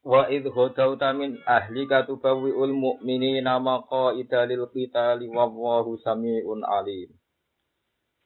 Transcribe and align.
Wa 0.00 0.32
idh 0.32 0.48
ghadawta 0.48 1.12
min 1.12 1.36
ahlika 1.44 2.08
tubawwi'ul 2.08 2.72
mu'minina 2.72 3.60
maqa'ida 3.60 4.48
lil 4.48 4.64
qitali 4.72 5.28
wallahu 5.28 6.00
sami'un 6.00 6.64
alim. 6.64 7.12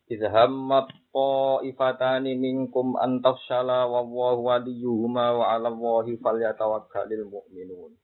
Idh 0.07 0.23
hammat 0.31 0.87
ta'ifatani 1.11 2.39
minkum 2.39 2.95
an 2.95 3.19
tafshala 3.19 3.91
wallahu 3.91 4.47
waliyuhuma 4.55 5.35
wa 5.35 5.45
'ala 5.51 5.75
Allahi 5.75 6.15
falyatawakkalul 6.23 7.27
mu'minun. 7.27 7.99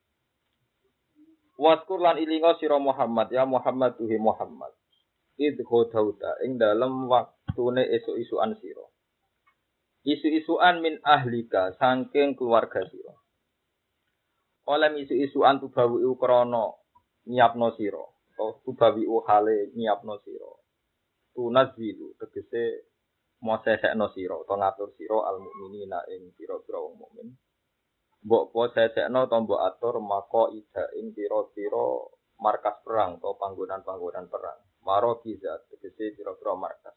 Waskur 1.55 2.03
lan 2.03 2.19
ilinga 2.19 2.59
sira 2.59 2.75
Muhammad 2.83 3.31
ya 3.31 3.47
Muhammad 3.47 3.95
tuhi 3.95 4.19
Muhammad. 4.19 4.75
Idh 5.39 5.63
ghadawta 5.63 6.43
ing 6.43 6.59
dalem 6.59 7.07
waktune 7.07 7.87
esuk-isukan 7.87 8.59
sira. 8.59 8.83
Isu-isuan 10.03 10.83
min 10.83 10.99
ahlika 11.07 11.71
saking 11.79 12.35
keluarga 12.35 12.83
sira 12.91 13.20
oleh 14.71 15.03
isu-isuan 15.03 15.59
tubawi 15.59 16.07
krana 16.15 16.71
nyiapno 17.27 17.75
sira. 17.75 18.05
Atau 18.35 18.63
tubawi 18.63 19.03
hale 19.27 19.75
nyiapno 19.75 20.15
sira. 20.23 20.53
Tunazilu 21.35 22.15
tegese 22.19 22.87
mosesekno 23.43 24.07
sira 24.15 24.37
atau 24.39 24.57
ngatur 24.61 24.89
sira 24.95 25.19
al 25.27 25.37
mukminina 25.43 26.07
ing 26.15 26.31
pira-pira 26.37 26.79
wong 26.79 26.95
mukmin. 27.03 27.29
Mbok 28.25 28.45
po 28.53 28.63
sesekno 28.71 29.27
to 29.31 29.37
mbok 29.43 29.61
atur 29.69 29.97
maka 29.99 30.53
ida 30.55 30.85
ing 30.99 31.17
pira-pira 31.17 31.87
markas 32.41 32.77
perang 32.85 33.19
atau 33.19 33.35
panggonan-panggonan 33.41 34.27
perang. 34.33 34.61
Marokiza 34.87 35.67
tegese 35.69 36.15
pira-pira 36.17 36.55
markas. 36.55 36.97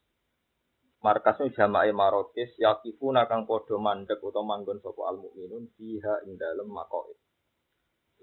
Markas 1.04 1.36
nu 1.44 1.52
jamae 1.52 1.92
marokis 1.92 2.56
yakifuna 2.56 3.28
kang 3.28 3.44
padha 3.44 3.76
mandek 3.76 4.24
utawa 4.24 4.56
manggon 4.56 4.80
sapa 4.80 5.12
al 5.12 5.20
mukminun 5.20 5.68
fiha 5.76 6.24
ing 6.24 6.40
dalem 6.40 6.72
makoid 6.72 7.23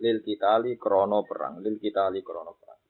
lil 0.01 0.25
kitali 0.25 0.81
krono 0.81 1.23
perang 1.29 1.61
lil 1.61 1.77
kitali 1.77 2.25
krono 2.25 2.57
perang. 2.57 2.81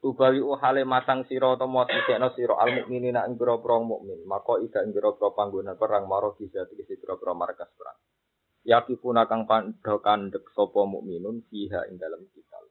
Tubawi 0.00 0.40
uhale 0.40 0.88
masang 0.88 1.28
siro 1.28 1.60
mo 1.68 1.84
sisekno 1.84 2.32
siro 2.32 2.56
al 2.56 2.72
mukminina 2.72 3.28
ing 3.28 3.36
pira-pira 3.36 3.76
mukmin. 3.84 4.24
Maka 4.24 4.56
ida 4.64 4.80
ing 4.80 4.96
pira-pira 4.96 5.28
panggonan 5.36 5.76
perang 5.76 6.08
maro 6.08 6.32
bisa 6.40 6.64
tegese 6.64 6.96
pira-pira 6.96 7.36
markas 7.36 7.68
perang. 7.76 8.00
Yakifuna 8.64 9.28
kang 9.28 9.44
pandha 9.44 10.00
kandhek 10.00 10.48
sapa 10.56 10.88
mukminun 10.88 11.44
fiha 11.52 11.84
ing 11.92 12.00
dalam 12.00 12.24
kital. 12.32 12.64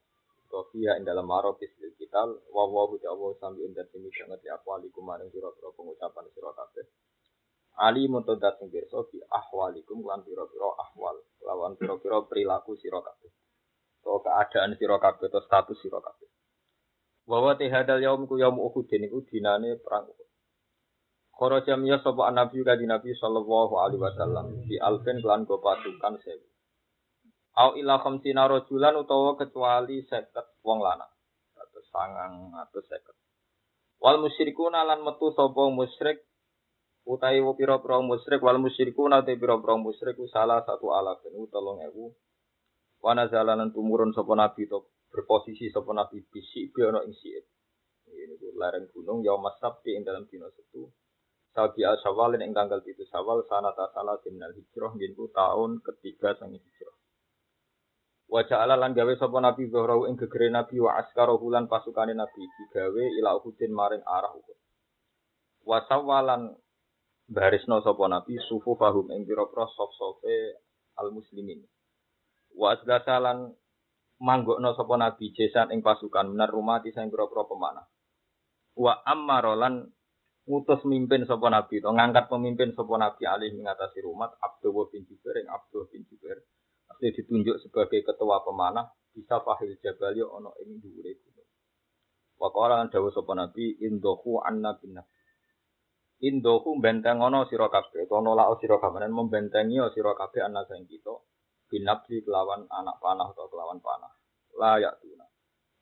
To 0.50 0.74
fiha 0.74 0.98
ing 0.98 1.06
dalam 1.06 1.30
maro 1.30 1.54
lil 1.62 1.94
kital 2.02 2.34
wa 2.50 2.66
wa 2.66 2.90
jawa 2.98 3.38
sambi 3.38 3.62
ing 3.62 3.78
dadi 3.78 4.10
sanget 4.10 4.42
akwalikum 4.50 5.06
maring 5.06 5.30
pira-pira 5.30 5.70
pengucapan 5.78 6.26
sira 6.34 6.50
kabeh 6.58 6.86
Ali 7.80 8.12
muntodat 8.12 8.60
sing 8.60 8.68
pirsa 8.68 9.08
bi 9.08 9.24
ahwalikum 9.32 10.04
lan 10.04 10.20
pira-pira 10.28 10.68
ahwal 10.84 11.16
lawan 11.48 11.80
pira-pira 11.80 12.28
perilaku 12.28 12.76
sira 12.76 13.00
kabeh. 13.00 13.32
To 14.04 14.20
keadaan 14.20 14.76
sira 14.76 15.00
kabeh 15.00 15.32
to 15.32 15.40
status 15.48 15.80
sira 15.80 16.04
kabeh. 16.04 16.28
Wa 17.24 17.56
te 17.56 17.72
hadal 17.72 18.04
yaum 18.04 18.28
ku 18.28 18.36
yaum 18.36 18.60
Uhud 18.60 18.92
niku 19.00 19.24
dinane 19.24 19.80
perang 19.80 20.12
Uhud. 20.12 20.30
Kharaja 21.40 21.80
miya 21.80 22.04
sapa 22.04 22.28
nabi 22.36 22.68
kanthi 22.68 22.84
Nabi 22.84 23.16
sallallahu 23.16 23.80
alaihi 23.80 24.04
wasallam 24.04 24.60
di 24.68 24.76
alfen 24.76 25.24
kelan 25.24 25.48
go 25.48 25.64
pasukan 25.64 26.20
sewu. 26.20 26.48
Au 27.56 27.80
ila 27.80 28.04
khamsina 28.04 28.44
rajulan 28.52 29.00
utawa 29.00 29.40
kecuali 29.40 30.04
seket 30.04 30.60
wong 30.68 30.84
lanang. 30.84 31.08
Atau 31.56 31.80
sangang 31.96 32.52
atau 32.60 32.84
seket. 32.84 33.16
Wal 34.04 34.20
musyrikuna 34.20 34.84
lan 34.84 35.00
metu 35.08 35.32
sapa 35.32 35.64
musyrik 35.72 36.28
utai 37.10 37.42
wo 37.42 37.58
piro 37.58 37.82
piro 37.82 38.06
musyrik 38.06 38.42
wal 38.46 38.62
musyriku 38.62 39.10
nate 39.10 39.34
piro 39.42 39.58
piro 39.58 39.82
musyrik 39.82 40.14
salah 40.30 40.62
satu 40.62 40.94
alafin 40.94 41.34
u 41.34 41.50
tolong 41.50 41.82
ewu. 41.90 42.14
Wana 43.02 43.26
jalanan 43.32 43.74
tumurun 43.74 44.14
sopo 44.14 44.38
nabi 44.38 44.70
to 44.70 44.86
berposisi 45.10 45.74
sopo 45.74 45.90
nabi 45.90 46.22
bisik 46.30 46.70
biono 46.70 47.02
ing 47.08 47.16
siit 47.18 47.46
ini 48.10 48.36
ku 48.38 48.54
lereng 48.54 48.90
gunung 48.94 49.26
yaum 49.26 49.46
sabti 49.58 49.98
ing 49.98 50.06
dalam 50.06 50.30
dino 50.30 50.54
setu. 50.54 50.86
Sabi 51.50 51.82
al 51.82 51.98
syawal 51.98 52.38
ing 52.38 52.54
tanggal 52.54 52.86
itu 52.86 53.02
sawal 53.10 53.42
sanata 53.50 53.90
salah 53.90 54.22
timnal 54.22 54.54
hijrah 54.54 54.94
ku 55.18 55.26
tahun 55.34 55.82
ketiga 55.82 56.38
sang 56.38 56.54
hijrah. 56.54 56.96
Wajah 58.30 58.62
ala 58.62 58.78
lan 58.78 58.94
gawe 58.94 59.10
sapa 59.18 59.42
nabi 59.42 59.74
zuhrau 59.74 60.06
ing 60.06 60.14
gegere 60.14 60.54
nabi 60.54 60.78
wa 60.78 61.02
askara 61.02 61.34
hulan 61.34 61.66
pasukane 61.66 62.14
nabi 62.14 62.46
digawe 62.46 63.04
ila 63.18 63.42
uhudin 63.42 63.74
maring 63.74 64.06
arah 64.06 64.38
uhud. 64.38 64.58
Wasawalan 65.66 66.54
barisno 67.30 67.78
sapa 67.86 68.10
nabi 68.10 68.42
sufu 68.42 68.74
fahum 68.74 69.14
ing 69.14 69.30
pira-pira 69.30 69.70
sop-sope 69.70 70.66
al 70.98 71.14
muslimin 71.14 71.62
wa 72.58 72.74
asgasalan 72.74 73.54
manggokno 74.20 74.76
sapa 74.76 75.00
nabi 75.00 75.32
jesan 75.32 75.72
ing 75.72 75.80
pasukan 75.80 76.34
benar 76.36 76.52
rumah 76.52 76.84
di 76.84 76.92
sing 76.92 77.08
pira-pira 77.08 77.48
pemanah. 77.48 77.88
Wa 78.76 79.04
ammarolan 79.08 79.88
ngutus 80.44 80.84
mimpin 80.84 81.24
sapa 81.24 81.48
nabi 81.48 81.80
to 81.80 81.90
ngangkat 81.94 82.28
pemimpin 82.28 82.76
sapa 82.76 82.96
nabi 83.00 83.24
alih 83.24 83.56
mengatasi 83.56 84.04
rumah 84.04 84.28
Abdullah 84.44 84.92
bin 84.92 85.08
Jubair 85.08 85.46
yang 85.46 85.56
Abdullah 85.56 85.88
bin 85.94 86.04
Jubair. 86.10 86.40
Asli 86.90 87.16
ditunjuk 87.16 87.62
sebagai 87.64 88.02
ketua 88.02 88.44
pemanah 88.44 88.92
bisa 89.14 89.40
fahil 89.46 89.78
jabali 89.80 90.20
ono 90.26 90.58
ing 90.66 90.82
dhuwure 90.84 91.12
gunung. 91.22 91.50
Wa 92.42 92.50
qala 92.52 92.90
dawuh 92.92 93.14
sapa 93.14 93.32
nabi 93.38 93.78
indohu 93.80 94.44
anna 94.44 94.76
bin 94.76 95.00
nabi 95.00 95.19
Indoku 96.20 96.76
benteng 96.84 97.24
ono 97.24 97.48
sira 97.48 97.72
kabeh, 97.72 98.04
kono 98.04 98.36
lao 98.36 98.60
sira 98.60 98.76
kabeh 98.76 99.08
membentengi 99.08 99.80
sira 99.96 100.12
kabeh 100.12 100.44
ana 100.44 100.68
sing 100.68 100.84
kita 100.84 101.16
binabdi 101.70 102.26
kelawan 102.26 102.66
anak 102.68 102.98
panah 102.98 103.30
atau 103.32 103.48
kelawan 103.48 103.80
panah. 103.80 104.12
Layak 104.58 105.00
tuna. 105.00 105.24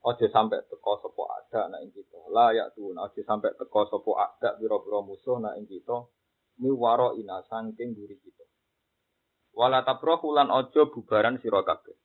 Ojo 0.05 0.27
sampai 0.29 0.61
teko 0.67 0.99
sopo 1.01 1.25
ada 1.31 1.71
anak 1.71 1.87
ing 1.87 1.91
kita. 1.95 2.19
Layak 2.29 2.75
tuna. 2.75 3.07
Ojo 3.07 3.21
sampai 3.23 3.55
teko 3.55 3.87
sopo 3.89 4.19
ada 4.19 4.59
biro-biro 4.59 5.01
musuh 5.07 5.39
anak 5.39 5.57
ing 5.57 5.65
kita. 5.65 5.97
Mi 6.61 6.69
waro 6.69 7.15
ina 7.15 7.41
sangking 7.47 7.95
duri 7.95 8.19
kita. 8.19 8.45
Wala 9.57 9.81
tabro 9.81 10.19
kulan 10.21 10.51
ojo 10.51 10.91
bubaran 10.91 11.39
sira 11.41 11.63
kabeh. 11.63 11.95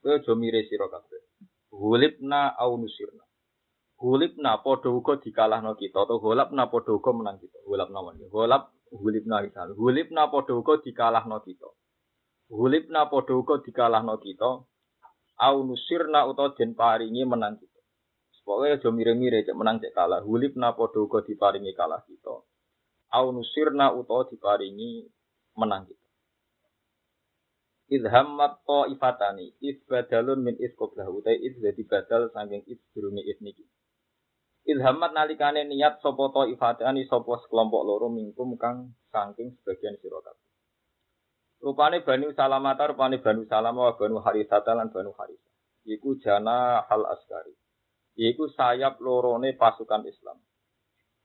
Kowe 0.00 0.16
aja 0.16 0.32
mire 0.38 0.64
sira 0.70 0.86
kabeh. 0.88 1.20
Hulibna 1.74 2.56
au 2.56 2.78
nusirna. 2.80 3.25
Hulipna 3.96 4.60
padha 4.60 4.92
uga 4.92 5.16
dikalahno 5.16 5.72
kita 5.72 6.04
atau 6.04 6.20
hulapna 6.20 6.68
padha 6.68 6.92
uga 6.92 7.10
menang 7.16 7.40
kita. 7.40 7.58
Hulapna 7.64 8.04
wae. 8.04 8.28
Hulap 8.28 8.68
hulipna 8.92 9.40
misal. 9.40 9.72
Hulipna 9.72 10.28
padha 10.28 10.52
uga 10.52 10.76
dikalahno 10.84 11.40
kita. 11.40 11.68
Hulipna 12.52 13.08
padha 13.08 13.32
uga 13.32 13.64
dikalahno 13.64 14.20
kita. 14.20 14.68
Au 15.36 15.56
nusirna 15.64 16.28
utawa 16.28 16.52
den 16.56 16.76
paringi 16.76 17.24
menang 17.24 17.56
kita. 17.56 17.76
Pokoke 18.46 18.78
aja 18.78 18.88
mire-mire 18.94 19.42
cek 19.42 19.58
menang 19.58 19.82
cek 19.82 19.90
kalah. 19.90 20.22
Hulipna 20.22 20.76
padha 20.78 21.02
uga 21.02 21.24
diparingi 21.26 21.72
kalah 21.74 22.04
kita. 22.06 22.46
Au 23.16 23.26
nusirna 23.32 23.90
utawa 23.96 24.28
diparingi 24.28 25.08
menang 25.56 25.88
kita. 25.88 26.06
Idhammat 27.86 28.66
min 30.42 30.54
iskoblahu 30.58 31.22
utai 31.22 31.38
id 31.38 31.54
jadi 31.62 31.82
badal 31.86 32.34
saking 32.34 32.62
id 32.66 32.78
durunge 32.94 33.22
id 33.22 33.38
niki. 33.42 33.62
Ilhamat 34.66 35.14
nalikane 35.14 35.62
niat 35.62 36.02
sapa 36.02 36.26
to 36.34 36.42
ifatani 36.50 37.06
sapa 37.06 37.38
sekelompok 37.46 37.86
loro 37.86 38.10
mingkum 38.10 38.58
kang 38.58 38.98
saking 39.14 39.54
sebagian 39.62 39.94
sira 40.02 40.18
kabeh. 40.18 40.46
Rupane 41.62 42.02
Bani 42.02 42.34
Salamah 42.34 42.74
rupane 42.74 43.22
Bani 43.22 43.46
Salamah 43.46 43.82
wa 43.90 43.94
Bani 43.94 44.18
Harithah 44.18 44.66
lan 44.74 44.90
Bani 44.90 45.14
Harithah. 45.14 45.54
Iku 45.86 46.18
jana 46.18 46.82
hal 46.82 47.06
askari. 47.06 47.54
Iku 48.18 48.50
sayap 48.58 48.98
lorone 48.98 49.54
pasukan 49.54 50.02
Islam. 50.02 50.42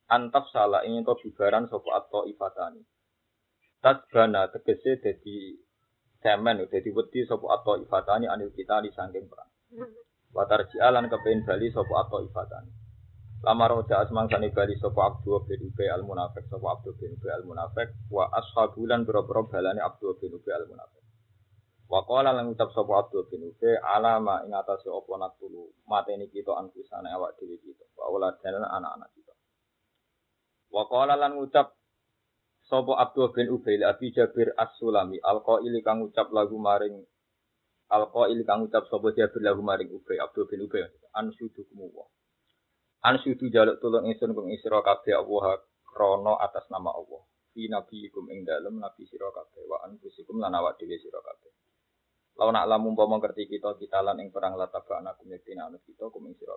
Antap 0.06 0.46
salah 0.54 0.86
ingin 0.86 1.02
to 1.02 1.18
bibaran 1.26 1.66
sapa 1.66 1.90
atau 1.98 2.30
ifatani. 2.30 2.86
Tasbana 3.82 4.54
tegese 4.54 5.02
dadi 5.02 5.58
cemen 6.22 6.62
dadi 6.70 6.90
wedi 6.94 7.26
sapa 7.26 7.58
atau 7.58 7.82
ifatani 7.82 8.30
anil 8.30 8.54
kita 8.54 8.86
di 8.86 8.94
saking 8.94 9.26
perang. 9.26 9.50
Watar 10.30 10.70
jialan 10.70 11.10
kepen 11.10 11.42
bali 11.42 11.74
sapa 11.74 12.06
atau 12.06 12.22
ifatani. 12.22 12.81
Lama 13.42 13.66
roja 13.74 14.06
asmang 14.06 14.30
sani 14.30 14.54
bali 14.54 14.78
sapa 14.78 15.02
Abdul 15.02 15.42
bin 15.50 15.66
Ubay 15.74 15.90
al 15.90 16.06
Munafik 16.06 16.46
sapa 16.46 16.78
Abdul 16.78 16.94
bin 16.94 17.18
Ubay 17.18 17.34
al 17.34 17.42
Munafik 17.42 17.90
wa 18.14 18.30
ashabulan 18.38 19.02
boro-boro 19.02 19.50
balane 19.50 19.82
Abdul 19.82 20.14
bin 20.22 20.38
Ubay 20.38 20.54
al 20.54 20.70
Munafik. 20.70 21.02
Wa 21.90 22.06
qala 22.06 22.38
lan 22.38 22.54
ucap 22.54 22.70
sapa 22.70 23.02
Abdul 23.02 23.26
bin 23.34 23.50
Ubay 23.50 23.82
alama 23.82 24.46
ing 24.46 24.54
atase 24.54 24.94
apa 24.94 25.14
natulu 25.18 25.74
mateni 25.90 26.30
kita 26.30 26.54
anfusane 26.54 27.10
awak 27.10 27.34
dhewe 27.42 27.58
kita 27.58 27.82
wa 27.98 28.30
dan 28.30 28.62
anak-anak 28.62 29.10
kita. 29.10 29.34
Wa 30.70 30.86
qala 30.86 31.18
ucap 31.42 31.74
sapa 32.70 32.94
Abdul 32.94 33.34
bin 33.34 33.50
Ubay 33.58 33.82
Abi 33.82 34.14
Jabir 34.14 34.54
As-Sulami 34.54 35.18
al-qaili 35.18 35.82
kang 35.82 36.06
ucap 36.06 36.30
lagu 36.30 36.62
maring 36.62 36.94
al-qaili 37.90 38.46
kang 38.46 38.70
ucap 38.70 38.86
sapa 38.86 39.18
Jabir 39.18 39.42
lagu 39.42 39.66
maring 39.66 39.90
Ubay 39.90 40.22
Abdul 40.22 40.46
bin 40.46 40.62
Ubay 40.70 40.86
an 41.18 41.34
sudukum 41.34 41.90
wa 41.90 42.06
An 43.02 43.18
sudu 43.18 43.50
jaluk 43.50 43.82
tulung 43.82 44.06
ingsun 44.06 44.38
kung 44.38 44.54
isra 44.54 44.78
kabeh 44.86 45.18
Allah 45.18 45.58
krana 45.90 46.38
atas 46.38 46.70
nama 46.70 46.94
Allah. 46.94 47.26
Fi 47.50 47.66
nabiyikum 47.66 48.30
ing 48.30 48.46
dalem 48.46 48.78
nabi 48.78 49.10
sira 49.10 49.34
kabeh 49.34 49.66
wa 49.66 49.82
anfusikum 49.90 50.38
lan 50.38 50.54
awak 50.54 50.78
dhewe 50.78 51.02
sira 51.02 51.18
kabeh. 51.18 51.50
Lawan 52.38 52.56
nak 52.56 52.70
lamun 52.70 52.94
umpama 52.94 53.18
ngerti 53.18 53.50
kita 53.50 53.74
kita 53.82 54.06
lan 54.06 54.22
ing 54.22 54.30
perang 54.30 54.54
anak 54.54 55.18
yaktina 55.26 55.68
anut 55.68 55.82
kita 55.82 56.14
kum 56.14 56.30
ing 56.30 56.38
sira. 56.38 56.54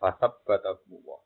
Fasab 0.00 0.40
bata 0.42 0.72
wa. 1.04 1.20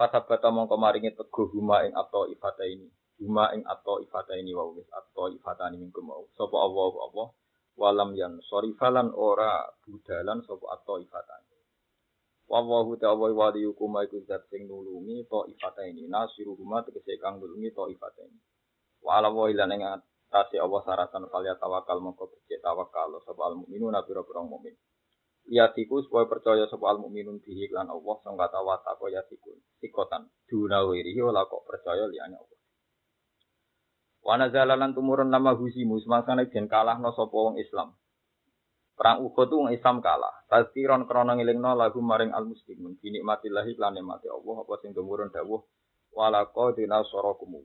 Fasab 0.00 0.26
bata 0.32 0.48
mongko 0.48 0.80
maringi 0.80 1.12
teguh 1.12 1.52
huma 1.52 1.84
ing 1.84 1.92
atau 1.92 2.24
ifata 2.32 2.64
ini. 2.64 2.88
Huma 3.20 3.52
ing 3.52 3.68
atau 3.68 4.00
ifata 4.00 4.32
ini 4.32 4.56
wa 4.56 4.64
wis 4.72 4.88
atau 4.88 5.28
ifata 5.28 5.68
ini 5.68 5.76
minggu 5.76 6.00
mau. 6.00 6.24
Sapa 6.34 6.56
Allah 6.56 6.92
Allah 7.04 7.28
walam 7.76 8.16
yan 8.16 8.40
sorifalan 8.48 9.12
ora 9.12 9.60
budalan 9.84 10.40
sapa 10.42 10.66
atau 10.80 10.96
ifata 10.98 11.36
ini. 11.44 11.51
Wallahu 12.50 12.98
ta'ala 12.98 13.30
waliyukum 13.32 13.96
iku 14.04 14.26
zat 14.26 14.44
sing 14.50 14.66
nulungi 14.66 15.24
to 15.30 15.46
ifata 15.48 15.86
ini 15.86 16.10
nasiruhuma 16.10 16.82
tegese 16.82 17.16
kang 17.22 17.38
nulungi 17.38 17.70
to 17.70 17.86
ifata 17.88 18.26
ini. 18.26 18.40
Wa 19.02 19.22
wa 19.24 19.46
ilan 19.46 19.72
ing 19.72 19.82
atase 19.82 20.58
Allah 20.58 20.80
saratan 20.82 21.30
kaliya 21.30 21.56
tawakal 21.56 22.02
mongko 22.02 22.28
becik 22.28 22.60
tawakal 22.60 23.18
sapa 23.22 23.42
al 23.46 23.54
mukminun 23.62 23.94
pira-pira 24.04 24.42
mukmin. 24.42 24.74
Yatiku 25.48 26.02
supaya 26.06 26.30
percaya 26.30 26.66
sapa 26.66 26.92
al 26.92 26.98
mukminun 27.02 27.40
bihi 27.40 27.70
lan 27.70 27.90
Allah 27.90 28.16
sing 28.20 28.34
kata 28.36 28.58
wa 28.60 28.76
taqwa 28.82 29.08
yatikun. 29.10 29.58
Sikotan 29.80 30.28
duna 30.50 30.84
wirihi 30.86 31.22
ora 31.24 31.46
kok 31.46 31.62
percaya 31.64 32.04
liyane 32.10 32.36
Allah. 32.36 32.58
Wa 34.22 34.34
nazalalan 34.38 34.94
tumurun 34.94 35.34
nama 35.34 35.56
husimu 35.58 35.98
semangsane 35.98 36.46
den 36.52 36.70
kalahno 36.70 37.10
sapa 37.16 37.34
wong 37.34 37.58
Islam. 37.58 37.96
Perang 38.92 39.24
Uhud 39.24 39.48
itu 39.48 39.56
Islam 39.72 40.04
kalah. 40.04 40.44
Tazkiron 40.52 41.08
krono 41.08 41.32
ngilingno 41.34 41.72
lagu 41.74 41.98
maring 42.04 42.30
al 42.36 42.44
muslimun. 42.44 43.00
Bini 43.00 43.24
mati 43.24 43.48
lan 43.48 43.96
mati 44.04 44.28
Allah 44.28 44.56
apa 44.62 44.72
sing 44.84 44.92
gemurun 44.92 45.32
dawuh 45.32 45.64
walako 46.12 46.76
dina 46.76 47.00
sorokumu. 47.08 47.64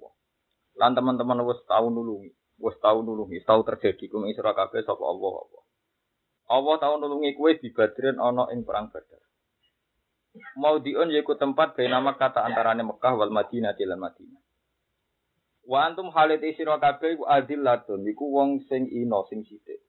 Lan 0.78 0.96
teman-teman 0.96 1.42
wis 1.44 1.60
tau 1.68 1.90
nulungi, 1.90 2.32
wis 2.62 2.78
tau 2.80 3.02
nulungi, 3.02 3.42
tau 3.44 3.66
terjadi 3.66 4.08
kum 4.08 4.30
isra 4.30 4.54
kabeh 4.54 4.86
sapa 4.86 5.04
Allah 5.04 5.34
apa. 5.42 5.60
Allah 6.48 6.76
tau 6.80 6.96
nulungi 7.02 7.36
kue 7.36 7.60
di 7.60 7.74
Badrin 7.76 8.22
ana 8.22 8.48
ing 8.56 8.64
perang 8.64 8.88
Badar. 8.94 9.20
Mau 10.54 10.78
diun 10.78 11.10
yaiku 11.10 11.34
tempat 11.34 11.74
nama 11.82 12.14
kata 12.14 12.46
antarane 12.46 12.86
Mekah 12.86 13.14
wal 13.18 13.34
Madinah 13.34 13.74
lan 13.74 14.00
Madinah. 14.00 14.42
Wa 15.66 15.90
antum 15.90 16.14
halit 16.14 16.46
isra 16.46 16.78
kabeh 16.78 17.20
adillatun 17.26 18.06
iku 18.06 18.26
wong 18.32 18.64
sing 18.70 18.86
ino 18.88 19.26
sing 19.28 19.44
sithik. 19.44 19.87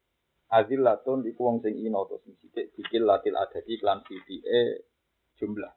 Azillatun 0.49 1.29
iku 1.29 1.41
wong 1.45 1.57
sing 1.61 1.77
ino 1.77 2.09
to 2.09 2.17
sing 2.25 2.33
sithik 2.41 2.73
dikil 2.73 3.05
latil 3.05 3.37
adadi 3.37 3.77
lan 3.85 4.01
sithike 4.01 4.89
jumlah. 5.37 5.73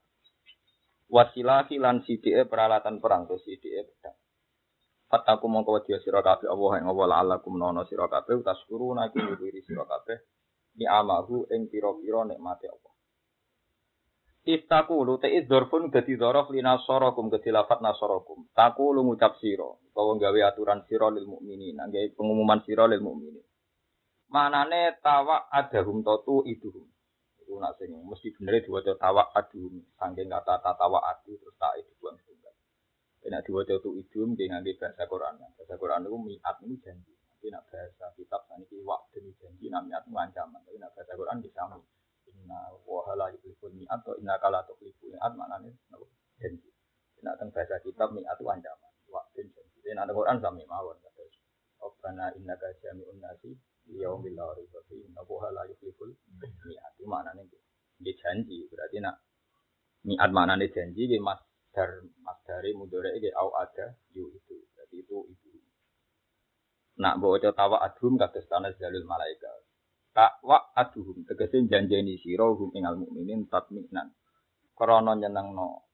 Wasilati 1.12 1.76
lan 1.76 2.00
sithike 2.08 2.48
peralatan 2.48 2.96
perang 2.96 3.28
to 3.28 3.36
sithike 3.44 3.84
pedang. 3.84 4.16
Fataku 5.12 5.44
mongko 5.44 5.76
wedya 5.76 6.00
sira 6.00 6.24
kabeh 6.24 6.48
Allah 6.48 6.80
ing 6.80 6.88
Allah 6.88 7.06
la'allakum 7.12 7.60
nono 7.60 7.84
sira 7.84 8.08
kabeh 8.08 8.40
taskuru 8.40 8.96
naki 8.96 9.20
nyuwiri 9.20 9.60
sira 9.60 9.84
kabeh 9.84 10.24
ni 10.80 10.88
amahu 10.88 11.44
ing 11.52 11.68
pira-pira 11.68 12.24
nikmate 12.24 12.64
Allah. 12.72 12.92
Istaku 14.42 15.04
lu 15.04 15.20
te 15.20 15.28
idzorfun 15.28 15.92
dadi 15.92 16.16
dzorof 16.16 16.48
li 16.48 16.64
nasarakum 16.64 17.28
dadi 17.28 17.52
lafat 17.52 17.84
nasarakum. 17.84 18.48
Taku 18.56 18.96
lu 18.96 19.04
ngucap 19.04 19.36
sira 19.36 19.68
utawa 19.68 20.16
gawe 20.16 20.40
aturan 20.48 20.80
sira 20.88 21.12
lil 21.12 21.28
mukminin, 21.28 21.76
gawe 21.76 22.08
pengumuman 22.16 22.64
sira 22.64 22.88
lil 22.88 23.04
mukminin. 23.04 23.44
Manane 24.32 24.96
tawa 25.04 25.44
adahum 25.52 26.00
totu 26.00 26.40
iduhum. 26.48 26.88
Itu 27.36 27.60
nak 27.60 27.76
sing 27.76 27.92
mesti 27.92 28.32
bener 28.32 28.64
diwaca 28.64 28.96
tawa 28.96 29.28
adhum 29.36 29.84
saking 30.00 30.32
kata 30.32 30.56
tawa 30.64 31.04
adu 31.04 31.36
terus 31.36 31.52
tak 31.60 31.76
itu 31.76 31.92
buang 32.00 32.16
tunggal. 32.24 32.56
Nek 33.28 33.44
diwaca 33.44 33.76
tu 33.84 33.92
idum 33.92 34.32
nggih 34.32 34.48
ngangge 34.48 34.72
bahasa 34.80 35.04
Quran. 35.04 35.36
Bahasa 35.36 35.76
Quran 35.76 36.08
itu 36.08 36.16
miat 36.16 36.56
ini 36.64 36.80
janji. 36.80 37.12
Tapi 37.12 37.52
nak 37.52 37.68
bahasa 37.68 38.08
kitab 38.16 38.40
saniki 38.48 38.80
wak 38.80 39.04
demi 39.12 39.36
janji 39.36 39.68
nak 39.68 39.84
miat 39.84 40.08
ancaman. 40.08 40.60
Tapi 40.64 40.80
nak 40.80 40.96
bahasa 40.96 41.12
Quran 41.12 41.36
bisa 41.44 41.62
Inna 42.32 42.72
wa 42.88 43.12
la 43.12 43.28
yukhliful 43.36 43.76
mi'at 43.76 44.00
atau 44.00 44.16
inna 44.16 44.40
kala 44.40 44.64
tukhliful 44.64 45.12
mi'at 45.12 45.32
maknane 45.36 45.76
janji. 46.40 46.72
Nek 47.20 47.36
teng 47.36 47.52
bahasa 47.52 47.76
kitab 47.84 48.16
mi'at 48.16 48.40
itu 48.40 48.48
ancaman. 48.48 48.92
Wak 49.12 49.28
dan 49.36 49.44
janji. 49.52 49.92
Nek 49.92 50.08
Quran 50.08 50.40
sami 50.40 50.64
mawon. 50.64 50.96
Rabbana 51.82 52.30
innaka 52.38 52.70
jami'un 52.78 53.18
nasi 53.18 53.58
yaumil 53.98 54.38
fi 54.88 54.96
innahu 54.96 55.40
la 55.52 55.62
mi'at 55.66 56.92
itu 56.96 57.04
maknane 57.04 57.42
nggih 58.00 58.16
janji. 58.16 58.68
Berarti 58.70 58.98
nak 59.04 59.16
mi'at 60.08 60.30
maknane 60.32 60.66
janji 60.72 61.08
nggih 61.08 61.22
masdar 61.22 61.90
masdare 62.24 62.70
mudhari 62.72 63.20
nggih 63.20 63.34
au 63.36 63.52
ada 63.58 63.96
yu 64.16 64.30
itu. 64.32 64.56
Berarti 64.72 64.96
itu 65.02 65.18
itu 65.32 65.50
nak 67.00 67.18
bawa 67.18 67.40
tawa 67.40 67.76
adhum 67.82 68.20
kados 68.20 68.44
tanah 68.46 68.76
jalul 68.76 69.04
malaika 69.08 69.48
takwa 70.12 70.76
adhum 70.76 71.24
tegese 71.24 71.64
janjeni 71.64 72.20
sira 72.20 72.44
hum 72.52 72.70
ingal 72.76 73.00
mukminin 73.00 73.48
tatminan 73.48 74.12
krana 74.76 75.16
nyenengno. 75.16 75.88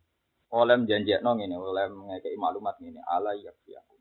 Oleh 0.48 0.80
janjekno 0.88 1.36
ngene 1.36 1.54
oleh 1.60 1.86
ngekeki 1.92 2.40
maklumat 2.40 2.80
ngene. 2.80 3.04
Ala 3.04 3.36
yakfiyakum 3.36 3.97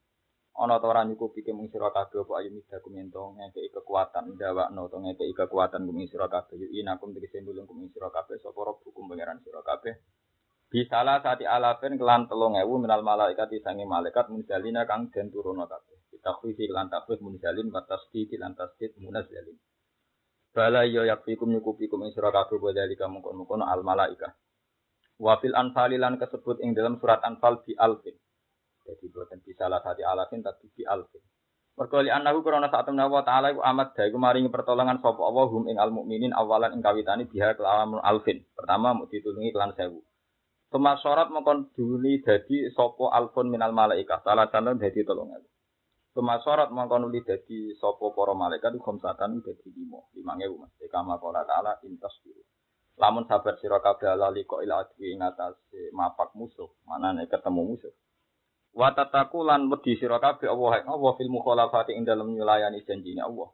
ana 0.57 0.81
ta 0.81 0.87
ora 0.89 1.05
nyukupi 1.05 1.45
mung 1.53 1.69
sira 1.69 1.93
kabeh 1.93 2.25
apa 2.25 2.33
ayu 2.41 2.49
midakum 2.49 2.93
ento 2.97 3.21
ngekeki 3.37 3.69
kekuatan 3.77 4.33
ndawakno 4.33 4.89
to 4.91 4.97
ngekeki 5.03 5.33
kekuatan 5.37 5.85
kuming 5.85 6.09
sira 6.09 6.25
kabeh 6.25 6.57
yu 6.57 6.67
inakum 6.81 7.13
tegese 7.13 7.45
nulung 7.45 7.69
kuming 7.69 7.93
sira 7.93 8.09
kabeh 8.09 8.41
sapa 8.41 8.59
hukum 8.65 9.05
pangeran 9.09 9.37
sira 9.45 9.61
kabeh 9.61 9.93
Bisalah 10.67 11.23
saati 11.23 11.47
alafen 11.47 11.95
kelan 11.95 12.27
telung 12.27 12.59
ewu 12.59 12.75
minal 12.75 12.99
malaikat 12.99 13.55
isangi 13.55 13.87
malaikat 13.87 14.27
munzalina 14.27 14.83
kang 14.83 15.07
den 15.15 15.31
turono 15.31 15.63
kabeh. 15.63 15.95
Ditakhwifi 16.11 16.67
kelan 16.67 16.91
takhwif 16.91 17.23
munzalin 17.23 17.71
wa 17.71 17.87
tasdid 17.87 18.35
lan 18.35 18.51
tasdid 18.51 18.91
munazalin. 18.99 19.55
Bala 20.51 20.83
yo 20.83 21.07
yakfikum 21.07 21.55
nyukupikum 21.55 22.03
ing 22.03 22.11
sira 22.11 22.35
kabeh 22.35 22.59
wa 22.59 22.75
dalika 22.75 23.07
mungkon-mungkon 23.07 23.63
al 23.63 23.79
malaikah. 23.79 24.35
Wa 25.23 25.39
fil 25.39 25.55
anfal 25.55 25.95
lan 25.95 26.19
kesebut 26.19 26.59
ing 26.59 26.75
dalam 26.75 26.99
surat 26.99 27.23
anfal 27.23 27.63
bi 27.63 27.71
alfin. 27.79 28.19
Jadi 28.87 29.11
buatan 29.11 29.43
bisa 29.43 29.67
lah 29.67 29.83
hati 29.83 30.07
alafin 30.07 30.39
tapi 30.39 30.71
di 30.71 30.87
alfin. 30.87 31.19
Mergo 31.77 32.01
li 32.01 32.09
annahu 32.09 32.41
krana 32.41 32.73
saat 32.73 32.89
temna 32.89 33.05
wa 33.05 33.21
ta'ala 33.21 33.53
iku 33.53 33.61
amat 33.61 33.93
da 33.93 34.09
iku 34.09 34.17
maringi 34.17 34.49
pertolongan 34.49 34.97
sapa 34.97 35.21
Allah 35.21 35.45
hum 35.45 35.69
ing 35.69 35.77
al 35.77 35.93
mukminin 35.93 36.33
awalan 36.33 36.73
ing 36.73 36.81
kawitani 36.81 37.29
biha 37.29 37.53
kelawan 37.53 38.01
alfin. 38.01 38.41
Pertama 38.57 38.97
mau 38.97 39.05
ditulungi 39.05 39.53
kelan 39.53 39.77
sewu. 39.77 40.01
Tuma 40.73 40.97
syarat 40.97 41.29
mengkon 41.29 41.69
duli 41.77 42.25
dadi 42.25 42.73
sapa 42.73 43.13
alfun 43.13 43.53
minal 43.53 43.77
malaikat. 43.77 44.25
Salah 44.25 44.49
satu 44.49 44.73
dadi 44.73 45.05
tolong 45.05 45.37
ewu. 45.37 45.47
Tuma 46.17 46.41
syarat 46.41 46.73
mengkon 46.73 47.05
duli 47.05 47.21
dadi 47.21 47.77
sapa 47.77 48.09
para 48.09 48.33
malaikat 48.33 48.73
iku 48.73 48.81
khamsatan 48.81 49.45
dadi 49.45 49.69
limo. 49.69 50.09
Limang 50.17 50.41
ewu 50.49 50.57
mas. 50.57 50.73
Kama 50.89 51.21
qala 51.21 51.45
ta'ala 51.45 51.77
intas 51.85 52.17
biru. 52.25 52.41
Lamun 52.97 53.29
sabar 53.29 53.53
sira 53.61 53.77
kabeh 53.85 54.17
ala 54.17 54.33
liko 54.33 54.65
ila 54.65 54.81
adwi 54.81 55.13
ing 55.13 55.21
atase 55.21 55.93
mapak 55.93 56.33
musuh. 56.33 56.73
Manane 56.89 57.29
ketemu 57.29 57.61
musuh. 57.69 57.93
Wa 58.77 58.93
tataku 58.93 59.41
lan 59.41 59.73
wedi 59.73 59.97
sira 59.97 60.21
kabeh 60.21 60.45
Allah 60.45 60.85
Allah 60.85 61.11
fil 61.17 61.33
mukhalafati 61.33 61.97
ing 61.97 62.05
dalem 62.05 62.37
nyulayani 62.37 62.85
janjine 62.85 63.25
Allah. 63.25 63.49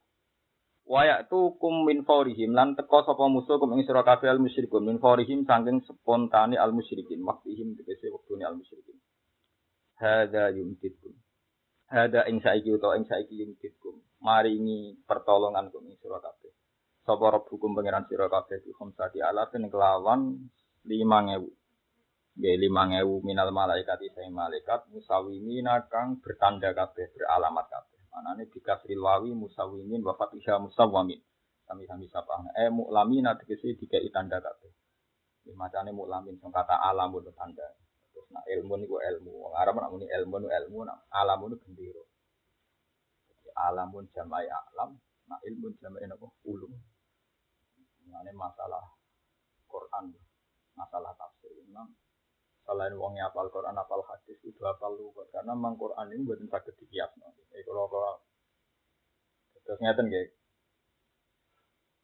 Wa 0.83 1.07
ya'tukum 1.07 1.87
min 1.87 2.03
faurihim 2.03 2.51
lan 2.51 2.75
teka 2.75 3.07
sapa 3.07 3.31
musuh 3.31 3.55
kum 3.55 3.71
ing 3.79 3.87
sira 3.87 4.03
kabeh 4.03 4.27
al 4.27 4.43
musyrikun 4.43 4.83
min 4.83 4.99
faurihim 4.99 5.47
saking 5.47 5.79
spontane 5.87 6.59
al 6.59 6.75
musyrikin 6.75 7.23
waktihim 7.23 7.71
tegese 7.79 8.11
wektune 8.11 8.43
al 8.43 8.59
musyrikin. 8.59 8.99
Hada 9.95 10.51
yumtitkum. 10.51 11.15
Hada 11.87 12.27
ing 12.27 12.43
saiki 12.43 12.75
utawa 12.75 12.99
ing 12.99 13.07
saiki 13.07 13.47
yumtitkum. 13.47 14.03
Maringi 14.19 15.07
pertolongan 15.07 15.71
kum 15.71 15.87
ing 15.87 15.95
sira 16.03 16.19
kabeh. 16.19 16.51
Sapa 17.07 17.31
hukum 17.47 17.71
pangeran 17.79 18.03
sira 18.11 18.27
kabeh 18.27 18.59
di 18.59 18.75
khamsati 18.75 19.23
alafin 19.23 19.71
kelawan 19.71 20.51
5000 20.83 21.62
Nggih 22.33 22.55
limang 22.65 22.97
ewu 22.97 23.21
minal 23.21 23.53
malaikat 23.53 24.01
isai 24.01 24.33
malaikat 24.33 24.89
musawimina 24.89 25.85
kang 25.85 26.17
bertanda 26.17 26.73
kabeh 26.73 27.13
beralamat 27.13 27.65
kabeh. 27.69 27.99
Manane 28.09 28.49
dikasri 28.49 28.97
wawi 28.97 29.37
musawimin 29.37 30.01
wa 30.01 30.17
fatihah 30.17 30.57
musawamin. 30.57 31.21
Kami 31.69 31.83
kami 31.85 32.05
sapa. 32.09 32.41
Eh 32.57 32.73
muklamina 32.73 33.37
tegese 33.37 33.77
dikai 33.77 34.09
tanda 34.09 34.41
kabeh. 34.41 34.73
Macane 35.53 35.93
mulamin 35.93 36.39
sing 36.41 36.49
kata 36.49 36.73
alamun 36.73 37.27
tanda. 37.37 37.67
Terus 38.13 38.25
nak 38.33 38.45
ilmu 38.49 38.81
niku 38.81 38.97
ilmu. 38.97 39.33
Wong 39.49 39.53
Arab 39.53 39.77
nak 39.77 39.91
muni 39.93 40.09
ilmu 40.09 40.35
nu 40.41 40.47
ilmu, 40.49 40.77
nak 40.85 41.05
alamun 41.13 41.57
gendero. 41.61 42.05
Jadi 43.29 43.49
alamun 43.57 44.05
jamai 44.13 44.45
alam, 44.49 44.93
nak 45.29 45.41
ilmu 45.43 45.73
jamai 45.81 46.05
napa 46.05 46.29
ulum. 46.47 46.73
Ini 48.13 48.31
masalah 48.37 48.85
Quran, 49.65 50.13
masalah 50.77 51.11
tafsir. 51.17 51.49
Memang 51.65 51.89
selain 52.63 52.95
wong 52.95 53.19
apal 53.19 53.47
Quran, 53.51 53.75
apal 53.75 54.01
hadis, 54.07 54.39
itu 54.43 54.61
apal. 54.63 54.95
Karena 55.31 55.51
memang 55.55 55.75
Quran 55.75 56.11
ini 56.15 56.23
buatan 56.23 56.47
sakit 56.47 56.73
dikias. 56.79 57.11
Jadi 57.15 57.63
kalau 57.67 57.87
kalau 57.91 58.19
terus 59.63 59.79
ngeten 59.79 60.07
nggih. 60.11 60.27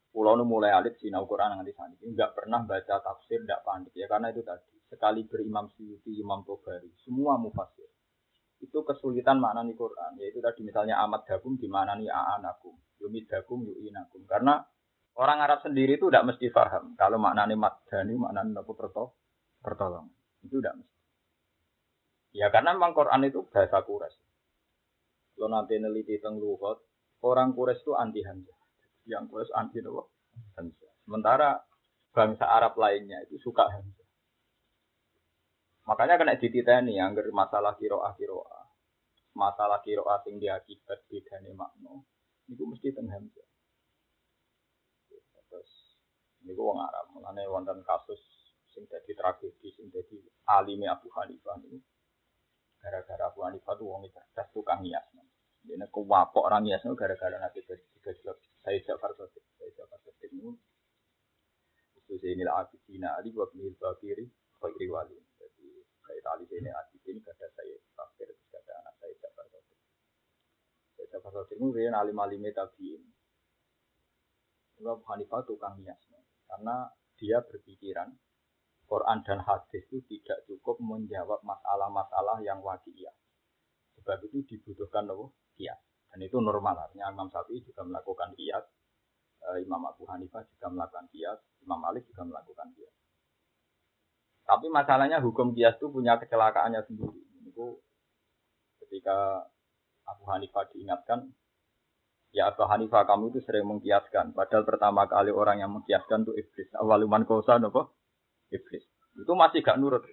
Pulau 0.10 0.34
nu 0.34 0.44
mulai 0.44 0.74
alit 0.74 0.98
sinau 0.98 1.30
Quran 1.30 1.54
nanti 1.54 1.70
saat 1.70 1.94
nggak 1.94 2.32
pernah 2.34 2.66
baca 2.66 2.96
tafsir, 2.98 3.46
nggak 3.46 3.62
pandit 3.62 3.94
ya 3.94 4.10
karena 4.10 4.34
itu 4.34 4.42
tadi. 4.42 4.74
Sekali 4.90 5.22
berimam 5.30 5.70
Suyuti, 5.70 6.18
Imam 6.18 6.42
Tobari, 6.42 6.90
semua 7.06 7.38
mufasir. 7.38 7.86
Itu 8.58 8.82
kesulitan 8.82 9.38
makna 9.38 9.62
nih 9.62 9.78
Quran. 9.78 10.18
Yaitu 10.18 10.42
tadi 10.42 10.66
misalnya 10.66 10.98
amat 11.06 11.30
dakum 11.30 11.62
di 11.62 11.70
mana 11.70 11.94
nih 11.94 12.10
aanakum, 12.10 12.74
yumid 12.98 13.30
dakum 13.30 13.62
yuinakum 13.62 14.26
karena 14.26 14.66
Orang 15.20 15.44
Arab 15.44 15.60
sendiri 15.60 16.00
itu 16.00 16.08
tidak 16.08 16.32
mesti 16.32 16.48
paham. 16.48 16.96
Kalau 16.96 17.20
maknanya 17.20 17.60
madani, 17.60 18.16
maknanya 18.16 18.64
apa 18.64 18.72
pertol, 18.72 19.20
pertolong. 19.60 20.08
Itu 20.46 20.60
tidak 20.60 20.80
mesti. 20.80 20.98
Ya 22.36 22.54
karena 22.54 22.78
memang 22.78 22.94
Quran 22.94 23.26
itu 23.26 23.44
bahasa 23.50 23.82
Quraisy. 23.82 24.22
Kalau 25.40 25.50
nanti 25.50 25.80
neliti 25.80 26.20
tentang 26.20 26.38
lugat, 26.38 26.78
orang 27.26 27.58
Quraisy 27.58 27.82
itu 27.82 27.94
anti 27.98 28.22
Hamzah. 28.22 28.60
Yang 29.10 29.24
Quraisy 29.34 29.54
anti 29.56 29.78
apa? 29.82 30.04
Sementara 31.04 31.50
bangsa 32.14 32.46
Arab 32.46 32.78
lainnya 32.78 33.18
itu 33.26 33.42
suka 33.42 33.66
Hamzah. 33.66 34.08
Makanya 35.90 36.22
kena 36.22 36.38
dititeni 36.38 37.02
angger 37.02 37.26
masalah 37.34 37.74
kiroah 37.74 38.14
kiroah. 38.14 38.70
Masalah 39.34 39.82
kiroah 39.82 40.22
sing 40.22 40.38
diakibat 40.38 41.02
bedane 41.10 41.50
makna. 41.58 41.98
Itu 42.46 42.70
mesti 42.70 42.94
tentang 42.94 43.26
Hamzah. 43.26 43.50
Ini 46.40 46.56
gue 46.56 46.72
Arab, 46.82 47.06
mulane 47.14 47.44
wonten 47.52 47.84
kasus 47.84 48.39
sing 48.74 48.86
jadi 48.86 49.12
tragedi, 49.18 49.70
sing 49.74 49.90
alimi 50.46 50.86
Abu 50.86 51.10
Hanifah 51.14 51.58
ini. 51.66 51.78
Gara-gara 52.80 53.28
Abu 53.28 53.44
Hanifah 53.44 53.74
tuh 53.76 53.86
wong 53.90 54.08
cerdas 54.10 54.48
tukang 54.56 54.86
hias. 54.86 55.04
Ini 55.68 55.86
kewapok 55.92 56.48
orang 56.48 56.66
hias 56.66 56.82
gara-gara 56.96 57.36
nanti 57.36 57.60
tiga 57.66 58.12
jelas. 58.16 58.38
Saya 58.64 58.80
Jafar 58.80 59.12
Sotik, 59.18 59.44
saya 59.60 59.70
Jafar 59.76 60.00
Sotik 60.02 60.32
ini. 60.32 60.56
Itu 62.00 62.16
saya 62.16 62.32
ini 62.32 62.44
lah 62.48 62.64
Abidina 62.64 63.20
Ali 63.20 63.36
buat 63.36 63.52
milih 63.52 63.76
Bakiri, 63.76 64.26
Bakiri 64.58 64.88
Wali. 64.88 65.20
Jadi 65.36 65.68
saya 66.08 66.20
tali 66.24 66.46
ini 66.48 66.72
Abidin, 66.72 67.20
kata 67.20 67.46
saya 67.52 67.76
Fakir, 67.94 68.32
kata 68.32 68.74
anak 68.80 68.94
saya 69.04 69.14
Jafar 69.20 69.46
Sotik. 69.52 69.80
Saya 70.96 71.08
Jafar 71.20 71.44
ini 71.52 71.92
alim-alim 71.92 72.48
tabiin. 72.56 73.04
Abu 74.80 75.04
Hanifah 75.04 75.44
tukang 75.44 75.76
hias. 75.84 76.00
Karena 76.48 76.88
dia 77.20 77.44
berpikiran 77.44 78.10
Quran 78.90 79.22
dan 79.22 79.46
hadis 79.46 79.86
itu 79.86 80.02
tidak 80.10 80.50
cukup 80.50 80.82
menjawab 80.82 81.46
masalah-masalah 81.46 82.42
yang 82.42 82.58
wakiah. 82.66 83.14
Sebab 84.02 84.26
itu 84.26 84.42
dibutuhkan 84.50 85.06
loh 85.06 85.38
kias. 85.54 85.78
Dan 86.10 86.26
itu 86.26 86.42
normal. 86.42 86.90
Artinya 86.90 87.14
Imam 87.14 87.30
Syafi'i 87.30 87.62
juga 87.62 87.86
melakukan 87.86 88.34
kias. 88.34 88.66
Eh, 89.46 89.62
Imam 89.62 89.86
Abu 89.86 90.10
Hanifah 90.10 90.42
juga 90.50 90.74
melakukan 90.74 91.06
kias. 91.14 91.38
Imam 91.62 91.78
Malik 91.78 92.10
juga 92.10 92.26
melakukan 92.26 92.74
kias. 92.74 92.96
Tapi 94.50 94.66
masalahnya 94.74 95.22
hukum 95.22 95.54
kias 95.54 95.78
itu 95.78 95.94
punya 95.94 96.18
kecelakaannya 96.18 96.82
sendiri. 96.90 97.22
Itu 97.46 97.86
ketika 98.82 99.46
Abu 100.10 100.26
Hanifah 100.26 100.66
diingatkan, 100.74 101.30
Ya 102.30 102.50
Abu 102.50 102.62
Hanifah 102.66 103.10
kamu 103.10 103.34
itu 103.34 103.42
sering 103.46 103.66
mengkiaskan. 103.66 104.38
Padahal 104.38 104.62
pertama 104.66 105.10
kali 105.10 105.34
orang 105.34 105.66
yang 105.66 105.74
mengkiaskan 105.74 106.30
itu 106.30 106.34
iblis. 106.38 106.70
Awaluman 106.78 107.26
kosa 107.26 107.58
nopo 107.58 107.99
iblis. 108.54 108.84
Itu 109.18 109.34
masih 109.34 109.62
gak 109.66 109.78
nurut. 109.82 110.06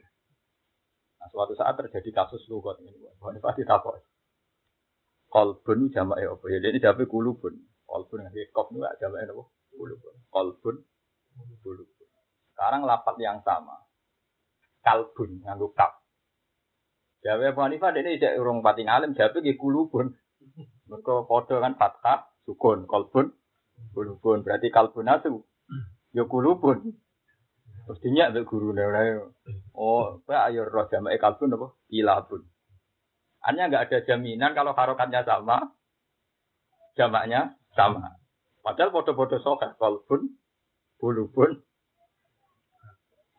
Nah, 1.20 1.28
suatu 1.32 1.56
saat 1.56 1.74
terjadi 1.80 2.12
kasus 2.12 2.44
lugot 2.46 2.78
ini. 2.80 2.92
Abu 3.08 3.32
Hanifah 3.32 3.56
ditapok. 3.56 3.98
Kolbun 5.26 5.90
jamak 5.90 6.22
ya 6.22 6.32
apa 6.32 6.44
ya? 6.48 6.58
Ini 6.62 6.78
jamak 6.78 7.10
kulubun. 7.10 7.54
Kolbun 7.82 8.24
yang 8.24 8.34
kop 8.54 8.70
ini 8.72 8.84
jamak 9.02 9.26
apa? 9.26 9.42
Kulubun. 9.74 10.14
Kolbun 10.30 10.76
kulubun. 11.60 12.08
Sekarang 12.54 12.86
lapat 12.86 13.16
yang 13.20 13.42
sama. 13.42 13.74
Kalbun 14.86 15.42
nganggo 15.42 15.74
kap. 15.74 15.98
Jawa 17.26 17.50
Abu 17.50 17.60
Hanifah 17.64 17.90
ini 17.98 18.22
tidak 18.22 18.38
urung 18.38 18.62
pati 18.62 18.86
ngalim. 18.86 19.16
Jawa 19.18 19.34
kulubun. 19.58 20.14
Mereka 20.86 21.26
foto 21.26 21.58
kan 21.58 21.74
fathah, 21.74 22.30
sukun, 22.46 22.86
kolbun, 22.86 23.34
kulubun. 23.90 24.46
Berarti 24.46 24.70
kalbunatu. 24.70 25.42
Ya 26.14 26.22
kulubun. 26.30 26.94
Terus 27.86 28.02
dinyak 28.02 28.34
ke 28.34 28.42
guru 28.42 28.74
nih. 28.74 29.22
Oh, 29.78 30.18
pak 30.26 30.50
ayo 30.50 30.66
roh 30.66 30.90
jamak 30.90 31.22
kalbun 31.22 31.54
apa? 31.54 31.70
Ilabun. 31.94 32.42
Hanya 33.46 33.70
nggak 33.70 33.84
ada 33.86 33.98
jaminan 34.02 34.58
kalau 34.58 34.74
harokatnya 34.74 35.22
sama, 35.22 35.70
jamaknya 36.98 37.54
sama. 37.78 38.18
Padahal 38.66 38.90
foto-foto 38.90 39.38
sokat 39.38 39.78
kalbun, 39.78 40.34
kulubun. 40.98 41.62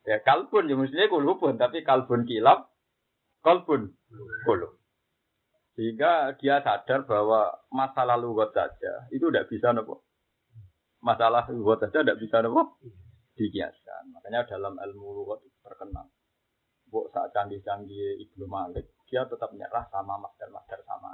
Ya 0.07 0.23
kalbun, 0.23 0.71
ya 0.71 0.79
mestinya 0.79 1.11
kulubun, 1.11 1.59
tapi 1.59 1.83
kalbun 1.83 2.23
kilap, 2.23 2.71
kalbun, 3.43 3.91
kulub. 4.47 4.79
Sehingga 5.75 6.39
dia 6.39 6.63
sadar 6.63 7.03
bahwa 7.03 7.51
masalah 7.67 8.15
lugat 8.15 8.55
saja 8.55 9.11
itu 9.11 9.27
tidak 9.27 9.51
bisa 9.51 9.75
nopo. 9.75 10.07
Masalah 11.03 11.43
lugat 11.51 11.83
saja 11.83 12.07
tidak 12.07 12.23
bisa 12.23 12.39
nopo 12.39 12.79
dikiaskan. 13.37 14.11
Makanya 14.11 14.49
dalam 14.49 14.75
ilmu 14.81 15.23
itu 15.37 15.47
terkenal. 15.61 16.09
Bu 16.87 17.05
saat 17.11 17.35
canggih-canggih 17.35 18.17
Ibnu 18.27 18.47
Malik, 18.47 18.95
dia 19.05 19.27
tetap 19.27 19.51
menyerah 19.53 19.85
sama 19.93 20.17
master-master 20.17 20.81
sama. 20.87 21.13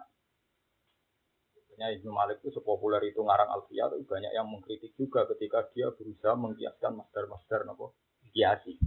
Makanya 1.57 1.97
Ibnu 1.97 2.09
Malik 2.13 2.39
itu 2.45 2.53
sepopuler 2.53 3.01
itu 3.03 3.19
ngarang 3.19 3.49
Alfiyah 3.49 3.89
itu 3.97 4.05
banyak 4.05 4.31
yang 4.31 4.47
mengkritik 4.47 4.93
juga 4.95 5.25
ketika 5.33 5.65
dia 5.73 5.89
berusaha 5.91 6.37
mengkiaskan 6.37 6.93
master-master 6.95 7.65
nopo 7.65 7.97
kiasi. 8.31 8.77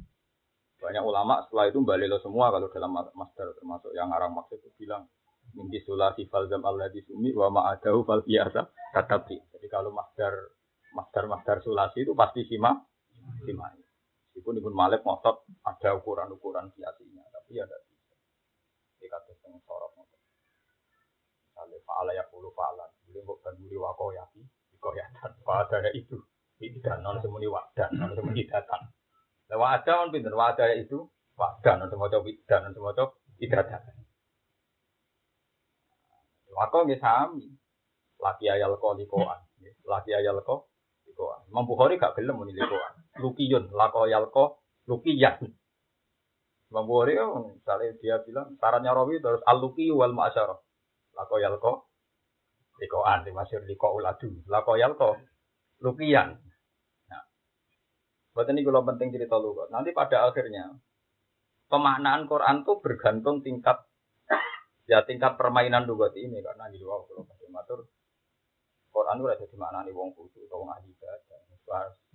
Banyak 0.79 1.03
ulama 1.03 1.43
setelah 1.45 1.67
itu 1.69 1.83
balik 1.83 2.15
semua 2.23 2.55
kalau 2.55 2.71
dalam 2.71 2.93
master 2.95 3.57
termasuk 3.59 3.91
yang 3.97 4.13
ngarang 4.13 4.33
maksud 4.37 4.61
itu 4.63 4.71
bilang 4.79 5.09
Mimpi 5.55 5.79
sulasi 5.87 6.27
falzam 6.27 6.67
Allah 6.67 6.91
di 6.91 7.01
sumi 7.07 7.31
wa 7.31 7.47
ma'adahu 7.53 8.03
fal 8.03 8.27
biasa 8.27 8.67
tetapi. 8.93 9.37
Jadi 9.55 9.67
kalau 9.71 9.95
masdar 9.95 10.35
masdar 10.97 11.25
masdar 11.31 11.59
sulasi 11.63 12.03
itu 12.03 12.13
pasti 12.19 12.43
sima 12.49 12.75
sima. 13.43 13.69
Meskipun 13.73 14.61
Ibn 14.61 14.75
Malik 14.77 15.01
ngotot 15.03 15.49
ada 15.65 15.97
ukuran-ukuran 15.97 16.69
kiasinya, 16.77 17.25
tapi 17.33 17.57
ada 17.57 17.77
bisa. 17.89 18.15
Jadi 18.97 19.07
kata 19.09 19.31
setengah 19.33 19.61
sorot 19.65 19.91
ngotot. 19.97 20.21
Misalnya 21.49 21.79
fa'ala 21.89 22.13
ya 22.13 22.25
puluh 22.29 22.53
fa'alan. 22.53 22.91
Jadi 23.09 23.25
kok 23.25 23.41
banduri 23.41 23.77
wako 23.81 24.13
yaki, 24.13 24.45
dikoyatan. 24.77 25.31
Fa'adanya 25.41 25.91
itu. 25.97 26.21
Ini 26.57 26.81
dan 26.81 27.05
non 27.05 27.21
semuni 27.21 27.49
wadan, 27.49 27.97
non 27.97 28.13
semuni 28.17 28.45
datan. 28.45 28.93
Lewat 29.53 29.85
ada 29.85 30.05
on 30.05 30.13
pinter, 30.13 30.33
wadah 30.33 30.73
itu 30.73 31.05
wadan, 31.37 31.85
non 31.85 31.89
semua 31.93 32.09
cowok 32.09 32.49
dan 32.49 32.61
non 32.65 32.73
semua 32.73 32.97
cowok 32.97 33.13
idatan. 33.41 33.83
Lako 36.57 36.89
nggih 36.89 37.01
sami. 37.01 37.45
Laki 38.17 38.49
ayal 38.49 38.81
ko 38.81 38.97
likoan. 38.97 39.41
Laki 39.85 40.17
ayal 40.17 40.41
ko 40.41 40.73
likoan. 41.17 41.41
Imam 41.49 41.65
Bukhari 41.65 41.97
gak 41.97 42.13
gelem 42.21 42.37
muni 42.37 42.53
likoan. 42.53 42.93
Lukiyun, 43.25 43.73
lako 43.73 44.05
ayal 44.05 44.29
ko 44.29 44.61
lukiyan. 44.85 45.41
Imam 46.69 46.85
Bukhari 46.85 47.17
misalnya 47.57 47.97
dia 47.97 48.21
bilang 48.21 48.53
sarannya 48.61 48.93
Rawi 48.93 49.25
terus 49.25 49.41
al-luki 49.49 49.89
wal 49.89 50.13
ma'asyarah. 50.13 50.61
Lako 51.17 51.33
ayal 51.41 51.57
ko 51.57 51.89
likoan. 52.77 53.25
Dimasyur 53.25 53.65
liko 53.65 53.97
uladu. 53.97 54.45
Lako 54.45 54.77
ayal 54.77 54.93
ko 55.01 55.17
lukiyan. 55.81 56.37
Nah, 57.09 57.25
buat 58.37 58.53
ini 58.53 58.61
kalau 58.61 58.85
penting 58.85 59.17
cerita 59.17 59.41
lu. 59.41 59.57
Nanti 59.73 59.97
pada 59.97 60.29
akhirnya 60.29 60.77
pemaknaan 61.73 62.29
Quran 62.29 62.69
tuh 62.69 62.85
bergantung 62.85 63.41
tingkat 63.41 63.89
ya 64.87 65.03
tingkat 65.03 65.35
permainan 65.35 65.83
lugat 65.83 66.15
ini 66.15 66.39
karena 66.39 66.71
di 66.71 66.79
luar 66.79 67.03
kalau 67.11 67.27
matur 67.51 67.91
Quran 68.97 69.21
itu 69.21 69.29
ada 69.29 69.45
di 69.45 69.59
mana 69.61 69.79
nih 69.85 69.93
wong 69.93 70.17
kudu 70.17 70.49
atau 70.49 70.65
wong 70.65 70.73
ahli 70.73 70.89
ibadah. 70.89 71.41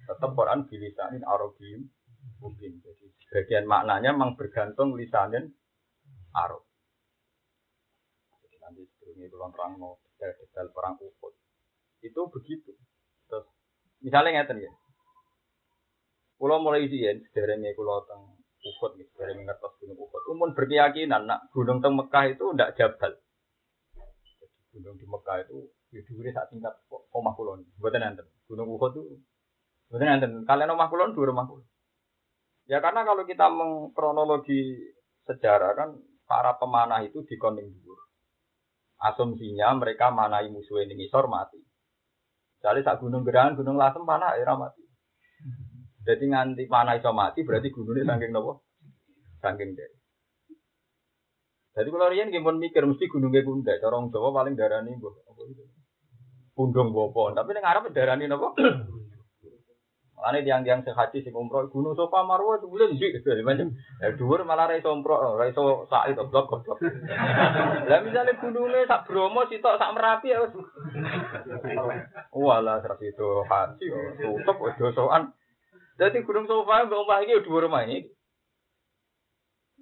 Tetap 0.09 0.33
Quran 0.33 0.65
bilisanin 0.65 1.21
arabim 1.21 1.85
mungkin 2.41 2.81
jadi 2.81 3.05
sebagian 3.21 3.69
maknanya 3.69 4.17
memang 4.17 4.33
bergantung 4.33 4.97
lisanin 4.97 5.53
arab 6.33 6.65
jadi 8.41 8.57
nanti 8.61 8.81
sebelumnya 8.97 9.29
bulan 9.29 9.49
perang 9.53 9.71
mau 9.77 9.93
detail 10.17 10.67
perang 10.73 10.97
Uhud. 10.97 11.33
Itu 12.01 12.21
begitu. 12.33 12.73
Terus 13.29 13.45
misalnya 14.01 14.41
ngeten 14.41 14.65
ya. 14.65 14.71
Kulo 16.41 16.57
mulai 16.57 16.89
izin 16.89 17.21
sederenge 17.29 17.77
kulo 17.77 18.01
teng 18.09 18.41
nih, 18.97 19.05
sederenge 19.13 19.45
ngertos 19.45 19.73
gunung 19.77 19.97
Uhud. 20.01 20.23
Umun 20.33 20.51
berkeyakinan 20.57 21.29
nak 21.29 21.49
gunung 21.53 21.81
teng 21.81 21.93
Mekah 21.97 22.33
itu 22.33 22.45
ndak 22.53 22.73
jabal. 22.77 23.13
Gunung 24.73 24.97
di 24.97 25.05
Mekah 25.05 25.37
itu 25.45 25.69
ya 25.91 26.01
dhuwure 26.07 26.31
sak 26.31 26.49
tingkat 26.51 26.73
omah 26.89 27.33
kula. 27.35 27.59
Mboten 27.79 28.03
enten. 28.03 28.27
Gunung 28.47 28.71
Uhud 28.71 28.91
itu 28.95 29.03
mboten 29.91 30.07
enten. 30.07 30.31
Kalian 30.47 30.73
omah 30.73 30.87
kula 30.87 31.11
dhuwur 31.11 31.35
omah 31.35 31.45
kula. 31.47 31.63
Ya 32.71 32.79
karena 32.79 33.03
kalau 33.03 33.27
kita 33.27 33.51
mengkronologi 33.51 34.79
sejarah 35.27 35.75
kan 35.75 35.89
para 36.23 36.55
pemanah 36.55 37.03
itu 37.03 37.21
dikoning 37.27 37.67
dhuwur. 37.67 37.99
Asumsinya 39.01 39.75
mereka 39.75 40.13
manai 40.13 40.47
musuh 40.47 40.79
ini 40.81 40.95
ngisor 40.95 41.27
mati. 41.27 41.59
Jadi 42.61 42.85
saat 42.85 43.01
gunung 43.01 43.25
gerangan, 43.25 43.57
gunung 43.57 43.73
lasem 43.73 44.05
panah 44.05 44.37
ya 44.37 44.53
mati. 44.53 44.85
Jadi 46.01 46.23
nganti 46.29 46.63
panah 46.65 46.97
iso 46.97 47.09
mati 47.13 47.41
berarti 47.41 47.69
gunungnya 47.73 48.15
saking 48.15 48.31
nopo? 48.33 48.65
Saking 49.41 49.73
deh. 49.73 49.89
Jadi 51.71 51.87
kalau 51.87 52.11
rian 52.11 52.29
gimana 52.29 52.59
mikir 52.61 52.83
mesti 52.85 53.09
gunungnya 53.09 53.41
bunda. 53.41 53.73
Corong 53.81 54.13
Jawa 54.13 54.29
paling 54.33 54.53
darani 54.53 54.97
bu. 54.97 55.09
Pundung 56.51 56.91
bopon. 56.91 57.33
Tapi 57.33 57.55
yang 57.55 57.65
Arab 57.65 57.89
darani 57.95 58.27
nopo? 58.27 58.55
Ane 60.21 60.45
tiang-tiang 60.45 60.85
sehaji 60.85 61.25
sing 61.25 61.33
umroh 61.33 61.65
gunung 61.73 61.97
Sofa 61.97 62.21
Marwah 62.21 62.61
itu 62.61 62.69
bulan 62.69 62.93
di 62.93 63.41
macam 63.41 63.73
ya 63.97 64.13
dhuwur 64.13 64.45
malah 64.45 64.69
ra 64.69 64.77
iso 64.77 64.93
umroh, 64.93 65.33
ra 65.33 65.49
iso 65.49 65.89
sak 65.89 66.13
itu 66.13 66.21
blok 66.29 66.61
blok. 66.61 66.77
Lah 67.89 67.99
misale 68.05 68.37
gununge 68.37 68.85
sak 68.85 69.09
Bromo 69.09 69.49
sitok 69.49 69.81
sak 69.81 69.97
Merapi 69.97 70.29
ya 70.29 70.45
wis. 70.45 70.53
Walah 72.29 72.85
terus 72.85 73.01
itu 73.01 73.29
haji 73.49 73.85
tutup 74.21 74.57
wis 74.61 74.77
dosoan. 74.77 75.33
Jadi 75.97 76.21
gunung 76.21 76.45
Sofa 76.45 76.85
mbok 76.85 77.01
omah 77.01 77.25
iki 77.25 77.41
dhuwur 77.41 77.65
omah 77.65 77.89
ini. 77.89 78.05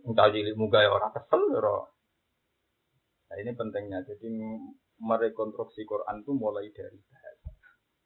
Entah 0.07 0.31
cilik 0.31 0.55
muga 0.55 0.87
ya 0.87 0.95
ora 0.95 1.11
kesel 1.11 1.51
ya 1.51 1.59
ora. 1.59 1.83
Nah 3.27 3.35
ini 3.43 3.51
pentingnya. 3.59 4.07
Jadi 4.07 4.31
merekonstruksi 4.99 5.87
Quran 5.87 6.21
itu 6.21 6.31
mulai 6.35 6.67
dari 6.75 6.99
bahasa. 7.07 7.49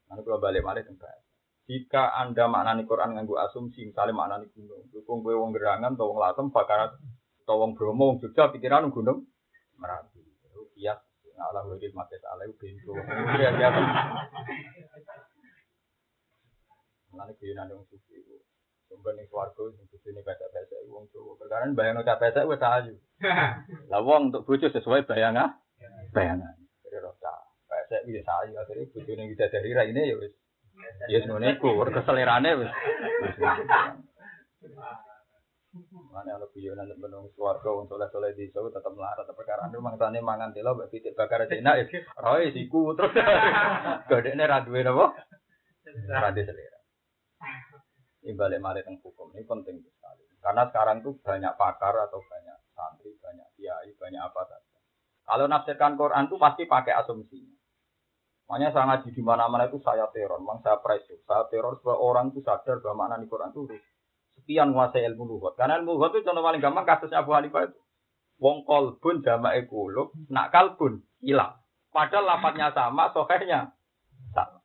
Nanti 0.10 0.22
kalau 0.26 0.40
balik 0.42 0.62
balik 0.62 0.86
ke 0.90 0.94
bahasa. 0.98 1.24
Jika 1.64 2.12
Anda 2.20 2.52
maknani 2.52 2.84
Quran 2.84 3.16
nganggo 3.16 3.40
asumsi, 3.40 3.88
misalnya 3.88 4.12
maknani 4.12 4.52
gunung, 4.52 4.84
dukung 4.92 5.24
gue 5.24 5.32
wong 5.32 5.56
gerangan, 5.56 5.96
atau 5.96 6.12
wong 6.12 6.20
latem, 6.20 6.52
bakar, 6.52 7.00
atau 7.48 7.56
wong 7.56 7.72
bromo, 7.72 8.12
wong 8.12 8.18
jogja, 8.20 8.52
pikiran 8.52 8.92
gunung, 8.92 9.24
merapi. 9.80 10.20
Iya, 10.76 11.00
Allah 11.40 11.64
wajib 11.64 11.96
mati 11.96 12.20
salah, 12.20 12.44
pintu. 12.60 12.92
Iya, 13.40 13.50
iya. 13.56 13.70
Nanti 17.16 17.34
gue 17.40 17.56
nanti 17.56 17.72
wong 17.72 17.88
suci, 17.88 18.16
Sumber 18.92 19.16
nih 19.16 19.26
sing 19.26 19.88
suci 19.88 20.08
nih 20.12 20.22
pesek-pesek, 20.22 20.84
wong 20.92 21.08
Jawa. 21.16 21.40
Perkara 21.40 21.66
bayang 21.72 22.04
ucap 22.04 22.20
pesek, 22.20 22.44
gue 22.44 22.60
ayu. 22.60 22.94
Lah 23.88 24.04
wong 24.04 24.36
untuk 24.36 24.44
bojo 24.44 24.68
sesuai 24.68 25.08
bayangah, 25.08 25.64
bayangan. 26.12 26.63
Jadi 26.94 27.10
rosa, 27.10 27.34
pesek 27.66 28.06
bisa 28.06 28.46
ayu, 28.46 28.54
akhirnya 28.54 28.86
nih 29.18 29.26
bisa 29.34 29.50
dari 29.50 29.74
ini 29.90 30.14
ya 30.14 30.16
wis. 30.22 30.34
Ya 31.10 31.18
semuanya 31.26 31.58
iku, 31.58 31.74
keselerane 31.90 32.54
wis. 32.62 32.70
Mana 36.14 36.38
ana 36.38 36.46
guyonan 36.54 36.86
nek 36.86 37.02
menung 37.02 37.34
swarga 37.34 37.66
wong 37.66 37.90
soleh-soleh 37.90 38.38
di 38.38 38.46
Solo 38.54 38.70
tetep 38.70 38.94
melarat 38.94 39.26
perkara 39.34 39.66
anu 39.66 39.82
mangsane 39.82 40.22
mangan 40.22 40.54
telo 40.54 40.78
pitik 40.86 41.18
bakar 41.18 41.50
cina 41.50 41.74
ya 41.82 41.90
roe 42.22 42.46
siku 42.54 42.94
terus 42.94 43.10
godekne 44.06 44.46
ra 44.46 44.62
duwe 44.62 44.86
napa? 44.86 45.18
Ra 46.14 46.30
selera. 46.30 46.80
Ini 48.22 48.38
balik 48.38 48.62
mari 48.62 48.86
teng 48.86 49.02
hukum 49.02 49.34
ini 49.34 49.42
penting 49.50 49.82
sekali. 49.82 50.30
Karena 50.46 50.70
sekarang 50.70 51.02
tuh 51.02 51.18
banyak 51.26 51.58
pakar 51.58 51.98
atau 52.06 52.22
banyak 52.22 52.58
santri, 52.78 53.18
banyak 53.18 53.50
kiai, 53.58 53.90
banyak 53.98 54.22
apa 54.22 54.42
saja. 54.46 54.73
Kalau 55.24 55.46
nafsirkan 55.48 55.96
Quran 55.96 56.28
tuh 56.28 56.36
pasti 56.36 56.68
pakai 56.68 56.94
asumsinya. 57.00 57.56
Makanya 58.52 58.70
saya 58.76 58.86
ngaji 58.92 59.10
di 59.16 59.24
mana-mana 59.24 59.72
itu 59.72 59.80
saya 59.80 60.04
teror, 60.12 60.44
memang 60.44 60.60
saya 60.60 60.78
pressure. 60.84 61.24
Saya 61.24 61.48
teror 61.48 61.80
supaya 61.80 61.96
orang 61.96 62.36
itu 62.36 62.44
sadar 62.44 62.84
bahwa 62.84 63.08
makna 63.08 63.24
di 63.24 63.28
Quran 63.32 63.56
itu 63.56 63.62
sekian 64.36 64.76
menguasai 64.76 65.08
ilmu 65.08 65.24
luhut. 65.24 65.56
Karena 65.56 65.80
ilmu 65.80 65.96
luhut 65.96 66.12
itu 66.12 66.28
contoh 66.28 66.44
paling 66.44 66.60
gampang 66.60 66.84
kasusnya 66.84 67.24
Abu 67.24 67.32
Hanifah 67.32 67.72
itu. 67.72 67.80
Wong 68.44 68.68
kolbun 68.68 69.24
jama'i 69.24 69.64
kulub, 69.64 70.12
nak 70.28 70.52
kalbun, 70.52 71.00
hilang. 71.24 71.56
Padahal 71.94 72.28
lapatnya 72.28 72.74
sama, 72.76 73.14
sohnya 73.16 73.72
sama. 74.36 74.60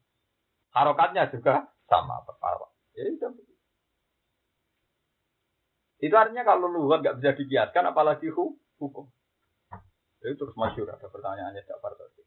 Harokatnya 0.75 1.31
juga 1.31 1.71
sama. 1.87 2.25
Perpawa. 2.27 2.67
Ya, 2.99 3.07
itu. 3.07 3.29
itu 5.99 6.15
artinya 6.15 6.43
kalau 6.47 6.67
luhut 6.67 6.99
nggak 6.99 7.23
bisa 7.23 7.31
dikiaskan, 7.39 7.95
apalagi 7.95 8.27
hukum. 8.31 9.07
Itu 10.19 10.35
terus 10.35 10.55
masyur, 10.59 10.91
ada 10.91 11.07
pertanyaannya 11.07 11.63
Ja'far 11.63 11.95
tadi. 11.95 12.27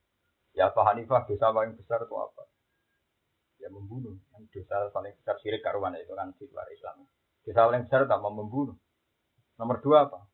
Ya 0.56 0.71
Pak 0.71 0.84
Hanifah 0.84 1.27
dosa 1.27 1.51
paling 1.51 1.75
besar 1.80 2.04
itu 2.04 2.15
apa? 2.15 2.43
Ya 3.60 3.71
membunuh. 3.71 4.19
Yang 4.36 4.63
dosa 4.63 4.91
paling 4.91 5.15
besar 5.19 5.39
syirik 5.39 5.63
karuan 5.63 5.95
itu 5.95 6.12
kan 6.12 6.32
di 6.36 6.43
luar 6.47 6.67
Islam. 6.71 7.08
Dosa 7.43 7.62
paling 7.67 7.84
besar 7.88 8.08
tak 8.08 8.19
mau 8.19 8.36
membunuh. 8.36 8.75
Nomor 9.60 9.80
dua 9.80 10.08
apa? 10.08 10.27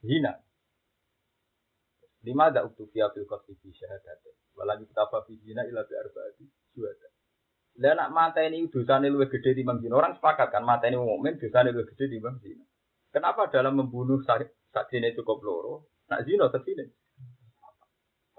Zina. 0.00 0.36
Lima 2.22 2.48
ada 2.48 2.64
utufiya 2.64 3.12
fil 3.12 3.28
qasdi 3.28 3.56
fi 3.60 3.68
syahadat. 3.76 4.24
Walan 4.56 4.84
yutaba 4.84 5.24
fi 5.24 5.36
zina 5.40 5.64
ila 5.68 5.84
bi 5.84 5.94
arba'ati 5.96 6.44
syuhada. 6.72 7.08
Lah 7.80 7.96
nak 7.96 8.08
mata 8.12 8.40
ini 8.44 8.68
dosane 8.68 9.08
luwih 9.08 9.32
gede 9.32 9.56
timbang 9.56 9.80
zina. 9.80 9.96
Orang 9.96 10.16
sepakat 10.16 10.52
kan 10.52 10.64
mata 10.64 10.88
ini 10.88 11.00
mukmin 11.00 11.40
dosane 11.40 11.72
luwih 11.72 11.88
gede 11.92 12.08
timbang 12.08 12.36
zina. 12.40 12.64
Kenapa 13.12 13.48
dalam 13.52 13.80
membunuh 13.80 14.20
zina 14.24 15.08
cukup 15.16 15.38
loro, 15.44 15.91
nak 16.12 16.28
zina 16.28 16.52
sesine? 16.52 16.92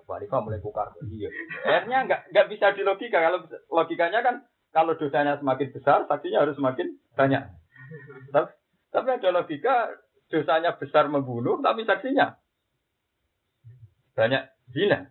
Khalifah 0.03 0.39
mulai 0.45 0.61
kukar. 0.61 0.93
Iya. 1.09 1.29
Akhirnya 1.65 2.05
nggak 2.05 2.21
nggak 2.29 2.47
bisa 2.53 2.75
dilogika 2.77 3.17
kalau 3.17 3.39
logikanya 3.71 4.21
kan 4.21 4.35
kalau 4.69 4.93
dosanya 4.97 5.37
semakin 5.37 5.69
besar, 5.73 6.05
saksinya 6.09 6.45
harus 6.45 6.57
semakin 6.57 6.97
banyak. 7.13 7.43
Tapi, 8.33 8.51
tapi 8.89 9.07
ada 9.09 9.29
logika 9.29 9.89
dosanya 10.29 10.77
besar 10.77 11.09
membunuh, 11.09 11.61
tapi 11.61 11.85
saksinya 11.85 12.37
banyak 14.13 14.43
zina. 14.73 15.09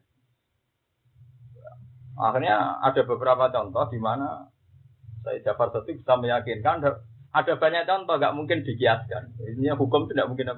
Akhirnya 2.18 2.78
ada 2.82 3.02
beberapa 3.02 3.50
contoh 3.50 3.86
di 3.90 3.98
mana 3.98 4.46
saya 5.22 5.42
Jafar 5.42 5.70
Sotik 5.70 6.02
bisa 6.02 6.18
meyakinkan 6.18 6.82
ada 7.32 7.52
banyak 7.56 7.88
contoh 7.88 8.18
nggak 8.20 8.36
mungkin 8.36 8.58
dikiaskan. 8.66 9.40
Ini 9.40 9.72
hukum 9.78 10.10
tidak 10.10 10.28
mungkin 10.28 10.52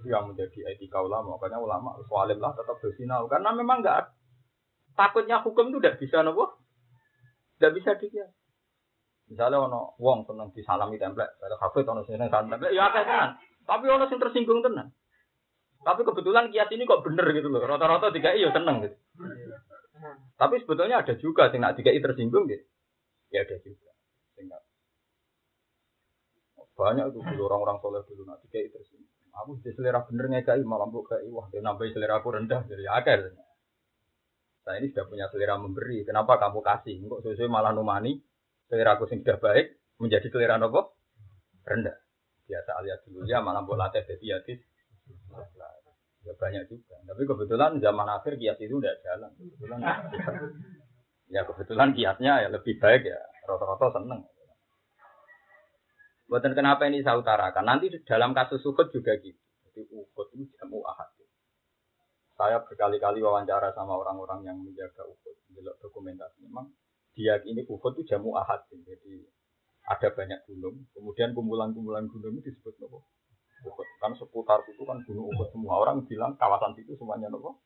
itu 0.00 0.08
yang 0.08 0.32
menjadi 0.32 0.72
etika 0.72 1.04
ulama. 1.04 1.36
Makanya 1.36 1.60
ulama 1.60 2.00
soalim 2.08 2.40
lah 2.40 2.56
tetap 2.56 2.80
bersinau. 2.80 3.28
Karena 3.28 3.52
memang 3.52 3.84
nggak 3.84 4.16
takutnya 4.96 5.44
hukum 5.44 5.68
itu 5.68 5.78
tidak 5.78 6.00
bisa 6.00 6.24
nopo, 6.24 6.58
tidak 7.60 7.72
bisa 7.76 7.90
dikias. 8.00 8.32
Misalnya 9.30 9.62
ono 9.62 9.94
wong 10.02 10.26
seneng 10.26 10.50
disalami 10.50 10.98
template, 10.98 11.38
ada 11.38 11.54
kafe 11.54 11.86
ono 11.86 12.02
seneng 12.02 12.32
template, 12.32 12.74
ya 12.74 12.90
akeh 12.90 13.04
tenan. 13.06 13.30
Tapi 13.62 13.86
ono 13.86 14.04
sing 14.10 14.18
tersinggung 14.18 14.64
tenan. 14.64 14.90
Tapi 15.80 16.04
kebetulan 16.04 16.52
kias 16.52 16.68
ini 16.74 16.84
kok 16.84 17.06
bener 17.06 17.24
gitu 17.32 17.48
loh. 17.48 17.62
Rata-rata 17.64 18.12
tiga 18.12 18.34
iya 18.36 18.50
seneng 18.50 18.84
gitu. 18.84 18.96
Tapi 20.36 20.60
sebetulnya 20.64 21.00
ada 21.04 21.14
juga 21.16 21.48
sing 21.52 21.60
nak 21.60 21.76
tiga 21.76 21.92
tersinggung 21.92 22.48
gitu. 22.48 22.64
Ya 23.30 23.46
ada 23.46 23.56
juga. 23.62 23.88
Banyak 26.80 27.12
itu 27.12 27.20
orang-orang 27.44 27.76
soleh 27.84 28.00
dulu 28.08 28.24
nak 28.24 28.40
tiga 28.48 28.64
tersinggung. 28.72 29.19
Aku 29.30 29.62
di 29.62 29.70
selera 29.72 30.02
bener 30.04 30.26
ngekai 30.26 30.62
malah 30.66 30.90
mbok 30.90 31.14
kai 31.14 31.30
wah 31.30 31.46
dia 31.48 31.62
nambah 31.62 31.86
selera 31.94 32.18
aku 32.18 32.34
rendah 32.34 32.66
jadi 32.66 32.84
akar. 32.90 33.30
Saya 34.66 34.76
ini 34.82 34.92
sudah 34.92 35.06
punya 35.06 35.26
selera 35.30 35.56
memberi. 35.56 36.02
Kenapa 36.02 36.36
kamu 36.36 36.60
kasih? 36.60 37.00
Kok 37.06 37.22
sesuai 37.24 37.48
malah 37.48 37.70
numani 37.70 38.18
selera 38.66 38.98
aku 38.98 39.06
sudah 39.06 39.38
baik 39.38 39.96
menjadi 40.02 40.26
selera 40.28 40.58
nopo 40.58 40.98
rendah. 41.62 41.94
Biasa 42.50 42.70
alias 42.82 43.00
dulu 43.06 43.24
ya 43.30 43.38
malah 43.38 43.62
mbok 43.62 43.78
latih 43.78 44.02
jadi 44.04 44.42
hadis. 44.42 44.60
Ya 46.20 46.36
banyak 46.36 46.68
juga. 46.68 47.00
Tapi 47.06 47.22
kebetulan 47.24 47.80
zaman 47.80 48.08
akhir 48.10 48.36
kias 48.36 48.60
itu 48.60 48.76
udah 48.76 48.92
jalan. 49.00 49.30
Kebetulan 49.38 49.80
ya 51.34 51.40
kebetulan 51.48 51.88
kiasnya 51.96 52.32
ya 52.44 52.48
lebih 52.52 52.76
baik 52.76 53.08
ya. 53.08 53.20
Rata-rata 53.48 53.94
seneng. 53.96 54.20
Buatan 56.30 56.54
kenapa 56.54 56.86
ini 56.86 57.02
saya 57.02 57.18
utarakan. 57.18 57.66
Nanti 57.66 57.90
dalam 58.06 58.30
kasus 58.30 58.62
Uhud 58.62 58.94
juga 58.94 59.18
gitu. 59.18 59.42
Jadi 59.66 59.82
Uhud 59.90 60.26
itu 60.38 60.46
jamu 60.54 60.78
ahad. 60.86 61.10
Saya 62.38 62.62
berkali-kali 62.62 63.18
wawancara 63.18 63.74
sama 63.74 63.98
orang-orang 63.98 64.46
yang 64.46 64.56
menjaga 64.62 65.10
Uhud, 65.10 65.36
menjelok 65.50 65.76
dokumentasi. 65.82 66.46
Memang 66.46 66.70
dia 67.18 67.34
ini 67.42 67.66
Uhud 67.66 67.98
itu 67.98 68.14
jamu 68.14 68.38
ahad. 68.38 68.62
Jadi 68.70 69.26
ada 69.90 70.06
banyak 70.14 70.46
gunung, 70.46 70.86
kemudian 70.94 71.34
kumpulan-kumpulan 71.34 72.06
gunung 72.06 72.38
itu 72.38 72.54
disebut 72.54 72.78
nopo. 72.78 73.10
Uhud. 73.66 73.88
Kan 73.98 74.14
seputar 74.14 74.62
itu 74.70 74.86
kan 74.86 75.02
gunung 75.02 75.34
Uhud 75.34 75.50
semua. 75.50 75.82
Orang 75.82 76.06
bilang 76.06 76.38
kawasan 76.38 76.78
itu 76.78 76.94
semuanya 76.94 77.26
nopo. 77.26 77.58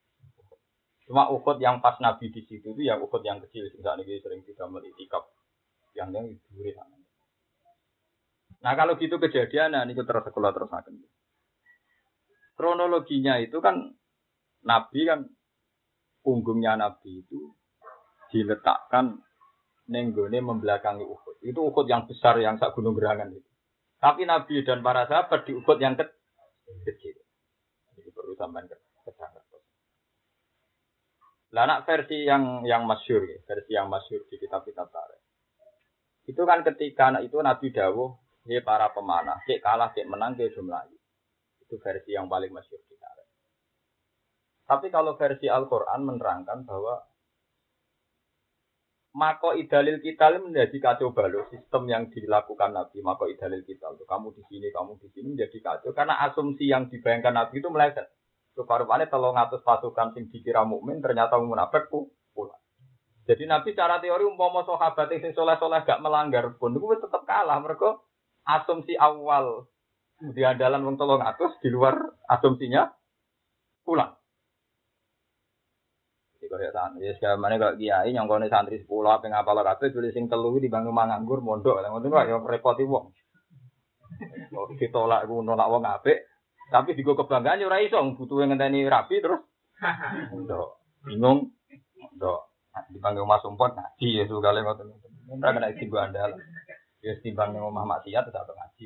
Cuma 1.05 1.29
Uhud 1.29 1.61
yang 1.61 1.85
pas 1.85 2.01
Nabi 2.01 2.33
di 2.33 2.41
situ 2.49 2.73
itu 2.73 2.81
yang 2.81 2.97
Uhud 3.05 3.21
yang 3.21 3.45
kecil. 3.45 3.69
Misalnya 3.77 4.09
sering 4.25 4.41
tidak 4.41 4.73
melitikap 4.73 5.29
yang 5.93 6.09
yang 6.17 6.33
duri 6.49 6.73
sana. 6.73 7.04
Nah 8.65 8.73
kalau 8.73 8.97
gitu 8.97 9.21
kejadian, 9.21 9.77
nah 9.77 9.85
ini 9.85 9.93
terus 9.93 10.25
sekolah 10.25 10.51
terus 10.57 10.73
akan. 10.73 11.05
Kronologinya 12.57 13.37
itu 13.37 13.61
kan 13.61 13.93
Nabi 14.65 15.01
kan 15.05 15.29
punggungnya 16.25 16.81
Nabi 16.81 17.21
itu 17.21 17.53
diletakkan 18.33 19.21
nenggone 19.93 20.41
membelakangi 20.41 21.05
Uhud. 21.05 21.45
Itu 21.45 21.61
Uhud 21.61 21.85
yang 21.85 22.09
besar 22.09 22.41
yang 22.41 22.57
sak 22.57 22.73
gunung 22.73 22.97
gerangan 22.97 23.37
itu. 23.37 23.51
Tapi 24.01 24.25
Nabi 24.25 24.65
dan 24.65 24.81
para 24.81 25.05
sahabat 25.05 25.45
di 25.45 25.53
Uhud 25.53 25.77
yang 25.77 26.01
ke 26.01 26.09
kecil. 26.89 27.21
Jadi 28.01 28.09
perlu 28.17 28.33
sampai 28.33 28.65
ke. 28.65 28.77
Lah 31.55 31.71
nak 31.71 31.87
versi 31.87 32.27
yang 32.27 32.67
yang 32.67 32.83
masyur 32.83 33.23
ya, 33.23 33.39
versi 33.47 33.79
yang 33.79 33.87
masyur 33.87 34.27
di 34.27 34.43
kitab-kitab 34.43 34.91
tarikh. 34.91 35.23
Itu 36.27 36.43
kan 36.43 36.67
ketika 36.67 37.15
anak 37.15 37.31
itu 37.31 37.39
Nabi 37.39 37.71
dawuh, 37.71 38.11
"Hei 38.45 38.61
para 38.61 38.93
pemanah, 38.93 39.41
cek 39.49 39.65
kalah, 39.65 39.91
cek 39.97 40.05
menang, 40.05 40.37
cek 40.37 40.53
jumlahi." 40.53 40.97
Itu 41.65 41.81
versi 41.81 42.13
yang 42.13 42.29
paling 42.29 42.53
masyur 42.53 42.81
tarikh. 42.85 43.29
Tapi 44.65 44.87
kalau 44.93 45.17
versi 45.17 45.49
Al-Qur'an 45.49 46.05
menerangkan 46.05 46.69
bahwa 46.69 47.01
mako 49.15 49.55
idalil 49.57 50.03
kita 50.03 50.37
menjadi 50.43 50.77
kacau 50.83 51.15
balau 51.15 51.47
sistem 51.49 51.87
yang 51.87 52.11
dilakukan 52.11 52.75
Nabi 52.75 52.99
mako 52.99 53.31
idalil 53.31 53.63
kita 53.63 53.95
untuk 53.95 54.11
kamu 54.11 54.35
di 54.35 54.43
sini 54.51 54.69
kamu 54.75 54.99
di 54.99 55.09
sini 55.15 55.39
menjadi 55.39 55.59
kacau 55.63 55.95
karena 55.95 56.19
asumsi 56.27 56.67
yang 56.67 56.91
dibayangkan 56.91 57.31
Nabi 57.31 57.63
itu 57.63 57.71
meleset 57.71 58.11
Rupa-rupanya 58.55 59.11
telung 59.11 59.35
atus 59.35 59.67
pasukan 59.67 60.15
sing 60.15 60.31
dikira 60.31 60.63
mukmin 60.63 61.03
ternyata 61.03 61.35
munafik 61.43 61.91
pula. 61.91 62.55
Jadi 63.27 63.51
Nabi 63.51 63.75
cara 63.75 63.99
teori 63.99 64.23
umpama 64.23 64.63
sahabat 64.63 65.11
sing 65.11 65.35
soleh-soleh 65.35 65.83
gak 65.83 65.99
melanggar 65.99 66.55
pun 66.55 66.71
itu 66.71 67.03
tetap 67.03 67.27
kalah 67.27 67.59
mereka 67.59 67.99
asumsi 68.45 68.95
awal 69.01 69.69
di 70.21 70.41
andalan 70.45 70.85
wong 70.87 70.97
telung 70.97 71.25
atus 71.25 71.53
di 71.61 71.69
luar 71.69 71.97
asumsinya 72.31 72.89
pulang. 73.85 74.15
Jadi 76.39 76.47
kalau 76.53 77.01
ya 77.01 77.13
sekarang 77.17 77.41
kalau 77.41 77.77
kiai 77.81 78.13
yang 78.13 78.29
kau 78.29 78.37
santri 78.49 78.81
sepuluh 78.85 79.17
apa 79.17 79.33
ngapal 79.33 79.65
kabeh 79.65 79.89
tulis 79.93 80.13
sing 80.13 80.29
telu 80.29 80.53
di 80.61 80.69
bangun 80.69 80.93
manganggur 80.93 81.41
mondok, 81.41 81.81
ngono 81.81 82.05
kok 82.05 82.29
ya 82.29 82.37
repoti 82.37 82.85
wong. 82.85 83.13
Ditolak 84.77 85.25
ku 85.25 85.41
nolak 85.41 85.71
wong 85.73 85.83
apik, 85.89 86.29
tapi 86.69 86.95
digo 86.95 87.17
kebanggaan 87.17 87.61
ya 87.61 87.67
ora 87.67 87.81
iso 87.81 87.99
butuh 88.15 88.45
ngenteni 88.45 88.87
rapi 88.87 89.25
terus. 89.25 89.41
Ndok, 90.37 90.69
bingung. 91.09 91.51
Ndok, 92.15 92.41
dipanggil 92.93 93.27
Mas 93.27 93.43
Umpot 93.43 93.75
ngaji 93.75 94.23
ya 94.23 94.25
kali 94.29 94.61
ngoten. 94.63 94.89
Ora 95.41 95.51
kena 95.51 95.75
digo 95.75 95.97
andal. 95.99 96.37
Ya 97.05 97.13
timbang 97.21 97.53
ning 97.53 97.61
omah 97.61 97.85
maksiat 97.85 98.25
tetep 98.33 98.57
ngaji. 98.57 98.85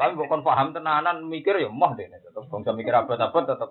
Tapi 0.00 0.12
bukan 0.16 0.40
paham 0.40 0.72
tenanan 0.72 1.28
mikir 1.28 1.60
ya 1.60 1.68
moh 1.68 1.92
deh 1.92 2.08
tetep 2.08 2.40
bangsa 2.48 2.72
mikir 2.72 2.96
apa-apa 2.96 3.38
tetep 3.44 3.70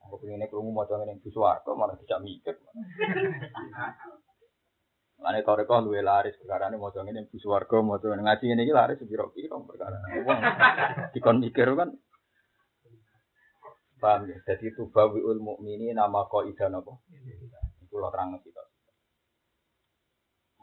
aku 0.00 0.22
pengen 0.24 0.48
krungu 0.48 0.72
maca 0.72 0.96
ngene 0.96 1.20
ing 1.20 1.28
suwarga 1.28 1.70
malah 1.76 2.00
tidak 2.00 2.24
mikir. 2.24 2.56
Lane 5.20 5.40
toreko 5.44 5.84
luwe 5.84 6.00
laris 6.00 6.40
perkara 6.40 6.72
ini 6.72 6.80
maca 6.80 7.04
ngene 7.04 7.28
ing 7.28 7.36
suwarga 7.36 7.76
maca 7.84 8.06
ngaji 8.08 8.44
ngene 8.48 8.62
iki 8.64 8.72
laris 8.72 8.96
piro-piro 9.04 9.60
perkara. 9.68 10.00
Wong 10.24 10.40
dikon 11.12 11.36
mikir 11.44 11.68
kan 11.76 11.92
Paham 13.96 14.28
ya? 14.28 14.36
Jadi 14.44 14.76
tubawiul 14.76 15.40
mukmini 15.40 15.96
nama 15.96 16.28
kaidah 16.28 16.68
napa? 16.68 17.00
Iku 17.80 17.96
lho 17.96 18.08
terang 18.12 18.36
kita. 18.44 18.55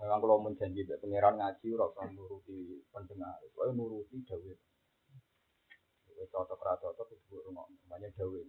Memang 0.04 0.20
kalau 0.20 0.44
menjanji 0.44 0.84
be 0.84 1.00
pangeran 1.00 1.39
ngaji 1.39 1.80
ora 1.80 1.88
usah 1.88 2.12
nuruti 2.12 2.84
pendengar, 2.92 3.39
kowe 3.56 3.72
nuruti 3.72 4.20
dawuh. 4.28 4.60
Kowe 6.12 6.24
cocok 6.28 6.60
ra 6.60 6.76
cocok 6.76 7.08
itu 7.16 7.39
rumah 7.39 7.63
namanya 7.88 8.12
dawuh. 8.20 8.44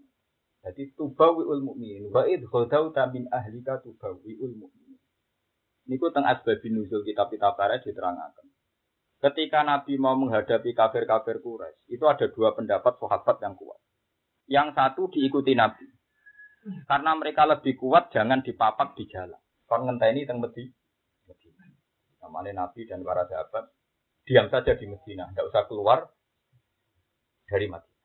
Jadi 0.66 0.98
tubawiul 0.98 1.62
mukminin 1.62 2.10
wa 2.10 2.26
id 2.26 2.42
khodau 2.50 2.90
min 3.14 3.30
ahlika 3.30 3.78
tubawiul 3.86 4.50
mukminin. 4.58 4.98
Niku 5.86 6.10
teng 6.10 6.26
asbabin 6.26 6.74
nuzul 6.74 7.06
kitab-kitab 7.06 7.54
barat 7.54 7.86
diterangkan. 7.86 8.50
Ketika 9.22 9.62
Nabi 9.62 9.94
mau 9.94 10.18
menghadapi 10.18 10.74
kafir-kafir 10.74 11.38
Quraisy, 11.38 11.86
itu 11.86 12.02
ada 12.10 12.26
dua 12.34 12.50
pendapat 12.52 12.98
sahabat 12.98 13.36
yang 13.40 13.54
kuat. 13.54 13.80
Yang 14.50 14.68
satu 14.74 15.06
diikuti 15.08 15.54
Nabi. 15.54 15.86
Karena 16.84 17.14
mereka 17.14 17.46
lebih 17.46 17.78
kuat, 17.78 18.10
jangan 18.10 18.42
dipapak 18.42 18.98
di 18.98 19.06
jalan. 19.06 19.38
Kon 19.70 19.86
ngenteni 19.86 20.26
teng 20.26 20.42
Medina. 20.42 20.83
Namanya 22.24 22.64
Nabi 22.64 22.88
dan 22.88 23.04
para 23.04 23.28
sahabat 23.28 23.68
diam 24.24 24.48
saja 24.48 24.72
di 24.72 24.88
Medina, 24.88 25.28
tidak 25.28 25.52
usah 25.52 25.62
keluar 25.68 26.08
dari 27.44 27.68
Madinah. 27.68 28.02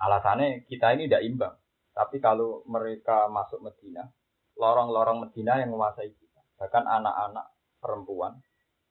Alasannya 0.00 0.64
kita 0.64 0.96
ini 0.96 1.04
tidak 1.04 1.24
imbang. 1.28 1.54
Tapi 1.92 2.16
kalau 2.24 2.64
mereka 2.64 3.28
masuk 3.28 3.60
Medina, 3.60 4.08
lorong-lorong 4.56 5.28
Medina 5.28 5.60
yang 5.60 5.76
menguasai 5.76 6.08
kita. 6.08 6.40
Bahkan 6.56 6.84
anak-anak 6.88 7.46
perempuan 7.76 8.40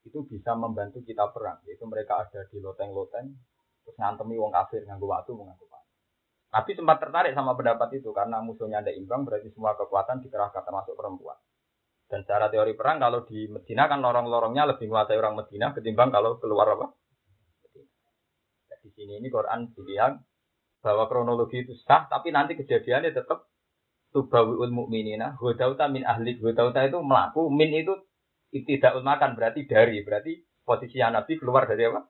itu 0.06 0.22
bisa 0.30 0.54
membantu 0.54 1.02
kita 1.02 1.34
perang. 1.34 1.58
Yaitu 1.66 1.90
mereka 1.90 2.22
ada 2.22 2.46
di 2.46 2.62
loteng-loteng 2.62 3.34
terus 3.82 3.98
ngantemi 3.98 4.38
wong 4.38 4.54
kafir 4.54 4.86
nganggo 4.86 5.10
waktu 5.10 5.34
waktu. 5.34 5.66
Nabi 6.50 6.72
sempat 6.74 6.98
tertarik 6.98 7.38
sama 7.38 7.54
pendapat 7.54 8.02
itu 8.02 8.10
karena 8.10 8.42
musuhnya 8.42 8.82
ada 8.82 8.90
imbang 8.90 9.22
berarti 9.22 9.54
semua 9.54 9.78
kekuatan 9.78 10.26
dikerahkan 10.26 10.66
termasuk 10.66 10.98
perempuan. 10.98 11.38
Dan 12.10 12.26
secara 12.26 12.50
teori 12.50 12.74
perang 12.74 12.98
kalau 12.98 13.22
di 13.22 13.46
Medina 13.46 13.86
kan 13.86 14.02
lorong-lorongnya 14.02 14.66
lebih 14.66 14.90
menguasai 14.90 15.22
orang 15.22 15.38
Medina 15.38 15.78
ketimbang 15.78 16.10
kalau 16.10 16.42
keluar 16.42 16.74
apa? 16.74 16.90
Ya, 18.66 18.76
di 18.82 18.90
sini 18.98 19.22
ini 19.22 19.30
Quran 19.30 19.70
dilihat 19.78 20.18
bahwa 20.82 21.06
kronologi 21.06 21.62
itu 21.62 21.78
sah 21.86 22.10
tapi 22.10 22.34
nanti 22.34 22.58
kejadiannya 22.58 23.14
tetap 23.14 23.46
tubawiul 24.10 24.74
mukminina 24.74 25.38
hudauta 25.38 25.86
min 25.86 26.02
ahli 26.02 26.42
hudauta 26.42 26.82
itu 26.82 26.98
melaku 26.98 27.54
min 27.54 27.70
itu 27.78 27.94
tidak 28.66 28.98
makan 29.06 29.38
berarti 29.38 29.70
dari 29.70 30.02
berarti 30.02 30.34
posisi 30.66 30.98
Nabi 30.98 31.38
keluar 31.38 31.70
dari 31.70 31.86
apa? 31.86 32.02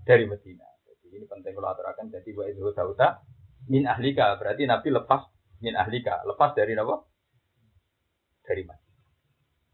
dari 0.00 0.24
Medina. 0.24 0.64
Jadi 0.88 1.20
ini 1.20 1.26
penting 1.28 1.52
kalau 1.52 1.76
aturakan 1.76 2.08
jadi 2.08 2.32
wa 2.32 2.44
itu 2.48 2.72
sauta 2.72 3.20
min 3.68 3.84
ahlika 3.84 4.40
berarti 4.40 4.64
Nabi 4.64 4.88
lepas 4.88 5.28
min 5.60 5.76
ahlika 5.76 6.24
lepas 6.24 6.56
dari 6.56 6.72
apa? 6.72 7.09
Dari 8.50 8.66
Medina. 8.66 8.74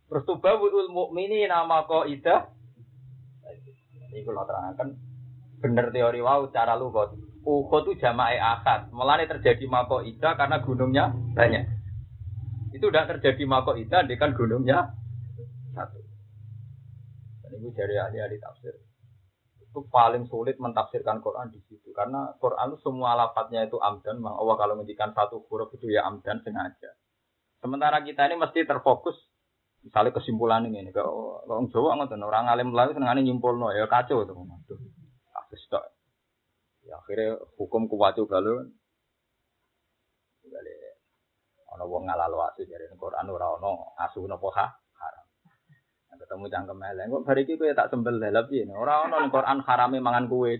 Terus 0.06 0.22
tubawul 0.28 0.92
mukmini 0.92 1.48
nama 1.48 1.80
ida. 2.04 2.52
Ini 4.12 4.20
kalau 4.20 4.44
terangkan 4.44 4.88
bener 5.64 5.88
teori 5.88 6.20
wow 6.20 6.44
cara 6.52 6.76
lu 6.76 6.92
kok. 6.92 7.16
Uhud 7.46 7.88
itu 7.88 8.04
jama'i 8.04 8.36
akad. 8.36 8.92
Mulanya 8.92 9.32
terjadi 9.38 9.64
mako 9.64 10.04
ida 10.04 10.36
karena 10.36 10.60
gunungnya 10.60 11.08
banyak. 11.32 11.64
Itu 12.76 12.92
udah 12.92 13.08
terjadi 13.16 13.48
mako 13.48 13.80
ida, 13.80 14.04
kan 14.20 14.36
gunungnya 14.36 14.92
satu. 15.72 16.02
Dan 17.46 17.50
itu 17.56 17.70
dari 17.72 17.96
ahli-ahli 17.96 18.36
tafsir 18.42 18.76
itu 19.76 19.80
paling 19.92 20.24
sulit 20.32 20.56
mentafsirkan 20.56 21.20
Quran 21.20 21.52
di 21.52 21.60
situ 21.68 21.92
karena 21.92 22.32
Quran 22.40 22.80
semua 22.80 23.12
lafadznya 23.12 23.68
itu 23.68 23.76
amdan 23.76 24.24
bang 24.24 24.32
Allah 24.32 24.56
kalau 24.56 24.72
menjadikan 24.80 25.12
satu 25.12 25.44
huruf 25.52 25.68
itu 25.76 25.92
ya 25.92 26.08
amdan 26.08 26.40
sengaja 26.40 26.96
sementara 27.66 27.98
kita 28.06 28.30
ini 28.30 28.38
mesti 28.38 28.62
terfokus 28.62 29.18
misalnya 29.82 30.14
kesimpulan 30.14 30.62
ini 30.70 30.94
kalau 30.94 31.42
orang 31.50 31.66
Jawa 31.74 31.98
nggak 31.98 32.22
orang 32.22 32.46
alim 32.46 32.70
lalu 32.70 32.94
senengane 32.94 33.26
nyimpul 33.26 33.58
no 33.58 33.74
ya 33.74 33.90
kacau 33.90 34.22
tuh 34.22 34.38
kasus 35.34 35.62
ya 36.86 36.94
akhirnya 37.02 37.42
hukum 37.58 37.90
kuwatu 37.90 38.30
kalau 38.30 38.70
ono 41.74 41.84
wong 41.90 42.06
ngalalu 42.06 42.38
asu 42.54 42.62
dari 42.70 42.86
Quran 42.94 43.26
ora 43.26 43.58
ono 43.58 43.98
asu 43.98 44.22
napa 44.30 44.78
ketemu 46.16 46.48
cangkem 46.48 46.80
eleng 46.80 47.12
kok 47.12 47.28
iki 47.36 47.60
kowe 47.60 47.76
tak 47.76 47.92
sembel 47.92 48.16
lha 48.16 48.42
piye? 48.48 48.64
Ora 48.72 49.04
ono 49.04 49.20
ning 49.20 49.28
Quran 49.28 49.60
harame 49.62 50.00
mangan 50.00 50.26
kue 50.32 50.56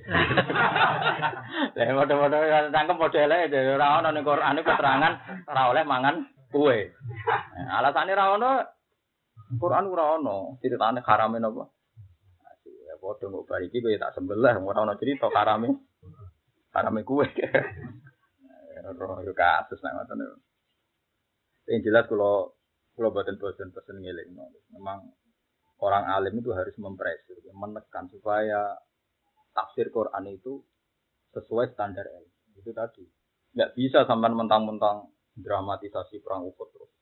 lha 1.72 1.92
padha-padha 1.96 2.68
cangkem 2.68 2.96
padha 3.00 3.18
elek 3.24 3.56
ora 3.74 3.86
ono 3.98 4.08
ning 4.12 4.24
Quran 4.24 4.60
keterangan 4.60 5.12
ora 5.48 5.62
oleh 5.72 5.84
mangan 5.88 6.35
kue 6.56 6.96
alasane 7.68 8.16
ora 8.16 8.26
ono 8.32 8.50
Quran 9.60 9.86
ora 9.92 10.04
ono. 10.18 10.58
Critane 10.58 11.04
harame 11.04 11.38
napa? 11.38 11.64
Ya 12.88 12.96
padha 12.98 13.30
kok 13.30 13.46
bar 13.46 13.62
iki 13.62 13.84
kowe 13.84 13.94
tak 14.00 14.16
sembel 14.16 14.40
ora 14.42 14.80
ono 14.82 14.96
cerita 14.96 15.28
harame. 15.30 15.68
Harame 16.72 17.04
kue 17.04 17.28
yo 19.22 19.32
kasus 19.36 19.80
nek 19.84 19.94
ngoten. 19.94 20.24
Yang 21.66 21.80
jelas 21.90 22.04
kalau 22.06 22.54
kalau 22.94 23.12
buatan 23.12 23.36
bosan 23.36 23.74
pesen 23.74 24.00
ngiling 24.00 24.32
memang 24.72 25.12
orang 25.82 26.08
alim 26.08 26.40
itu 26.40 26.56
harus 26.56 26.72
mempresir, 26.80 27.36
menekan 27.52 28.08
supaya 28.08 28.80
tafsir 29.52 29.92
Quran 29.92 30.32
itu 30.32 30.64
sesuai 31.36 31.76
standar 31.76 32.08
ilmu. 32.08 32.56
Itu 32.56 32.72
tadi. 32.72 33.04
Nggak 33.52 33.72
bisa 33.76 34.08
sampai 34.08 34.32
mentang-mentang 34.32 35.12
dramatisasi 35.36 36.24
perang 36.24 36.48
Uhud 36.48 36.68
terus. 36.72 36.92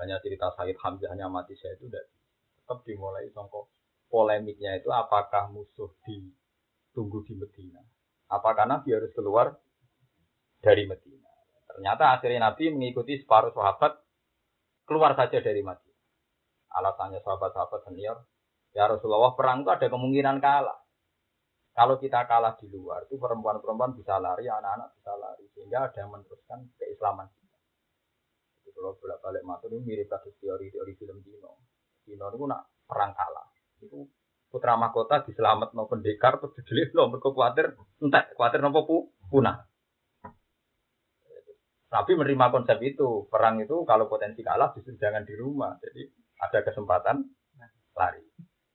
Hanya 0.00 0.20
cerita 0.20 0.52
Said 0.56 0.76
Hamzah 0.80 1.12
hanya 1.12 1.28
mati 1.28 1.56
saya 1.56 1.76
itu 1.76 1.88
bisa. 1.88 2.04
tetap 2.66 2.82
dimulai 2.82 3.30
songkok 3.30 3.70
polemiknya 4.10 4.82
itu 4.82 4.90
apakah 4.90 5.54
musuh 5.54 5.94
ditunggu 6.02 7.22
di 7.22 7.38
Medina? 7.38 7.78
Apakah 8.26 8.66
Nabi 8.66 8.90
harus 8.90 9.14
keluar 9.14 9.54
dari 10.58 10.82
Medina? 10.82 11.30
Ternyata 11.70 12.18
akhirnya 12.18 12.50
Nabi 12.50 12.74
mengikuti 12.74 13.22
separuh 13.22 13.54
sahabat 13.54 14.02
keluar 14.86 15.14
saja 15.18 15.38
dari 15.42 15.60
Madinah. 15.62 16.02
Alasannya 16.76 17.20
sahabat-sahabat 17.22 17.80
senior, 17.86 18.26
ya 18.74 18.90
Rasulullah 18.90 19.34
perang 19.38 19.62
itu 19.62 19.70
ada 19.70 19.86
kemungkinan 19.86 20.38
kalah. 20.42 20.78
Kalau 21.76 22.00
kita 22.00 22.24
kalah 22.24 22.56
di 22.56 22.72
luar, 22.72 23.04
itu 23.04 23.20
perempuan-perempuan 23.20 23.92
bisa 23.92 24.16
lari, 24.16 24.48
anak-anak 24.48 24.96
bisa 24.96 25.12
lari. 25.20 25.44
Sehingga 25.52 25.92
ada 25.92 25.98
yang 26.00 26.08
meneruskan 26.08 26.72
keislaman 26.80 27.28
kalau 28.76 28.92
bolak-balik 29.00 29.40
matur 29.40 29.72
ini 29.72 29.80
mirip 29.80 30.12
kasus 30.12 30.36
teori-teori 30.36 30.92
film 31.00 31.24
Dino. 31.24 31.64
Dino 32.04 32.28
itu 32.28 32.44
nak 32.44 32.68
perang 32.84 33.16
kalah. 33.16 33.48
Itu 33.80 34.04
putra 34.52 34.76
mahkota 34.76 35.24
diselamat 35.24 35.72
no 35.72 35.88
pendekar, 35.88 36.36
terus 36.38 36.52
didelik 36.60 36.92
lo 36.92 37.08
mereka 37.08 37.32
khawatir, 37.32 37.72
entah 38.04 38.28
khawatir 38.36 38.60
nopo 38.60 39.10
punah. 39.32 39.64
Tapi 41.86 42.12
menerima 42.12 42.52
konsep 42.52 42.76
itu, 42.84 43.24
perang 43.32 43.56
itu 43.62 43.86
kalau 43.88 44.04
potensi 44.10 44.44
kalah 44.44 44.74
justru 44.76 45.00
jangan 45.00 45.24
di 45.24 45.32
rumah. 45.32 45.80
Jadi 45.80 46.04
ada 46.44 46.60
kesempatan 46.60 47.24
lari. 47.96 48.20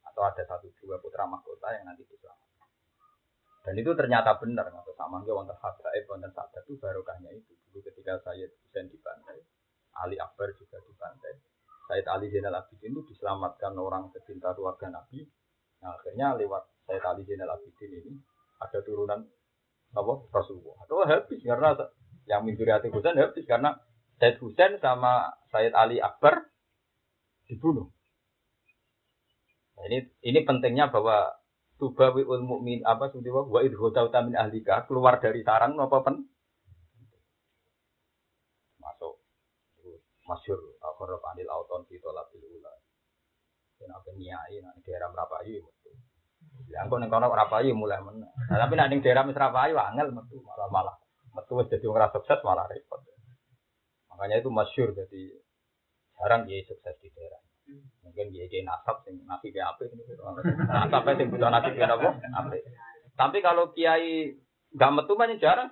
Atau 0.09 0.25
ada 0.25 0.41
satu 0.43 0.67
dua 0.81 0.97
putra 0.97 1.29
mahkota 1.29 1.69
yang 1.77 1.85
nanti 1.85 2.03
diselamat. 2.09 2.49
Dan 3.61 3.77
itu 3.77 3.91
ternyata 3.93 4.41
benar, 4.41 4.73
atau 4.73 4.89
sama 4.97 5.21
nggak 5.21 5.37
wonten 5.37 5.53
habaib, 5.53 6.03
wonten 6.09 6.33
itu 6.33 6.73
barokahnya 6.81 7.29
itu. 7.29 7.53
Dulu 7.69 7.79
ketika 7.85 8.17
saya 8.25 8.49
Husain 8.49 8.89
dibantai, 8.89 9.37
Ali 9.99 10.15
Akbar 10.15 10.51
juga 10.55 10.79
dibantai. 10.79 11.35
Said 11.91 12.07
Ali 12.07 12.31
Zainal 12.31 12.55
Abidin 12.55 12.95
itu 12.95 13.03
diselamatkan 13.11 13.75
orang 13.75 14.07
pecinta 14.15 14.55
keluarga 14.55 14.87
Nabi. 14.87 15.27
Nah, 15.83 15.97
akhirnya 15.99 16.39
lewat 16.39 16.63
Said 16.87 17.03
Ali 17.03 17.27
Zainal 17.27 17.51
Abidin 17.51 17.91
ini 17.91 18.13
ada 18.61 18.79
turunan 18.85 19.19
apa 19.91 20.13
Rasulullah. 20.31 20.87
Atau 20.87 21.03
habis 21.03 21.39
karena 21.43 21.75
yang 22.29 22.47
hati 22.47 22.87
Husain 22.93 23.19
habis 23.19 23.43
karena 23.43 23.75
Said 24.21 24.39
Husain 24.39 24.79
sama 24.79 25.35
Said 25.51 25.75
Ali 25.75 25.99
Akbar 25.99 26.47
dibunuh. 27.51 27.91
Nah, 29.75 29.83
ini 29.91 29.99
ini 30.23 30.39
pentingnya 30.47 30.93
bahwa 30.93 31.41
tubawi 31.81 32.21
ul 32.21 32.45
mukmin 32.45 32.85
apa 32.85 33.09
sudah 33.09 33.49
wa 33.49 33.59
idhota 33.65 34.21
min 34.21 34.37
ahlika 34.37 34.85
keluar 34.85 35.17
dari 35.17 35.41
sarang 35.41 35.73
apa 35.81 36.13
masuk 38.77 39.17
masyur 40.31 40.59
akhir 40.79 41.19
panil 41.19 41.47
auton 41.51 41.83
fi 41.91 41.99
tolabil 41.99 42.39
ula 42.39 42.71
yen 43.83 43.91
apa 43.91 44.09
niai 44.15 44.55
nang 44.63 44.79
daerah 44.85 45.11
Merapayu 45.11 45.59
metu. 45.59 45.91
Ya 46.71 46.87
engko 46.87 46.95
ning 47.03 47.11
kono 47.11 47.27
mulai 47.75 47.99
men 47.99 48.23
nah, 48.23 48.31
tapi 48.63 48.79
ning 48.79 49.03
daerah 49.03 49.27
Merapayu 49.27 49.75
angel 49.75 50.15
metu 50.15 50.39
malah 50.39 50.71
malah. 50.71 50.95
Metu 51.35 51.59
dadi 51.67 51.83
wong 51.83 51.99
sukses 52.15 52.39
malah 52.47 52.63
repot. 52.71 53.03
Makanya 54.15 54.39
itu 54.39 54.49
masyur 54.53 54.95
jadi 54.95 55.21
jarang 56.15 56.47
dia 56.47 56.63
sukses 56.63 56.95
di 57.03 57.09
daerah. 57.11 57.41
Mungkin 58.07 58.31
dia 58.31 58.47
jadi 58.47 58.63
nasab 58.63 59.03
sing 59.03 59.19
nasi 59.27 59.51
kayak 59.51 59.75
apa 59.75 59.81
ini. 59.89 60.03
Nasab 60.69 61.03
sing 61.17 61.27
butuh 61.27 61.49
nasi 61.51 61.75
kayak 61.75 61.99
apa? 61.99 62.09
Tapi 63.17 63.37
kalau 63.43 63.75
kiai 63.75 64.39
gak 64.71 64.93
metu 64.95 65.13
banyak 65.19 65.43
jarang 65.43 65.67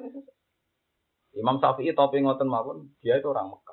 Imam 1.37 1.61
Syafi'i 1.61 1.93
topi 1.93 2.25
ngoten 2.25 2.49
mawon, 2.49 2.89
dia 3.05 3.21
itu 3.21 3.29
orang 3.29 3.53
Mekah. 3.53 3.68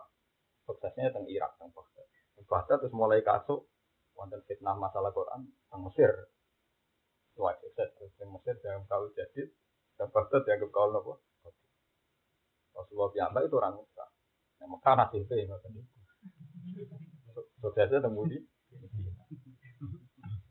Suksesnya 0.67 1.15
teng 1.15 1.31
Irak, 1.31 1.55
teng 1.63 1.71
Baghdad. 1.71 2.07
Baghdad 2.47 2.79
terus 2.83 2.95
mulai 2.95 3.23
kasuk 3.23 3.71
wonten 4.19 4.43
fitnah 4.51 4.75
masalah 4.75 5.15
Quran 5.15 5.47
teng 5.71 5.81
Mesir. 5.87 6.11
Wah, 7.39 7.55
sukses 7.63 7.89
terus 7.95 8.13
teng 8.19 8.35
Mesir 8.35 8.59
jangan 8.59 8.83
kau 8.91 9.07
jadi 9.15 9.47
teng 9.95 10.11
Baghdad 10.11 10.43
dianggap 10.43 10.71
kau 10.75 10.91
nopo. 10.91 11.23
Rasulullah 12.77 13.09
piyambak 13.15 13.49
itu 13.49 13.57
orang 13.57 13.79
Mekah. 13.81 14.11
Yang 14.61 14.69
Mekah 14.77 14.95
nasibnya 15.01 15.45
ngoten 15.49 15.73
Suksesnya 17.63 18.05
temu 18.05 18.27
di. 18.29 18.37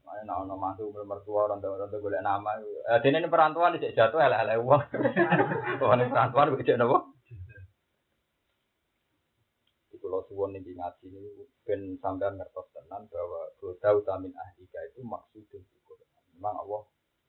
Mana 0.02 0.22
nak 0.26 0.38
ono 0.46 0.56
mantu 0.58 0.90
mertua 0.90 1.50
orang 1.50 1.60
tua 1.62 1.78
orang 1.78 1.90
tua 1.92 2.22
nama. 2.22 2.52
Eh 2.62 3.00
ini 3.04 3.30
perantauan 3.30 3.78
sih 3.78 3.94
jatuh 3.94 4.22
elek-elek 4.22 4.58
uang. 4.62 4.82
Kok 5.82 5.94
ini 5.98 6.10
perantauan 6.10 6.54
kok 6.54 6.66
cek 6.66 6.80
Di 10.16 10.32
pulau 10.32 10.48
suwon 10.48 10.56
ning 10.56 10.64
ngaji 10.64 11.12
ini 11.12 11.44
ben 11.68 12.00
sampean 12.00 12.40
ngertos 12.40 12.72
tenan 12.72 13.04
bahwa 13.12 13.52
goda 13.60 13.90
utamin 14.00 14.32
ahlika 14.32 14.80
itu 14.88 15.04
maksudnya 15.04 15.60
Memang 16.36 16.56
Allah 16.64 16.84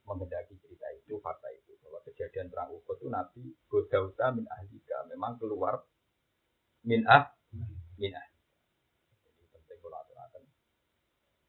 menghendaki 0.07 0.55
cerita 0.62 0.87
itu, 0.94 1.18
fakta 1.18 1.51
itu 1.51 1.75
bahwa 1.83 1.99
kejadian 2.07 2.46
perang 2.46 2.70
Uhud 2.70 2.94
itu 2.94 3.11
Nabi 3.11 3.42
goda 3.66 4.27
min 4.31 4.46
ahlika 4.46 5.03
memang 5.11 5.35
keluar 5.42 5.83
min 6.87 7.03
ah 7.11 7.27
min 7.99 8.14
ah 8.14 8.27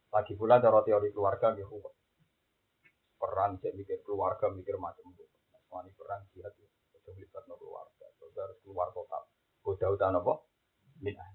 Lagi 0.07 0.33
pula 0.33 0.57
cara 0.57 0.81
teori 0.81 1.13
keluarga 1.13 1.53
ya 1.53 1.67
ruwet. 1.67 1.93
Perang 3.21 3.61
cek 3.61 3.77
mikir 3.77 4.01
keluarga, 4.01 4.49
mikir 4.49 4.73
macam-macam. 4.79 5.29
Wani 5.69 5.93
perang 5.93 6.25
jihad 6.33 6.49
ya, 6.57 6.65
sudah 6.89 7.11
melibat 7.13 7.43
no 7.45 7.53
keluarga. 7.59 8.07
Terus 8.17 8.33
harus 8.33 8.57
keluar 8.65 8.89
total. 8.95 9.29
Goda 9.61 9.93
utan 9.93 10.17
apa? 10.17 10.33
Jadi. 11.01 11.25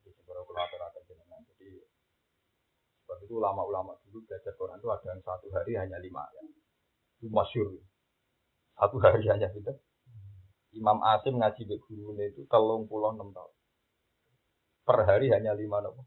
Jadi 0.00 1.68
seperti 3.10 3.26
itu 3.26 3.42
ulama-ulama 3.42 3.98
dulu 4.06 4.22
belajar 4.22 4.54
Quran 4.54 4.78
itu 4.78 4.86
ada 4.86 5.06
yang 5.10 5.22
satu 5.26 5.46
hari 5.50 5.72
hanya 5.74 5.98
lima 5.98 6.22
ayat. 6.30 6.46
Itu 7.18 7.26
masyur. 7.26 7.74
Satu 8.78 9.02
hari 9.02 9.26
hanya 9.26 9.50
gitu. 9.50 9.74
Imam 10.78 11.02
Asim 11.02 11.42
ngaji 11.42 11.66
di 11.66 11.76
guru 11.82 12.14
itu 12.22 12.46
telung 12.46 12.86
pulau 12.86 13.10
enam 13.10 13.34
tahun. 13.34 13.52
Per 14.86 14.98
hari 15.04 15.26
hanya 15.34 15.58
lima 15.58 15.82
nopo 15.82 16.06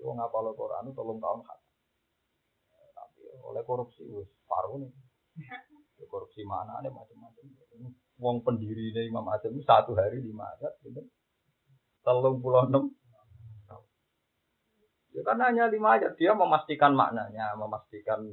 Wong 0.00 0.16
ngapal 0.16 0.48
Quran 0.56 0.96
tolong 0.96 1.20
tahun 1.20 1.44
khat. 1.44 1.60
Tapi 2.96 3.20
oleh 3.44 3.60
korupsi 3.68 4.00
wis 4.08 4.32
paruh 4.48 4.80
nih. 4.80 4.88
Korupsi 6.08 6.40
mana 6.48 6.80
ada 6.80 6.88
macam-macam. 6.88 7.44
Wong 8.20 8.44
pendiri 8.44 8.92
dari 8.92 9.08
Imam 9.08 9.24
Azam 9.32 9.56
satu 9.64 9.96
hari 9.96 10.20
lima 10.20 10.44
ayat, 10.44 10.76
gitu. 10.84 11.00
Telung 12.04 12.44
puluh 12.44 12.68
enam. 12.68 12.92
Ya 15.10 15.26
karena 15.26 15.50
hanya 15.50 15.64
lima 15.72 15.96
ayat 15.98 16.14
dia 16.20 16.36
memastikan 16.36 16.92
maknanya, 16.94 17.56
memastikan 17.56 18.30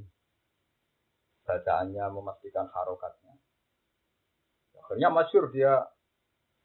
bacaannya, 1.47 2.05
memastikan 2.11 2.67
harokatnya. 2.69 3.33
Akhirnya 4.77 5.09
masyur 5.09 5.49
dia 5.49 5.87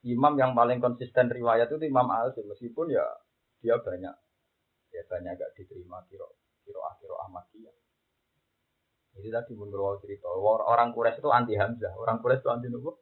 imam 0.02 0.34
yang 0.34 0.52
paling 0.58 0.82
konsisten 0.82 1.30
riwayat 1.30 1.70
itu 1.70 1.78
Imam 1.86 2.10
Azim 2.10 2.46
meskipun 2.50 2.90
ya 2.90 3.06
dia 3.62 3.78
banyak 3.78 4.14
biasanya 4.90 5.38
agak 5.38 5.54
diterima 5.54 6.02
kiro 6.10 6.34
kiro 6.66 6.82
kiro 6.98 7.16
Ahmadiyah. 7.22 7.74
Jadi 9.12 9.28
tadi 9.28 9.52
menurut 9.54 10.02
cerita 10.02 10.26
orang 10.32 10.90
Quraisy 10.96 11.20
itu 11.20 11.30
anti 11.30 11.54
Hamzah, 11.54 11.92
orang 11.94 12.18
Quraisy 12.18 12.42
itu 12.42 12.50
anti 12.50 12.68
nubu, 12.72 12.96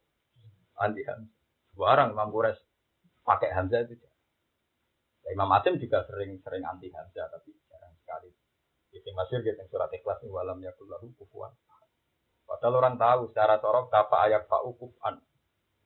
anti 0.81 1.05
Hamzah. 1.05 1.41
Sebuah 1.73 1.89
orang 1.95 2.09
Imam 2.17 2.29
Quraisy 2.33 2.61
pakai 3.23 3.53
Hamzah 3.53 3.85
itu. 3.85 3.95
Ya, 5.21 5.29
Imam 5.37 5.53
Asim 5.53 5.77
juga 5.77 6.03
sering-sering 6.09 6.65
anti 6.65 6.89
Hamzah, 6.91 7.29
tapi 7.29 7.53
jarang 7.69 7.93
sekali. 8.01 8.33
Jadi 8.91 9.11
masyur 9.15 9.41
gitu 9.47 9.63
surat 9.71 9.93
ikhlas 9.95 10.19
ini 10.25 10.33
walam 10.35 10.59
yakullahu 10.59 11.15
kufuan. 11.15 11.55
Padahal 12.43 12.83
orang 12.83 12.97
tahu 12.99 13.31
secara 13.31 13.63
sorok 13.63 13.95
apa 13.95 14.27
ayat 14.27 14.51
fa'u 14.51 14.75
kufan. 14.75 15.23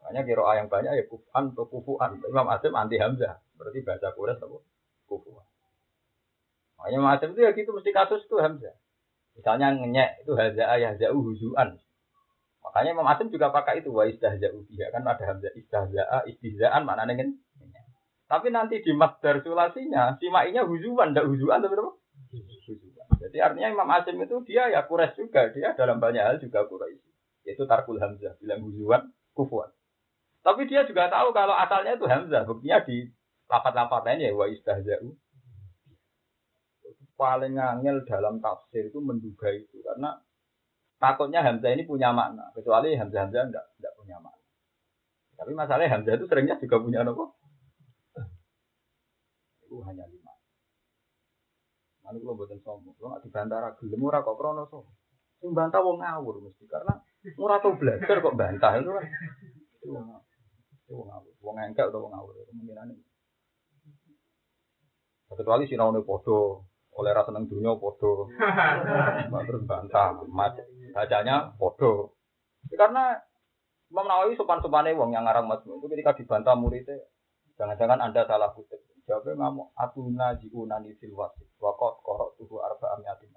Makanya 0.00 0.24
kira 0.24 0.56
yang 0.56 0.72
banyak 0.72 0.92
ya 0.96 1.04
kufan 1.04 1.52
atau 1.52 1.68
kufuan. 1.68 2.16
Imam 2.24 2.48
Asim 2.48 2.72
anti 2.72 2.96
Hamzah. 2.96 3.44
Berarti 3.60 3.84
baca 3.84 4.08
Quraisy 4.16 4.40
apa? 4.40 4.58
Kufuan. 5.04 5.44
Makanya 6.80 6.98
macam 7.04 7.28
itu 7.36 7.40
ya 7.44 7.52
gitu 7.52 7.70
mesti 7.76 7.90
kasus 7.92 8.24
itu 8.24 8.36
Hamzah. 8.40 8.72
Misalnya 9.34 9.74
ngenyek 9.76 10.24
itu 10.24 10.32
ayah 10.38 10.94
jauh 10.96 11.20
huzuan. 11.20 11.76
Makanya 12.64 12.96
Imam 12.96 13.08
Asim 13.12 13.28
juga 13.28 13.52
pakai 13.52 13.84
itu 13.84 13.92
wa 13.92 14.08
istahza'u 14.08 14.64
biha 14.64 14.88
kan 14.88 15.04
ada 15.04 15.24
hamzah 15.28 15.52
istahza'a 15.52 16.24
istihza'an 16.32 16.88
mana 16.88 17.04
nengen. 17.04 17.36
Tapi 18.24 18.48
nanti 18.48 18.80
di 18.80 18.96
masdar 18.96 19.44
sulasinya 19.44 20.16
si 20.16 20.32
huzuan 20.32 21.12
ndak 21.12 21.28
huzuan 21.28 21.60
tapi 21.60 21.76
apa? 21.76 21.92
Jadi 23.20 23.38
artinya 23.38 23.68
Imam 23.68 23.88
Asim 23.92 24.16
itu 24.16 24.40
dia 24.48 24.72
ya 24.72 24.88
kures 24.88 25.12
juga, 25.14 25.52
dia 25.52 25.76
dalam 25.76 26.00
banyak 26.00 26.24
hal 26.24 26.36
juga 26.40 26.64
kures. 26.64 26.96
Yaitu 27.44 27.68
tarkul 27.68 28.00
hamzah 28.00 28.32
bilang 28.40 28.64
huzuan 28.64 29.12
kufuan. 29.36 29.68
Tapi 30.40 30.64
dia 30.64 30.88
juga 30.88 31.12
tahu 31.12 31.36
kalau 31.36 31.52
asalnya 31.52 32.00
itu 32.00 32.08
hamzah, 32.08 32.48
buktinya 32.48 32.80
di 32.84 33.12
lapat-lapat 33.48 34.00
lainnya 34.08 34.32
wa 34.32 34.48
istahza'u 34.48 35.12
paling 37.14 37.54
angel 37.54 38.02
dalam 38.04 38.42
tafsir 38.42 38.90
itu 38.90 38.98
menduga 38.98 39.50
itu 39.54 39.78
karena 39.86 40.18
takutnya 40.98 41.40
Hamzah 41.44 41.70
ini 41.74 41.84
punya 41.84 42.14
makna 42.14 42.50
kecuali 42.54 42.94
Hamzah 42.94 43.28
Hamzah 43.28 43.42
enggak 43.50 43.64
enggak 43.80 43.92
punya 43.98 44.16
makna 44.22 44.44
tapi 45.34 45.52
masalahnya 45.52 45.90
Hamzah 45.94 46.14
itu 46.16 46.24
seringnya 46.30 46.56
juga 46.58 46.76
punya 46.80 47.02
apa 47.02 47.24
itu 49.64 49.76
hanya 49.82 50.06
lima 50.06 50.34
Anu 52.04 52.20
kula 52.20 52.36
mboten 52.36 52.60
sombong. 52.60 52.92
Kula 53.00 53.16
nek 53.16 53.24
dibantah 53.24 53.58
ra 53.64 53.70
gelem 53.80 54.04
ora 54.04 54.20
kok 54.20 54.36
krana 54.36 54.68
sombong. 54.68 54.96
Sing 55.40 55.50
bantah 55.56 55.80
wong 55.80 56.04
ngawur 56.04 56.36
mesti 56.44 56.64
karena 56.68 56.94
ora 57.40 57.56
tau 57.60 57.76
belajar 57.80 58.16
kok 58.20 58.36
bantah 58.36 58.72
itu 58.76 58.90
kan. 58.92 59.04
Wong 60.92 61.06
ngawur. 61.08 61.32
Wong 61.40 61.56
engkel 61.64 61.88
atau 61.88 62.04
wong 62.04 62.12
ngawur 62.12 62.34
kemungkinan. 62.44 62.92
Kecuali 65.34 65.66
sinaune 65.66 66.04
padha, 66.06 66.62
oleh 66.94 67.10
rasa 67.10 67.30
seneng 67.30 67.50
dunia 67.50 67.74
podo. 67.74 68.30
Terus 69.48 69.62
bantah 69.66 70.22
mat. 70.30 70.58
Bacanya 70.94 71.50
podo. 71.58 72.14
Karena 72.70 73.18
Imam 73.90 74.06
Nawawi 74.10 74.34
sopan-sopane 74.34 74.96
wong 74.96 75.14
yang 75.14 75.26
ngarang 75.26 75.46
Mazmum 75.46 75.78
itu 75.78 75.86
ketika 75.92 76.16
dibantah 76.18 76.58
muridnya 76.58 76.98
jangan-jangan 77.54 78.00
anda 78.00 78.26
salah 78.26 78.50
kutip. 78.54 78.82
Jawabnya 79.04 79.36
ngamuk 79.36 79.68
atuna 79.76 80.32
jiunani 80.40 80.96
fil 80.96 81.12
wasit 81.12 81.46
wakot 81.60 82.00
korok 82.00 82.40
tubuh 82.40 82.64
arba 82.64 82.96
amiatin 82.96 83.30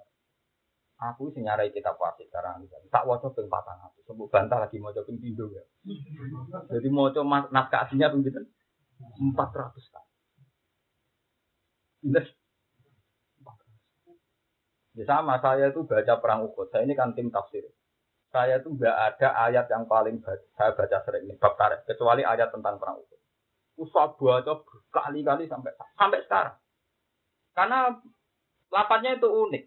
aku 0.97 1.29
sih 1.29 1.45
nyarai 1.45 1.69
kitab 1.69 1.93
wasit 2.01 2.25
sekarang 2.25 2.65
tak 2.89 3.05
wajib 3.05 3.29
ping 3.37 3.45
patang 3.45 3.77
aku 3.85 4.01
sebut 4.01 4.33
bantah 4.33 4.57
lagi 4.57 4.81
mau 4.81 4.89
ping 4.89 5.21
pindo 5.21 5.45
ya. 5.53 5.61
Jadi 6.73 6.87
mau 6.89 7.13
coba 7.13 7.45
naskah 7.53 7.85
aslinya 7.85 8.09
ping 8.09 8.25
empat 8.97 9.49
ratus 9.53 9.85
kali 9.93 10.07
Ya 14.97 15.05
sama, 15.05 15.37
saya 15.37 15.69
itu 15.69 15.85
baca 15.85 16.17
perang 16.17 16.49
Uhud. 16.49 16.73
Saya 16.73 16.81
ini 16.89 16.97
kan 16.97 17.13
tim 17.13 17.29
tafsir. 17.29 17.61
Saya 18.33 18.57
itu 18.57 18.73
nggak 18.73 18.97
ada 18.97 19.29
ayat 19.45 19.69
yang 19.69 19.85
paling 19.85 20.17
baca, 20.25 20.41
saya 20.57 20.73
baca 20.73 20.97
sering 21.05 21.29
ini 21.29 21.37
bab 21.37 21.53
tarik, 21.53 21.85
kecuali 21.85 22.25
ayat 22.25 22.49
tentang 22.49 22.81
perang 22.81 22.97
Uhud. 22.97 23.19
Usah 23.77 24.17
baca 24.17 24.53
berkali-kali 24.57 25.45
sampai 25.45 25.69
sampai 25.93 26.19
sekarang. 26.25 26.57
Karena 27.53 27.93
lapatnya 28.73 29.21
itu 29.21 29.29
unik. 29.29 29.63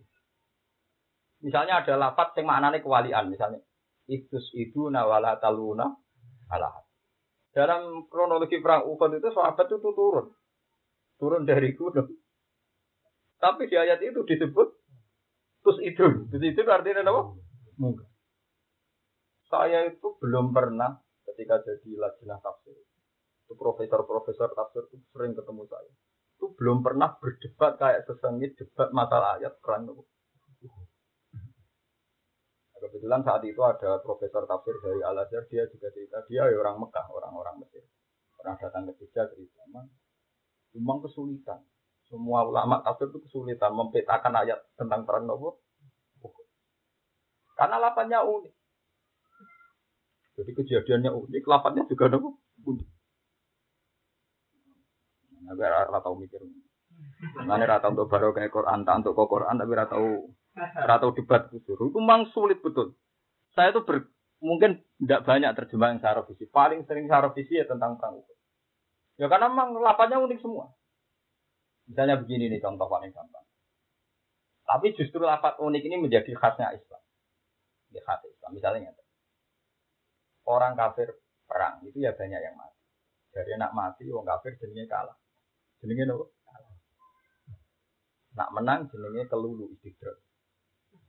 Misalnya 1.47 1.87
ada 1.87 1.95
lapat 1.95 2.35
yang 2.35 2.51
maknanya 2.51 2.83
kewalian, 2.83 3.31
misalnya 3.31 3.63
itus 4.11 4.51
itu 4.59 4.91
nawala 4.91 5.39
taluna 5.39 5.95
alah. 6.51 6.75
Dalam 7.55 8.11
kronologi 8.11 8.59
perang 8.59 8.83
Uhud 8.83 9.15
itu 9.15 9.31
sahabat 9.31 9.71
itu 9.71 9.79
turun, 9.95 10.27
turun 11.23 11.47
dari 11.47 11.71
gunung. 11.79 12.19
Tapi 13.39 13.71
di 13.71 13.79
ayat 13.79 14.03
itu 14.03 14.27
disebut 14.27 14.80
Terus 15.61 15.79
itu, 15.85 16.05
terus 16.33 16.45
itu 16.45 16.61
artinya 16.65 17.05
apa? 17.05 17.23
Mungkin. 17.77 18.09
Saya 19.51 19.91
itu 19.91 20.17
belum 20.23 20.57
pernah 20.57 20.97
ketika 21.27 21.61
jadi 21.61 21.91
lajnah 22.01 22.41
tafsir. 22.41 22.77
Itu 23.45 23.59
profesor-profesor 23.59 24.55
tafsir 24.57 24.89
itu 24.89 25.05
sering 25.13 25.37
ketemu 25.37 25.67
saya. 25.69 25.91
Itu 26.39 26.57
belum 26.57 26.81
pernah 26.81 27.19
berdebat 27.21 27.77
kayak 27.77 28.09
sesengit 28.09 28.57
debat 28.57 28.89
masalah 28.95 29.37
ayat 29.37 29.59
perang 29.61 29.91
itu. 29.91 30.05
Kebetulan 32.81 33.21
saat 33.21 33.45
itu 33.45 33.61
ada 33.61 34.01
profesor 34.01 34.49
tafsir 34.49 34.73
dari 34.81 35.05
Al 35.05 35.21
Azhar, 35.21 35.45
dia 35.53 35.69
juga 35.69 35.93
cerita 35.93 36.25
dia 36.25 36.49
ya 36.49 36.57
orang 36.57 36.81
Mekah, 36.81 37.13
orang-orang 37.13 37.61
Mesir. 37.61 37.85
Pernah 38.41 38.57
datang 38.57 38.89
ke 38.89 38.97
Jogja 38.97 39.29
cerita, 39.29 39.61
memang 39.69 40.99
kesulitan 41.05 41.61
semua 42.11 42.43
ulama 42.43 42.83
tafsir 42.83 43.07
itu 43.07 43.23
kesulitan 43.23 43.71
mempetakan 43.71 44.35
ayat 44.35 44.59
tentang 44.75 45.07
perang 45.07 45.31
Nabi. 45.31 45.55
Karena 47.55 47.77
lapannya 47.79 48.19
unik. 48.19 48.55
Jadi 50.43 50.51
kejadiannya 50.59 51.11
unik, 51.15 51.45
lapannya 51.47 51.87
juga 51.87 52.11
Nabi 52.11 52.29
unik. 52.67 52.89
Nabi 55.47 55.63
rata 55.63 55.99
tahu 56.03 56.15
mikir. 56.19 56.43
Mana 57.47 57.65
rata 57.65 57.87
untuk 57.95 58.11
baru 58.11 58.35
kayak 58.35 58.51
Quran, 58.51 58.83
tak 58.83 59.07
untuk 59.07 59.15
Quran, 59.15 59.55
tapi 59.55 59.73
rata 59.73 59.95
tahu 59.95 60.35
rata 60.59 61.07
debat 61.15 61.43
itu. 61.55 61.79
Itu 61.79 61.95
memang 61.95 62.27
sulit 62.35 62.59
betul. 62.59 62.99
Saya 63.55 63.71
itu 63.71 63.87
ber, 63.87 64.11
mungkin 64.43 64.83
tidak 64.99 65.23
banyak 65.27 65.51
terjemahan 65.55 66.03
secara 66.03 66.27
visi. 66.27 66.49
Paling 66.51 66.87
sering 66.91 67.07
secara 67.07 67.31
visi 67.31 67.55
ya 67.55 67.67
tentang 67.71 67.99
perang 68.03 68.19
Ya 69.21 69.29
karena 69.29 69.53
memang 69.53 69.79
lapannya 69.79 70.17
unik 70.17 70.41
semua. 70.41 70.73
Misalnya 71.91 72.23
begini 72.23 72.47
nih 72.47 72.63
contoh 72.63 72.87
paling 72.87 73.11
gampang. 73.11 73.43
Tapi 74.63 74.95
justru 74.95 75.19
lapat 75.27 75.59
unik 75.59 75.83
ini 75.83 75.97
menjadi 75.99 76.31
khasnya 76.39 76.71
Islam. 76.71 77.03
Ini 77.91 78.01
khas 78.07 78.23
Islam. 78.31 78.51
Misalnya 78.55 78.95
orang 80.47 80.79
kafir 80.79 81.11
perang 81.51 81.83
itu 81.83 81.99
ya 81.99 82.15
banyak 82.15 82.39
yang 82.39 82.55
mati. 82.55 82.79
Jadi 83.35 83.59
nak 83.59 83.75
mati, 83.75 84.07
orang 84.07 84.39
kafir 84.39 84.55
jenenge 84.63 84.87
kalah. 84.87 85.19
Jenenge 85.83 86.07
nopo? 86.07 86.31
Kalah. 86.47 86.71
Nak 88.39 88.51
menang 88.55 88.81
jenenge 88.95 89.27
kelulu 89.27 89.67
istidrak. 89.75 90.23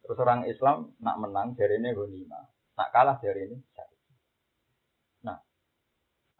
Terus 0.01 0.17
orang 0.17 0.49
Islam 0.49 0.97
nak 0.97 1.21
menang 1.21 1.53
dari 1.53 1.77
ini. 1.77 1.93
Nak 2.73 2.89
kalah 2.89 3.21
dari 3.21 3.45
ini 3.45 3.57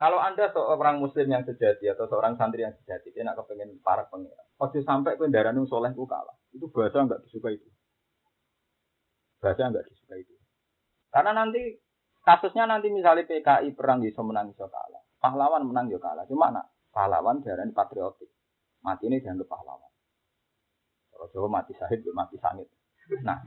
kalau 0.02 0.18
Anda 0.18 0.50
seorang 0.50 0.98
muslim 0.98 1.30
yang 1.30 1.46
sejati 1.46 1.86
atau 1.86 2.10
seorang 2.10 2.34
santri 2.34 2.66
yang 2.66 2.74
sejati, 2.74 3.14
dia 3.14 3.22
nak 3.22 3.38
kepengen 3.38 3.78
para 3.86 4.10
pengira. 4.10 4.50
Ojo 4.58 4.82
sampai 4.82 5.14
kendaraan 5.14 5.62
yang 5.62 5.70
soleh 5.70 5.94
ku 5.94 6.10
kalah. 6.10 6.34
Itu 6.50 6.74
bahasa 6.74 7.06
nggak 7.06 7.22
disuka 7.22 7.54
itu. 7.54 7.70
Bahasa 9.38 9.70
nggak 9.70 9.86
disuka 9.86 10.18
itu. 10.18 10.34
Karena 11.14 11.38
nanti 11.38 11.78
kasusnya 12.26 12.66
nanti 12.66 12.90
misalnya 12.90 13.30
PKI 13.30 13.78
perang 13.78 14.02
di 14.02 14.10
menang 14.10 14.50
bisa 14.50 14.66
kalah. 14.74 15.06
Pahlawan 15.22 15.70
menang 15.70 15.86
juga 15.86 16.10
kalah. 16.18 16.26
Cuma 16.26 16.50
nak 16.50 16.74
pahlawan 16.90 17.46
darah 17.46 17.70
patriotik. 17.70 18.34
Mati 18.82 19.06
ini 19.06 19.22
dianggap 19.22 19.46
pahlawan. 19.46 19.92
Kalau 21.14 21.30
Jawa 21.30 21.62
mati 21.62 21.78
sahid, 21.78 22.02
mati 22.18 22.42
sangit. 22.42 22.66
Nah, 23.22 23.38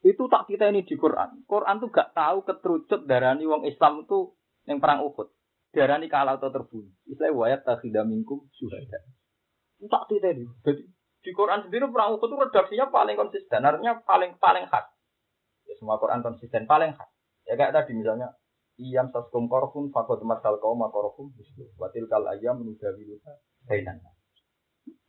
itu 0.00 0.24
tak 0.32 0.48
kita 0.48 0.72
ini 0.72 0.88
di 0.88 0.96
Quran. 0.96 1.44
Quran 1.44 1.76
tuh 1.76 1.92
gak 1.92 2.16
tahu 2.16 2.40
keterucut 2.48 3.04
darah 3.04 3.36
wong 3.36 3.68
Islam 3.68 4.08
itu 4.08 4.32
yang 4.66 4.78
perang 4.82 5.06
Uhud. 5.06 5.30
Darani 5.72 6.06
kalah 6.10 6.38
atau 6.38 6.50
terbunuh. 6.50 6.92
Istilah 7.06 7.32
wayat 7.34 7.62
takhida 7.66 8.02
minkum 8.06 8.46
syuhada. 8.54 9.02
Tak 9.86 10.08
tidak 10.08 10.40
ini. 10.40 10.46
Jadi 10.66 10.82
di 11.26 11.30
Quran 11.34 11.66
sendiri 11.66 11.90
perang 11.90 12.16
Uhud 12.16 12.26
itu 12.26 12.36
redaksinya 12.38 12.86
paling 12.90 13.16
konsisten. 13.18 13.62
Artinya 13.62 14.02
paling 14.02 14.38
paling 14.38 14.64
khas. 14.66 14.86
Ya 15.66 15.74
semua 15.78 15.98
Quran 15.98 16.22
konsisten 16.22 16.66
paling 16.66 16.94
khas. 16.94 17.10
Ya 17.46 17.54
kayak 17.54 17.74
tadi 17.74 17.94
misalnya 17.94 18.34
Iyam 18.76 19.08
saskum 19.08 19.48
korfun 19.48 19.88
fakot 19.88 20.20
masal 20.20 20.60
kaum 20.60 20.76
makorfun 20.76 21.32
watil 21.80 22.04
kal 22.12 22.28
ayam 22.28 22.60
menudawiluha 22.60 23.32
bainan. 23.64 24.04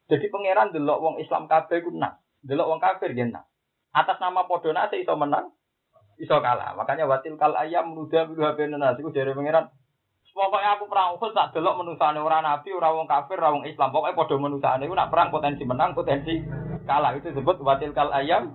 Jadi 0.08 0.32
pangeran 0.32 0.72
delok 0.72 1.04
wong 1.04 1.16
Islam 1.20 1.52
kabeh 1.52 1.84
ku 1.84 1.92
nak, 1.92 2.24
delok 2.40 2.72
wong 2.72 2.80
kafir 2.80 3.12
ya 3.12 3.28
nak. 3.28 3.52
Atas 3.92 4.24
nama 4.24 4.48
podona 4.48 4.88
saya 4.88 5.04
iso 5.04 5.20
menang, 5.20 5.52
iso 6.18 6.36
kalah. 6.42 6.74
Makanya 6.74 7.06
watil 7.06 7.38
kal 7.38 7.54
ayam 7.54 7.94
muda 7.94 8.26
bilu 8.26 8.42
habe 8.46 8.66
nas 8.70 8.98
iku 8.98 9.14
dari 9.14 9.34
pangeran. 9.34 9.70
Pokoknya 10.38 10.78
aku 10.78 10.86
perang 10.86 11.18
Uhud 11.18 11.34
tak 11.34 11.50
delok 11.58 11.82
menusane 11.82 12.22
ora 12.22 12.46
nabi, 12.46 12.70
ora 12.70 12.94
wong 12.94 13.10
kafir, 13.10 13.42
ora 13.42 13.58
wong 13.58 13.66
Islam. 13.66 13.90
Pokoknya 13.90 14.14
padha 14.14 14.36
menusane 14.38 14.86
iku 14.86 14.94
nak 14.94 15.10
perang 15.10 15.34
potensi 15.34 15.66
menang, 15.66 15.98
potensi 15.98 16.34
kalah. 16.86 17.18
Itu 17.18 17.34
disebut 17.34 17.58
watil 17.66 17.98
kal 17.98 18.14
ayam 18.14 18.54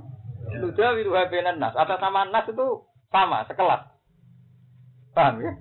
muda 0.63 0.87
bilu 0.95 1.11
habe 1.19 1.39
nas. 1.43 1.75
Atas 1.75 1.99
nama 1.99 2.23
nas 2.31 2.47
itu 2.47 2.87
sama, 3.11 3.43
sekelas. 3.51 3.83
Paham 5.11 5.43
ya? 5.43 5.53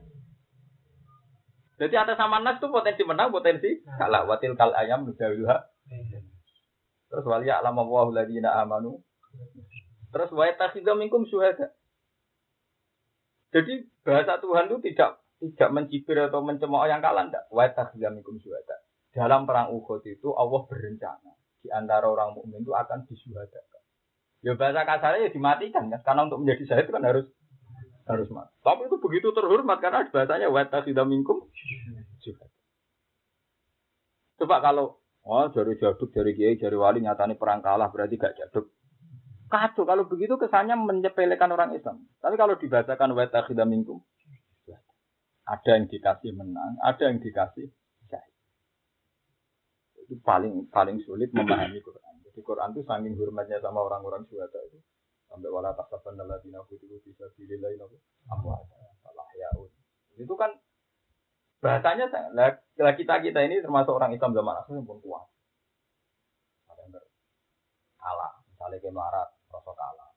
Jadi 1.81 1.95
atas 1.97 2.17
nama 2.21 2.37
nas 2.37 2.61
itu 2.61 2.69
potensi 2.69 3.01
menang, 3.01 3.33
potensi 3.33 3.81
kalah. 3.81 4.29
Watil 4.29 4.53
kal 4.53 4.77
ayam 4.77 5.09
muda 5.09 5.25
bilu 5.25 5.49
Terus 7.09 7.25
wali 7.25 7.49
alam 7.49 7.75
wa 7.75 8.07
amanu. 8.61 9.01
Terus 10.13 10.29
wa 10.29 10.45
takhidha 10.53 10.93
minkum 10.93 11.25
syuhada. 11.25 11.73
Jadi 13.51 13.73
bahasa 14.07 14.39
Tuhan 14.39 14.71
itu 14.71 14.77
tidak 14.91 15.19
tidak 15.41 15.69
mencibir 15.75 16.17
atau 16.21 16.39
mencemooh 16.45 16.87
yang 16.87 17.03
kalah 17.03 17.27
enggak. 17.27 17.43
Wa 17.51 17.67
tahzamikum 17.71 18.39
syuhada. 18.39 18.79
Dalam 19.11 19.43
perang 19.43 19.75
Uhud 19.75 20.07
itu 20.07 20.31
Allah 20.31 20.61
berencana 20.71 21.35
di 21.59 21.69
antara 21.69 22.07
orang 22.07 22.31
mukmin 22.31 22.63
itu 22.63 22.71
akan 22.71 23.03
disuhadakan. 23.05 23.81
Ya 24.41 24.55
bahasa 24.57 24.87
kasarnya 24.87 25.29
ya 25.29 25.31
dimatikan 25.35 25.91
kan 25.91 26.01
karena 26.01 26.21
untuk 26.25 26.41
menjadi 26.41 26.63
syahid 26.65 26.87
kan 26.89 27.03
harus 27.03 27.27
harus 28.07 28.27
mati. 28.31 28.55
Tapi 28.63 28.87
itu 28.87 28.97
begitu 28.97 29.27
terhormat 29.35 29.77
karena 29.83 30.07
bahasanya 30.07 30.47
wa 30.47 30.63
tahzamikum 30.65 31.51
syuhada. 32.23 32.55
Coba 34.41 34.57
kalau 34.63 34.97
oh 35.27 35.45
jari 35.53 35.77
jaduk, 35.77 36.09
jari 36.15 36.33
kiai, 36.33 36.57
jari 36.57 36.73
wali 36.73 37.03
nyatani 37.03 37.37
perang 37.37 37.61
kalah 37.61 37.93
berarti 37.93 38.17
gak 38.17 38.33
jaduk. 38.39 38.73
Kacau 39.51 39.83
kalau 39.83 40.07
begitu 40.07 40.39
kesannya 40.39 40.79
menyepelekan 40.79 41.51
orang 41.51 41.75
Islam. 41.75 42.07
Tapi 42.23 42.39
kalau 42.39 42.55
dibacakan 42.55 43.11
wa 43.11 43.27
takhidha 43.27 43.67
minkum 43.67 43.99
ada 45.51 45.69
yang 45.75 45.85
dikasih 45.91 46.31
menang, 46.31 46.79
ada 46.79 47.11
yang 47.11 47.19
dikasih 47.19 47.67
syahid. 48.07 48.35
Itu 50.07 50.15
paling 50.23 50.71
paling 50.71 51.03
sulit 51.03 51.35
memahami 51.35 51.83
Quran. 51.83 52.23
Jadi 52.23 52.39
Quran 52.39 52.71
itu 52.71 52.81
saking 52.87 53.15
hormatnya 53.19 53.59
sama 53.59 53.83
orang-orang 53.83 54.23
syuhada 54.31 54.63
itu 54.71 54.79
sampai 55.27 55.51
wala 55.51 55.75
tasaban 55.75 56.19
alladziina 56.19 56.63
qutilu 56.67 57.03
fi 57.03 57.11
salah 59.03 59.29
yaun. 59.35 59.69
Itu 60.15 60.33
kan 60.39 60.55
bahasanya 61.59 62.07
lah 62.31 62.55
kita 62.77 63.19
kita 63.19 63.39
ini 63.43 63.59
termasuk 63.59 63.91
orang 63.91 64.15
Islam 64.15 64.31
zaman 64.31 64.63
yang 64.71 64.87
pun 64.87 65.03
kuat. 65.03 65.27
kalah. 68.01 68.33
Misalnya 68.49 68.81
kayak 68.81 68.95
melarat, 68.97 69.29
merasa 69.71 69.79
kalah. 69.79 70.11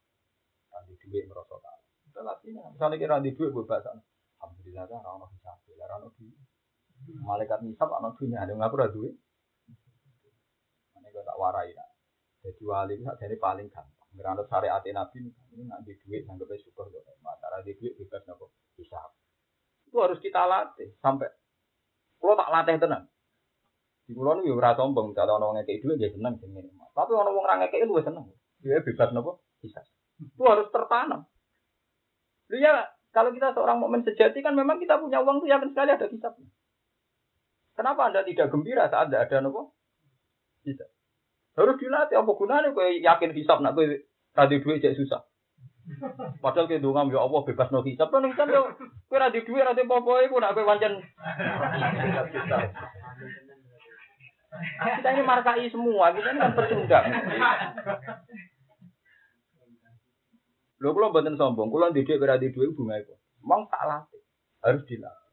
Randi 0.74 0.94
duit 0.98 1.24
merasa 1.30 1.54
kalah. 1.62 1.82
Itu 2.10 2.20
latihnya. 2.20 2.62
Misalnya 2.74 2.96
kayak 2.98 3.10
randi 3.14 3.30
duit 3.38 3.50
bebasan. 3.54 3.96
Alhamdulillah 4.42 4.84
kan 4.90 5.00
orang 5.06 5.30
bisa 5.30 5.50
bela 5.64 5.84
orang 5.86 6.10
duit. 6.18 6.36
Malaikat 7.22 7.60
nisab 7.62 7.90
anak 7.94 8.18
dunia 8.18 8.42
ada 8.42 8.52
ngaku 8.54 8.74
ada 8.80 8.88
duit. 8.90 9.14
Ini 10.98 11.08
gue 11.10 11.22
tak 11.22 11.38
warai 11.38 11.70
lah. 11.76 11.88
Jadi 12.44 12.62
wali 12.64 12.94
itu 12.98 13.04
jadi 13.06 13.36
paling 13.40 13.68
gampang. 13.70 14.08
Ngeranut 14.14 14.46
syariat 14.46 14.84
Nabi 14.84 15.26
ini 15.26 15.62
nak 15.66 15.82
di 15.82 15.96
duit 16.02 16.26
anggapnya 16.28 16.60
syukur 16.60 16.90
kok. 16.90 17.04
Mata 17.22 17.62
di 17.62 17.72
duit 17.78 17.94
bebas 17.98 18.24
nopo 18.28 18.52
hisab. 18.76 19.14
Itu 19.88 19.96
harus 20.00 20.18
kita 20.20 20.44
latih 20.48 20.96
sampai. 21.00 21.28
Kalau 22.20 22.36
tak 22.36 22.52
latih 22.52 22.76
tenang. 22.80 23.04
Di 24.04 24.12
pulau 24.12 24.36
ini 24.36 24.52
ora 24.52 24.76
sombong, 24.76 25.16
kalau 25.16 25.40
orang 25.40 25.64
ngekei 25.64 25.80
duit 25.80 25.96
dia 25.96 26.12
seneng 26.12 26.36
sing 26.36 26.52
Tapi 26.52 27.10
orang 27.16 27.32
wong 27.32 27.44
ora 27.44 27.56
ngekei 27.64 27.88
lu 27.88 27.96
seneng. 28.04 28.28
Dia 28.60 28.80
bebas 28.84 29.12
nopo 29.16 29.43
hisab. 29.64 29.84
Itu 30.20 30.44
harus 30.44 30.68
tertanam. 30.68 31.24
Lu 32.52 32.56
ya 32.60 32.84
kalau 33.16 33.32
kita 33.32 33.56
seorang 33.56 33.80
mukmin 33.80 34.04
sejati 34.04 34.44
kan 34.44 34.52
memang 34.52 34.76
kita 34.76 35.00
punya 35.00 35.24
uang 35.24 35.40
tuh 35.40 35.48
yakin 35.48 35.72
sekali 35.72 35.90
ada 35.96 36.06
hisabnya. 36.06 36.48
Kenapa 37.74 38.12
Anda 38.12 38.22
tidak 38.22 38.52
gembira 38.52 38.86
saat 38.86 39.10
tidak 39.10 39.32
ada 39.32 39.48
nopo? 39.48 39.74
Bisa. 40.62 40.86
Harus 41.54 41.78
dilatih 41.78 42.18
apa 42.18 42.32
gunanya 42.34 42.74
kowe 42.74 42.86
yakin 42.86 43.30
hisap 43.34 43.62
nak 43.62 43.74
kowe 43.78 43.86
radi 44.34 44.56
duit 44.62 44.82
cek 44.82 44.98
susah. 44.98 45.22
Padahal 46.40 46.66
ke 46.66 46.80
dongam 46.80 47.12
ya 47.12 47.20
Allah 47.22 47.40
bebas 47.44 47.68
no 47.70 47.82
hisap 47.82 48.10
kan 48.10 48.26
kan 48.34 48.50
yo 48.50 48.74
kowe 49.10 49.18
radi 49.18 49.42
duit 49.42 49.62
radi 49.62 49.82
apa-apa 49.86 50.26
iku 50.26 50.38
nak 50.38 50.54
pancen 50.54 51.02
kita 54.74 55.08
ini 55.10 55.22
markai 55.26 55.66
semua, 55.66 56.14
kita 56.14 56.30
ini 56.30 56.38
kan 56.38 56.54
pecundang. 56.54 57.04
Lho 60.82 60.90
kula 60.94 61.10
mboten 61.10 61.38
sombong, 61.38 61.70
kula 61.70 61.90
ndek 61.90 62.06
dhuwit 62.06 62.40
di 62.42 62.48
dhuwit 62.54 62.74
bunga 62.74 62.98
itu. 62.98 63.14
Mong 63.44 63.70
tak 63.70 63.84
latih. 63.86 64.22
Harus 64.64 64.82
dilatih. 64.88 65.24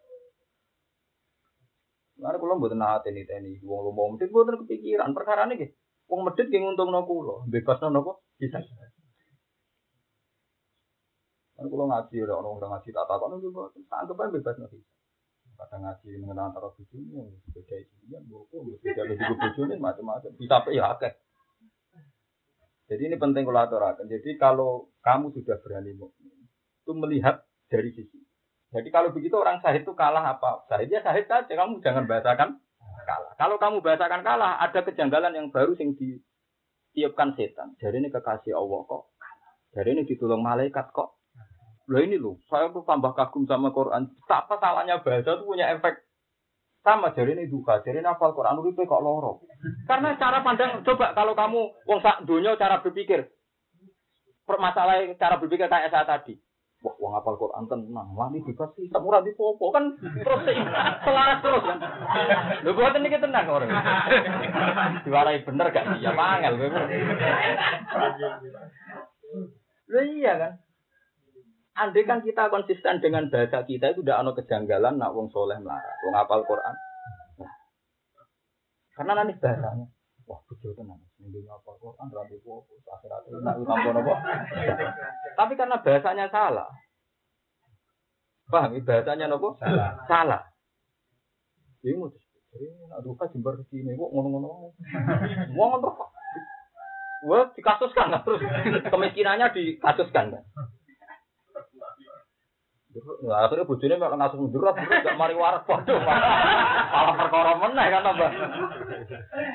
Karena 2.21 2.37
kulo 2.37 2.53
mboten 2.61 2.77
nate 2.77 3.09
niteni 3.09 3.57
wong 3.65 3.81
lomo 3.81 4.13
medhit 4.13 4.29
mboten 4.29 4.61
kepikiran 4.61 5.17
perkara 5.17 5.49
niki. 5.49 5.73
Wong 6.05 6.21
medhit 6.21 6.53
ki 6.53 6.61
nguntungno 6.61 7.01
kulo, 7.09 7.49
bebasno 7.49 7.89
napa 7.89 8.13
bisa. 8.37 8.61
Kan 11.57 11.65
kulo 11.65 11.89
ngaji 11.89 12.15
ora 12.21 12.37
ono 12.37 12.61
ora 12.61 12.77
ngaji 12.77 12.89
tak 12.93 13.09
takon 13.09 13.41
yo 13.41 13.49
anggap 13.89 14.21
ae 14.21 14.33
bebasno 14.37 14.69
bisa. 14.69 14.93
Kadang 15.57 15.81
ngaji 15.81 16.21
mengenal 16.21 16.53
antara 16.53 16.69
bojone 16.69 17.41
beda 17.49 17.75
isinya, 17.81 18.17
mbok 18.21 18.53
beda 18.85 19.01
lebih 19.09 19.37
bojone 19.41 19.75
macam-macam. 19.81 20.31
Bisa 20.37 20.61
apa 20.61 20.69
ya 20.69 20.93
akeh. 20.93 21.13
Jadi 22.91 23.07
ini 23.07 23.15
penting 23.15 23.47
kalau 23.47 23.63
aturakan. 23.63 24.05
Jadi 24.11 24.35
kalau 24.35 24.91
kamu 24.99 25.31
sudah 25.31 25.55
berani 25.63 25.95
itu 25.95 26.91
melihat 26.91 27.47
dari 27.71 27.95
sisi 27.95 28.19
jadi 28.71 28.87
kalau 28.87 29.11
begitu 29.11 29.35
orang 29.35 29.59
sahid 29.59 29.83
itu 29.83 29.91
kalah 29.91 30.23
apa? 30.23 30.63
Sahidnya 30.71 31.03
sahid 31.03 31.27
saja, 31.27 31.51
kamu 31.51 31.83
jangan 31.83 32.07
bahasakan 32.07 32.55
kalah. 33.03 33.33
Kalau 33.35 33.59
kamu 33.59 33.83
bahasakan 33.83 34.23
kalah, 34.23 34.63
ada 34.63 34.79
kejanggalan 34.87 35.35
yang 35.35 35.47
baru 35.51 35.75
yang 35.75 35.91
ditiupkan 35.91 37.35
setan. 37.35 37.75
Jadi 37.83 37.99
ini 37.99 38.07
kekasih 38.07 38.55
Allah 38.55 38.79
kok. 38.87 39.11
Jadi 39.75 39.89
ini 39.91 40.01
ditolong 40.07 40.39
malaikat 40.39 40.87
kok. 40.95 41.19
Loh 41.91 41.99
ini 41.99 42.15
loh, 42.15 42.39
saya 42.47 42.71
tuh 42.71 42.87
tambah 42.87 43.11
kagum 43.11 43.43
sama 43.43 43.75
Quran. 43.75 44.07
Apa 44.31 44.55
salahnya 44.55 45.03
bahasa 45.03 45.35
itu 45.35 45.43
punya 45.43 45.67
efek 45.75 45.99
sama 46.81 47.13
jadi 47.13 47.37
ini 47.37 47.45
duka, 47.45 47.85
jadi 47.85 48.01
ini 48.01 48.09
hafal 48.09 48.33
Quran 48.33 48.57
itu 48.65 48.81
kok 48.89 49.05
loro. 49.05 49.45
Karena 49.85 50.17
cara 50.17 50.41
pandang, 50.41 50.81
coba 50.81 51.13
kalau 51.13 51.37
kamu 51.37 51.61
wong 51.85 51.99
sak 52.01 52.25
dunia 52.25 52.57
cara 52.57 52.81
berpikir, 52.81 53.29
permasalahan 54.49 55.13
cara 55.21 55.37
berpikir 55.37 55.69
kayak 55.69 55.93
saya 55.93 56.09
tadi. 56.09 56.41
Wah, 56.81 56.97
wong 56.97 57.13
apal 57.13 57.37
Quran 57.37 57.69
tenang, 57.69 58.17
wani 58.17 58.41
bebas 58.41 58.73
sih, 58.73 58.89
murah 58.89 59.21
di 59.21 59.37
popo 59.37 59.69
kan 59.69 59.93
terus 60.01 60.41
selaras 61.05 61.37
terus 61.45 61.61
kan. 61.61 61.77
Lho 62.65 62.73
buat 62.73 62.97
ini 62.97 63.13
kita 63.13 63.29
tenang 63.29 63.45
orang. 63.45 63.69
Diwarai 65.05 65.45
bener 65.45 65.69
gak? 65.69 66.01
Ya 66.01 66.17
pangel. 66.17 66.57
Lho 69.85 70.01
iya 70.17 70.33
kan. 70.41 70.53
Andai 71.81 72.05
kan 72.05 72.21
kita 72.21 72.53
konsisten 72.53 73.01
dengan 73.01 73.25
bahasa 73.33 73.65
kita 73.65 73.97
itu 73.97 74.05
udah 74.05 74.21
ada 74.21 74.37
kejanggalan 74.37 75.01
nak 75.01 75.17
wong 75.17 75.33
soleh 75.33 75.57
melarat, 75.57 75.97
wong 76.05 76.13
apal 76.13 76.45
Quran. 76.45 76.75
Nah, 77.41 77.53
karena 78.93 79.17
nanti 79.17 79.33
bahasanya, 79.41 79.89
wah 80.29 80.37
betul 80.45 80.77
tenang. 80.77 81.01
Mending 81.17 81.49
apa 81.49 81.69
kok 81.73 81.93
kan 81.97 82.13
rapi 82.13 82.37
popo, 82.45 82.77
akhirat 82.85 83.25
itu 83.25 83.41
nak 83.41 83.57
utang 83.57 83.97
apa? 83.97 84.13
Tapi 85.33 85.53
karena 85.57 85.81
bahasanya 85.81 86.25
salah. 86.29 86.69
Paham? 88.45 88.77
Bahasanya 88.77 89.25
nopo? 89.25 89.57
Salah. 89.57 89.91
Salah. 90.05 90.41
Jadi 91.81 91.97
mau 91.97 92.13
jadi 92.51 92.67
aduh 92.93 93.17
kan 93.17 93.31
jembar 93.33 93.57
sini 93.73 93.97
kok 93.97 94.11
ngono-ngono. 94.13 94.69
Wong 95.57 95.71
terus 95.81 95.97
Wah, 97.21 97.45
dikasuskan 97.53 98.09
kan 98.09 98.21
terus 98.25 98.41
kemiskinannya 98.89 99.53
dikasuskan 99.53 100.33
kan. 100.33 100.43
Nah, 103.23 103.47
akhirnya 103.47 103.63
bujurnya 103.63 103.95
malah 103.95 104.19
ngasuh 104.19 104.35
mundur, 104.35 104.67
gak 104.67 105.15
mari 105.15 105.31
waras, 105.31 105.63
waduh, 105.63 105.95
malah 105.95 107.15
perkara 107.15 107.51
meneh 107.55 107.87
kan, 107.87 108.03
Mbak. 108.03 108.31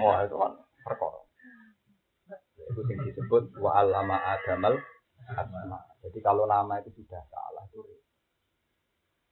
Wah, 0.01 0.25
itu 0.25 0.37
kan 0.41 0.53
perkara. 0.81 1.21
Itu 2.67 2.81
yang 2.89 3.01
disebut 3.07 3.43
wa 3.61 3.71
alama 3.77 4.17
adamal 4.25 4.75
asma. 5.35 5.79
Jadi 6.03 6.19
kalau 6.23 6.47
nama 6.51 6.83
itu 6.83 6.91
sudah 7.03 7.23
salah 7.31 7.65
itu 7.71 7.83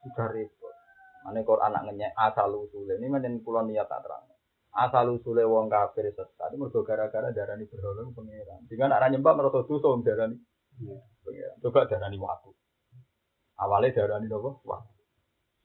sudah 0.06 0.28
repot. 0.30 0.74
Mana 1.24 1.40
Quran 1.40 1.72
anak 1.72 1.82
ngenyek 1.88 2.12
asal 2.14 2.52
usul 2.52 2.90
ini 2.90 3.08
menen 3.08 3.40
pulau 3.40 3.64
niat 3.64 3.88
tak 3.88 4.04
terang. 4.04 4.28
Asal 4.74 5.18
usul 5.18 5.38
wong 5.46 5.70
kafir 5.70 6.10
sesat 6.14 6.50
mergo 6.58 6.82
gara-gara 6.82 7.30
darani 7.30 7.64
berhala 7.66 8.04
pangeran. 8.10 8.66
Dengan 8.68 8.94
arah 8.94 9.08
nyembah 9.10 9.32
merasa 9.34 9.66
dosa 9.66 9.88
darani 10.02 10.36
pangeran. 11.24 11.56
Coba 11.62 11.86
darani 11.90 12.18
waktu. 12.18 12.50
Awalnya 13.58 13.94
darani 13.94 14.26
nopo 14.26 14.62
waktu. 14.66 14.92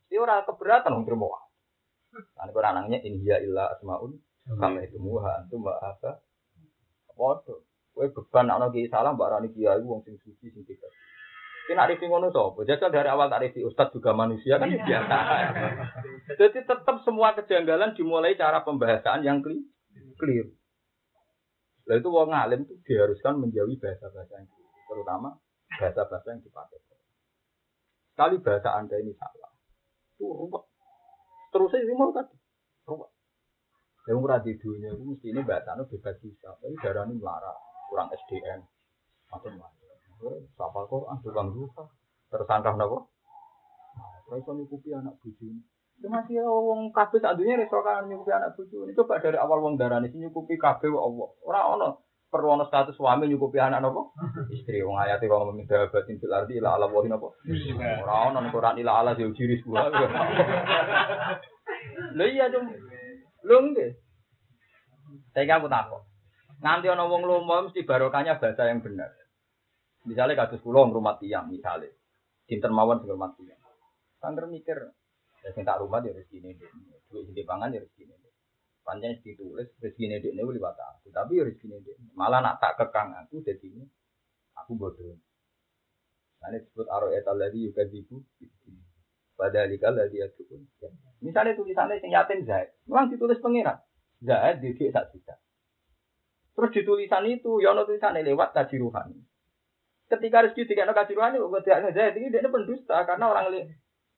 Ini 0.10 0.22
orang 0.22 0.46
keberatan 0.46 0.94
wong 0.94 1.06
terima 1.06 1.26
waktu. 1.30 1.50
Karena 2.34 2.52
Quran 2.54 2.76
anaknya 2.82 3.00
inhiya 3.06 3.38
illa 3.46 3.70
asmaun 3.78 4.18
kama 4.50 4.82
itu 4.82 4.98
muha 4.98 5.46
antum 5.46 5.62
apa 5.70 6.26
Waduh, 7.20 7.60
kowe 7.92 8.08
beban 8.16 8.48
ana 8.48 8.72
ki 8.72 8.88
salah 8.88 9.12
mbak 9.12 9.28
rani 9.28 9.52
kiai 9.52 9.84
wong 9.84 10.00
sing 10.08 10.16
suci 10.24 10.48
sing 10.56 10.64
tidak. 10.64 10.88
Ki 11.68 11.76
nak 11.76 11.92
rifi 11.92 12.08
ngono 12.08 12.32
sapa? 12.32 12.64
Jajal 12.64 12.96
dari 12.96 13.12
awal 13.12 13.28
tak 13.28 13.44
rifi 13.44 13.60
ustaz 13.60 13.92
juga 13.92 14.16
manusia 14.16 14.56
kan 14.56 14.72
ya 14.72 14.80
biasa. 14.80 15.18
Jadi 16.40 16.64
tetap 16.64 16.96
semua 17.04 17.36
kejanggalan 17.36 17.92
dimulai 17.92 18.40
cara 18.40 18.64
pembahasan 18.64 19.28
yang 19.28 19.44
clear. 19.44 20.48
Lah 21.92 21.96
itu 22.00 22.08
wong 22.08 22.32
alim 22.32 22.64
itu 22.64 22.80
diharuskan 22.88 23.36
menjauhi 23.36 23.76
bahasa-bahasa 23.76 24.34
yang 24.40 24.48
terutama 24.88 25.36
bahasa-bahasa 25.76 26.40
yang 26.40 26.42
dipakai. 26.42 26.80
Sekali 28.20 28.36
bahasa 28.44 28.76
Anda 28.76 29.00
ini 29.00 29.16
salah, 29.16 29.48
itu 30.20 30.28
ruwet. 30.28 30.68
Terus 31.56 31.72
saya 31.72 31.88
mau 31.96 32.12
tadi, 32.12 32.36
ruwet. 32.84 33.08
Yang 34.12 34.18
murah 34.20 34.44
di 34.44 34.60
dunia 34.60 34.92
itu 34.92 35.08
mesti 35.08 35.32
ini 35.32 35.40
bahasanya 35.40 35.88
bebas 35.88 36.20
bisa, 36.20 36.52
tapi 36.60 36.76
darah 36.84 37.08
ini 37.08 37.16
melarang, 37.16 37.56
kurang 37.88 38.12
SDM, 38.12 38.60
macam-macam. 39.32 39.88
Siapa 40.52 40.80
kok 40.92 41.08
ah 41.08 41.16
tukang 41.24 41.56
duka, 41.56 41.88
tersangka 42.28 42.76
nopo. 42.76 43.08
Terus 44.28 44.44
nah, 44.44 44.52
nyukupi 44.52 44.92
anak 44.92 45.16
buju 45.24 45.56
ini. 45.56 45.64
Itu 46.04 46.12
masih 46.12 46.44
wong 46.44 46.92
kabeh 46.92 47.24
sak 47.24 47.40
dunia 47.40 47.56
reso 47.56 47.80
kan 47.80 48.04
nyukupi 48.04 48.36
anak 48.36 48.52
buju 48.60 48.84
ini. 48.84 49.00
Coba 49.00 49.24
dari 49.24 49.40
awal 49.40 49.64
wong 49.64 49.80
darah 49.80 50.04
ini 50.04 50.28
nyukupi 50.28 50.60
kabeh 50.60 50.92
Allah. 50.92 51.30
Orang 51.48 51.66
ono 51.80 51.90
perlu 52.30 52.54
ono 52.54 52.66
status 52.70 52.94
suami 52.94 53.26
nyukupi 53.26 53.58
anak 53.58 53.82
nopo. 53.82 54.14
Istri 54.54 54.86
wong 54.86 55.02
ayati 55.02 55.26
wong 55.26 55.50
meminta 55.50 55.90
batin 55.90 56.22
fil 56.22 56.30
ardi 56.30 56.62
ila 56.62 56.78
ala 56.78 56.86
wahin 56.86 57.10
nopo. 57.10 57.34
Orang 58.06 58.38
ono 58.38 58.54
Quran 58.54 58.78
ila 58.86 59.02
ala 59.02 59.18
jauh-jiri 59.18 59.66
sebuah. 59.66 59.90
Lha 62.14 62.26
iya 62.30 62.54
dong. 62.54 62.70
Lho 63.50 63.58
nggih. 63.74 63.90
Saya 65.34 65.58
aku 65.58 65.66
takut. 65.66 66.06
Nanti 66.62 66.86
ana 66.86 67.10
wong 67.10 67.26
lomo 67.26 67.66
mesti 67.66 67.82
barokahnya 67.82 68.38
bahasa 68.38 68.70
yang 68.70 68.86
benar. 68.86 69.10
Misalnya 70.06 70.46
kados 70.46 70.62
kula 70.62 70.86
rumah 70.86 71.18
tiang 71.18 71.50
misalnya. 71.50 71.90
Sinten 72.46 72.72
mawon 72.72 73.02
sing 73.02 73.10
rumah 73.10 73.34
tiang. 73.36 73.58
Sangger 74.20 74.52
mikir, 74.52 74.76
ya 75.46 75.50
sing 75.56 75.64
tak 75.64 75.80
rumah 75.80 76.04
ya 76.04 76.12
rezekine 76.12 76.52
dhek. 76.60 76.68
Duit 77.08 77.26
sing 77.26 77.36
dipangan 77.36 77.72
ya 77.72 77.80
rezekine 77.80 78.19
Pancen 78.90 79.22
ditulis 79.22 79.70
rezekine 79.78 80.18
dhek 80.18 80.34
niku 80.34 80.50
liwat 80.50 80.74
aku, 80.74 81.14
tapi 81.14 81.38
ya 81.38 81.46
rezekine 81.46 81.78
dhek. 81.86 82.02
Malah 82.18 82.42
nak 82.42 82.58
tak 82.58 82.74
kekang 82.82 83.14
aku 83.14 83.46
dadi 83.46 83.70
aku 84.58 84.74
bodoh. 84.74 85.14
Ini 86.40 86.58
disebut 86.58 86.90
aro'et 86.90 87.28
alladhi 87.30 87.70
yukadzibu 87.70 88.18
Padahal 89.40 89.72
ladhi 89.72 90.20
yadukun. 90.20 90.68
Misalnya 91.24 91.56
tulisannya 91.56 92.04
sing 92.04 92.12
yatim 92.12 92.44
Zaid. 92.44 92.76
Memang 92.92 93.08
ditulis 93.08 93.40
pengiran. 93.40 93.80
Zaid 94.20 94.60
didik 94.60 94.92
sak 94.92 95.16
juta. 95.16 95.40
Terus 96.60 96.76
di 96.76 96.82
tulisan 96.84 97.24
itu, 97.24 97.64
ya 97.64 97.72
ono 97.72 97.88
tulisannya 97.88 98.28
lewat 98.28 98.52
kaji 98.52 98.84
ruhani. 98.84 99.16
Ketika 100.12 100.44
rezeki 100.44 100.76
tidak 100.76 100.92
kaji 100.92 101.16
ruhani, 101.16 101.40
gue 101.40 101.62
tidak 101.64 101.88
ngejahit 101.88 102.20
ini 102.20 102.28
dia 102.28 102.52
pendusta 102.52 103.08
karena 103.08 103.32
orang 103.32 103.48
lain. 103.48 103.72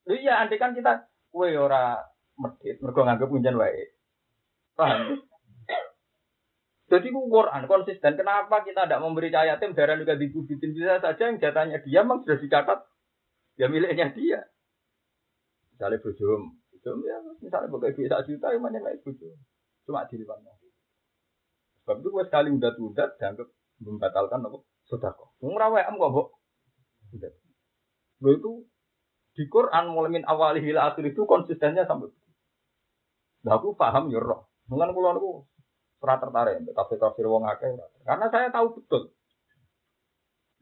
Lu 0.09 0.17
iya, 0.17 0.41
kan 0.49 0.73
kita, 0.73 1.05
kue 1.29 1.53
ora 1.53 2.01
medit, 2.41 2.81
mereka 2.81 3.05
nganggep 3.05 3.29
punjen 3.29 3.61
wae. 3.61 3.93
Paham? 4.75 5.19
Jadi 6.91 7.07
itu 7.07 7.21
Quran 7.31 7.63
konsisten. 7.71 8.19
Kenapa 8.19 8.67
kita 8.67 8.83
tidak 8.83 8.99
memberi 8.99 9.31
yatim 9.31 9.71
darah 9.71 9.95
juga 9.95 10.19
dibubitin 10.19 10.75
bisa 10.75 10.99
saja 10.99 11.23
yang 11.31 11.39
jatahnya 11.39 11.79
dia 11.87 12.03
memang 12.03 12.19
sudah 12.27 12.35
dicatat 12.35 12.79
ya 13.55 13.71
miliknya 13.71 14.11
dia. 14.11 14.43
Misalnya 15.71 16.03
bujum, 16.03 16.51
bujum 16.51 16.97
ya 17.07 17.15
misalnya 17.39 17.71
bagai 17.71 17.95
bisa 17.95 18.19
juta 18.27 18.51
yang 18.51 18.59
mana 18.59 18.83
naik 18.83 18.99
bujum. 19.07 19.39
Cuma 19.87 20.03
di 20.03 20.19
depan 20.19 20.43
Sebab 21.81 21.97
itu 22.03 22.09
gue 22.11 22.23
sekali 22.27 22.49
udah 22.53 22.71
tunda 22.75 23.05
dianggap 23.17 23.47
membatalkan 23.81 24.45
apa? 24.45 24.59
Sudah 24.85 25.15
kok. 25.15 25.31
Ngerawe 25.41 25.81
am 25.87 25.95
kok, 25.97 26.11
Bok. 26.11 26.27
Gue 28.21 28.33
itu 28.35 28.51
di 29.31 29.47
Quran 29.47 29.95
mulai 29.95 30.11
min 30.11 30.27
awali 30.27 30.59
hila 30.59 30.91
akhir 30.91 31.07
itu 31.07 31.23
konsistennya 31.23 31.87
sampai 31.87 32.11
Nah, 33.41 33.57
aku 33.57 33.73
paham 33.73 34.13
ya 34.13 34.21
roh. 34.21 34.50
Mungkin 34.71 34.95
kalau 34.95 35.11
aku 35.11 35.31
pernah 35.99 36.17
tertarik 36.23 36.63
tapi 36.71 36.93
tafsir 36.95 37.27
wong 37.27 37.43
akeh. 37.43 37.75
Karena 38.07 38.31
saya 38.31 38.47
tahu 38.47 38.79
betul. 38.79 39.11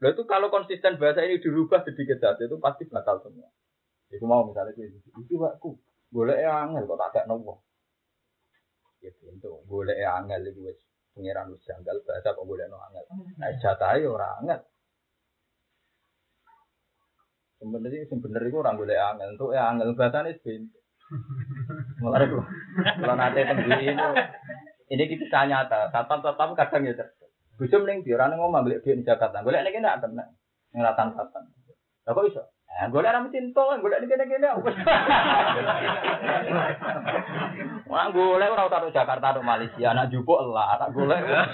Nah 0.02 0.10
itu 0.10 0.22
kalau 0.26 0.50
konsisten 0.50 0.98
bahasa 0.98 1.22
ini 1.22 1.38
dirubah 1.38 1.86
sedikit 1.86 2.18
saja 2.18 2.42
itu 2.42 2.58
pasti 2.58 2.90
batal 2.90 3.22
semua. 3.22 3.46
Itu 4.10 4.26
mau 4.26 4.42
misalnya 4.42 4.74
itu, 4.74 4.98
itu 4.98 5.34
aku 5.46 5.78
boleh 6.10 6.42
angel 6.42 6.90
kok 6.90 6.98
tak 6.98 7.10
ada 7.14 7.30
nopo. 7.30 7.62
Ya 8.98 9.14
pintu, 9.14 9.62
boleh 9.70 9.94
angel 10.02 10.50
itu 10.50 10.60
wes 10.66 10.80
pengiran 11.14 11.54
wis 11.54 11.62
janggal 11.62 12.02
bahasa 12.02 12.34
kok 12.34 12.48
boleh 12.48 12.66
no 12.66 12.82
angel. 12.90 13.04
Nah 13.38 13.48
jatah 13.62 13.94
ya 13.94 14.08
orang 14.10 14.32
angel. 14.42 14.60
Sebenarnya 17.60 18.08
sebenarnya 18.08 18.48
itu 18.50 18.58
orang 18.58 18.76
boleh 18.80 18.96
angel 18.98 19.28
untuk 19.38 19.52
ya 19.54 19.62
angel 19.70 19.94
bahasa 19.94 20.26
ini. 20.26 20.79
Mulai 22.00 22.30
kalau 22.30 23.14
nanti 23.18 23.42
tembui 23.42 23.82
ini 23.82 24.04
ini 24.90 25.04
kita 25.06 25.46
nyata. 25.46 25.90
Tatap 25.90 26.22
tatap 26.22 26.54
kadang 26.54 26.86
ya 26.86 26.94
cerdas. 26.94 27.30
Bisa 27.58 27.76
mending 27.76 28.06
di 28.06 28.14
orang 28.14 28.38
ngomong 28.38 28.64
beli 28.64 28.80
di 28.80 29.04
Jakarta. 29.04 29.42
Boleh 29.42 29.60
ini 29.60 29.74
kena 29.74 29.98
kena 29.98 30.24
ngelatan 30.72 31.12
tatan. 31.18 31.44
Lah 32.06 32.12
kok 32.14 32.26
bisa? 32.30 32.42
Eh, 32.70 32.86
gue 32.86 33.02
lihat 33.02 33.18
rambut 33.18 33.34
cinta, 33.34 33.66
gue 33.82 33.90
lihat 33.90 34.06
gini 34.06 34.24
gini. 34.30 34.46
Wah, 37.90 38.06
gue 38.14 38.38
lihat 38.38 38.54
orang 38.54 38.70
taruh 38.70 38.94
Jakarta 38.94 39.34
atau 39.34 39.42
Malaysia, 39.42 39.90
anak 39.90 40.14
jupuk 40.14 40.38
lah, 40.38 40.78
anak 40.78 40.94
gue 40.94 41.04
lihat. 41.10 41.48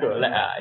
Gue 0.00 0.14
lihat. 0.16 0.60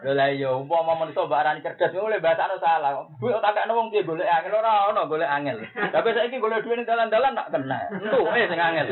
Lha 0.00 0.16
lah 0.16 0.32
iya, 0.32 0.48
umpama 0.56 0.96
manusa 0.96 1.28
barani 1.28 1.60
cerdas 1.60 1.92
oleh 1.92 2.24
bahasane 2.24 2.56
salah. 2.56 3.04
Kuwi 3.20 3.36
tak 3.36 3.52
kakno 3.52 3.76
wong 3.76 3.92
piye 3.92 4.00
golek 4.00 4.24
angel 4.24 4.56
ora 4.56 4.88
ono 4.88 5.04
golek 5.04 5.28
angel. 5.28 5.60
Tapi 5.76 6.16
saiki 6.16 6.40
golek 6.40 6.64
duwe 6.64 6.80
ning 6.80 6.88
dalan-dalan 6.88 7.36
tak 7.36 7.52
kena. 7.52 7.78
Entu 7.92 8.24
eh 8.32 8.48
sing 8.48 8.56
angel. 8.56 8.86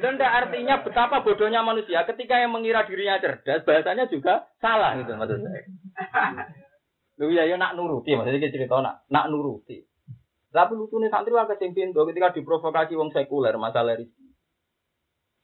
Dan 0.00 0.16
artinya 0.16 0.80
betapa 0.80 1.20
bodohnya 1.20 1.60
manusia 1.60 2.08
ketika 2.08 2.40
yang 2.40 2.56
mengira 2.56 2.88
dirinya 2.88 3.20
cerdas 3.20 3.68
bahasanya 3.68 4.08
juga 4.08 4.48
salah 4.64 4.96
gitu 4.96 5.12
maksud 5.12 5.44
saya. 5.44 5.62
Lu 7.20 7.28
ya 7.28 7.44
yo 7.44 7.60
nak 7.60 7.76
nuruti 7.76 8.16
maksudnya 8.16 8.48
cerita 8.48 8.80
nak 8.80 9.04
nak 9.12 9.28
nuruti. 9.28 9.84
Tapi 10.48 10.72
lucunya 10.72 11.12
santri 11.12 11.36
wakil 11.36 11.76
pintu 11.76 12.08
ketika 12.08 12.32
diprovokasi 12.32 12.96
wong 12.96 13.12
sekuler 13.12 13.52
masalah 13.60 14.00
rezeki. 14.00 14.32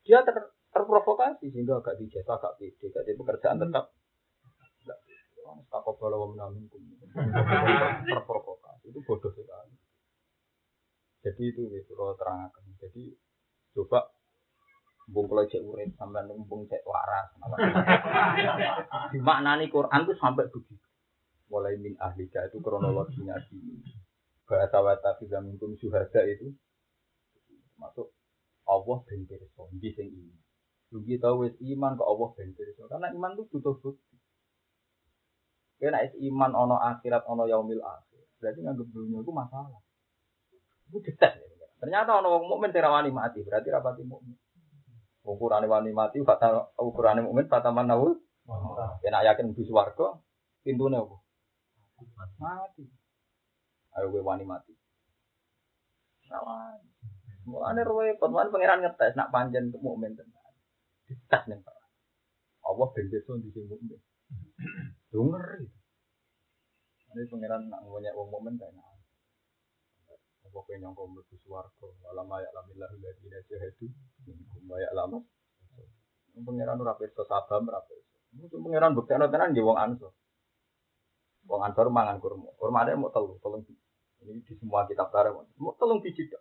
Dia 0.09 0.25
ter 0.25 0.49
terprovokasi 0.75 1.47
sehingga 1.55 1.79
agak 1.79 1.97
dijasa 2.03 2.35
agak 2.35 2.59
pede 2.59 2.91
gak 2.91 3.07
di 3.07 3.15
pekerjaan 3.15 3.63
tetap 3.63 3.95
tak 5.71 5.81
kalau 5.87 6.35
menamin 6.35 6.67
terprovokasi 8.11 8.91
itu 8.91 9.01
bodoh 9.07 9.31
sekali 9.31 9.75
jadi 11.23 11.43
itu 11.47 11.63
itu 11.71 11.93
kalau 11.95 12.19
terangkan 12.19 12.63
jadi 12.83 13.15
coba 13.73 14.11
Bung 15.05 15.29
kalau 15.29 15.45
cek 15.45 15.61
urip 15.61 15.93
sampai 16.01 16.25
numpung 16.25 16.65
cek 16.65 16.81
waras. 16.89 17.29
Dimaknani 19.13 19.69
Quran 19.69 20.09
itu 20.09 20.17
sampai 20.17 20.49
begitu. 20.49 20.81
Mulai 21.53 21.77
min 21.77 21.93
ahlika 22.01 22.49
itu 22.49 22.57
kronologinya 22.65 23.37
di 23.53 23.85
bahasa 24.49 24.81
wata 24.81 25.21
tidak 25.21 25.45
mintum 25.45 25.77
syuhada 25.77 26.25
itu 26.25 26.57
masuk 27.77 28.17
Allah 28.65 29.05
dan 29.05 29.29
pirsa 29.29 29.63
di 29.77 29.91
sing 29.93 30.09
ini. 30.09 30.33
Rugi 30.95 31.19
tahu 31.19 31.43
wis 31.43 31.59
iman 31.59 31.99
ke 31.99 32.07
Allah 32.07 32.29
ben 32.39 32.55
Karena 32.55 33.11
iman 33.11 33.35
itu 33.35 33.43
butuh 33.51 33.75
bukti. 33.83 34.15
Kena 35.83 36.07
is 36.07 36.15
iman 36.31 36.55
ono 36.55 36.79
akhirat 36.79 37.27
ono 37.27 37.51
yaumil 37.51 37.83
akhir. 37.83 38.23
Berarti 38.39 38.63
nganggep 38.63 38.89
dunia 38.95 39.19
itu 39.19 39.33
masalah. 39.35 39.83
Itu 40.87 41.03
detek. 41.03 41.35
Ternyata 41.83 42.23
ono 42.23 42.39
wong 42.39 42.45
mukmin 42.47 42.71
terawani 42.71 43.11
mati, 43.11 43.43
berarti 43.43 43.75
rapati 43.75 44.07
mukmin. 44.07 44.39
Ukurane 45.27 45.67
wani 45.67 45.91
mati, 45.91 46.23
kata 46.23 46.79
ukurane 46.79 47.27
mukmin 47.27 47.51
kata 47.51 47.75
manawul. 47.75 48.15
Kena 49.03 49.27
yakin 49.27 49.51
di 49.51 49.67
swarga, 49.67 50.15
pintune 50.63 50.95
apa? 50.95 51.17
Mati. 52.39 52.87
Ayo 53.99 54.15
gue 54.15 54.23
wani 54.23 54.47
mati. 54.47 54.71
Rawani. 56.31 56.87
Mulane 57.51 57.83
repot, 57.83 58.31
mulane 58.31 58.55
pangeran 58.55 58.81
ngetes 58.87 59.19
nak 59.19 59.35
panjen 59.35 59.75
mukmin 59.83 60.15
tenan 60.15 60.34
dites 61.09 61.43
ning 61.49 61.61
perang. 61.61 61.91
Allah 62.65 62.87
ben 62.97 63.07
desa 63.13 63.33
di 63.37 63.49
sing 63.53 63.65
mukmin. 63.69 64.01
Lu 65.13 65.31
ngeri. 65.31 65.67
Ini 67.15 67.31
pangeran 67.31 67.71
nak 67.71 67.81
ngonya 67.87 68.11
wong 68.17 68.29
mukmin 68.33 68.59
kae 68.59 68.73
nah. 68.75 68.91
Apa 70.45 70.59
kowe 70.61 70.77
nyangka 70.77 71.03
mlebu 71.09 71.35
swarga, 71.41 71.87
wala 72.05 72.23
mayak 72.29 72.53
lamillahu 72.53 73.01
ladina 73.01 73.41
jahadu 73.49 73.87
minkum 74.29 74.63
mayak 74.69 74.93
lama. 74.93 75.19
Pangeran 76.35 76.81
ora 76.83 76.99
pirsa 76.99 77.23
sabam 77.25 77.71
ora 77.71 77.81
pirsa. 77.87 78.17
Mungkin 78.35 78.61
pangeran 78.61 78.93
buktekno 78.97 79.31
tenan 79.31 79.55
nggih 79.55 79.65
wong 79.65 79.79
ansor. 79.79 80.13
Wong 81.49 81.61
ansor 81.65 81.89
mangan 81.89 82.21
kurma. 82.21 82.51
Kurma 82.61 82.85
ada 82.85 82.97
mau 82.97 83.13
telu, 83.13 83.37
tolong 83.41 83.65
ini 84.25 84.41
di 84.41 84.57
semua 84.57 84.89
kitab 84.89 85.13
tarikh 85.13 85.37
mau 85.61 85.77
tolong 85.77 86.01
biji 86.01 86.33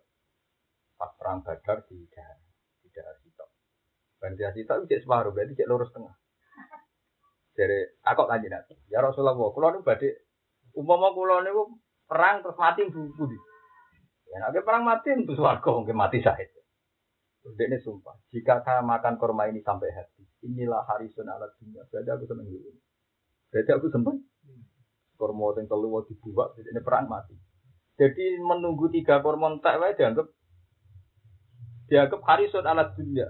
Pas 0.96 1.12
perang 1.20 1.44
Badar 1.44 1.84
di 1.84 2.08
daerah 2.08 3.12
daerah 4.24 4.52
Bantiasi 4.56 4.64
tak 4.64 4.88
cek 4.88 5.04
separuh, 5.04 5.36
berarti 5.36 5.52
cek 5.52 5.68
lurus 5.68 5.92
tengah. 5.92 6.16
Jadi 7.54 7.78
aku 8.02 8.24
kanji 8.24 8.48
nanti. 8.48 8.74
Ya 8.88 9.04
Rasulullah, 9.04 9.36
kalau 9.36 9.70
ini 9.76 9.84
badai, 9.84 10.10
umpama 10.74 11.12
kalau 11.12 11.38
ini 11.44 11.52
perang 12.08 12.42
terus 12.42 12.58
mati 12.58 12.88
budi. 12.88 13.38
Ya 14.32 14.42
nanti 14.42 14.58
perang 14.64 14.82
mati 14.82 15.14
itu 15.14 15.36
suarga 15.36 15.68
mungkin 15.70 15.94
mati 15.94 16.18
saya. 16.24 16.42
Jadi 17.44 17.62
ini 17.68 17.76
sumpah, 17.84 18.16
jika 18.32 18.64
saya 18.64 18.80
makan 18.80 19.20
kurma 19.20 19.44
ini 19.52 19.60
sampai 19.60 19.92
hati, 19.92 20.24
inilah 20.48 20.80
hari 20.88 21.12
alat 21.12 21.52
dunia. 21.60 21.84
Berarti 21.92 22.08
aku 22.08 22.24
seneng 22.24 22.48
ini. 22.48 22.72
Berarti 23.52 23.70
aku 23.76 23.86
sempat. 23.92 24.16
Kurma 25.14 25.54
yang 25.54 25.70
keluar 25.70 26.02
dibuat, 26.10 26.58
jadi 26.58 26.74
ini 26.74 26.80
perang 26.82 27.06
mati. 27.06 27.36
Jadi 27.94 28.42
menunggu 28.42 28.90
tiga 28.90 29.22
kurma 29.22 29.54
tak 29.62 29.78
dianggap 29.94 30.26
dianggap 31.86 32.20
harisun 32.26 32.66
alat 32.66 32.90
dunia. 32.98 33.28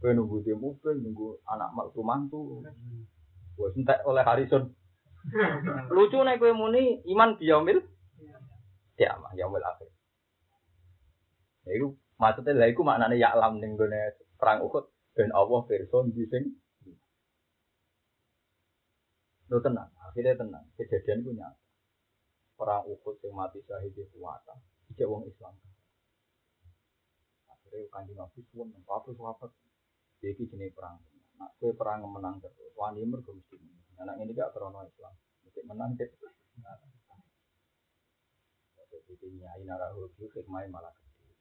Kowe 0.00 0.16
nunggu 0.16 0.40
dia 0.40 0.56
mobil, 0.56 0.96
nunggu 0.96 1.44
anak 1.44 1.76
mantu 1.76 2.00
mantu. 2.00 2.40
Gue 3.52 3.68
sentek 3.76 4.00
oleh 4.08 4.24
Harrison. 4.24 4.72
Lucu 5.94 6.16
nih 6.24 6.40
kowe 6.40 6.52
muni 6.56 7.04
iman 7.12 7.36
biyaumil. 7.36 7.84
Ya 8.96 9.20
mah 9.20 9.36
yaumil 9.36 9.60
akhir. 9.60 9.92
Ya 11.68 11.76
itu 11.76 11.92
maksudnya 12.16 12.56
lah 12.56 12.68
iku 12.72 12.80
maknane 12.80 13.20
ya 13.20 13.36
alam 13.36 13.60
ning 13.60 13.76
gone 13.76 14.16
perang 14.40 14.64
Uhud 14.64 14.88
dan 15.12 15.28
Allah 15.36 15.60
person 15.68 16.12
di 16.16 16.24
sing 16.28 16.56
Lo 19.50 19.58
tenang, 19.58 19.90
akhirnya 19.98 20.38
tenang. 20.38 20.62
Kejadian 20.78 21.26
punya 21.26 21.50
perang 22.54 22.86
Uhud 22.86 23.18
yang 23.20 23.34
mati 23.34 23.58
syahid 23.66 23.90
di 23.90 24.06
kuwata. 24.14 24.54
Ijek 24.94 25.10
wong 25.10 25.26
Islam. 25.26 25.58
Akhirnya 27.50 27.90
kanjeng 27.90 28.14
Nabi 28.14 28.40
suwun, 28.46 28.70
apa 28.70 29.10
sahabat 29.10 29.50
jadi 30.20 30.42
jenis 30.44 30.76
perang. 30.76 31.00
Nak 31.40 31.56
kue 31.56 31.72
perang 31.72 32.04
menang 32.04 32.36
terus. 32.44 32.72
Wani 32.76 33.04
mergo 33.08 33.32
mesti 33.32 33.56
menang. 33.56 33.80
Anak 34.04 34.14
ini 34.20 34.36
gak 34.36 34.52
krono 34.52 34.84
Islam. 34.84 35.12
Mesti 35.44 35.60
menang 35.64 35.96
deh. 35.96 36.08
Jadi 39.10 39.26
nyai 39.42 39.64
narahu 39.66 40.06
itu 40.06 40.28
hikmah 40.30 40.64
malah. 40.70 40.94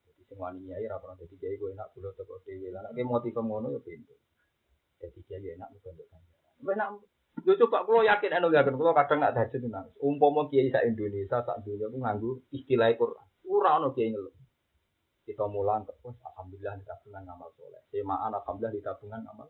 Jadi 0.07 0.21
sing 0.25 0.39
wani 0.39 0.65
nyai 0.65 0.89
ra 0.89 0.97
pernah 0.97 1.19
jadi 1.19 1.35
kiai 1.37 1.55
gue 1.59 1.69
enak 1.75 1.91
bulo 1.93 2.09
teko 2.17 2.41
dhewe. 2.41 2.73
Lah 2.73 2.89
nek 2.89 3.05
motif 3.05 3.35
ngono 3.35 3.69
ya 3.69 3.79
pintu. 3.83 4.15
Jadi 4.97 5.19
kiai 5.27 5.53
enak 5.53 5.69
mesti 5.75 5.87
untuk 5.93 6.07
ganjaran. 6.09 6.53
Wis 6.65 6.75
nak 6.79 6.89
Yo 7.47 7.55
coba 7.55 7.87
kalau 7.87 8.03
yakin 8.03 8.35
anu 8.35 8.51
yakin 8.51 8.75
kalau 8.75 8.91
kadang 8.91 9.23
nggak 9.23 9.35
tahajud 9.37 9.63
nangis. 9.71 9.95
Umpama 10.03 10.51
kiai 10.51 10.67
sak 10.73 10.83
Indonesia 10.83 11.39
sak 11.39 11.63
dunia 11.63 11.87
aku 11.87 11.97
nganggu 12.01 12.31
istilah 12.51 12.91
Quran. 12.99 13.27
Ora 13.47 13.79
ono 13.79 13.95
kiai 13.95 14.11
ngeluh. 14.11 14.33
Kita 15.29 15.45
mulang 15.45 15.85
terus 15.85 16.17
alhamdulillah 16.25 16.73
di 16.81 16.85
tabungan 16.89 17.21
ngamal 17.21 17.53
soleh. 17.53 17.77
Semaan 17.93 18.33
alhamdulillah 18.33 18.73
di 18.73 18.81
tabungan 18.81 19.21
ngamal. 19.21 19.45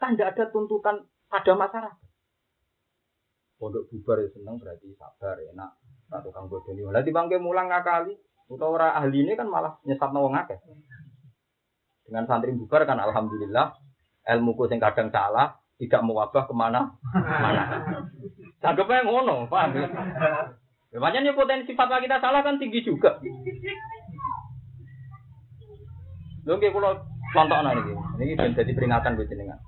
Kan 0.00 0.16
tidak 0.16 0.32
ada 0.32 0.44
tuntutan 0.48 1.04
pada 1.28 1.52
masyarakat. 1.52 1.96
Pondok 3.60 3.92
bubar 3.92 4.24
ya 4.24 4.28
seneng 4.32 4.56
berarti 4.56 4.88
sabar 4.96 5.36
enak. 5.36 5.70
Nah, 6.08 6.20
tukang 6.24 6.48
bodoh 6.48 6.72
ini. 6.72 6.88
Lah 6.88 7.04
dibangke 7.04 7.36
mulang 7.36 7.68
ngakali. 7.68 8.16
Utawa 8.48 8.88
orang 8.88 8.92
ahli 9.04 9.28
ini 9.28 9.32
kan 9.36 9.46
malah 9.52 9.76
nyesat 9.84 10.10
wong 10.10 10.34
akeh. 10.34 10.58
Dengan 12.08 12.24
santri 12.24 12.56
bubar 12.56 12.88
kan 12.88 12.98
alhamdulillah 12.98 13.76
ilmuku 14.32 14.66
sing 14.66 14.80
kadang 14.80 15.12
salah 15.12 15.60
tidak 15.76 16.02
mewabah 16.04 16.48
ke 16.48 16.54
mana 16.56 16.96
mana. 17.14 17.64
Tanggapnya 18.62 19.02
ngono, 19.02 19.50
paham 19.50 19.74
ya? 19.74 19.88
Makanya 20.94 21.34
potensi 21.34 21.74
fatwa 21.74 21.98
kita 21.98 22.22
salah 22.22 22.46
kan 22.46 22.60
tinggi 22.62 22.84
juga. 22.84 23.18
Lho 26.42 26.58
nggih 26.58 26.74
kula 26.74 26.98
contohna 27.30 27.70
niki. 27.74 27.94
Niki 28.18 28.34
ben 28.34 28.54
dadi 28.58 28.72
peringatan 28.74 29.14
buat 29.14 29.30
jenengan. 29.30 29.58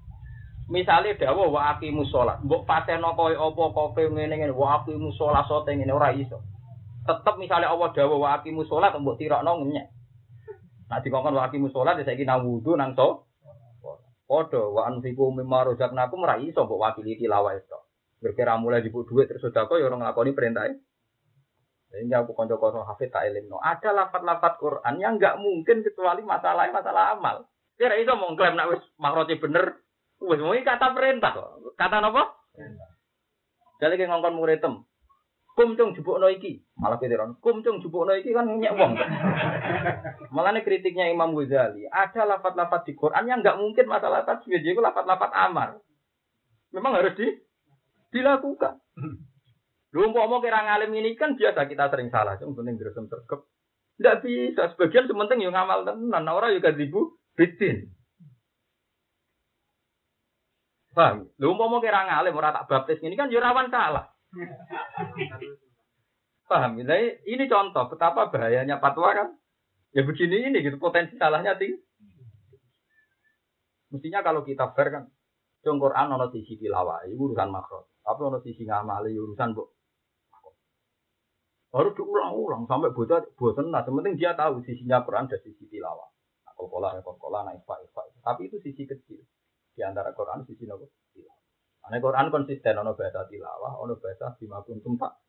Misale 0.64 1.14
dawuh 1.20 1.52
wa 1.52 1.76
aqimus 1.76 2.08
shalah, 2.08 2.40
mbok 2.40 2.64
pateno 2.64 3.12
koyo 3.12 3.52
apa 3.52 3.62
kofe 3.76 4.08
ngene 4.08 4.32
ngene 4.32 4.56
wa 4.56 4.80
aqimus 4.80 5.12
shalah 5.20 5.44
sote 5.44 5.76
ngene 5.76 5.92
ora 5.92 6.08
iso. 6.16 6.40
Tetep 7.04 7.36
misale 7.36 7.68
Allah 7.68 7.92
dawuh 7.92 8.16
wa 8.16 8.40
aqimus 8.40 8.66
shalah 8.72 8.96
mbok 8.96 9.20
tirokno 9.20 9.60
ngenyek. 9.60 9.86
Nah 10.88 10.98
dikongkon 11.04 11.36
wa 11.36 11.44
aqimus 11.46 11.68
shalah 11.68 12.00
saiki 12.00 12.24
nang 12.24 12.48
wudu 12.48 12.80
nang 12.80 12.96
so. 12.96 13.28
Padha 14.24 14.56
wa 14.72 14.88
anfiqu 14.88 15.36
mimma 15.36 15.68
razaqnakum 15.68 16.24
ora 16.24 16.40
iso 16.40 16.64
mbok 16.64 16.80
wakili 16.80 17.20
tilawah 17.20 17.52
itu. 17.60 17.78
Berkira 18.24 18.56
mulai 18.56 18.80
dibuk 18.80 19.04
duit 19.04 19.28
terus 19.28 19.44
sedekah 19.44 19.76
ya 19.76 19.84
ora 19.84 20.00
nglakoni 20.00 20.32
perintah. 20.32 20.64
Sehingga 21.94 22.26
aku 22.26 22.34
konco-konco 22.34 22.82
hafid 22.82 23.14
tak 23.14 23.30
no. 23.46 23.62
Ada 23.62 23.94
lafat-lafat 23.94 24.58
Quran 24.58 24.98
yang 24.98 25.14
nggak 25.14 25.38
mungkin 25.38 25.86
kecuali 25.86 26.26
masalah 26.26 26.66
masalah 26.74 27.14
amal. 27.14 27.46
Kira 27.78 27.94
itu 27.94 28.10
mau 28.18 28.34
klaim 28.34 28.58
nak 28.58 28.74
wis 28.74 28.82
makroti 28.98 29.38
bener, 29.38 29.78
wis 30.18 30.42
mau 30.42 30.54
kata 30.54 30.90
perintah 30.90 31.38
Kata 31.78 32.02
apa? 32.02 32.22
Jadi 33.78 33.94
kayak 33.94 34.10
ngongkon 34.10 34.34
muridem. 34.34 34.74
Kum 35.54 35.78
cung 35.78 35.94
jupuk 35.94 36.18
no 36.18 36.26
iki. 36.26 36.66
Malah 36.82 36.98
pikiran, 36.98 37.38
kum 37.38 37.62
cung 37.62 37.78
jupuk 37.78 38.10
no 38.10 38.18
iki 38.18 38.34
kan 38.34 38.50
nyek 38.58 38.74
wong. 38.74 38.98
Malah 40.34 40.58
kritiknya 40.66 41.14
Imam 41.14 41.30
Ghazali, 41.30 41.86
ada 41.86 42.26
lafat-lafat 42.26 42.90
di 42.90 42.98
Quran 42.98 43.30
yang 43.30 43.38
nggak 43.38 43.62
mungkin 43.62 43.86
masalah 43.86 44.26
tajwid, 44.26 44.66
itu 44.66 44.82
lafat-lafat 44.82 45.30
amar. 45.30 45.78
Memang 46.74 46.98
harus 46.98 47.14
di 47.14 47.30
dilakukan. 48.10 48.82
Lu 49.94 50.10
mau 50.10 50.42
kira 50.42 50.66
ngalim 50.66 50.90
ini 50.98 51.14
kan 51.14 51.38
biasa 51.38 51.70
kita 51.70 51.86
sering 51.86 52.10
salah, 52.10 52.34
cuma 52.34 52.58
penting 52.58 52.82
gersem 52.82 53.06
sergap. 53.06 53.46
Tidak 53.94 54.26
bisa, 54.26 54.74
sebagian 54.74 55.06
sementing 55.06 55.46
yang 55.46 55.54
ngamal 55.54 55.86
tenan, 55.86 56.26
orang 56.26 56.50
juga 56.50 56.74
dibu 56.74 57.14
bitin. 57.38 57.94
Paham? 60.90 61.30
Lu 61.38 61.54
mau 61.54 61.78
kira 61.78 62.10
ngalim 62.10 62.34
orang 62.34 62.58
tak 62.58 62.66
baptis 62.66 62.98
ini 63.06 63.14
kan 63.14 63.30
jurawan 63.30 63.70
salah. 63.70 64.10
Paham? 66.50 66.82
Jadi 66.82 67.22
ini 67.30 67.46
contoh 67.46 67.86
betapa 67.86 68.34
bahayanya 68.34 68.82
fatwa 68.82 69.14
kan. 69.14 69.28
Ya 69.94 70.02
begini 70.02 70.50
ini 70.50 70.58
gitu 70.58 70.82
potensi 70.82 71.14
salahnya 71.14 71.54
tinggi. 71.54 71.78
Mestinya 73.94 74.26
kalau 74.26 74.42
kita 74.42 74.74
fair 74.74 74.90
kan, 74.90 75.06
Quran 75.62 76.10
ono 76.10 76.26
sisi 76.34 76.58
tilawah, 76.58 77.06
urusan 77.06 77.46
makro. 77.46 77.94
Tapi 78.02 78.20
ono 78.26 78.42
sisi 78.42 78.66
ngamali 78.66 79.14
urusan 79.14 79.54
bu 79.54 79.73
harus 81.74 81.92
diulang-ulang 81.98 82.70
sampai 82.70 82.94
bosan 82.94 83.26
bosan. 83.34 83.74
Nah, 83.74 83.82
sementing 83.82 84.14
dia 84.14 84.38
tahu 84.38 84.62
sisinya 84.62 85.02
Quran 85.02 85.26
dan 85.26 85.42
sisi 85.42 85.66
tilawah. 85.66 86.06
Nah, 86.46 86.54
kola, 86.54 86.94
kola, 87.02 87.42
nah, 87.42 87.52
ifa, 87.52 87.74
ifa. 87.82 88.02
Tapi 88.22 88.46
itu 88.46 88.62
sisi 88.62 88.86
kecil 88.86 89.18
di 89.74 89.82
antara 89.82 90.14
Quran 90.14 90.46
sisi 90.46 90.70
nopo 90.70 90.86
tilawah. 91.10 91.42
Nah, 91.90 91.98
Quran 91.98 92.26
konsisten 92.30 92.78
ono 92.78 92.94
bahasa 92.94 93.26
tilawah, 93.26 93.82
ono 93.82 93.98
bahasa 93.98 94.38
bima 94.38 94.62
kuntum 94.62 94.94
pak. 94.94 95.24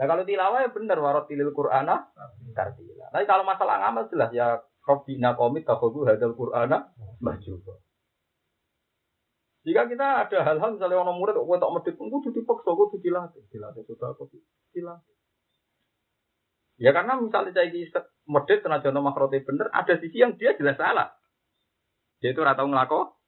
Nah 0.00 0.08
kalau 0.08 0.24
tilawah 0.24 0.64
ya 0.64 0.72
benar 0.72 0.96
warot 0.96 1.28
tilil 1.28 1.52
Qur'ana 1.52 2.08
tartila. 2.56 3.12
Tapi 3.12 3.24
kalau 3.28 3.44
masalah 3.44 3.84
ngamal 3.84 4.08
jelas 4.08 4.32
ya 4.32 4.56
Robbina 4.80 5.36
komit 5.36 5.68
kafagu 5.68 6.08
hadal 6.08 6.32
Qur'ana 6.32 6.88
mahjuba. 7.20 7.76
Jika 9.60 9.92
kita 9.92 10.24
ada 10.24 10.38
hal-hal 10.40 10.80
misalnya 10.80 11.04
orang 11.04 11.20
murid 11.20 11.36
kok 11.36 11.44
tak 11.60 11.72
medit 11.76 11.94
pun 12.00 12.08
kudu 12.08 12.32
dipaksa 12.32 12.72
kudu 12.72 12.96
dilatih, 12.96 13.44
dilatih 13.52 13.84
sudah 13.84 14.16
kok 14.16 14.32
dilatih. 14.72 15.19
Ya 16.80 16.96
karena 16.96 17.20
misalnya 17.20 17.52
saya 17.52 17.68
medit 18.24 18.64
tenaga 18.64 18.88
jono 18.88 19.04
makrote 19.04 19.44
bener, 19.44 19.68
ada 19.68 20.00
sisi 20.00 20.16
yang 20.16 20.40
dia 20.40 20.56
jelas 20.56 20.80
salah. 20.80 21.12
Dia 22.24 22.32
itu 22.32 22.40
ratau 22.40 22.64
ngelako. 22.72 23.20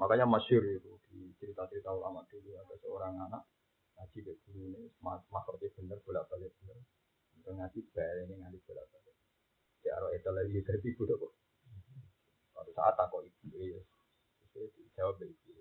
Makanya 0.00 0.24
masyur 0.24 0.64
itu 0.64 0.96
di 1.12 1.28
cerita-cerita 1.36 1.92
ulama 1.92 2.24
dulu 2.24 2.56
ada 2.56 2.72
seorang 2.80 3.20
anak 3.20 3.44
ngaji 4.00 4.18
ke 4.24 4.32
guru 4.48 4.64
ini 4.72 4.88
makrote 5.04 5.68
bener 5.76 6.00
bolak 6.00 6.24
balik 6.32 6.56
bener. 6.64 6.80
Untuk 7.36 7.52
ngaji 7.52 7.78
bayar 7.92 8.16
ini 8.24 8.40
ngaji 8.40 8.58
bolak 8.64 8.88
balik. 8.88 9.16
Ya 9.84 10.00
arwah 10.00 10.16
itu 10.16 10.30
lagi 10.32 10.56
dari 10.64 10.88
ibu 10.88 11.02
kok. 11.04 11.32
Suatu 12.56 12.72
saat 12.72 12.96
aku 12.96 13.28
ibu 13.28 13.60
ya, 13.60 13.80
jawab 14.96 15.20
ibu. 15.20 15.52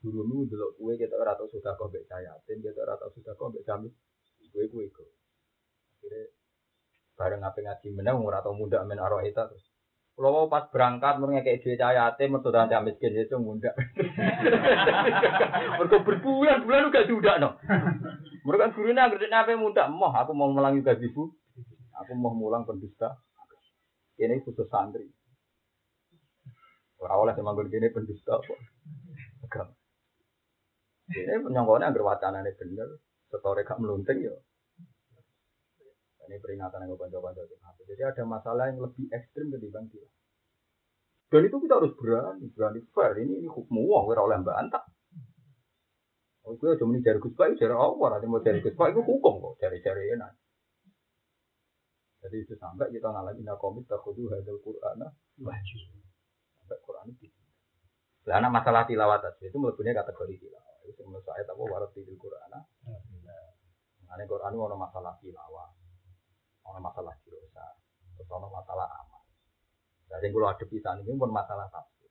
Guru 0.00 0.24
nu 0.24 0.48
dulu 0.48 0.72
kue 0.80 0.96
kita 0.96 1.20
rata 1.20 1.44
sudah 1.52 1.76
kau 1.76 1.92
bek 1.92 2.08
saya, 2.08 2.32
dan 2.48 2.64
kita 2.64 2.80
rata 2.80 3.12
sudah 3.12 3.36
kau 3.36 3.52
kami 3.52 3.92
gue 4.54 4.70
gue 4.70 4.86
gue 4.86 5.08
akhirnya 5.98 6.22
bareng 7.18 7.42
apa 7.42 7.58
ngaji 7.58 7.88
menang 7.90 8.22
umur 8.22 8.38
atau 8.38 8.54
muda 8.54 8.86
men 8.86 9.02
arwah 9.02 9.26
itu 9.26 9.34
terus 9.34 9.66
kalau 10.14 10.46
pas 10.46 10.70
berangkat 10.70 11.18
mereka 11.18 11.42
kayak 11.42 11.60
duit 11.66 11.74
cahaya 11.74 12.06
ate 12.06 12.30
mertua 12.30 12.54
nanti 12.54 12.78
miskin 12.86 13.18
itu 13.18 13.34
muda 13.42 13.74
mereka 15.82 15.98
berbulan-bulan 16.06 16.88
udah 16.94 17.04
sudah 17.10 17.34
no 17.42 17.50
mereka 18.46 18.70
gurunya 18.78 19.10
ngerti 19.10 19.26
apa 19.34 19.58
muda 19.58 19.90
mau 19.90 20.14
aku 20.14 20.30
mau 20.30 20.54
melangi 20.54 20.86
gajiku 20.86 21.34
aku 21.98 22.12
mau 22.14 22.30
mulang 22.30 22.62
pendusta 22.62 23.18
ini 24.18 24.38
khusus 24.46 24.70
santri. 24.70 25.10
Orang 27.02 27.26
oleh 27.26 27.34
semanggur 27.34 27.66
gini 27.66 27.90
pendusta 27.90 28.38
kok 28.38 28.60
agama. 29.44 29.74
Ini 31.10 31.42
penyongkone 31.42 31.84
agar 31.84 32.02
wacana 32.06 32.40
ini 32.40 32.56
bener 32.56 32.88
Setore 33.32 33.62
gak 33.64 33.80
melunting 33.80 34.24
ya. 34.24 34.34
Ini 36.24 36.40
peringatan 36.40 36.88
yang 36.88 36.96
bantu-bantu. 36.96 37.44
Jadi 37.84 38.02
ada 38.02 38.22
masalah 38.24 38.72
yang 38.72 38.80
lebih 38.80 39.06
ekstrim 39.12 39.52
ketimbang 39.52 39.92
dia. 39.92 40.08
Dan 41.28 41.50
itu 41.50 41.56
kita 41.60 41.82
harus 41.82 41.92
berani, 41.98 42.46
berani 42.54 42.80
fair. 42.94 43.12
Ini, 43.20 43.44
ini 43.44 43.48
hukum 43.50 43.84
wong, 43.84 44.08
kira 44.08 44.22
oleh 44.24 44.38
bantah. 44.40 44.84
Oh, 46.44 46.54
gue 46.60 46.76
cuma 46.76 46.96
dari 47.00 47.18
Gus 47.20 47.32
Pak, 47.32 47.56
dari 47.56 47.72
Allah. 47.72 48.08
Nanti 48.16 48.26
mau 48.28 48.40
dari 48.40 48.60
Gus 48.60 48.76
Pak, 48.76 48.92
itu 48.92 49.00
hukum 49.00 49.34
kok. 49.40 49.54
Cari-cari 49.60 50.14
enak. 50.14 50.32
Jadi 52.24 52.36
itu 52.40 52.54
sampai 52.56 52.88
kita 52.88 53.08
ngalamin 53.12 53.48
komit 53.60 53.84
takudu 53.84 54.32
hadal 54.32 54.56
Quran 54.64 55.04
wajib. 55.44 55.80
Sampai 56.56 56.78
Quran 56.80 57.12
itu. 57.12 57.28
Nah, 58.24 58.48
masalah 58.48 58.88
tilawat 58.88 59.20
itu 59.44 59.56
melebihi 59.60 59.92
kategori 59.92 60.34
tilawat. 60.40 60.76
Itu 60.88 61.04
menurut 61.04 61.24
saya 61.24 61.44
tahu 61.44 61.68
warat 61.68 61.92
di 61.92 62.16
Quran. 62.16 62.52
Karena 64.14 64.30
Quran 64.30 64.54
ada 64.54 64.78
masalah 64.78 65.18
tilawah, 65.18 65.74
ada 66.70 66.78
masalah 66.78 67.18
jirosa, 67.26 67.66
terus 68.14 68.30
ada 68.30 68.46
masalah 68.46 68.86
amal. 69.02 69.26
Jadi 70.06 70.30
kalau 70.30 70.46
ada 70.54 70.64
pisah 70.70 70.94
ini 71.02 71.18
pun 71.18 71.34
masalah 71.34 71.66
tafsir. 71.66 72.06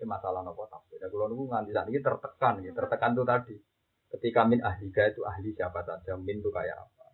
Ini 0.00 0.08
masalah 0.08 0.40
nopo 0.40 0.64
tafsir. 0.64 0.96
Dan 0.96 1.12
kalau 1.12 1.28
nunggu 1.28 1.44
nganti 1.52 1.76
saat 1.76 1.92
ini 1.92 2.00
tertekan, 2.00 2.64
ya. 2.64 2.72
tertekan 2.72 3.12
itu 3.12 3.24
tadi. 3.28 3.56
Ketika 4.16 4.48
min 4.48 4.64
ahlika 4.64 5.12
itu 5.12 5.20
ahli 5.28 5.52
siapa 5.52 5.84
saja, 5.84 6.16
min 6.16 6.40
itu 6.40 6.48
kayak 6.48 6.88
apa. 6.88 7.04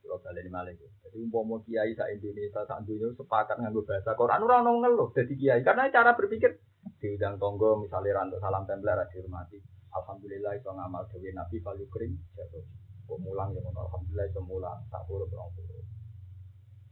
Kalau 0.00 0.24
balik 0.24 0.40
di 0.40 0.48
Malaysia. 0.48 0.88
Jadi 1.04 1.20
umpama 1.20 1.60
kiai 1.68 1.92
sa 1.92 2.08
Indonesia, 2.08 2.64
sa 2.64 2.80
dunia 2.80 3.12
sepakat 3.12 3.60
nganggo 3.60 3.84
bahasa 3.84 4.16
Quran 4.16 4.40
orang 4.40 4.64
orang 4.64 4.76
ngeluh 4.88 5.12
jadi 5.12 5.34
kiai. 5.36 5.60
Karena 5.60 5.92
cara 5.92 6.16
berpikir 6.16 6.56
diundang 6.96 7.36
tonggo 7.36 7.76
misalnya 7.84 8.24
rantuk 8.24 8.40
salam 8.40 8.64
tempel 8.64 8.88
dihormati 8.88 9.60
Alhamdulillah 9.90 10.52
itu 10.54 10.68
ngamal 10.70 11.02
dewi 11.10 11.34
Nabi 11.34 11.58
paling 11.62 11.88
kering 11.90 12.14
jatuh. 12.38 12.62
Kok 13.10 13.18
mulang 13.26 13.50
ya 13.50 13.60
Alhamdulillah 13.62 14.26
itu 14.30 14.40
mulang 14.42 14.78
tak 14.90 15.02
berang. 15.10 15.50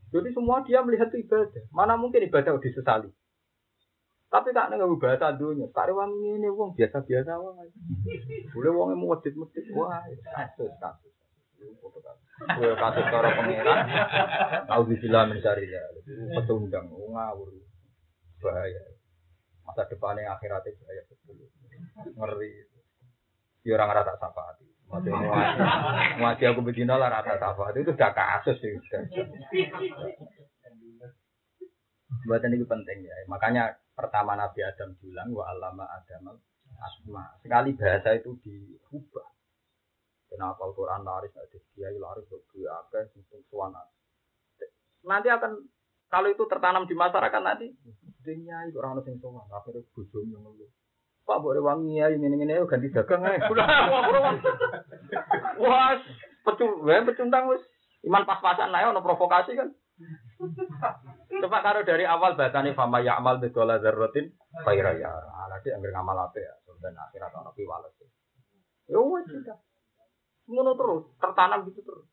Jadi 0.08 0.28
semua 0.32 0.64
dia 0.64 0.80
melihat 0.80 1.12
itu 1.12 1.28
ibadah. 1.28 1.64
Mana 1.70 1.94
mungkin 2.00 2.24
ibadah 2.24 2.56
disesali. 2.58 3.12
Tapi 4.28 4.52
tak 4.52 4.72
nggak 4.72 5.00
bahasa 5.00 5.32
dunia. 5.36 5.68
Tak 5.72 5.88
wangi 5.92 6.36
ini 6.36 6.48
uang 6.52 6.76
biasa 6.76 7.00
biasa 7.00 7.32
wong. 7.40 7.64
Boleh 8.52 8.70
uangnya 8.72 8.96
mau 8.96 9.16
medit 9.16 9.32
medit. 9.36 9.64
Wah 9.72 10.04
kasus 10.36 10.72
kasus. 10.80 11.12
Gue 11.58 12.72
kasus 12.76 13.04
cara 13.08 13.28
pangeran. 13.36 13.78
Tahu 14.68 14.82
dibilang 14.92 15.32
mencari 15.32 15.72
ya. 15.72 15.82
Petundang 16.36 16.92
ngawur. 16.92 17.52
Bahaya. 18.40 18.84
Masa 19.64 19.82
depannya 19.88 20.28
akhiratnya 20.28 20.76
bahaya 20.76 21.02
betul. 21.08 21.36
Ngeri. 22.16 22.77
Ya 23.68 23.76
orang 23.76 24.00
rata 24.00 24.16
hati. 24.16 24.64
Masih 24.88 25.12
ngaji, 25.12 25.60
ngaji 26.16 26.44
aku 26.48 26.60
begini 26.64 26.88
lah 26.88 27.12
rata 27.12 27.36
apa 27.36 27.76
itu 27.76 27.92
sudah 27.92 28.16
kasus 28.16 28.56
sih. 28.64 28.72
Buatan 32.24 32.56
ini 32.56 32.64
penting 32.64 33.04
ya. 33.04 33.12
Makanya 33.28 33.76
pertama 33.92 34.32
Nabi 34.40 34.64
Adam 34.64 34.96
bilang 34.96 35.28
wa 35.36 35.44
alama 35.52 35.84
Adam 35.84 36.40
asma. 36.80 37.36
Sekali 37.44 37.76
bahasa 37.76 38.16
itu 38.16 38.40
diubah. 38.40 39.28
Kenapa 40.28 40.60
Al-Quran 40.64 41.04
laris, 41.04 41.32
ada 41.36 41.58
kiai 41.72 41.96
laris, 41.96 42.28
ada 42.28 42.84
akeh, 42.84 43.16
untuk 43.16 43.40
suwana. 43.48 43.80
Nanti 45.04 45.28
akan 45.32 45.56
kalau 46.08 46.28
itu 46.28 46.44
tertanam 46.48 46.84
di 46.84 46.92
masyarakat 46.92 47.40
nanti, 47.40 47.72
dunia 48.24 48.68
itu 48.68 48.76
orang 48.80 49.00
orang 49.00 49.08
yang 49.08 49.20
sowan, 49.24 49.48
akhirnya 49.48 49.84
bujum 49.92 50.28
yang 50.28 50.44
ngeluh. 50.44 50.68
Pak 51.28 51.44
boleh 51.44 51.60
wangi 51.60 52.00
ya, 52.00 52.08
ini 52.08 52.24
ini 52.24 52.40
ini 52.40 52.56
ganti 52.64 52.88
dagang 52.88 53.20
ya. 53.20 53.36
Wah, 55.60 55.92
pecun, 56.40 56.88
pecundang 56.88 57.52
wis. 57.52 57.60
Iman 58.00 58.24
pas-pasan 58.24 58.72
lah 58.72 58.80
ya, 58.80 58.96
ono 58.96 59.04
provokasi 59.04 59.52
kan. 59.52 59.68
Coba 61.28 61.60
karo 61.60 61.84
dari 61.84 62.08
awal 62.08 62.32
bahasane 62.32 62.72
fama 62.72 63.04
ya'mal 63.04 63.44
bidola 63.44 63.76
zarratin 63.76 64.32
khaira 64.64 64.96
ya. 64.96 65.12
Alade 65.44 65.68
anggere 65.68 65.92
ngamal 65.92 66.32
apik 66.32 66.40
ya, 66.40 66.54
dan 66.80 66.96
akhirat 66.96 67.36
ono 67.36 67.52
piwales. 67.52 67.92
Ya 68.88 68.96
wis 68.96 69.28
sudah. 69.28 69.60
Ngono 70.48 70.80
terus, 70.80 71.04
tertanam 71.20 71.68
gitu 71.68 71.84
terus. 71.84 72.08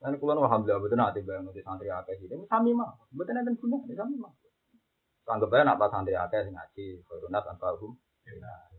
Dan 0.00 0.16
kulo 0.16 0.32
alhamdulillah 0.32 0.80
betul 0.80 0.96
nanti 0.96 1.20
bayang 1.20 1.44
nanti 1.44 1.60
santri 1.60 1.92
akeh 1.92 2.16
sih. 2.24 2.32
Sami 2.48 2.72
mah, 2.72 2.96
betul 3.12 3.36
nanti 3.36 3.52
guna, 3.60 3.84
sami 3.84 4.16
mah. 4.16 4.32
Anggap 5.26 5.50
aja 5.50 5.66
nak 5.66 5.82
santri 5.90 6.14
akeh 6.14 6.46
sing 6.46 6.54
ngaji, 6.54 7.02
korunat 7.02 7.42
tanpa 7.42 7.74
hukum. 7.74 7.98
Nah, 8.38 8.70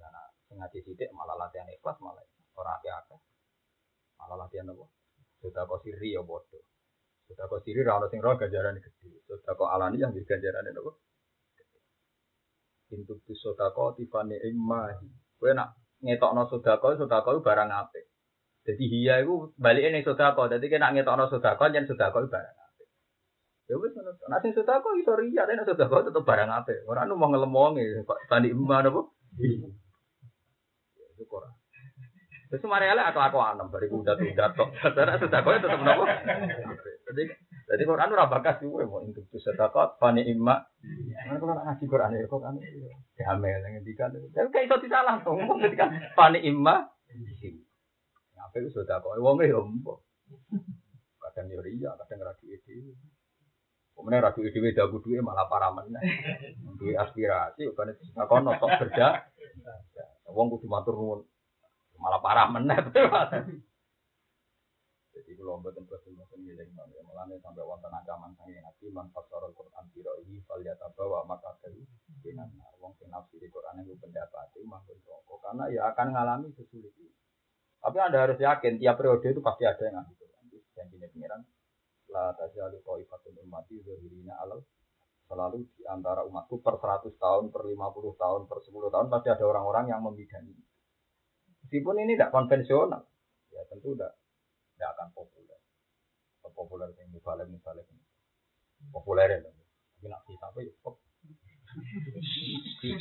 sing 0.48 0.56
ngaji 0.56 0.80
sidik 0.80 1.12
malah 1.12 1.36
latihan 1.36 1.68
ikhlas 1.68 2.00
malah 2.00 2.24
orang 2.56 2.80
akeh. 2.80 3.20
Malah 4.16 4.48
latihan 4.48 4.72
apa? 4.72 4.88
Sudah 5.44 5.68
kau 5.68 5.78
siri 5.84 6.16
ya 6.16 6.24
bodoh. 6.24 6.64
Sudah 7.28 7.46
kau 7.52 7.60
siri 7.60 7.84
rawat 7.84 8.08
sing 8.08 8.24
roh 8.24 8.40
ganjaran 8.40 8.80
gede. 8.80 9.22
Sudah 9.28 9.54
kau 9.60 9.68
alani 9.68 10.00
yang 10.00 10.16
jadi 10.16 10.24
ganjaran 10.24 10.72
itu 10.72 10.82
apa? 10.82 10.92
Intuk 12.96 13.20
tu 13.28 13.36
sodako 13.36 14.00
tifane 14.00 14.40
imahi. 14.48 15.12
Kue 15.36 15.52
nak 15.52 15.76
ngetokno 16.00 16.48
sodako, 16.48 16.96
sodako 16.96 17.44
barang 17.44 17.70
apik. 17.70 18.08
Jadi 18.64 18.84
hiya 18.88 19.20
itu 19.24 19.52
balik 19.60 19.92
ini 19.92 20.00
sodako. 20.08 20.48
Jadi 20.48 20.66
kena 20.72 20.96
ngetokno 20.96 21.28
sodako, 21.28 21.68
jangan 21.70 21.92
sodako 21.92 22.32
barang. 22.32 22.57
Ya 23.68 23.76
wis 23.76 23.92
ngono. 23.92 24.16
Nek 24.16 24.40
sing 24.40 24.56
sodako 24.56 24.96
iso 24.96 25.12
riya, 25.20 25.44
nek 25.44 25.68
sodako 25.68 26.08
tetep 26.08 26.24
barang 26.24 26.48
apik. 26.48 26.88
Ora 26.88 27.04
nu 27.04 27.20
mau 27.20 27.28
ngelemongi, 27.28 28.08
Pak 28.08 28.32
tani 28.32 28.56
eman 28.56 28.88
apa? 28.88 29.02
Itu 31.12 31.24
kurang. 31.28 31.52
Terus 32.48 32.64
mari 32.64 32.88
ala 32.88 33.12
aku 33.12 33.20
aku 33.20 33.44
anem 33.44 33.68
bariku 33.68 34.00
udah 34.00 34.16
udah 34.16 34.50
tok. 34.56 34.72
Karena 34.96 35.20
sodako 35.20 35.60
tetep 35.60 35.84
nopo? 35.84 36.08
Jadi 37.12 37.24
jadi 37.68 37.84
Quran 37.84 38.16
ora 38.16 38.32
bakas 38.32 38.64
kuwe 38.64 38.88
mau 38.88 39.04
untuk 39.04 39.28
sedekah 39.36 40.00
fani 40.00 40.24
imma. 40.24 40.64
Mana 41.28 41.36
kalau 41.36 41.60
ngaji 41.60 41.84
Quran 41.92 42.16
ya 42.16 42.24
kok 42.24 42.48
ane 42.48 42.60
ya 43.20 43.36
amel 43.36 43.60
ngendikan. 43.68 44.16
Tapi 44.16 44.48
kayak 44.48 44.72
iso 44.72 44.80
disalah 44.80 45.20
ngomong 45.28 45.60
ketika 45.68 45.92
fani 46.16 46.40
imma. 46.48 46.88
Apa 48.40 48.56
itu 48.64 48.72
sedekah 48.72 49.20
wong 49.20 49.44
yo 49.44 49.68
empo. 49.68 50.08
Kadang 51.20 51.52
yo 51.52 51.60
iya, 51.68 51.92
kadang 52.00 52.24
ra 52.24 52.32
dhewe. 52.40 52.96
Kemudian 53.98 54.22
ra 54.22 54.30
duwe 54.30 54.54
dhewe 54.54 54.78
dagu 54.78 55.02
duwe 55.02 55.26
malah 55.26 55.50
para 55.50 55.74
meneh. 55.74 56.02
Duwe 56.78 56.94
aspirasi 56.94 57.66
kan 57.74 57.90
kono 58.30 58.54
tok 58.62 58.78
kerja. 58.86 59.26
Wong 60.30 60.54
kudu 60.54 60.70
matur 60.70 60.94
nuwun. 60.94 61.20
Malah 61.98 62.54
meneh 62.54 62.78
betul. 62.86 63.10
Jadi 65.18 65.34
kalau 65.34 65.58
mboten 65.58 65.82
bosen 65.90 66.14
bosen 66.14 66.46
ngiling 66.46 66.78
nol 66.78 66.94
ya 66.94 67.02
malah 67.02 67.26
sampai 67.42 67.66
wonten 67.66 67.90
ancaman 67.90 68.38
sange 68.38 68.62
nabi 68.62 68.86
man 68.94 69.10
fasarul 69.10 69.50
Quran 69.58 69.90
biro 69.90 70.14
ini 70.22 70.38
fal 70.46 70.62
yatabawa 70.62 71.26
maka 71.26 71.58
dari 71.58 71.82
dinan 72.22 72.54
wong 72.78 72.94
sing 73.02 73.10
nafsi 73.10 73.42
di 73.42 73.50
Quran 73.50 73.82
itu 73.82 73.98
pendapat 73.98 74.54
itu 74.54 74.62
mangkon 74.62 75.02
rokok 75.10 75.42
karena 75.42 75.74
ya 75.74 75.90
akan 75.90 76.14
mengalami 76.14 76.54
sesulit 76.54 76.94
itu. 76.94 77.10
Tapi 77.82 77.98
anda 77.98 78.30
harus 78.30 78.38
yakin 78.38 78.78
tiap 78.78 79.02
periode 79.02 79.26
itu 79.26 79.42
pasti 79.42 79.66
ada 79.66 79.82
yang 79.90 80.06
ngambil 80.06 80.16
Quran. 80.22 80.44
Janjinya 80.78 81.08
pengiran 81.10 81.42
la 82.12 82.32
tajalu 82.36 82.80
qaifatun 82.84 83.36
ummati 83.44 83.84
zahirina 83.84 84.40
alal 84.44 84.64
selalu 85.28 85.68
di 85.76 85.84
antara 85.84 86.24
umatku 86.24 86.64
per 86.64 86.80
100 86.80 87.20
tahun, 87.20 87.52
per 87.52 87.68
50 87.68 88.16
tahun, 88.16 88.42
per 88.48 88.64
10 88.64 88.94
tahun 88.96 89.08
pasti 89.12 89.28
ada 89.28 89.44
orang-orang 89.44 89.92
yang 89.92 90.00
membidani. 90.00 90.56
Meskipun 91.68 92.00
ini 92.00 92.16
tidak 92.16 92.32
konvensional, 92.32 93.04
ya 93.52 93.62
tentu 93.68 93.92
tidak 93.92 94.16
tidak 94.80 94.90
akan 94.96 95.08
populer. 95.12 95.60
Populer 96.48 96.90
yang 96.96 97.12
misalnya 97.12 97.44
misalnya 97.52 97.84
populer 98.90 99.28
ya. 99.28 99.40
Tapi 99.44 100.08
nak 100.08 100.24
hitam 100.32 100.56
ya 100.64 100.74
kok. 100.80 100.96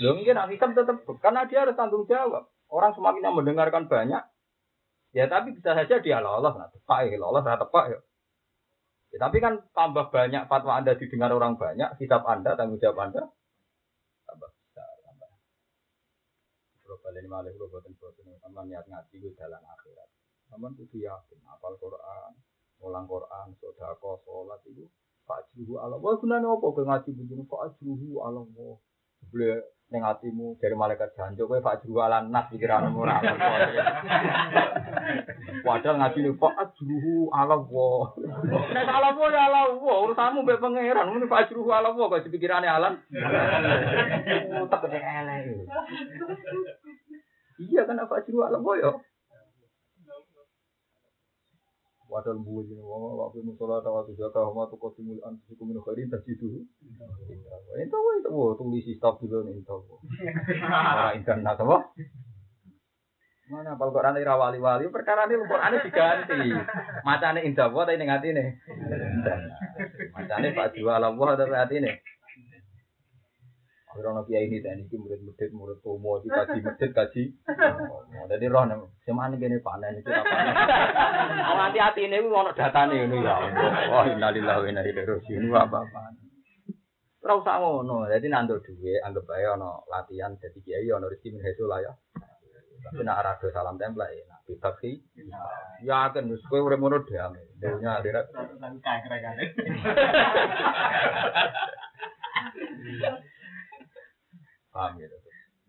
Loh 0.03 0.13
mungkin 0.19 0.35
nak 0.35 0.51
hitam 0.51 0.75
tetap 0.75 0.99
karena 1.23 1.47
dia 1.47 1.63
harus 1.63 1.79
tanggung 1.79 2.11
jawab. 2.11 2.51
Orang 2.67 2.91
semakin 2.99 3.31
mendengarkan 3.31 3.87
banyak, 3.87 4.19
ya 5.15 5.31
tapi 5.31 5.55
bisa 5.55 5.79
saja 5.79 6.03
dia 6.03 6.19
lolos, 6.19 6.59
nah 6.59 6.67
tepak 6.67 7.07
ya 7.07 7.15
lolos, 7.15 7.47
nah 7.47 7.55
tepak 7.55 7.95
ya. 7.95 7.99
Ya. 9.13 9.19
Tapi 9.23 9.37
kan 9.39 9.61
tambah 9.77 10.11
banyak 10.11 10.49
fatwa 10.51 10.73
anda 10.79 10.97
didengar 10.97 11.31
orang 11.31 11.59
banyak, 11.61 11.99
kitab 12.01 12.27
anda, 12.27 12.57
tanggung 12.59 12.81
jawab 12.81 13.11
anda, 13.11 13.23
tambah 14.27 14.51
besar, 14.51 14.91
tambah. 15.05 15.31
Sama 18.43 18.61
niat 18.67 18.87
ngaji 18.87 19.15
gue 19.21 19.33
jalan 19.35 19.63
akhirat. 19.63 20.09
Itu 20.79 20.97
apal 21.47 21.75
Quran, 21.77 22.31
ulang 22.81 23.07
Quran, 23.11 23.47
sodako, 23.59 24.23
sholat 24.23 24.63
itu 24.71 24.87
Allah. 25.77 25.99
Wah 25.99 26.15
apa 26.15 26.81
ngaji 26.87 27.11
begini? 27.19 27.43
Allah. 27.51 28.47
Bleh, 29.33 29.59
ning 29.87 30.03
atimu 30.03 30.59
dari 30.59 30.75
malaikat 30.75 31.15
jancuk 31.15 31.47
kowe 31.47 31.63
Pak 31.63 31.87
Jualan 31.87 32.27
nas 32.27 32.51
pikiranmu 32.51 32.99
ora 32.99 33.23
ngono. 33.23 33.47
Padahal 35.63 35.97
ngaji 36.03 36.19
lu 36.27 36.35
Pak 36.35 36.55
Ajruhu 36.59 37.31
Allah. 37.31 37.63
Nek 38.75 38.87
Allah 38.91 39.11
po 39.15 39.31
ya 39.31 39.47
Allah, 39.47 39.71
urusanmu 39.79 40.43
mbek 40.43 40.59
pangeran 40.59 41.07
muni 41.15 41.31
Pak 41.31 41.47
Ajruhu 41.47 41.71
Allah 41.71 41.95
kok 41.95 42.27
dipikirane 42.27 42.67
alam. 42.67 42.99
Utek 44.67 44.83
oh, 44.83 44.91
elek. 44.91 45.43
Iya 47.57 47.89
kan 47.89 48.03
Pak 48.05 48.27
Ajruhu 48.27 48.43
Allah 48.43 48.61
yo. 48.83 48.91
Wadal 52.17 52.41
buwi 52.41 52.73
ini 52.73 52.81
wong 52.81 53.21
waktu 53.21 53.45
musola 53.45 53.85
tawa 53.85 54.01
tuh 54.09 54.17
jaga 54.17 54.41
hama 54.41 54.65
tuh 54.73 54.81
kotimul 54.81 55.21
antusiku 55.21 55.69
min 55.69 55.77
khairin 55.85 56.09
tajidu. 56.09 56.49
Itu 56.49 56.57
itu 57.77 57.99
itu 58.25 58.33
tulis 58.57 58.87
stop 58.97 59.21
dulu 59.21 59.45
nih 59.45 59.61
itu. 59.61 59.77
Orang 60.65 61.13
internet 61.21 61.61
apa? 61.61 61.77
Mana 63.53 63.77
apal 63.77 63.93
Quran 63.93 64.17
ira 64.17 64.33
wali-wali 64.41 64.89
perkara 64.89 65.29
ini 65.29 65.45
Quran 65.45 65.77
diganti. 65.85 66.41
Macane 67.05 67.45
indah 67.45 67.69
apa 67.69 67.85
tapi 67.85 68.01
ning 68.01 68.09
atine. 68.09 68.45
Macane 70.17 70.57
Pak 70.57 70.73
Jiwa 70.73 70.97
Allah 70.97 71.13
tapi 71.37 71.53
atine. 71.53 72.01
Orang 73.97 74.29
kiai 74.29 74.45
ini 74.45 74.61
dan 74.61 74.85
ini 74.85 74.93
murid 75.01 75.25
murid 75.25 75.51
murid 75.57 75.81
tomo 75.81 76.21
di 76.21 76.29
kaji 76.29 76.61
masjid 76.61 76.93
kaji. 76.93 77.33
Jadi 78.29 78.45
roh 78.53 78.69
nih, 78.69 78.77
semana 79.09 79.41
gini 79.41 79.57
panen 79.65 79.97
itu 79.97 80.13
apa? 80.13 80.37
Kalau 81.33 81.65
hati 81.65 81.81
hati 81.81 82.05
ini 82.05 82.21
gue 82.21 82.29
mau 82.37 82.45
data 82.53 82.85
nih 82.93 83.09
ini 83.09 83.25
ya. 83.25 83.41
Wah 83.89 84.05
innalillahi 84.05 84.61
wa 84.61 84.69
inna 84.69 84.85
ilaihi 84.85 85.09
rajiun 85.09 85.49
apa 85.57 85.89
apa. 85.89 86.13
Terus 87.25 87.41
sama 87.43 87.83
no, 87.83 88.07
jadi 88.07 88.23
nanti 88.31 88.55
dua 88.55 88.95
anggap 89.03 89.27
aja 89.35 89.59
no 89.59 89.83
latihan 89.91 90.39
jadi 90.39 90.59
kiai 90.63 90.87
ono 90.93 91.09
rezeki 91.09 91.35
min 91.35 91.43
lah 91.67 91.81
ya. 91.81 91.93
Tapi 92.87 93.03
nak 93.03 93.19
rado 93.25 93.51
salam 93.51 93.81
tempel 93.81 94.07
ya, 94.07 94.23
nak 94.31 94.47
bebas 94.47 94.79
sih. 94.79 95.03
Ya 95.83 96.07
kan, 96.15 96.31
mus 96.31 96.39
kue 96.47 96.63
udah 96.63 96.79
menurut 96.79 97.03
dia, 97.11 97.27
dunia 97.59 97.99
akhirat. 97.99 98.31
Paham 104.77 105.01
ya, 105.01 105.09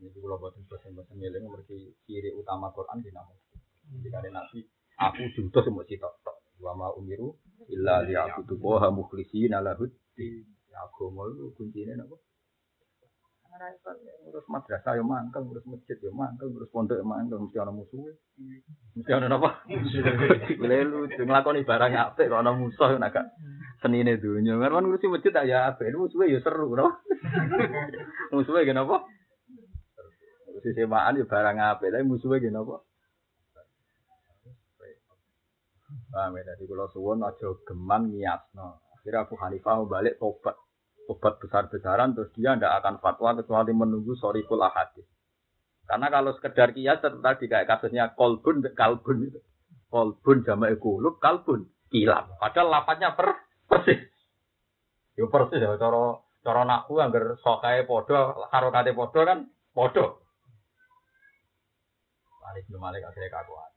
ini 0.03 0.11
kalau 0.19 0.35
buat 0.35 0.51
bosan-bosan 0.67 1.15
ngiling 1.15 1.47
mereka 1.47 1.71
ciri 2.03 2.35
utama 2.35 2.67
Quran 2.75 2.99
di 2.99 3.07
nama. 3.15 3.31
Jadi 3.87 4.07
kalian 4.11 4.35
nabi, 4.35 4.59
aku 4.99 5.31
juto 5.31 5.63
semua 5.63 5.87
sitok 5.87 6.11
tok. 6.27 6.37
Wa 6.59 6.75
ma 6.75 6.91
umiru 6.91 7.39
illa 7.71 8.03
liya'budu 8.03 8.59
wa 8.59 8.91
mukhlishina 8.91 9.63
lahu 9.63 9.87
Ya 10.67 10.83
aku 10.83 11.07
mau 11.07 11.31
kuncinya 11.55 12.03
apa? 12.03 12.19
Ngurus 13.57 14.45
madrasah 14.51 14.93
ya 14.93 15.03
mangkel, 15.03 15.41
ngurus 15.41 15.65
masjid 15.65 15.97
ya 15.97 16.11
mangkel, 16.13 16.53
ngurus 16.53 16.69
pondok 16.69 17.01
ya 17.01 17.05
mangkel, 17.05 17.41
mesti 17.41 17.57
ana 17.57 17.73
musuh. 17.73 18.13
Mesti 18.93 19.11
ana 19.11 19.33
apa? 19.33 19.49
Boleh 20.61 20.79
lu 20.89 20.99
nglakoni 21.09 21.65
barang 21.65 21.93
apik 21.97 22.29
kok 22.29 22.41
ana 22.41 22.51
musuh 22.53 23.01
nak 23.01 23.13
gak 23.15 23.25
senine 23.81 24.21
dunya. 24.21 24.61
Kan 24.61 24.83
ngurusi 24.85 25.09
masjid 25.09 25.33
tak 25.33 25.49
ya 25.49 25.73
apik, 25.73 25.89
musuhe 25.97 26.29
ya 26.29 26.39
seru, 26.45 26.77
no? 26.77 27.01
musuhe 28.35 28.61
kenapa? 28.61 29.09
Ngurusi 30.45 30.69
sewaan 30.77 31.17
ya 31.17 31.25
barang 31.25 31.57
apik, 31.57 31.89
tapi 31.89 32.05
musuhe 32.05 32.37
kenapa? 32.37 32.85
Paham 35.87 36.35
ya, 36.35 36.43
jadi 36.43 36.63
kalau 36.67 36.87
suwon 36.91 37.23
aja 37.23 37.47
geman 37.63 38.11
niasno. 38.11 38.83
Akhirnya 38.99 39.23
Abu 39.23 39.39
Hanifah 39.39 39.87
balik 39.87 40.19
tobat. 40.19 40.59
Tobat 41.07 41.39
besar-besaran, 41.39 42.11
terus 42.11 42.29
dia 42.35 42.59
tidak 42.59 42.83
akan 42.83 42.99
fatwa 42.99 43.39
kecuali 43.39 43.71
menunggu 43.71 44.19
sorikul 44.19 44.59
ahadis. 44.59 45.07
Karena 45.87 46.11
kalau 46.11 46.35
sekedar 46.35 46.75
kias 46.75 46.99
tadi 46.99 47.47
kayak 47.47 47.63
kasusnya 47.63 48.11
kolbun, 48.11 48.59
kalbun 48.75 49.31
itu. 49.31 49.39
Kolbun 49.87 50.43
jama'i 50.43 50.75
kulub, 50.75 51.23
kalbun, 51.23 51.71
kilam. 51.87 52.27
Padahal 52.43 52.67
lapatnya 52.67 53.15
per, 53.15 53.39
persis. 53.71 54.03
Yo 55.15 55.31
persis 55.31 55.63
ya, 55.63 55.79
cara 55.79 56.19
cara 56.43 56.67
naku 56.67 56.99
anggar 56.99 57.39
sokai 57.39 57.87
podo, 57.87 58.51
harokate 58.51 58.91
podo 58.91 59.23
kan 59.23 59.47
podo. 59.71 60.27
Malik 62.43 62.67
bin 62.67 62.83
Malik 62.83 63.07
akhirnya 63.07 63.31
kakuan 63.31 63.71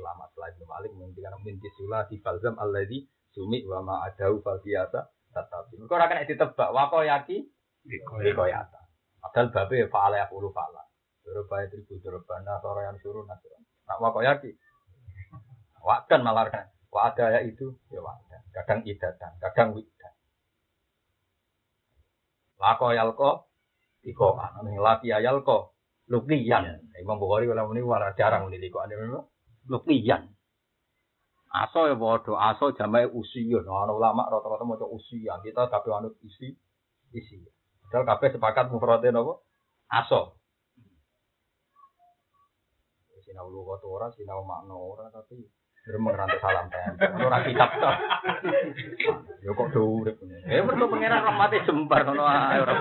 ulama 0.00 0.24
selain 0.32 0.56
Ibnu 0.56 0.66
Malik 0.66 0.90
menghentikan 0.96 1.36
minti 1.44 1.68
sula 1.76 2.08
di 2.08 2.16
balzam 2.24 2.56
alladzi 2.56 3.04
sumi 3.36 3.62
wa 3.68 3.84
adau 4.08 4.40
fal 4.40 4.58
biasa 4.64 5.04
tetapi 5.30 5.78
ora 5.86 6.10
kena 6.10 6.26
ditebak. 6.26 6.68
Wa 6.74 6.90
yaki 7.06 7.46
dikoyata. 7.86 8.80
Padahal 9.20 9.52
babe 9.52 9.86
fa'ala 9.92 10.16
ya 10.20 10.26
puluh 10.26 10.50
fa'ala. 10.50 10.82
Surabaya 11.20 11.68
tribu 11.68 12.00
Surabaya 12.00 12.58
sore 12.64 12.88
yang 12.88 12.96
suruh 12.98 13.22
nasiran 13.28 13.62
nak 13.86 13.98
wa 14.00 14.22
yaki 14.22 14.54
wakan 15.82 16.20
malah. 16.22 16.46
Kan 16.50 16.66
wa 16.90 17.10
ada 17.10 17.38
ya 17.38 17.40
itu 17.46 17.78
ya 17.90 18.02
wakan 18.02 18.40
kadang 18.50 18.80
idatan 18.82 19.32
kadang 19.38 19.68
widan. 19.74 20.14
Lako 22.58 22.86
yalko 22.94 23.30
iko. 24.06 24.38
Anu 24.38 24.78
laki 24.78 25.10
yalko. 25.10 25.74
Lukian 26.10 26.82
Imam 26.98 27.22
Bukhari 27.22 27.46
kalau 27.46 27.70
ini 27.70 27.86
jarang 28.18 28.50
ini 28.50 28.66
kok 28.66 28.82
ada 28.82 28.98
memang. 28.98 29.30
Lukian. 29.70 30.34
Aso 31.50 31.90
ya 31.90 31.98
bodoh, 31.98 32.38
aso 32.38 32.70
jamai 32.78 33.10
usia. 33.10 33.58
Nah, 33.66 33.90
ulama 33.90 34.30
rata-rata 34.30 34.62
mau 34.62 34.78
usia. 34.94 35.34
Kita 35.42 35.66
tapi 35.66 35.90
anut 35.90 36.14
isi, 36.22 36.54
isi. 37.10 37.42
Padahal 37.90 38.06
kabeh 38.06 38.38
sepakat 38.38 38.70
mufradin 38.70 39.18
apa? 39.18 39.34
Aso. 39.90 40.38
Sinau 43.26 43.50
lu 43.50 43.66
kota 43.66 43.86
ora, 43.90 44.06
sinau 44.14 44.46
makna 44.46 44.78
ora, 44.78 45.10
tapi 45.10 45.42
Gremeng 45.80 46.12
rantai 46.12 46.36
salam 46.44 46.68
tempel. 46.68 47.08
Ora 47.24 47.40
kitab 47.40 47.70
to. 47.72 47.90
Ya 49.40 49.50
kok 49.56 49.68
do. 49.72 50.04
Eh 50.44 50.60
mergo 50.60 50.92
pangeran 50.92 51.24
rahmati 51.24 51.64
jembar 51.64 52.04
ngono 52.04 52.20
ae 52.28 52.60
ora. 52.60 52.74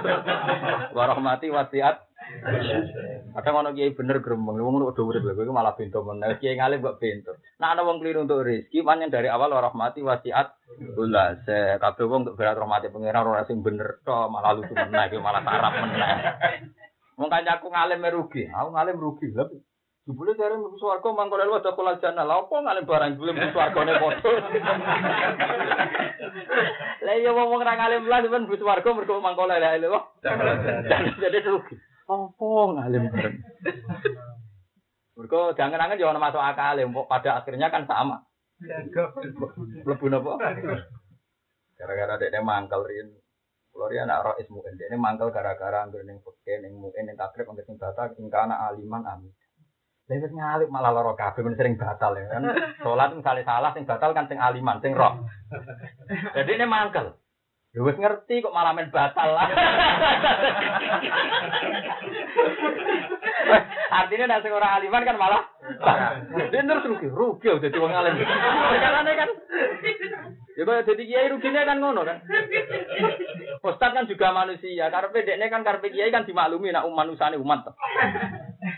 Wa 0.91 1.03
rahmati 1.15 1.47
wasiat. 1.47 2.08
Kadang 3.29 3.55
ono 3.61 3.69
kiai 3.75 3.93
bener 3.93 4.19
gremeng, 4.19 4.57
wong 4.57 4.73
ngono 4.79 4.95
do 4.95 5.03
urip 5.05 5.23
lho, 5.23 5.35
kowe 5.37 5.53
malah 5.53 5.75
bento 5.77 6.01
meneh. 6.01 6.37
Kiai 6.39 6.57
ngalim 6.57 6.81
kok 6.81 6.99
bento. 6.99 7.37
Nah 7.59 7.73
ana 7.73 7.85
wong 7.85 7.99
keliru 7.99 8.25
untuk 8.25 8.43
rezeki, 8.43 8.83
pancen 8.83 9.13
dari 9.13 9.29
awal 9.29 9.53
wa 9.53 9.63
rahmati 9.63 10.01
wasiat. 10.03 10.47
Ulah 10.97 11.39
se 11.43 11.77
kabeh 11.77 12.05
wong 12.05 12.25
untuk 12.27 12.37
berat 12.37 12.57
rahmati 12.57 12.91
pangeran 12.93 13.27
ora 13.27 13.45
sing 13.45 13.61
bener 13.61 14.01
to, 14.03 14.17
malah 14.29 14.55
lucu 14.55 14.73
meneh, 14.73 15.19
malah 15.19 15.41
sarap 15.45 15.73
meneh. 15.77 16.11
Wong 17.19 17.27
kancaku 17.27 17.67
ngalim 17.67 17.99
merugi, 17.99 18.47
aku 18.47 18.69
ngalim 18.71 18.95
rugi. 18.97 19.27
Lha 19.35 19.45
Jebule 20.09 20.33
jare 20.33 20.57
mlebu 20.57 20.79
swarga 20.81 21.13
mangko 21.13 21.37
lelu 21.37 21.53
ada 21.53 21.69
kula 21.77 22.01
jana. 22.01 22.25
Lah 22.25 22.41
opo 22.41 22.57
ngalim 22.57 22.81
barang 22.81 23.13
jebule 23.13 23.29
mlebu 23.29 23.53
swargane 23.53 23.93
padha. 24.01 24.31
Lah 27.05 27.13
iya 27.13 27.29
wong 27.29 27.53
ora 27.53 27.77
lah 27.77 28.19
ben 28.25 28.49
mlebu 28.49 28.57
swarga 28.57 28.89
mergo 28.89 29.21
mangko 29.21 29.45
lelu. 29.45 30.01
Jadi 31.21 31.39
rugi. 31.45 31.77
Opo 32.09 32.73
ngalim 32.73 33.05
bareng. 33.13 33.37
Mergo 35.19 35.53
jangan-jangan 35.53 35.99
yo 36.01 36.09
ono 36.09 36.17
masuk 36.17 36.41
akal, 36.41 36.81
pada 37.05 37.43
akhirnya 37.43 37.69
kan 37.69 37.85
sama. 37.85 38.25
Mlebu 39.85 40.05
napa? 40.09 40.41
Gara-gara 41.77 42.15
dekne 42.17 42.41
mangkel 42.41 42.81
rin. 42.89 43.07
Kulo 43.69 43.85
ri 43.93 44.01
anak 44.01 44.25
rois 44.25 44.47
muen 44.49 44.73
dekne 44.73 44.97
mangkel 44.97 45.29
gara-gara 45.29 45.85
anggere 45.85 46.07
ning 46.07 46.17
peke 46.25 46.63
ning 46.65 46.81
muen 46.81 47.03
ning 47.05 47.13
takrib 47.13 47.45
anggere 47.45 47.69
sing 47.69 47.77
batak 47.77 48.17
ing 48.17 48.31
kana 48.33 48.57
aliman 48.71 49.05
amin. 49.05 49.31
Lha 50.09 50.25
ngalip 50.25 50.73
malah 50.73 50.89
lara 50.89 51.13
kabeh 51.13 51.45
men 51.45 51.53
sering 51.53 51.77
batal 51.77 52.17
ya 52.17 52.25
kan. 52.33 52.41
Salat 52.81 53.13
misalnya 53.13 53.45
salah 53.45 53.71
sing 53.77 53.85
batal 53.85 54.17
kan 54.17 54.25
sing 54.25 54.41
aliman, 54.41 54.81
sing 54.81 54.97
roh. 54.97 55.29
Jadi 56.35 56.51
ini 56.57 56.65
mangkel. 56.65 57.13
Ya 57.69 57.85
wis 57.85 58.01
ngerti 58.01 58.41
kok 58.41 58.49
malah 58.49 58.73
men 58.73 58.89
batal 58.89 59.29
lah. 59.29 59.45
Artinya 63.89 64.25
nek 64.25 64.41
sing 64.41 64.53
ora 64.53 64.81
aliman 64.81 65.05
kan 65.05 65.17
malah 65.21 65.45
Dia 66.49 66.65
terus 66.65 66.85
rugi, 66.89 67.07
rugi 67.13 67.45
udah 67.45 67.69
wong 67.77 67.93
alim. 67.93 68.17
Perkarane 68.17 69.11
kan. 69.13 69.29
Ya 70.57 70.65
kok 70.65 70.81
dadi 70.89 71.03
kiai 71.05 71.29
rugine 71.29 71.61
kan 71.61 71.77
ngono 71.77 72.01
kan. 72.09 72.25
Ustaz 73.61 73.93
kan 73.93 74.09
juga 74.09 74.33
manusia, 74.33 74.89
karepe 74.89 75.21
dekne 75.21 75.53
kan 75.53 75.61
karepe 75.61 75.93
kiai 75.93 76.09
kan 76.09 76.25
dimaklumi 76.25 76.73
nak 76.73 76.89
manusane 76.89 77.37
umat. 77.37 77.69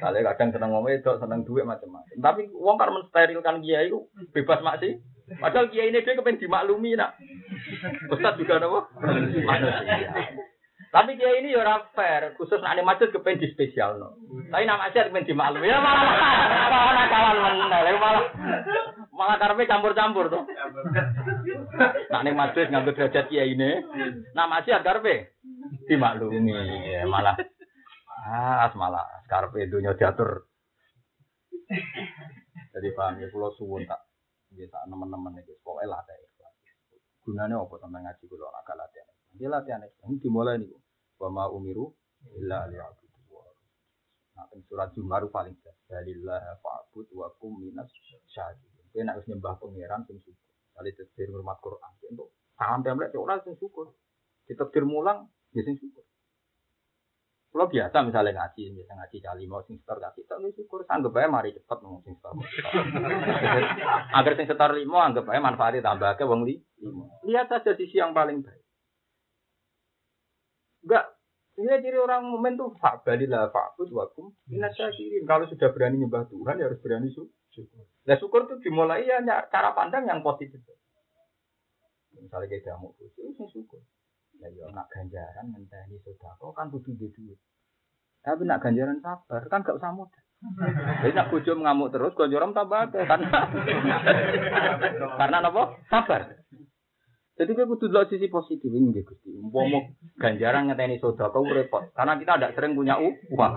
Kali 0.03 0.19
kadang 0.19 0.51
seneng 0.51 0.75
ngomong 0.75 0.91
itu, 0.91 1.11
seneng 1.15 1.47
duit 1.47 1.63
macam-macam. 1.63 2.19
Tapi 2.19 2.51
uang 2.51 2.75
kan 2.75 2.91
mensterilkan 2.91 3.63
kiai 3.63 3.87
bebas 4.35 4.59
maksi. 4.59 4.99
Padahal 5.39 5.71
kiai 5.71 5.93
ini 5.93 6.03
dia 6.03 6.17
kepengen 6.17 6.41
dimaklumi 6.41 6.97
nak. 6.97 7.15
Ustaz 8.11 8.35
juga 8.35 8.59
nopo. 8.59 8.89
Tapi 10.91 11.15
kiai 11.15 11.39
ini 11.39 11.55
ya 11.55 11.87
fair, 11.95 12.35
khusus 12.35 12.59
nak 12.59 12.75
masjid 12.83 13.07
kepengen 13.07 13.39
di 13.39 13.47
spesial 13.55 13.95
no. 13.95 14.19
Tapi 14.51 14.67
nama 14.67 14.91
masjid 14.91 15.07
kepengen 15.07 15.29
dimaklumi 15.31 15.71
ya 15.71 15.79
malah 15.79 16.03
malah 16.67 16.91
nakalan 16.97 17.35
mana, 17.39 17.79
malah 17.95 18.25
malah 19.15 19.35
karpe 19.39 19.63
campur-campur 19.69 20.27
tuh. 20.27 20.43
Nak 22.11 22.21
ning 22.27 22.35
masjid 22.35 22.67
ngambil 22.67 22.97
derajat 22.97 23.31
kiai 23.31 23.55
ini, 23.55 23.79
nama 24.35 24.59
masjid 24.59 24.83
karpe 24.83 25.31
dimaklumi 25.87 26.51
ya 26.91 27.07
malah 27.07 27.39
ah 28.27 28.67
malah 28.75 29.07
karpe 29.31 29.63
dunia 29.71 29.95
diatur. 29.95 30.43
Jadi 32.71 32.87
paham 32.91 33.15
ya, 33.23 33.31
pulau 33.31 33.55
suwun 33.55 33.87
tak, 33.87 34.03
ya 34.55 34.67
tak 34.67 34.83
nemen-nemen 34.91 35.39
itu, 35.39 35.55
pokoknya 35.63 35.95
lah 35.95 36.01
Gunanya 37.21 37.61
apa 37.61 37.77
sama 37.77 38.01
ngaji 38.01 38.23
kulo 38.25 38.49
agak 38.49 38.75
latihan. 38.81 39.07
Dia 39.37 39.47
latihan 39.53 39.81
ini 40.09 40.17
dimulai 40.17 40.57
nih. 40.57 40.73
Wa 41.21 41.29
ma 41.29 41.45
umiru 41.53 41.93
illa 42.33 42.65
liya'budu 42.65 43.09
Nah, 44.31 44.47
surat 44.65 44.89
Zumar 44.97 45.21
paling 45.29 45.53
jelas. 45.59 45.77
Dalillah 45.85 46.57
fa'bud 46.63 47.13
wa 47.13 47.29
kum 47.37 47.61
minas 47.61 47.91
syahidin. 48.31 48.73
Dia 48.89 49.05
nak 49.05 49.21
nyembah 49.27 49.59
pangeran 49.59 50.01
sing 50.07 50.17
syukur. 50.23 50.49
Kali 50.73 50.91
tafsir 50.97 51.27
hormat 51.29 51.59
Quran. 51.61 51.91
Untuk 52.09 52.33
salam 52.57 52.81
template 52.81 53.15
ora 53.19 53.37
sing 53.43 53.53
syukur. 53.59 53.93
Ditafsir 54.49 54.87
mulang 54.87 55.29
ya 55.53 55.61
sing 55.61 55.77
syukur. 55.77 56.01
Kalau 57.51 57.67
biasa 57.67 58.07
misalnya 58.07 58.31
ngaji, 58.31 58.63
biasa 58.79 58.91
ngaji 58.95 59.17
kali 59.19 59.43
mau 59.43 59.59
sing 59.67 59.75
setor 59.83 59.99
kasih, 59.99 60.23
tak 60.23 60.39
syukur, 60.55 60.87
anggap 60.87 61.19
aja 61.19 61.27
mari 61.27 61.51
cepet 61.51 61.77
ngomong 61.83 61.99
sing 62.07 62.15
setor. 62.15 62.31
Agar 64.17 64.33
sing 64.39 64.47
setor 64.47 64.71
limo, 64.71 64.95
anggap 64.95 65.27
aja 65.27 65.43
manfaatnya 65.43 65.83
tambah 65.83 66.15
ke 66.15 66.23
wong 66.23 66.47
li. 66.47 66.63
Lihat 67.27 67.51
saja 67.51 67.75
sisi 67.75 67.99
yang 67.99 68.15
paling 68.15 68.39
baik. 68.39 68.63
Enggak, 70.87 71.05
ini 71.59 71.77
ciri 71.83 71.99
orang 71.99 72.23
momen 72.31 72.55
tuh 72.55 72.71
pak 72.79 73.03
balilah 73.03 73.51
fakut 73.51 73.91
wakum 73.91 74.31
minasyakirin. 74.47 75.27
Kalau 75.27 75.43
sudah 75.51 75.69
berani 75.75 75.99
nyembah 75.99 76.25
Tuhan 76.31 76.55
ya 76.55 76.71
harus 76.71 76.79
berani 76.79 77.11
syukur. 77.11 77.83
Nah 78.07 78.15
syukur 78.15 78.47
tuh 78.47 78.63
dimulai 78.63 79.03
ya 79.03 79.19
cara 79.51 79.75
pandang 79.75 80.07
yang 80.07 80.23
positif. 80.23 80.63
Misalnya 82.15 82.47
kayak 82.47 82.63
jamu 82.63 82.95
itu 83.03 83.43
syukur. 83.51 83.83
Ya 84.41 84.49
yo 84.49 84.65
nak 84.73 84.89
ganjaran 84.89 85.53
ngenteni 85.53 86.01
sedekah 86.01 86.33
kan 86.57 86.73
kudu 86.73 86.97
duwe 86.97 87.13
duit. 87.13 87.39
Tapi 88.25 88.41
nak 88.49 88.65
ganjaran 88.65 88.97
sabar 88.97 89.45
kan 89.45 89.61
gak 89.61 89.77
usah 89.77 89.93
mudah. 89.93 90.23
Jadi 91.05 91.13
nak 91.13 91.29
bojo 91.29 91.51
ngamuk 91.53 91.93
terus 91.93 92.17
ganjaran 92.17 92.57
tambah 92.57 92.89
akeh 92.89 93.05
kan. 93.05 93.21
Karena 95.21 95.45
apa? 95.45 95.77
Sabar. 95.93 96.41
Jadi 97.37 97.51
kita 97.53 97.69
kudu 97.69 97.93
lihat 97.93 98.09
sisi 98.09 98.33
positif 98.33 98.69
ini 98.73 98.89
nggih 98.89 99.05
Gusti. 99.05 99.29
Umpama 99.37 99.93
ganjaran 100.17 100.73
ngenteni 100.73 100.97
sedekah 100.97 101.45
repot. 101.45 101.93
Karena 101.93 102.17
kita 102.17 102.41
tidak 102.41 102.53
sering 102.57 102.73
punya 102.73 102.97
uang. 102.97 103.53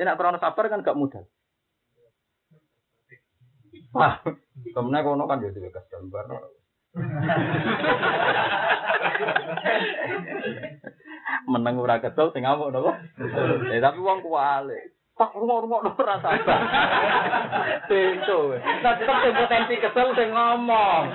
Nak 0.00 0.16
krono 0.16 0.40
sabar 0.40 0.64
kan 0.72 0.80
gak 0.80 0.96
mudah. 0.96 1.28
Wah, 3.94 4.18
kemudian 4.74 5.06
kono 5.06 5.30
kan 5.30 5.38
jadi 5.38 5.70
kesel 5.70 6.10
bareng. 6.10 6.42
Meneng 11.50 11.76
ora 11.76 12.00
kesel 12.00 12.32
sing 12.32 12.46
ngamuk 12.46 12.72
napa? 12.72 12.92
Eh 13.74 13.80
tapi 13.82 13.98
wong 14.00 14.24
kuwalik 14.24 14.93
Tak 15.14 15.30
rumah-rumah 15.38 15.94
ora 15.94 16.18
sabar. 16.18 16.60
Bento. 17.86 18.58
Nah, 18.58 18.98
tetep 18.98 19.16
sing 19.22 19.34
potensi 19.38 19.74
kesel 19.78 20.10
sing 20.18 20.34
ngomong. 20.34 21.02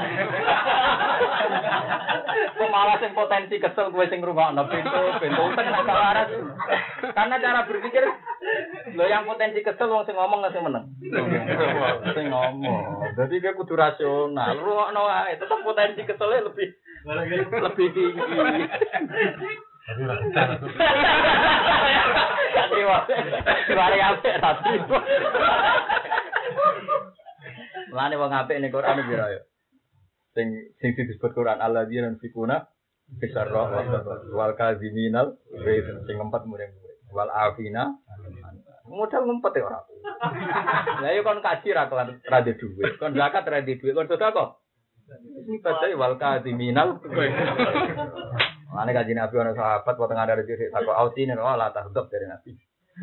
Kok 2.59 2.71
malah 2.71 2.95
sing 3.03 3.11
potensi 3.11 3.59
kesel 3.59 3.91
kowe 3.91 4.07
sing 4.07 4.23
ngrungokno 4.23 4.63
bento, 4.71 5.19
bento 5.19 5.41
utek 5.51 5.67
nak 5.67 5.83
waras. 5.83 6.31
Karena 7.11 7.35
cara 7.43 7.67
berpikir 7.67 8.03
lo 8.95 9.03
yang 9.03 9.27
potensi 9.27 9.59
kesel 9.59 9.91
wong 9.91 10.07
sing 10.07 10.15
ngomong 10.15 10.47
sing 10.47 10.63
meneng. 10.63 10.85
Sing 12.15 12.31
ngomong. 12.31 12.83
Jadi 13.19 13.35
dia 13.43 13.51
kudu 13.51 13.75
rasional. 13.75 14.55
Rungokno 14.55 15.01
wae, 15.11 15.35
tetep 15.35 15.59
potensi 15.59 16.07
keselnya 16.07 16.47
lebih 16.47 16.67
lebih 17.51 17.87
tinggi. 17.91 18.23
Tapi 22.53 22.79
suara 23.69 23.95
apik 24.13 24.35
tadi. 24.37 24.73
Mulane 27.89 28.15
wong 28.21 28.31
apik 28.33 28.57
ning 28.61 28.69
Quran 28.69 29.01
piro 29.01 29.25
ya? 29.25 29.41
Sing 30.37 30.47
sing 30.77 30.93
disebut 30.93 31.33
Quran 31.33 31.57
alladzina 31.57 32.13
fikuna 32.21 32.69
bisarra 33.17 33.81
wal 34.29 34.53
kaziminal 34.53 35.41
sing 35.65 36.15
ngempet 36.21 36.45
muring 36.45 36.69
wal 37.09 37.33
afina 37.33 37.97
modal 38.85 39.25
ngumpet 39.25 39.57
ya 39.57 39.65
ora. 39.65 39.81
Lah 41.01 41.09
yo 41.13 41.21
kon 41.25 41.41
kaji 41.41 41.73
ra 41.73 41.89
kelan 41.89 42.21
ra. 42.25 42.41
Kon 42.97 43.13
zakat 43.17 43.45
ra 43.45 43.61
duwe, 43.65 43.93
kon 43.93 44.09
kok. 44.09 44.49
Ini 45.49 45.57
badai 45.65 45.97
wal 45.97 46.17
kaziminal. 46.21 47.01
Mana 48.69 48.93
kaji 48.93 49.17
Nabi 49.17 49.33
orang 49.33 49.57
sahabat, 49.57 49.95
waktu 49.97 50.13
ada 50.13 50.37
di 50.37 50.45
sini, 50.45 50.69
aku 50.69 50.93
ausi 50.93 51.25
nih, 51.25 51.33
oh 51.41 51.57
lah 51.57 51.73
tahdab 51.73 52.05
dari 52.05 52.29
Nabi. 52.29 52.53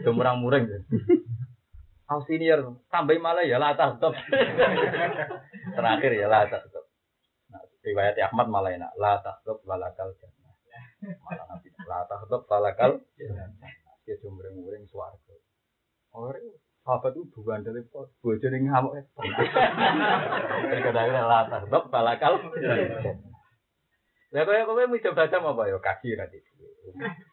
Gemurang 0.06 0.38
mureng. 0.38 0.70
Ausi 2.06 2.38
nih, 2.38 2.54
tambah 2.86 3.18
malah 3.18 3.42
ya 3.42 3.58
lah 3.58 3.74
tahdab. 3.74 4.14
Terakhir 5.76 6.12
ya 6.14 6.30
lah 6.30 6.46
tahdab. 6.46 6.86
Nah, 7.50 7.62
riwayat 7.82 8.14
Ahmad 8.30 8.46
malah 8.46 8.70
enak, 8.78 8.94
lah 8.94 9.18
tahdab 9.26 9.58
walakal 9.66 10.14
jannah. 10.22 10.54
Malah 11.02 11.44
Nabi, 11.50 11.68
lah 11.82 12.06
tahdab 12.06 12.46
walakal 12.46 13.02
jannah. 13.18 13.50
Dia 14.06 14.22
gemurang 14.22 14.54
mureng 14.62 14.86
suarga. 14.86 15.34
Orang 16.14 16.46
sahabat 16.86 17.10
itu 17.18 17.26
bukan 17.34 17.66
dari 17.66 17.82
bojol 18.22 18.54
yang 18.54 18.70
ngamuk. 18.70 18.92
Kadang-kadang 20.70 21.26
lah 21.26 21.42
tahdab 21.50 21.90
walakal 21.90 22.38
jannah. 22.54 23.35
Lah 24.36 24.44
kaya 24.44 24.68
kowe 24.68 24.84
mau 24.84 25.00
coba 25.00 25.32
sama 25.32 25.56
apa 25.56 25.72
ya 25.72 25.80
kaji 25.80 26.12
ra 26.12 26.28
di 26.28 26.36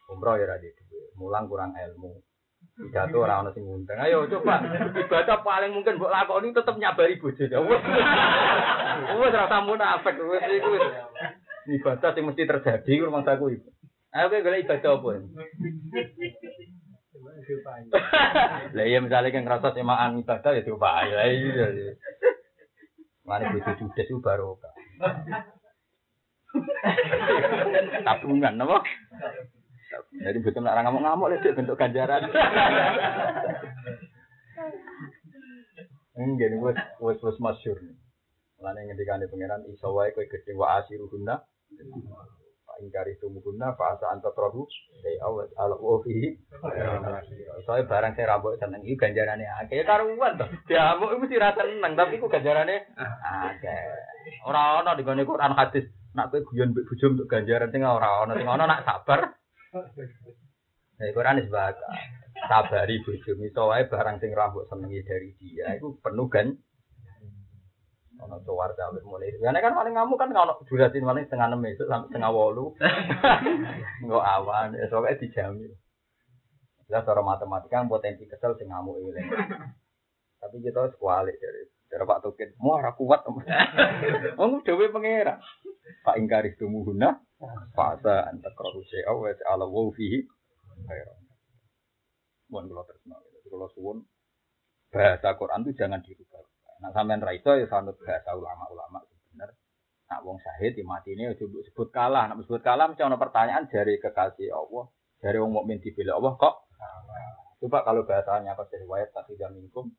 Umroh 0.08 0.39
ya 0.39 0.47
ra 0.47 0.56
di 0.56 0.72
Mulang 1.20 1.51
kurang 1.51 1.76
ilmu. 1.76 2.24
Pidato 2.74 3.20
ora 3.20 3.43
ono 3.43 3.51
sing 3.51 3.68
ngundang. 3.68 3.99
Ayo 3.99 4.24
coba 4.32 4.64
ibadah 4.95 5.43
paling 5.43 5.76
mungkin 5.76 5.99
mbok 5.99 6.10
lakoni 6.16 6.56
tetep 6.56 6.80
nyabari 6.80 7.20
bojo. 7.20 7.43
Wes. 7.43 7.84
Wes 9.20 9.36
ora 9.36 9.51
tamu 9.51 9.76
nafek 9.76 10.16
wes 10.16 10.47
iku 10.47 10.80
wis. 10.80 10.86
Ibadah 11.84 12.10
sing 12.16 12.24
mesti 12.24 12.47
terjadi 12.47 12.91
ku 12.95 13.12
rumah 13.12 13.28
saku 13.28 13.51
iku. 13.51 13.68
Ayo 14.16 14.32
kowe 14.32 14.39
golek 14.39 14.64
ibadah 14.64 14.91
apa? 14.95 15.10
Lah 18.74 18.86
iya 18.88 19.04
misalnya 19.04 19.36
kan 19.36 19.43
ngerasa 19.43 19.76
semaan 19.76 20.24
ibadah 20.24 20.51
ya 20.56 20.64
coba 20.64 21.04
ya 21.04 21.28
iya. 21.28 21.68
Mana 23.28 23.51
bojo 23.51 23.72
judes 23.76 24.08
itu 24.08 24.24
barokah. 24.24 24.72
Tabungan 28.08 28.62
apa? 28.62 28.78
Jadi 30.14 30.38
betul 30.41 30.62
nak 30.66 30.78
ngamuk-ngamuk 30.86 31.30
lihat 31.34 31.54
bentuk 31.58 31.78
ganjaran. 31.78 32.30
Enggak 36.14 36.54
nih, 36.54 36.62
wes 36.62 36.78
wes 37.01 37.18
wes 37.26 37.38
masyur. 37.41 37.78
Mana 38.62 38.86
yang 38.86 38.93
ngendikane 38.93 39.26
pangeran 39.26 39.66
iso 39.74 39.89
wae 39.97 40.14
kowe 40.14 40.22
gedhe 40.30 40.54
wa 40.54 40.78
asiruhunna. 40.78 41.41
Pak 42.64 42.78
ingkari 42.86 43.18
tumukunna 43.18 43.74
fa 43.74 43.97
asa 43.97 44.14
anta 44.14 44.30
trahu 44.32 44.70
dai 45.01 45.18
awat 45.26 45.49
ala 45.58 45.74
wa 45.74 45.97
fi. 46.06 46.38
Soale 47.66 47.89
barang 47.89 48.14
saya 48.14 48.38
rambut 48.38 48.62
seneng 48.62 48.86
iki 48.86 48.93
ganjarane 48.93 49.45
akeh 49.66 49.82
ya 49.82 49.86
karuan 49.89 50.38
to. 50.38 50.45
Diamuk 50.70 51.18
mesti 51.18 51.36
rasa 51.41 51.66
seneng 51.66 51.97
tapi 51.97 52.22
iku 52.22 52.30
ganjarane 52.30 52.93
akeh. 53.20 53.82
Ora 54.45 54.86
ana 54.86 54.93
di 54.93 55.04
Quran 55.04 55.58
hadis 55.58 55.89
nak 56.14 56.30
kowe 56.30 56.45
guyon 56.45 56.74
mbek 56.74 56.86
bojo 56.86 57.05
untuk 57.18 57.30
ganjaran 57.30 57.74
sing 57.74 57.82
ora 57.82 58.26
ana 58.26 58.38
sing 58.38 58.45
ana 58.45 58.70
nak 58.70 58.86
sabar. 58.86 59.34
Nah, 59.74 61.09
Quran 61.09 61.41
wis 61.41 61.49
baca. 61.49 61.89
Sabari 62.45 63.01
bojo 63.01 63.34
iso 63.34 63.61
wae 63.66 63.89
barang 63.89 64.22
sing 64.22 64.32
rambut 64.38 64.70
senengi 64.70 65.01
dari 65.01 65.34
dia 65.41 65.74
iku 65.74 65.97
penuh 65.97 66.30
kan. 66.30 66.53
Ono 68.22 68.39
cowar 68.45 68.78
cawe 68.78 68.99
mulai. 69.03 69.34
Karena 69.41 69.59
kan 69.59 69.74
paling 69.74 69.97
kamu 69.97 70.14
kan 70.16 70.30
ono 70.30 70.53
durasi 70.70 71.01
paling 71.01 71.26
setengah 71.26 71.49
enam 71.49 71.66
itu 71.66 71.84
sampai 71.89 72.07
setengah 72.14 72.30
wolu. 72.30 72.78
Enggak 74.05 74.26
awan, 74.38 74.78
ya 74.78 74.86
soalnya 74.88 75.18
dijamin. 75.18 75.74
Jelas 76.86 77.09
cara 77.09 77.26
matematika 77.26 77.82
potensi 77.89 78.30
kesel 78.30 78.53
sing 78.61 78.70
ngamuk 78.70 79.01
ini. 79.01 79.22
Tapi 80.38 80.55
kita 80.61 80.78
harus 80.78 80.95
kualik 81.01 81.41
dari 81.41 81.72
dari 81.94 82.10
Pak 82.10 82.20
Tukin. 82.26 82.50
Mau 82.58 82.74
arah 82.74 82.98
kuat. 82.98 83.22
Mau 83.30 84.58
dewe 84.66 84.89
pengira. 84.89 85.38
Pak 86.02 86.18
ingkari 86.18 86.58
tumuhuna. 86.58 87.22
Fasa 87.78 88.34
anta 88.34 88.50
krohu 88.58 88.82
se'a 88.89 89.14
wa 89.14 89.30
ta'ala 89.30 89.70
wa 89.70 89.94
fihi. 89.94 90.26
Khairan. 90.89 91.18
Mohon 92.50 92.66
kalau 92.74 92.84
terus 92.89 93.04
Kalau 93.46 93.70
suwun 93.78 93.98
bahasa 94.89 95.38
Quran 95.38 95.62
itu 95.70 95.78
jangan 95.78 96.02
dirubah. 96.02 96.41
Nah 96.82 96.89
sampean 96.89 97.22
ra 97.22 97.38
iso 97.38 97.54
ya 97.54 97.70
sanut 97.70 97.94
bahasa 98.02 98.34
ulama-ulama 98.34 99.06
sebenarnya. 99.06 99.58
Nak 100.10 100.20
wong 100.26 100.38
syahid 100.41 100.74
mati 100.82 101.14
ini 101.14 101.30
coba 101.38 101.58
sebut 101.62 101.89
kalah. 101.94 102.24
Nak 102.34 102.41
sebut 102.50 102.66
kalah 102.66 102.89
mesti 102.89 103.06
ada 103.06 103.22
pertanyaan 103.22 103.70
dari 103.70 104.02
kekasih 104.02 104.50
Allah. 104.50 104.89
Dari 105.22 105.38
wong 105.38 105.54
mukmin 105.54 105.78
dibela 105.78 106.18
Allah 106.18 106.34
kok. 106.41 106.56
Coba 107.62 107.86
kalau 107.86 108.02
bahasanya 108.10 108.58
pas 108.58 108.70
riwayat 108.74 109.14
tak 109.14 109.30
tidak 109.30 109.54
minkum. 109.54 109.94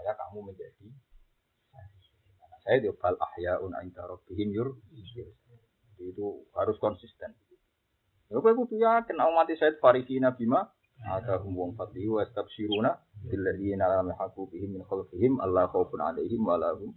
Ya, 0.00 0.12
supaya 0.16 0.26
kamu 0.26 0.38
menjadi 0.48 0.86
saya 2.60 2.76
dia 2.86 2.92
bal 2.92 3.16
ahyaun 3.16 3.72
inda 3.82 4.04
rabbihim 4.04 4.52
yur. 4.52 4.78
Itu 6.00 6.48
harus 6.56 6.76
konsisten. 6.80 7.32
Ya 8.30 8.38
kowe 8.38 8.52
kudu 8.54 8.78
yakin 8.78 9.18
umat 9.18 9.50
saya 9.58 9.74
farihina 9.82 10.36
bima 10.38 10.70
ada 11.00 11.40
wong 11.40 11.74
fadli 11.74 12.06
wa 12.06 12.22
stabsiruna 12.28 12.94
billadzina 13.26 13.88
lam 13.88 14.12
yahqu 14.12 14.46
bihim 14.52 14.76
min 14.76 14.84
Allah 15.40 15.66
khaufun 15.72 15.98
alaihim 15.98 16.44
wa 16.44 16.60
lahum. 16.60 16.92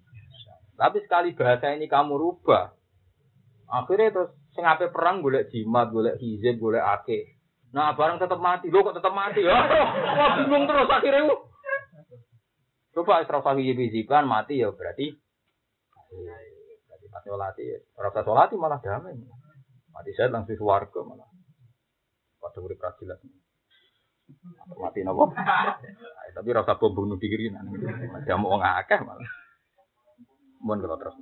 Tapi 0.76 1.02
sekali 1.08 1.34
bahasa 1.34 1.74
ini 1.74 1.88
kamu 1.88 2.18
rubah, 2.18 2.74
akhirnya 3.70 4.10
terus 4.10 4.32
sing 4.54 4.66
perang 4.92 5.22
golek 5.22 5.50
jimat, 5.54 5.90
golek 5.94 6.20
hizib, 6.20 6.60
golek 6.60 6.82
ake. 6.82 7.40
Nah, 7.74 7.98
barang 7.98 8.22
tetap 8.22 8.38
mati. 8.38 8.70
Lo 8.70 8.86
kok 8.86 8.98
tetap 8.98 9.14
mati? 9.14 9.42
Ya, 9.42 9.54
wah 10.18 10.38
bingung 10.38 10.66
terus 10.70 10.90
akhirnya. 10.90 11.53
Coba 12.94 13.26
Israfah 13.26 13.58
hijiban 13.58 14.30
mati 14.30 14.62
ya 14.62 14.70
berarti 14.70 15.10
berarti 16.14 17.06
mati 17.10 17.28
solati. 17.28 17.64
Rasa 17.98 18.22
solati 18.22 18.54
malah 18.54 18.78
damai. 18.78 19.18
Mati 19.90 20.12
saya 20.14 20.30
langsung 20.30 20.62
warga 20.62 21.02
malah. 21.02 21.26
Pada 22.38 22.60
urip 22.62 22.78
jelas. 23.02 23.18
Mati 24.78 25.02
nopo? 25.02 25.34
Tapi 26.34 26.50
rasa 26.54 26.78
bom 26.78 26.94
bunuh 26.94 27.18
diri 27.18 27.50
nanti. 27.50 27.82
Mau 28.38 28.62
ngakeh 28.62 29.00
malah. 29.02 29.30
Mohon 30.62 30.80
kalau 30.86 30.98
terus. 31.02 31.16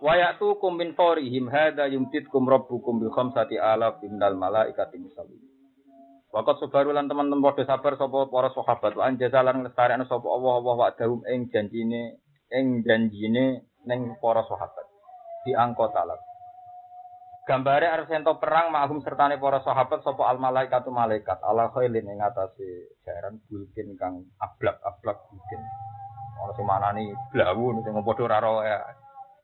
Wayatu 0.00 0.60
kum 0.60 0.76
min 0.76 0.92
forihim 0.92 1.48
hada 1.48 1.88
yumtitkum 1.88 2.44
rabbukum 2.44 3.00
bi 3.00 3.08
khamsati 3.08 3.56
alaf 3.56 4.00
minal 4.04 4.36
malaikati 4.36 5.00
musallin. 5.00 5.49
Wakat 6.30 6.62
sebaru 6.62 6.94
lan 6.94 7.10
teman-teman 7.10 7.42
padha 7.42 7.66
sabar 7.66 7.98
sapa 7.98 8.30
para 8.30 8.54
sahabat 8.54 8.94
lan 8.94 9.18
jazalan 9.18 9.66
lestarekno 9.66 10.06
sapa 10.06 10.30
Allah 10.30 10.52
Allah 10.62 10.74
wa 10.78 10.90
dahum 10.94 11.26
ing 11.26 11.50
janjine 11.50 12.22
ing 12.54 12.86
janjine 12.86 13.66
ning 13.82 14.14
para 14.22 14.46
sahabat. 14.46 14.86
Di 15.42 15.58
angka 15.58 15.90
talak. 15.90 16.22
Gambare 17.50 17.90
arep 17.90 18.06
ento 18.14 18.38
perang 18.38 18.70
mahum 18.70 19.02
sertane 19.02 19.42
para 19.42 19.58
sahabat 19.66 20.06
sapa 20.06 20.22
al 20.30 20.38
malaikatu 20.38 20.94
malaikat 20.94 21.42
ala 21.42 21.74
khailin 21.74 22.06
ing 22.06 22.22
atase 22.22 22.94
jaran 23.02 23.42
bulkin 23.50 23.98
kang 23.98 24.22
ablak-ablak 24.38 25.18
bulkin. 25.34 25.62
Ana 26.46 26.54
sing 26.54 26.62
manani 26.62 27.10
blawu 27.34 27.74
sing 27.82 27.90
padha 28.06 28.22
ora 28.30 28.50
ya. 28.70 28.78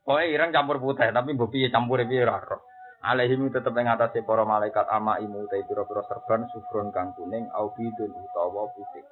Pokoke 0.07 0.23
ireng 0.31 0.55
campur 0.55 0.79
putih 0.79 1.11
tapi 1.11 1.35
mbok 1.35 1.51
piye 1.51 1.67
campure 1.67 2.07
piye 2.07 2.23
ora 2.23 2.39
ro. 2.39 2.63
Alaihim 3.05 3.53
tetep 3.53 3.71
ing 3.77 3.85
atase 3.85 4.25
para 4.25 4.41
malaikat 4.41 4.89
ama 4.89 5.21
imu 5.21 5.45
te 5.47 5.61
pira-pira 5.69 6.01
serban 6.09 6.49
sufron 6.49 6.89
kang 6.89 7.13
kuning 7.13 7.45
au 7.53 7.69
bidun 7.77 8.09
utawa 8.09 8.73
putih. 8.73 9.05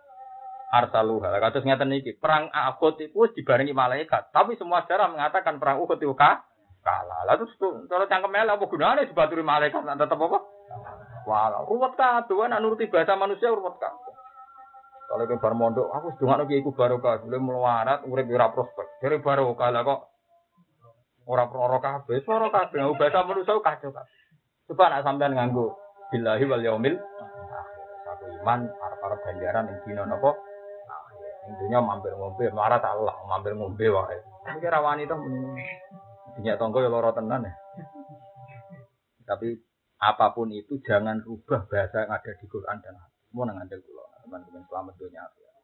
Arsaluha. 0.74 1.38
Kados 1.38 1.64
ngeten 1.64 1.94
iki, 1.94 2.18
perang 2.18 2.50
Uhud 2.50 2.98
itu 2.98 3.30
dibarengi 3.38 3.72
malaikat, 3.72 4.34
tapi 4.34 4.58
semua 4.58 4.84
sejarah 4.84 5.14
mengatakan 5.14 5.62
perang 5.62 5.80
Uhud 5.86 6.02
itu 6.02 6.12
kalah. 6.18 7.22
Lalu 7.30 7.46
kalau 7.86 8.10
cangkem 8.10 8.36
apa 8.36 8.64
gunanya 8.66 9.06
dibaturi 9.06 9.46
malaikat 9.46 9.86
tetap 9.86 10.18
apa? 10.18 10.38
Walau 11.26 11.66
ruwet 11.66 11.98
nek 11.98 12.62
nuruti 12.62 12.90
bahasa 12.90 13.18
manusia 13.18 13.50
ruwet 13.50 13.78
kabeh. 13.82 14.14
Kalau 15.06 15.26
bar 15.38 15.54
mondok, 15.54 15.94
aku 15.94 16.18
sedungak 16.18 16.44
lagi 16.44 16.58
ikut 16.66 16.74
barokah, 16.74 17.22
boleh 17.22 17.38
melarat, 17.38 18.02
urip 18.10 18.26
ora 18.26 18.50
prospek. 18.50 19.00
Dari 19.06 19.22
barokah 19.22 19.70
lah 19.70 19.86
kok 19.86 20.00
ora 21.26 21.50
proro 21.50 21.78
kabeh, 21.82 22.22
proro 22.22 22.48
kabeh. 22.54 22.78
Nggak 22.82 22.98
bahasa 22.98 23.26
manusia 23.26 23.58
kacau 23.60 23.90
kabeh. 23.92 24.14
Coba 24.66 24.90
nak 24.90 25.06
sampean 25.06 25.38
nganggo 25.38 25.78
billahi 26.10 26.44
wal 26.50 26.64
yaumil 26.66 26.96
satu 28.06 28.26
iman 28.42 28.66
arep-arep 28.66 29.20
ganjaran 29.26 29.70
ing 29.70 29.78
dina 29.86 30.04
napa? 30.10 30.34
Ing 31.46 31.54
dunya 31.62 31.78
mampir 31.78 32.14
ngombe, 32.18 32.50
melarat 32.50 32.82
Allah, 32.82 33.14
mampir 33.30 33.54
ngombe 33.54 33.86
wae. 33.86 34.18
Iki 34.58 34.66
ra 34.70 34.82
wani 34.82 35.06
to 35.06 35.18
Dinyak 36.36 36.60
tonggo 36.60 36.84
ya 36.84 36.92
lara 36.92 37.16
tenan 37.16 37.48
ya. 37.48 37.54
Tapi 39.24 39.56
apa 40.04 40.36
pun 40.36 40.52
itu 40.52 40.84
jangan 40.84 41.24
rubah 41.24 41.66
bahasa 41.72 42.04
yang 42.04 42.12
ada 42.12 42.32
di 42.36 42.46
Quran 42.46 42.78
dan 42.84 43.00
hadis. 43.00 43.24
Mau 43.32 43.48
nang 43.48 43.56
andel 43.56 43.80
kula, 43.80 44.04
teman-teman 44.28 44.64
selamat 44.68 44.94
dunia 45.00 45.24
akhirat. 45.24 45.56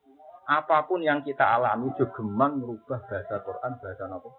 Apa 0.47 0.77
pun 0.87 0.99
yang 1.03 1.21
kita 1.27 1.43
alami 1.43 1.91
juga 1.99 2.15
gemang 2.15 2.63
merubah 2.63 3.03
bahasa 3.03 3.35
Quran, 3.43 3.71
bahasa 3.83 4.03
apa? 4.07 4.29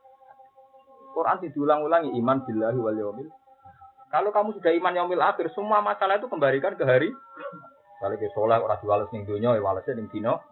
Quran 1.13 1.39
diulang-ulangi 1.45 2.11
iman 2.19 2.43
billahi 2.49 2.79
wal 2.81 2.97
yaumil. 2.97 3.29
Kalau 4.13 4.29
kamu 4.29 4.57
sudah 4.61 4.73
iman 4.77 4.93
yaumil 4.93 5.25
akhir, 5.25 5.53
semua 5.57 5.81
masalah 5.81 6.21
itu 6.21 6.29
kembalikan 6.29 6.77
ke 6.77 6.85
hari. 6.85 7.09
Kalau 8.01 8.17
ke 8.19 8.29
sholat 8.35 8.61
orang 8.61 8.81
diwales 8.83 9.09
ning 9.15 9.25
dunia, 9.25 9.55
ya 9.57 9.63
walesnya 9.63 9.97
ning 9.97 10.11
dino. 10.11 10.43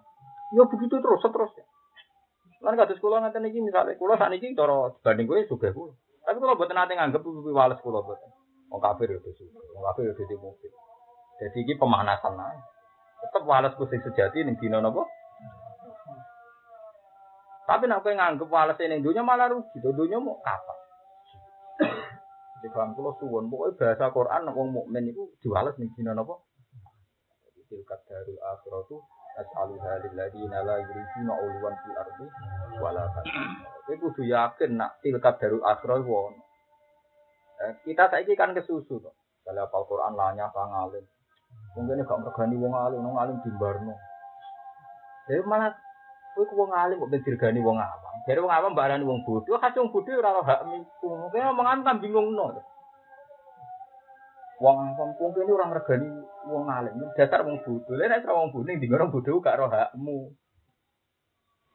Ya 0.55 0.65
begitu 0.65 0.97
terus, 1.03 1.21
seterusnya. 1.21 1.67
Lan 2.61 2.77
kados 2.77 3.01
kula 3.01 3.25
ngaten 3.25 3.49
iki 3.49 3.65
misale 3.65 3.97
kula 3.97 4.21
sakniki 4.21 4.53
cara 4.53 4.93
banding 5.01 5.25
kowe 5.25 5.41
sugih 5.49 5.73
kula. 5.73 5.97
Tapi 6.29 6.37
kula 6.37 6.57
mboten 6.57 6.77
nate 6.77 6.93
nganggep 6.93 7.25
kuwi 7.25 7.53
wales 7.57 7.81
kula 7.81 8.05
mboten. 8.05 8.31
Wong 8.69 8.81
kafir 8.85 9.09
itu 9.09 9.33
sugih, 9.33 9.61
wong 9.73 9.85
kafir 9.91 10.13
itu 10.13 10.23
di 10.29 10.37
mobil. 10.37 10.71
Jadi 11.41 11.59
iki 11.65 11.81
pemanasan 11.81 12.37
ae. 12.37 12.59
Tetep 13.25 13.49
wales 13.49 13.73
ku 13.81 13.89
sing 13.89 14.05
sejati 14.05 14.45
ning 14.45 14.61
dina 14.61 14.85
napa? 14.85 15.09
Tapi 17.71 17.87
nek 17.87 18.03
kowe 18.03 18.11
nganggep 18.11 18.51
wales 18.51 18.83
ning 18.83 18.99
dunya 18.99 19.23
malah 19.23 19.47
rugi, 19.47 19.79
to 19.79 19.95
dunya 19.95 20.19
mau 20.19 20.43
kapan? 20.43 20.79
Jadi 22.59 22.67
paham 22.75 22.99
kula 22.99 23.15
suwun, 23.23 23.47
pokoke 23.47 23.79
bahasa 23.79 24.11
Quran 24.11 24.51
wong 24.51 24.75
mukmin 24.75 25.15
iku 25.15 25.31
diwales 25.39 25.79
ning 25.79 25.95
dina 25.95 26.19
napa? 26.19 26.35
Tilkat 27.71 28.03
darul 28.11 28.43
akhiratu 28.43 28.99
as'aluha 29.39 30.03
lilladzina 30.03 30.67
la 30.67 30.83
yuriduna 30.83 31.35
uluwan 31.39 31.79
fil 31.87 31.95
ardi 31.95 32.27
wala 32.83 33.07
Kowe 33.87 33.95
kudu 33.95 34.27
yakin 34.27 34.75
nak 34.75 34.99
tilkat 35.07 35.39
darul 35.39 35.63
akhirah 35.63 36.03
iku 36.03 36.35
eh, 37.71 37.73
kita 37.87 38.11
saiki 38.11 38.35
kan 38.35 38.51
kesusu 38.51 38.99
to. 38.99 39.15
Kalau 39.47 39.63
apal 39.63 39.87
Quran 39.87 40.19
lanya 40.19 40.51
pangalim. 40.51 41.07
Mungkin 41.79 42.03
gak 42.03 42.19
mergani 42.19 42.59
wong 42.59 42.75
alim, 42.75 43.07
wong 43.07 43.15
alim 43.15 43.39
dimbarno. 43.47 43.95
Jadi 45.31 45.47
malah 45.47 45.71
kowe 46.41 46.49
ku 46.49 46.57
wong 46.57 46.73
alim 46.73 46.97
kok 46.97 47.13
dirgani 47.13 47.61
wong 47.61 47.77
awam. 47.77 48.17
Jadi 48.25 48.41
wong 48.41 48.49
awam 48.49 48.73
barani 48.73 49.05
wong 49.05 49.21
bodoh, 49.29 49.61
kasih 49.61 49.85
wong 49.85 49.93
bodoh 49.93 50.17
ora 50.17 50.41
hak 50.41 50.61
miku. 50.65 51.09
Mungkin 51.13 51.53
omongan 51.53 51.85
kan 51.85 52.01
bingung 52.01 52.33
no. 52.33 52.57
Wong 54.57 54.77
awam 54.97 55.13
kok 55.21 55.37
kene 55.37 55.53
ora 55.53 55.69
ngregani 55.69 56.09
wong 56.49 56.65
alim. 56.73 56.97
Dasar 57.13 57.45
wong 57.45 57.61
bodho. 57.61 57.93
Lha 57.93 58.09
nek 58.09 58.25
wong 58.25 58.49
bodho 58.57 58.73
ning 58.73 58.89
orang 58.89 59.13
bodho 59.13 59.45
gak 59.45 59.61
ro 59.61 59.69
hakmu. 59.69 60.33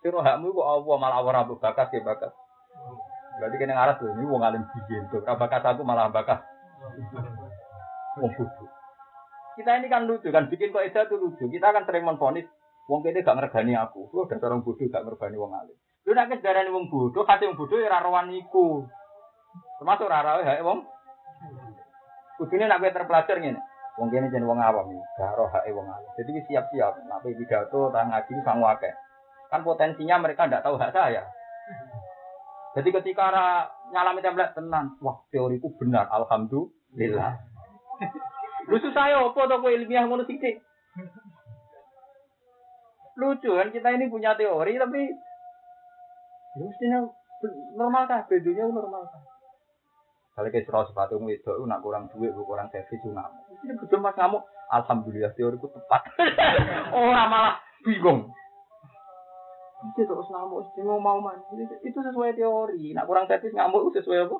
Sing 0.01 0.09
ro 0.09 0.25
hakmu 0.25 0.49
kok 0.49 0.65
apa 0.65 0.91
malah 0.97 1.21
ora 1.21 1.45
bakat 1.45 1.93
ya 1.93 2.01
bakat. 2.01 2.33
Berarti 3.37 3.55
kene 3.61 3.77
ngaras 3.77 4.01
lho 4.01 4.17
ini 4.17 4.25
wong 4.25 4.41
alim 4.41 4.65
biyen 4.65 5.05
to. 5.13 5.21
Ora 5.21 5.37
bakat 5.37 5.61
aku 5.61 5.85
malah 5.85 6.09
bakat. 6.09 6.41
Wong 8.17 8.33
bodho. 8.33 8.65
Kita 9.61 9.77
ini 9.77 9.87
kan 9.93 10.09
lucu 10.09 10.33
kan 10.33 10.49
bikin 10.49 10.73
kok 10.73 10.81
itu 10.81 11.15
lucu. 11.21 11.45
Kita 11.53 11.69
akan 11.69 11.85
sering 11.85 12.03
menfonis 12.03 12.49
wong 12.85 12.99
kene 13.01 13.25
gak 13.25 13.37
ngregani 13.37 13.73
aku. 13.77 14.09
Lu 14.13 14.29
dasar 14.29 14.53
wong 14.53 14.63
bodho 14.65 14.85
gak 14.89 15.03
ngregani 15.05 15.37
wong 15.37 15.51
alim. 15.53 15.77
Lu 16.05 16.11
nek 16.13 16.41
darani 16.41 16.69
wong 16.69 16.85
bodho, 16.89 17.25
kasih 17.25 17.49
wong 17.49 17.57
bodho 17.57 17.75
ya 17.81 17.89
ora 17.89 18.05
rowan 18.05 18.33
iku. 18.33 18.85
Termasuk 19.81 20.07
ora 20.07 20.25
rawe 20.25 20.43
hak 20.43 20.63
wong 20.65 20.79
Kudune 22.35 22.67
nak 22.67 22.83
terpelajar 22.83 23.39
ngene. 23.39 23.59
Wong 23.95 24.11
kene 24.11 24.27
jeneng 24.27 24.51
wong 24.51 24.59
awam 24.59 24.91
gak 25.15 25.35
roh 25.39 25.47
hake 25.47 25.71
wong 25.71 25.87
alim. 25.87 26.11
Jadi 26.19 26.31
siap-siap 26.51 26.99
nak 27.07 27.23
pidato 27.23 27.89
tang 27.95 28.11
ngaji 28.11 28.33
sang 28.43 28.59
akeh. 28.59 28.93
Kan 29.47 29.63
potensinya 29.63 30.19
mereka 30.19 30.51
ndak 30.51 30.67
tahu 30.67 30.75
hak 30.75 30.91
saya. 30.91 31.23
Jadi 32.75 32.91
ketika 32.91 33.31
nyalami 33.95 34.19
template 34.19 34.51
tenan, 34.51 34.99
wah 34.99 35.23
teoriku 35.31 35.71
benar, 35.79 36.11
alhamdulillah. 36.11 37.39
Lucu 38.67 38.91
saya 38.91 39.23
apa 39.23 39.39
to 39.47 39.55
kowe 39.63 39.71
ilmiah 39.71 40.03
ngono 40.03 40.27
sithik. 40.27 40.59
Lucu 43.15 43.51
kan 43.55 43.71
kita 43.71 43.95
ini 43.95 44.11
punya 44.11 44.35
teori 44.35 44.75
tapi 44.75 45.01
ya 46.55 46.63
mestinya 46.63 46.99
normal 47.75 48.03
kah? 48.07 48.27
Bedunya 48.27 48.67
normal 48.67 49.07
kah? 49.07 49.23
Kalau 50.35 50.51
ke 50.51 50.67
serau 50.67 50.83
sepatu 50.83 51.15
itu, 51.31 51.47
nak 51.63 51.79
kurang 51.79 52.11
duit, 52.11 52.35
kurang 52.35 52.67
servis, 52.67 52.99
ngamuk. 53.07 53.55
Ini 53.63 53.71
betul 53.79 54.03
mas 54.03 54.19
ngamuk. 54.19 54.43
Alhamdulillah 54.67 55.31
teoriku 55.31 55.71
tepat. 55.71 56.11
Orang 56.91 57.31
malah 57.31 57.55
bingung. 57.87 58.35
Itu 59.95 60.03
terus 60.03 60.27
ngamuk, 60.27 60.75
mau 60.83 60.99
mau 60.99 61.23
man. 61.23 61.39
Itu 61.87 62.03
sesuai 62.03 62.35
teori. 62.35 62.91
Nak 62.91 63.07
kurang 63.07 63.31
servis 63.31 63.55
ngamuk 63.55 63.95
itu 63.95 64.03
sesuai 64.03 64.27
apa? 64.27 64.37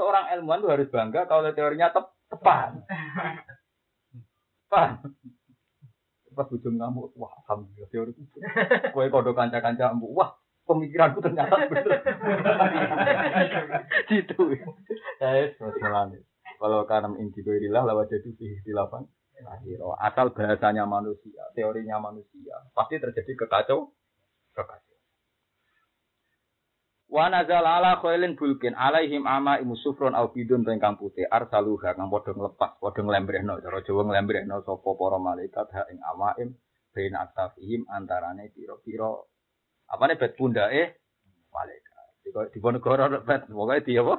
Seorang 0.00 0.24
ilmuwan 0.40 0.64
itu 0.64 0.72
harus 0.72 0.88
bangga 0.88 1.28
kalau 1.28 1.52
teorinya 1.52 1.92
tep 1.92 2.16
tepat. 2.32 2.80
Pas 6.40 6.48
ujung 6.56 6.80
ngamuk, 6.80 7.12
wah 7.20 7.28
alhamdulillah 7.44 7.88
teoriku. 7.92 8.24
Kue 8.96 9.12
kodok 9.12 9.36
kanca-kanca 9.36 9.92
wah 10.00 10.40
pemikiranku 10.64 11.20
ternyata 11.20 11.68
benar. 11.68 12.00
gitu. 14.08 14.56
Ya, 15.20 15.52
semuanya. 15.60 16.16
Kalau 16.56 16.88
karena 16.88 17.12
intigoirilah 17.20 17.84
lewat 17.84 18.08
jadi 18.08 18.32
di 18.40 18.72
lapan. 18.72 19.04
Asal 20.00 20.32
bahasanya 20.32 20.88
manusia, 20.88 21.44
teorinya 21.52 22.00
manusia, 22.00 22.56
pasti 22.72 22.96
terjadi 22.96 23.36
kekacau, 23.44 23.92
kekacau. 24.56 24.89
Wa 27.10 27.26
nazal 27.26 27.66
ala 27.66 27.98
khailin 27.98 28.38
bulkin 28.38 28.78
alaihim 28.78 29.26
ama 29.26 29.58
imusufron 29.58 30.14
au 30.14 30.30
bidun 30.30 30.62
tengkang 30.62 30.94
putih 30.94 31.26
arsaluha 31.26 31.98
kang 31.98 32.06
padha 32.06 32.30
nglepas 32.30 32.78
padha 32.78 33.02
nglembrehno 33.02 33.58
cara 33.58 33.82
Jawa 33.82 34.06
nglembrehno 34.06 34.62
sapa 34.62 34.90
para 34.94 35.18
malaikat 35.18 35.66
ha 35.74 35.82
ing 35.90 35.98
amaim 35.98 36.54
bain 36.94 37.14
aktafihim 37.18 37.82
antarane 37.90 38.54
pira-pira 38.54 39.10
apa 39.90 40.02
nih 40.06 40.16
bet 40.22 40.38
punda 40.38 40.70
eh 40.70 41.02
malaikat. 41.50 42.06
Di, 42.22 42.30
di 42.54 42.58
Ponegoro 42.62 43.10
bet 43.26 43.50
pokoknya 43.50 43.82
dia 43.82 44.02
apa? 44.06 44.16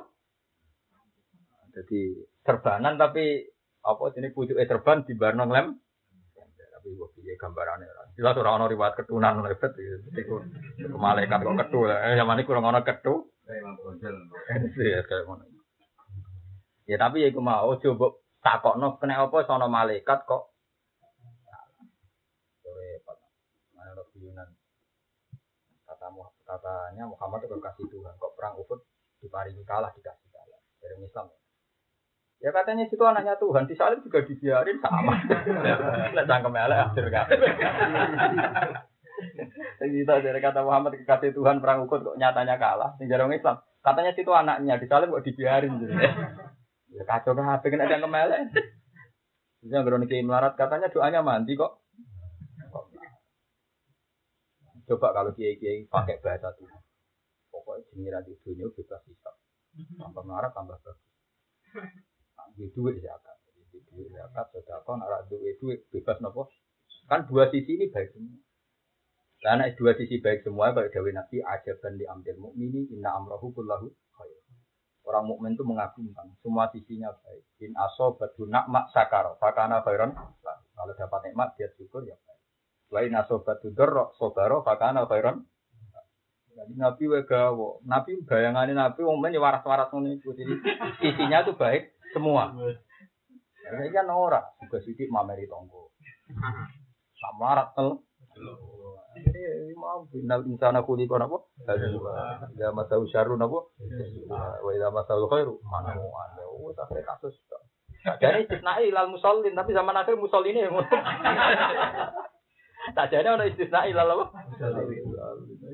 Jadi 1.71 2.01
serbanan 2.43 2.99
tapi 2.99 3.39
apa 3.87 4.03
sini 4.11 4.35
pucuk 4.35 4.59
eh 4.59 4.67
serban 4.67 5.07
di 5.07 5.15
barno 5.15 5.47
lem. 5.47 5.79
Tapi 6.81 6.97
gua 6.97 7.13
pilih 7.13 7.37
gambarannya. 7.37 8.17
Jelas 8.17 8.33
orang 8.41 8.57
orang 8.57 8.73
riwayat 8.73 8.97
ketunan. 8.97 9.45
Jadi 9.45 10.21
ke 10.25 10.97
malaikat 10.97 11.45
kok 11.45 11.57
ketu 11.61 11.85
Eh 11.85 12.17
zaman 12.17 12.41
ini 12.41 12.49
kurang 12.49 12.65
orang 12.65 12.81
ketu. 12.81 13.29
Iya 14.81 15.05
kayak 15.05 15.29
mana. 15.29 15.45
Ya 16.89 16.97
tapi 16.97 17.21
ya 17.21 17.29
aku 17.29 17.37
mau 17.37 17.69
coba 17.77 18.17
takokno 18.41 18.97
kena 18.97 19.21
apa 19.21 19.45
sono 19.45 19.69
malaikat 19.69 20.25
kok. 20.25 20.49
Kata 25.85 26.07
katanya 26.49 27.05
Muhammad 27.05 27.45
itu 27.45 27.61
kasih 27.61 27.85
Tuhan 27.93 28.17
kok 28.17 28.33
perang 28.33 28.57
Uhud 28.57 28.81
diparingi 29.21 29.61
kalah 29.69 29.93
dikasih 29.93 30.33
kalah 30.33 30.57
dari 30.81 30.97
Islam 30.97 31.29
ya 31.29 31.40
katanya 32.49 32.89
situ 32.89 33.05
anaknya 33.05 33.37
Tuhan. 33.37 33.69
Di 33.69 33.77
salim 33.77 34.01
juga 34.01 34.25
dibiarin 34.25 34.81
sama. 34.81 35.13
Nggak 36.09 36.25
cangkem 36.25 36.57
elek 36.57 36.79
akhir 36.89 37.05
kan 37.13 37.27
kita 39.77 40.13
dari 40.25 40.41
kata 40.41 40.65
Muhammad 40.65 40.97
kekasih 40.97 41.37
Tuhan 41.37 41.61
perang 41.61 41.85
Uhud 41.85 42.01
kok 42.01 42.17
nyatanya 42.17 42.57
kalah. 42.57 42.97
Di 42.97 43.05
jarang 43.05 43.29
Islam. 43.29 43.61
Katanya 43.85 44.17
situ 44.17 44.33
anaknya 44.33 44.81
di 44.81 44.89
salim 44.89 45.13
kok 45.13 45.21
dibiarin 45.21 45.77
gitu. 45.77 45.93
Ya 46.91 47.03
kacau 47.05 47.37
kan 47.37 47.61
pengen 47.61 47.85
ada 47.85 48.01
kemelek 48.01 48.49
Yang 49.61 49.93
niki 50.01 50.25
melarat 50.25 50.57
katanya 50.57 50.89
doanya 50.89 51.21
mandi 51.21 51.53
kok. 51.53 51.85
Coba 54.89 55.15
kalau 55.15 55.31
kiai 55.37 55.55
kiai 55.55 55.87
pakai 55.87 56.19
bahasa 56.19 56.51
Tuhan, 56.59 56.81
pokoknya 57.47 57.87
jenira 57.95 58.19
di 58.27 58.35
dunia 58.43 58.67
bebas 58.75 58.99
hisap, 59.07 59.39
tambah 59.95 60.19
marah 60.27 60.51
tambah 60.51 60.75
bagus. 60.83 61.07
Di 62.55 62.67
duit 62.75 62.99
zakat, 62.99 63.37
di 63.71 63.79
duit 63.91 64.07
zakat 64.11 64.45
sudah 64.51 64.79
kau 64.83 64.95
narak 64.99 65.27
duit 65.31 65.57
duit 65.61 65.87
bebas 65.91 66.19
nopo. 66.19 66.51
Kan 67.07 67.27
dua 67.27 67.51
sisi 67.51 67.75
ini 67.75 67.91
baik 67.91 68.15
semua. 68.15 68.39
Karena 69.41 69.65
dua 69.73 69.91
sisi 69.97 70.21
baik 70.21 70.45
semua, 70.45 70.69
kalau 70.69 70.87
Dewi 70.93 71.11
Nabi 71.17 71.41
aja 71.41 71.73
dan 71.81 71.97
diambil 71.97 72.37
mukmini 72.37 72.85
inna 72.93 73.17
amrohu 73.17 73.49
kullahu 73.51 73.89
khair. 74.13 74.37
Orang 75.01 75.33
mukmin 75.33 75.57
itu 75.57 75.65
mengagumkan 75.65 76.29
semua 76.45 76.69
sisinya 76.69 77.09
baik. 77.25 77.41
In 77.65 77.73
aso 77.73 78.15
batu 78.21 78.45
mak 78.45 78.93
sakar, 78.93 79.33
fakana 79.41 79.81
khairan. 79.81 80.13
Kalau 80.77 80.93
dapat 80.93 81.19
nikmat 81.25 81.57
dia 81.57 81.73
syukur 81.73 82.05
ya 82.05 82.13
baik. 82.21 82.41
Wa 82.93 82.99
inna 83.01 83.25
sobat 83.25 83.65
tudur 83.65 84.13
sobaro 84.21 84.61
fakana 84.61 85.09
khairan. 85.09 85.41
Jadi 86.51 86.77
Nabi 86.77 87.03
wa 87.09 87.19
gawo. 87.25 87.81
Nabi 87.87 88.21
bayangannya 88.21 88.77
Nabi 88.77 89.01
men 89.07 89.33
ya 89.33 89.41
waras-waras 89.41 89.89
ngono 89.89 90.13
iku. 90.13 90.37
Jadi 90.37 90.53
isinya 91.01 91.41
tuh 91.47 91.57
baik 91.57 91.97
semua. 92.13 92.53
Ya 93.61 93.87
kan 93.93 94.11
ora, 94.11 94.41
juga 94.59 94.77
sidik 94.83 95.07
mameri 95.07 95.47
tonggo. 95.47 95.95
Sama 97.15 97.55
rat 97.55 97.71
tel. 97.77 98.03
Jadi 99.11 99.75
mau 99.75 100.07
binal 100.07 100.47
insana 100.47 100.87
kuli 100.87 101.03
kono 101.05 101.27
apa? 101.27 101.37
Ya 102.55 102.71
masau 102.71 103.03
syarru 103.11 103.35
napa? 103.35 103.67
Wa 104.63 104.71
idza 104.71 104.87
masau 104.89 105.27
khairu 105.27 105.59
mana 105.67 105.93
mau 105.99 106.15
anda. 106.23 106.43
Oh, 106.47 106.71
tak 106.71 106.95
kasus. 107.03 107.35
Jadi 108.01 108.49
istisnai 108.49 108.89
ilal 108.89 109.13
musallin 109.13 109.53
tapi 109.53 109.75
zaman 109.77 109.93
akhir 109.93 110.17
musallin 110.17 110.57
ini. 110.57 110.69
Tak 112.81 113.13
jadi 113.13 113.29
ada 113.29 113.45
istisnai 113.45 113.93
ilal 113.93 114.09
apa? 114.09 114.25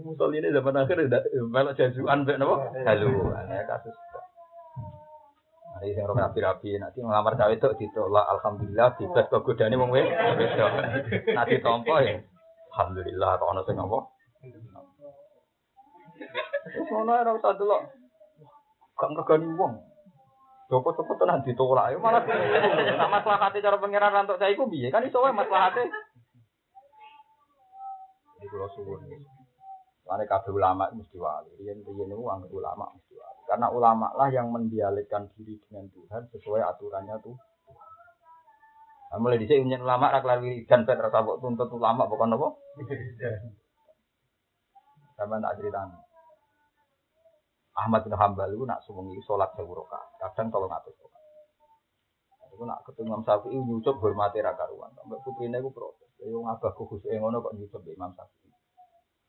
Musallin 0.04 0.44
ini 0.44 0.52
zaman 0.52 0.76
akhir 0.76 1.08
udah 1.08 1.24
melok 1.48 1.80
jajuan 1.80 2.28
mbek 2.28 2.36
napa? 2.36 2.68
Halu, 2.84 3.32
ana 3.32 3.64
kasus. 3.64 3.96
Hari 5.78 5.94
sing 5.94 6.10
ora 6.10 6.26
rapi-rapi, 6.26 6.82
nanti 6.82 7.06
ngelamar 7.06 7.38
cawe 7.38 7.54
itu 7.54 7.70
ditolak 7.78 8.26
alhamdulillah 8.26 8.98
bebas 8.98 9.30
kok 9.30 9.46
godane 9.46 9.78
wong 9.78 9.94
wedok. 9.94 10.72
Nanti 11.38 11.62
tompo 11.62 12.02
ya. 12.02 12.18
Alhamdulillah 12.74 13.38
kok 13.38 13.52
ana 13.54 13.62
sing 13.62 13.78
apa? 13.78 14.00
Wis 16.74 16.90
ngono 16.90 17.14
ora 17.14 17.32
usah 17.38 17.54
delok. 17.62 17.82
Gak 18.98 19.10
ngregani 19.14 19.54
wong. 19.54 19.74
Cepet 20.74 21.16
tenan 21.22 21.46
ditolak. 21.46 21.94
Ya 21.94 22.02
malah 22.02 22.26
nak 22.26 23.12
maslahate 23.14 23.62
cara 23.62 23.78
pangeran 23.78 24.18
rantuk 24.18 24.42
saya 24.42 24.58
iku 24.58 24.66
piye? 24.66 24.90
Kan 24.90 25.06
iso 25.06 25.22
wae 25.22 25.30
maslahate. 25.30 25.86
Ini 28.42 28.50
kula 28.50 28.66
suwun. 28.74 29.06
Mane 30.10 30.26
kabeh 30.26 30.50
ulama 30.58 30.90
mesti 30.90 31.22
wali. 31.22 31.54
Riyen-riyen 31.62 32.10
niku 32.10 32.26
anggap 32.34 32.50
ulama. 32.50 32.90
Karena 33.48 33.72
ulama 33.72 34.12
lah 34.20 34.28
yang 34.28 34.52
mendialekkan 34.52 35.32
diri 35.40 35.56
dengan 35.66 35.88
Tuhan 35.88 36.28
sesuai 36.36 36.62
aturannya 36.68 37.16
tuh. 37.24 37.36
Nah, 39.08 39.18
mulai 39.24 39.40
dhisik 39.40 39.64
nyen 39.64 39.88
ulama 39.88 40.12
ra 40.12 40.20
kelar 40.20 40.44
wiridan 40.44 40.84
pet 40.84 41.00
ra 41.00 41.08
sabuk 41.08 41.40
tuntut 41.40 41.72
ulama 41.72 42.12
bukan 42.12 42.36
apa? 42.36 42.48
Sama 45.16 45.40
tak 45.40 45.64
ceritanya. 45.64 45.98
Ahmad 47.78 48.04
bin 48.04 48.20
Hambal 48.20 48.52
itu 48.52 48.66
nak 48.68 48.84
suwengi 48.84 49.22
sholat 49.24 49.54
sewu 49.54 49.72
rakaat, 49.72 50.10
kadang 50.18 50.50
tolong 50.50 50.74
atus 50.74 50.98
rakaat. 50.98 51.18
Aku 52.58 52.66
nak 52.66 52.82
ketemu 52.90 53.14
Imam 53.14 53.22
Syafi'i 53.22 53.54
nyucup 53.54 54.02
hormati 54.02 54.42
ra 54.42 54.58
karuan. 54.58 54.90
Sampai 54.98 55.22
putrine 55.22 55.62
iku 55.62 55.70
protes. 55.70 56.10
Ya 56.18 56.34
wong 56.34 56.50
abah 56.50 56.74
khusus 56.74 57.06
ngono 57.06 57.46
kok 57.46 57.54
nyucup 57.54 57.86
Imam 57.86 58.18
Syafi'i. 58.18 58.50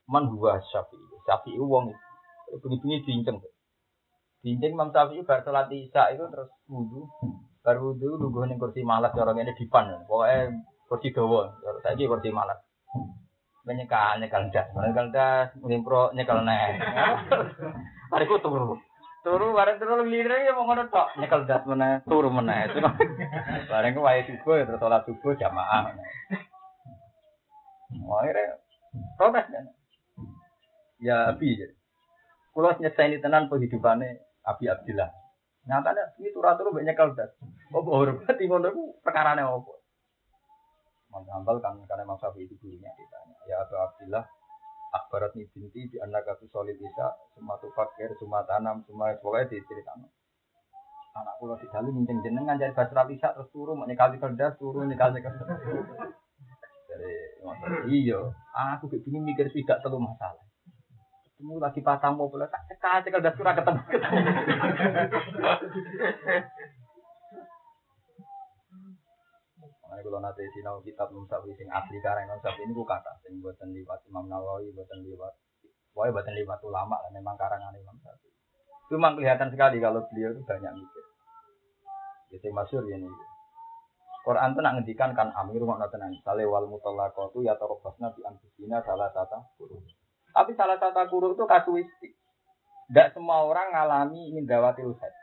Man 0.08 0.32
huwa 0.32 0.56
Syafi'i. 0.64 1.04
Syafi'i 1.28 1.60
wong 1.60 1.92
bunyi-bunyi 2.56 3.04
diinceng. 3.04 3.36
Diinceng 4.48 4.72
Imam 4.72 4.88
Syafi'i 4.88 5.28
bar 5.28 5.44
sholat 5.44 5.68
Isya 5.68 6.16
itu 6.16 6.24
terus 6.32 6.48
wudu. 6.72 7.04
Bar 7.60 7.76
wudu 7.84 8.16
lungguh 8.16 8.48
ning 8.48 8.56
kursi 8.56 8.80
malas 8.80 9.12
cara 9.12 9.36
ngene 9.36 9.52
dipan. 9.52 10.08
Pokoke 10.08 10.56
kursi 10.88 11.12
dawa. 11.12 11.52
Saiki 11.84 12.08
kursi 12.08 12.32
malas. 12.32 12.56
Menyekal 13.68 14.24
nyekal 14.24 14.48
das, 14.48 14.72
nyekal 14.72 15.12
das, 15.12 15.52
ngimpro 15.60 16.16
nyekal 16.16 16.48
neh. 16.48 16.80
Hariku 18.16 18.40
turu. 18.40 18.80
Turu 19.20 19.52
bareng 19.52 19.76
turu 19.76 20.00
lire 20.08 20.48
ya 20.48 20.56
mau 20.56 20.64
ngono 20.64 20.88
tok, 20.88 21.20
nyekel 21.20 21.44
das 21.44 21.68
meneh, 21.68 22.00
turu 22.08 22.32
meneh. 22.32 22.72
Bareng 23.68 23.92
ku 23.92 24.00
wae 24.00 24.24
subuh 24.24 24.56
ya 24.56 24.64
terus 24.64 24.80
salat 24.80 25.04
subuh 25.04 25.36
jamaah. 25.36 25.92
Akhirnya 27.92 28.56
protes 29.20 29.44
kan. 29.52 29.64
Ya 31.04 31.36
abi. 31.36 31.60
Kulo 32.56 32.72
nyeseni 32.80 33.20
tenan 33.20 33.52
kehidupannya 33.52 34.27
Abi 34.48 34.64
Abdillah. 34.72 35.10
Nyatanya 35.68 36.16
ini 36.16 36.32
turu-turu 36.32 36.72
mbek 36.72 36.86
nyekel 36.88 37.12
das. 37.12 37.36
Apa 37.68 37.90
hormati 37.92 38.44
ngono 38.48 38.72
ku 38.72 38.82
perkarane 39.04 39.44
apa? 39.44 39.72
Mas 41.12 41.28
Hambal 41.28 41.60
kan 41.60 41.76
karena 41.88 42.04
Imam 42.04 42.20
Syafi'i 42.20 42.44
itu 42.44 42.56
gurunya 42.60 42.92
ditanya, 42.92 43.36
ya 43.48 43.64
Abu 43.64 43.80
Abdillah, 43.80 44.24
akbarat 44.92 45.36
nih 45.36 45.48
binti 45.52 45.88
di 45.88 45.96
anak 46.00 46.24
aku 46.24 46.48
solid 46.48 46.76
bisa 46.80 47.12
semua 47.36 47.60
tuh 47.60 47.72
fakir 47.76 48.12
semua 48.16 48.44
tanam 48.48 48.80
semua 48.88 49.12
pokoknya 49.20 49.52
diceritakan 49.52 50.08
anak 51.18 51.34
pulau 51.42 51.58
di 51.58 51.66
dalam 51.68 51.92
minceng 51.92 52.22
jenengan 52.22 52.56
jadi 52.56 52.72
basra 52.72 53.04
bisa 53.04 53.34
terus 53.34 53.50
turun 53.50 53.82
mau 53.82 53.88
nyekali 53.88 54.16
kerdas 54.16 54.54
turun 54.56 54.88
nyekali 54.88 55.20
kerdas 55.20 55.48
jadi 56.88 57.10
iya 57.90 58.20
aku 58.76 58.88
begini 58.88 59.20
mikir 59.20 59.50
tidak 59.52 59.82
terlalu 59.84 60.08
masalah 60.08 60.47
ketemu 61.38 61.62
lagi 61.62 61.80
pasang 61.86 62.18
mobil 62.18 62.42
tak 62.50 62.66
cekal 62.66 62.98
cekal 62.98 63.22
das 63.22 63.38
kurang 63.38 63.54
ketemu 63.54 63.78
ketemu 63.86 64.18
Makanya 69.86 70.02
kalau 70.02 70.18
nanti 70.18 70.42
sinau 70.50 70.82
kitab 70.82 71.14
Syafi'i 71.14 71.54
sing 71.54 71.70
asli 71.70 72.02
Imam 72.02 72.42
Syafi'i 72.42 72.66
ini 72.66 72.74
ku 72.74 72.82
kata 72.82 73.22
sing 73.22 73.38
buatan 73.38 73.70
liwat 73.70 74.02
Imam 74.10 74.26
Nawawi, 74.26 74.74
buatan 74.74 74.98
liwat 75.06 75.30
Pokoknya 75.94 76.14
buatan 76.14 76.34
liwat 76.42 76.60
ulama 76.66 76.96
lah, 76.98 77.10
memang 77.14 77.38
karangan 77.38 77.74
Imam. 77.74 77.94
Itu 78.86 78.98
memang 78.98 79.14
kelihatan 79.18 79.50
sekali 79.54 79.78
kalau 79.78 80.02
beliau 80.10 80.34
itu 80.34 80.42
banyak 80.42 80.74
mikir. 80.74 81.04
Jadi 82.34 82.48
masyur 82.50 82.82
ini. 82.86 83.10
Quran 84.26 84.52
itu 84.54 84.60
nak 84.60 84.74
ngendikan 84.78 85.10
kan 85.14 85.30
amir 85.38 85.62
rumah 85.62 85.86
tenan. 85.86 86.14
Sale 86.22 86.46
wal 86.46 86.66
mutallaqatu 86.66 87.42
ya 87.46 87.54
tarabasna 87.54 88.10
bi 88.10 88.26
anfusina 88.26 88.82
salah 88.82 89.10
guru. 89.58 89.78
Tapi 90.32 90.52
salah 90.54 90.78
satu 90.78 91.08
guru 91.10 91.34
itu 91.34 91.44
kasuistik. 91.44 92.12
Tidak 92.88 93.12
semua 93.12 93.44
orang 93.44 93.72
ngalami 93.74 94.32
mindawatil 94.32 94.96
haid. 94.96 95.14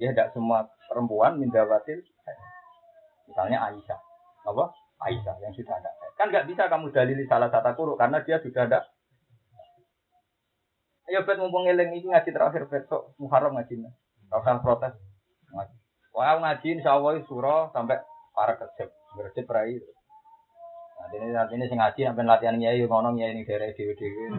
Ya, 0.00 0.10
tidak 0.10 0.34
semua 0.34 0.66
perempuan 0.90 1.38
mindawatil 1.38 2.02
haid. 2.02 2.38
Misalnya 3.30 3.70
Aisyah. 3.70 4.00
Apa? 4.50 4.64
Aisyah 5.06 5.36
yang 5.42 5.54
sudah 5.54 5.74
ada. 5.78 5.90
Kan 6.18 6.30
nggak 6.30 6.46
bisa 6.50 6.66
kamu 6.66 6.90
dalili 6.90 7.24
salah 7.26 7.50
satu 7.50 7.70
guru 7.78 7.94
karena 7.94 8.22
dia 8.26 8.42
sudah 8.42 8.66
ada. 8.66 8.86
Ayo 11.10 11.26
bet 11.26 11.38
mumpung 11.38 11.66
eling 11.66 11.98
iki 11.98 12.06
ngaji 12.06 12.30
terakhir 12.30 12.70
besok 12.70 13.18
Muharram 13.18 13.58
ngaji. 13.58 13.84
Ora 14.30 14.62
protes. 14.62 14.94
Ngaji. 15.50 15.76
Wah 16.14 16.38
ngaji 16.38 16.68
insyaallah 16.78 17.20
surah 17.26 17.74
sampai 17.74 17.98
para 18.32 18.54
kecep. 18.56 18.90
Gercep 19.18 19.46
rai. 19.50 19.76
Ini 21.10 21.34
nanti 21.34 21.58
ini 21.58 21.66
ngaji 21.66 22.00
sampai 22.06 22.24
latihan 22.24 22.56
nyai 22.56 22.86
ngono 22.86 23.12
nyai 23.12 23.34
ini 23.34 23.42
daerah 23.42 23.74
dewi 23.74 23.92
dewi. 23.98 24.32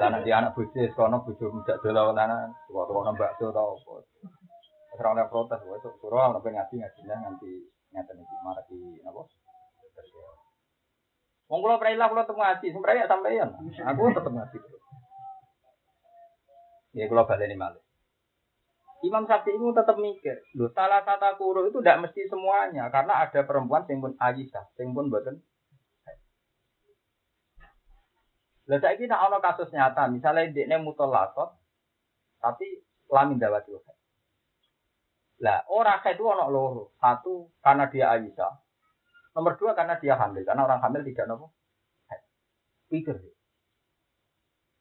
Dan 0.00 0.08
nanti 0.16 0.30
anak 0.32 0.56
bojo 0.56 0.80
kono 0.96 1.20
bojo 1.20 1.44
muda 1.52 1.76
dola 1.78 2.10
lana 2.16 2.48
tua 2.66 2.88
tua 2.88 3.04
nambah 3.04 3.20
bakso 3.20 3.52
tau 3.52 3.76
apa. 3.76 4.00
Oleh 5.02 5.26
protes, 5.28 5.60
wah 5.66 5.78
surah 5.78 6.32
sampai 6.32 6.52
ngaji 6.52 6.74
ngajinya 6.80 7.16
nanti 7.22 7.50
ngeten 7.92 8.22
iki 8.22 8.36
marah 8.44 8.64
di 8.66 8.76
napa? 9.04 9.22
Wong 11.52 11.60
kula 11.60 11.76
prailah 11.76 12.08
kula 12.08 12.24
temu 12.24 12.40
ngaji, 12.40 12.66
sebenarnya 12.72 13.04
sampeyan. 13.04 13.48
Aku 13.92 14.08
tetep 14.08 14.32
ngaji. 14.32 14.58
Ya 16.96 17.04
kula 17.08 17.28
baleni 17.28 17.56
malih. 17.56 17.82
Imam 19.02 19.26
Syafi'i 19.26 19.58
itu 19.58 19.74
tetap 19.74 19.98
mikir, 19.98 20.38
loh 20.54 20.70
salah 20.70 21.02
satu 21.02 21.34
kuru 21.34 21.66
itu 21.66 21.82
tidak 21.82 22.06
mesti 22.06 22.22
semuanya, 22.30 22.86
karena 22.86 23.26
ada 23.26 23.42
perempuan 23.42 23.82
yang 23.90 23.98
pun 23.98 24.14
Aisyah, 24.14 24.62
yang 24.78 24.94
pun 24.94 25.10
buatan. 25.10 25.42
Lah 28.72 28.80
saya 28.80 28.96
kira 28.96 29.20
ada 29.20 29.36
kasus 29.44 29.68
nyata, 29.68 30.08
misalnya 30.08 30.48
dia 30.48 30.80
mutolakot, 30.80 31.52
tapi 32.40 32.64
lamin 33.12 33.36
dawati 33.36 33.76
lah 35.42 35.66
orang 35.66 35.98
itu 36.06 36.22
ono 36.22 36.46
loro. 36.46 36.94
Satu 37.02 37.50
karena 37.58 37.90
dia 37.90 38.14
Aisyah. 38.14 38.54
Nomor 39.34 39.58
dua 39.58 39.74
karena 39.74 39.98
dia 39.98 40.14
hamil. 40.14 40.46
Karena 40.46 40.62
orang 40.62 40.78
hamil 40.78 41.02
tidak 41.02 41.26
nopo. 41.26 41.50
Pikir. 42.86 43.18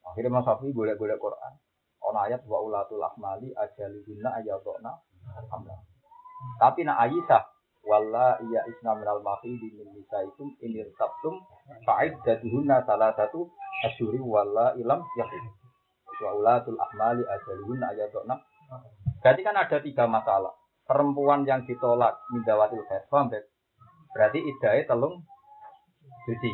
Akhirnya 0.05 0.30
Mas 0.30 0.45
Safi 0.45 0.69
boleh-boleh 0.69 1.18
Quran. 1.18 1.53
Ono 2.05 2.19
ayat 2.22 2.45
wa 2.45 2.61
ulatul 2.61 3.01
ahmali 3.01 3.49
ajalihunna 3.57 4.38
ayatona 4.38 5.01
hamil. 5.49 5.81
Tapi 6.61 6.85
nak 6.85 7.09
Aisyah 7.09 7.41
walla 7.81 8.37
iya 8.45 8.61
isna 8.69 8.93
minal 8.93 9.21
mahidi 9.25 9.73
min 9.73 9.89
nisaikum 9.97 10.53
inir 10.61 10.89
sabtum 10.95 11.41
fa'id 11.85 12.13
jatuhunna 12.21 12.85
salah 12.85 13.13
satu 13.17 13.49
asyuri 13.89 14.21
walla 14.21 14.77
ilam 14.77 15.01
yahid. 15.17 15.43
Wa 16.21 16.37
ulatul 16.37 16.77
ahmali 16.77 17.25
ajalihunna 17.25 17.97
ayatona 17.97 18.37
Berarti 19.21 19.41
kan 19.41 19.57
ada 19.57 19.77
tiga 19.81 20.05
masalah. 20.05 20.53
Perempuan 20.85 21.45
yang 21.45 21.65
ditolak 21.65 22.19
mindawatil 22.29 22.83
paham 23.09 23.29
Berarti 24.11 24.39
idai 24.43 24.85
telung 24.85 25.23
suci. 26.25 26.53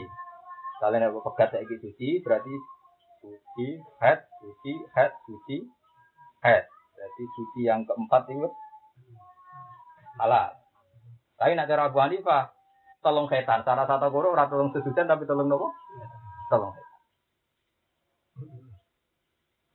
Kalian 0.78 1.10
ada 1.10 1.20
pegat 1.26 1.50
saya 1.58 1.66
suci, 1.66 2.22
berarti 2.22 2.54
suci, 3.18 3.68
head, 3.98 4.20
suci, 4.40 4.74
head, 4.94 5.12
suci, 5.26 5.58
head. 6.46 6.64
Berarti 6.70 7.24
suci 7.34 7.60
yang 7.66 7.82
keempat 7.82 8.30
itu 8.30 8.46
halal. 10.22 10.54
Tapi 11.38 11.54
nak 11.54 11.70
cara 11.70 11.94
Abu 11.94 12.02
Hanifah, 12.02 12.50
tolong 13.06 13.30
khaitan. 13.30 13.62
Cara 13.62 13.86
satu 13.86 14.10
guru 14.10 14.34
ora 14.34 14.50
tolong 14.50 14.74
sesucian 14.74 15.06
tapi 15.06 15.30
tolong 15.30 15.46
nopo? 15.46 15.70
Tolong 16.50 16.74
khaitan. 16.74 16.88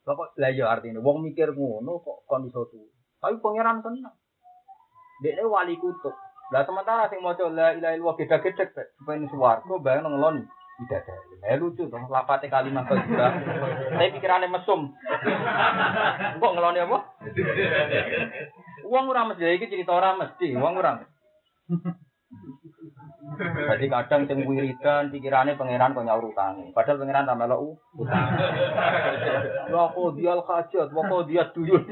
Lah 0.03 0.15
kok 0.19 0.35
lah 0.35 0.51
iya 0.51 0.67
artinya 0.67 0.99
wong 0.99 1.23
mikir 1.23 1.55
ngono 1.55 2.03
kok 2.03 2.27
kon 2.27 2.51
iso 2.51 2.67
tuh. 2.67 2.91
Tapi 3.23 3.39
pangeran 3.39 3.87
tenang. 3.87 4.19
Wali 5.23 5.79
kutub. 5.79 6.11
Lah 6.51 6.67
sementara 6.67 7.07
sing 7.07 7.23
maca 7.23 7.47
la 7.47 7.71
ilaha 7.79 7.95
illallah 7.95 8.19
gede-gede 8.19 8.67
supaya 8.99 9.23
swarga 9.31 9.75
bayang 9.79 10.11
ngeloni. 10.11 10.43
Tidak 10.83 10.99
ada. 10.99 11.15
Eh 11.47 11.57
lucu 11.63 11.87
dong, 11.87 12.11
lapate 12.11 12.51
kalimat 12.51 12.89
juga. 12.91 13.31
Saya 13.95 14.11
pikirannya 14.11 14.51
mesum. 14.51 14.91
Kok 16.43 16.53
ngeloni 16.59 16.83
apa? 16.83 16.99
Uang 18.91 19.07
ora 19.07 19.31
mesti 19.31 19.47
iki 19.47 19.71
cerita 19.71 19.95
ora 19.95 20.19
mesti, 20.19 20.59
uang 20.59 20.75
ora. 20.75 20.99
Jadi 23.43 23.87
kadang 23.89 24.29
sing 24.29 24.45
wiridan 24.45 25.09
pikirannya 25.09 25.57
pangeran 25.57 25.97
kok 25.97 26.05
nyaur 26.05 26.25
utang. 26.29 26.69
Padahal 26.77 27.01
pangeran 27.01 27.29
tambah 27.29 27.49
lo 27.49 27.81
utang. 27.97 28.29
Wa 29.73 29.89
dia 30.13 30.35
hajat, 30.37 30.89
wa 30.93 31.21
dia 31.25 31.45
duyun. 31.57 31.83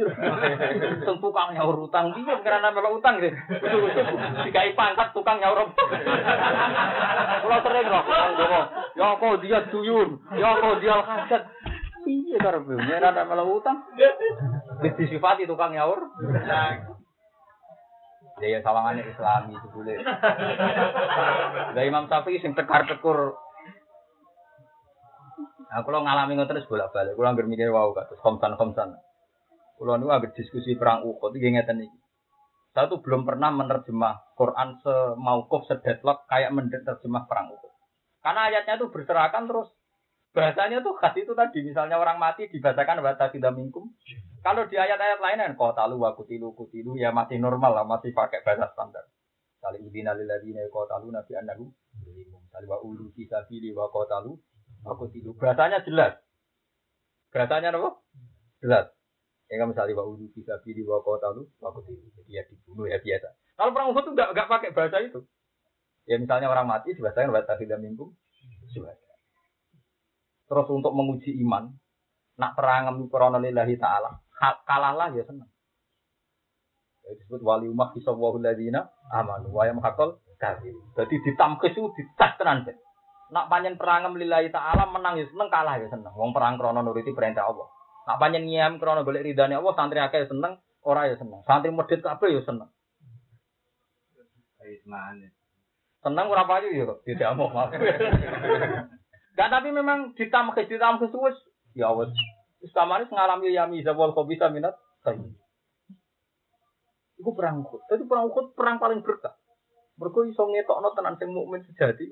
Sing 1.00 1.16
tukang 1.20 1.56
nyaur 1.56 1.76
utang 1.80 2.12
piye 2.12 2.34
pangeran 2.40 2.64
tambah 2.64 2.82
lo 2.84 2.90
utang 3.00 3.24
deh. 3.24 3.32
Dikai 4.44 4.76
pangkat 4.76 5.16
tukang 5.16 5.40
nyaur. 5.40 5.72
Kulo 7.40 7.56
sering 7.64 7.86
kok 7.88 8.04
ngono. 8.04 8.60
Ya 8.96 9.08
kok 9.16 9.40
dia 9.40 9.58
duyun, 9.72 10.08
ya 10.36 10.50
dia 10.76 10.96
hajat. 11.00 11.42
Piye 12.04 12.36
karepe 12.36 12.74
pangeran 12.74 13.16
tambah 13.16 13.36
lo 13.38 13.60
utang? 13.60 13.76
Disifati 14.98 15.48
tukang 15.48 15.72
nyaur. 15.72 16.04
Ya 18.40 18.56
ya 18.56 18.60
sawangannya 18.64 19.04
Islami 19.04 19.52
itu 19.52 19.68
boleh. 19.68 20.00
Lah 21.76 21.84
Imam 21.84 22.08
Syafi'i 22.08 22.40
sing 22.40 22.56
tekar-tekur. 22.56 23.36
Nah, 25.70 25.86
kalau 25.86 26.02
ngalami 26.02 26.34
ngoten 26.34 26.58
terus 26.58 26.66
bolak-balik, 26.66 27.14
kalau 27.14 27.30
anggere 27.30 27.46
mikir 27.46 27.70
wow 27.70 27.94
kados 27.94 28.18
khomsan-khomsan. 28.18 28.90
Kalau 29.78 29.94
niku 30.00 30.10
anggere 30.10 30.34
diskusi 30.34 30.74
perang 30.74 31.06
Uhud 31.06 31.36
iki 31.36 31.52
ngeten 31.52 31.84
iki. 31.84 31.98
Saya 32.74 32.90
tuh 32.90 32.98
belum 33.04 33.22
pernah 33.22 33.54
menerjemah 33.54 34.34
Quran 34.34 34.82
semaukuf 34.82 35.70
sedeadlock 35.70 36.26
kayak 36.26 36.50
menerjemah 36.50 37.22
perang 37.30 37.54
Uhud. 37.54 37.72
Karena 38.24 38.50
ayatnya 38.50 38.82
tuh 38.82 38.90
berserakan 38.90 39.46
terus 39.46 39.70
bahasanya 40.30 40.82
tuh 40.82 40.94
khas 40.98 41.14
itu 41.18 41.34
tadi 41.34 41.62
misalnya 41.66 41.98
orang 41.98 42.18
mati 42.18 42.46
dibacakan 42.46 43.02
wa 43.02 43.14
tidak 43.14 43.52
minkum 43.54 43.90
kalau 44.40 44.64
di 44.72 44.76
ayat-ayat 44.80 45.20
lain 45.20 45.40
kan 45.44 45.52
kotalu 45.52 46.00
wa 46.00 46.16
kutilu 46.16 46.56
kutilu 46.56 46.96
ya 46.96 47.12
masih 47.12 47.36
normal 47.36 47.76
lah, 47.76 47.84
masih 47.84 48.16
pakai 48.16 48.40
bahasa 48.40 48.72
standar. 48.72 49.04
Kali 49.60 49.84
udina 49.84 50.16
lilladina 50.16 50.64
kotalu 50.72 51.12
nabi 51.12 51.36
anahu 51.36 51.68
Kali 52.48 52.66
wa 52.66 52.80
ulu 52.80 53.12
kisabili 53.12 53.76
wa 53.76 53.92
kotalu 53.92 54.32
wa 54.80 54.96
kutilu. 54.96 55.36
Bahasanya 55.36 55.84
jelas. 55.84 56.16
Bahasanya 57.36 57.76
apa? 57.76 58.00
Jelas. 58.64 58.86
Ya 59.52 59.68
misalnya 59.68 60.00
wa 60.00 60.08
ulu 60.08 60.32
wa 60.88 60.98
kotalu 61.04 61.44
wa 61.60 61.70
kutilu. 61.76 62.08
Jadi 62.16 62.32
ya 62.32 62.42
dibunuh 62.48 62.88
ya 62.88 62.96
biasa. 62.96 63.28
Kalau 63.60 63.76
perang 63.76 63.92
Uhud 63.92 64.04
tuh 64.08 64.14
gak, 64.16 64.32
gak 64.32 64.48
pakai 64.48 64.72
bahasa 64.72 65.04
itu. 65.04 65.20
Ya 66.08 66.16
misalnya 66.16 66.48
orang 66.48 66.64
mati 66.64 66.96
dibahasakan 66.96 67.28
wa 67.28 67.44
tidak 67.44 67.76
minkum. 67.76 68.16
Terus 70.48 70.66
untuk 70.72 70.96
menguji 70.96 71.36
iman, 71.44 71.70
nak 72.40 72.56
perang 72.56 73.04
krono 73.12 73.36
lillahi 73.36 73.76
ta'ala 73.76 74.29
kalahlah 74.40 75.12
ya 75.12 75.22
senang. 75.28 75.48
Ya, 77.04 77.12
disebut 77.16 77.40
wali 77.44 77.68
umah 77.68 77.92
kisawwahu 77.92 78.40
ladina 78.40 78.88
amanu 79.12 79.52
wa 79.52 79.68
yamhaqal 79.68 80.16
kafir. 80.40 80.72
Jadi 80.96 81.14
ditamkes 81.20 81.76
itu 81.76 81.92
ditas 81.92 82.32
tenan. 82.40 82.64
Nak 83.30 83.46
panjen 83.46 83.78
perang 83.78 84.10
lillahi 84.16 84.50
ta'ala 84.50 84.90
menang 84.90 85.20
ya 85.20 85.26
seneng 85.28 85.48
kalah 85.52 85.78
ya 85.78 85.86
seneng. 85.86 86.10
Wong 86.16 86.34
perang 86.34 86.58
krono 86.58 86.82
nuruti 86.82 87.14
perintah 87.14 87.46
Allah. 87.46 87.68
Nak 88.08 88.18
panjen 88.18 88.48
ngiyam 88.48 88.80
krono 88.82 89.06
golek 89.06 89.22
ridane 89.22 89.54
Allah 89.54 89.76
santri 89.76 90.02
akeh 90.02 90.26
seneng, 90.26 90.58
ora 90.82 91.06
ya 91.06 91.14
seneng. 91.14 91.44
Santri 91.46 91.70
medhit 91.70 92.02
kabeh 92.02 92.32
ya 92.32 92.42
seneng. 92.42 92.70
Seneng 96.00 96.26
ora 96.32 96.48
payu 96.48 96.72
ya 96.74 96.88
kok 96.88 97.04
tidak 97.04 97.36
mau. 97.36 97.52
Gak 99.38 99.48
tapi 99.52 99.68
memang 99.70 100.16
ditamkes 100.18 100.66
ditamkes 100.66 101.14
wis 101.14 101.38
ya 101.78 101.94
wis 101.94 102.10
Istamani 102.60 103.08
mengalami 103.08 103.56
yami 103.56 103.80
zawal 103.80 104.12
kau 104.12 104.28
bisa 104.28 104.52
minat 104.52 104.76
kayu. 105.00 105.32
Itu 107.16 107.32
perang 107.32 107.64
Uhud. 107.64 107.80
Itu 107.88 108.04
perang 108.04 108.28
Uhud 108.28 108.52
perang 108.52 108.76
paling 108.76 109.00
berkah. 109.00 109.36
Mergo 109.96 110.24
iso 110.28 110.48
ngetokno 110.48 110.92
tenan 110.96 111.16
sing 111.16 111.32
mukmin 111.32 111.64
sejati. 111.64 112.08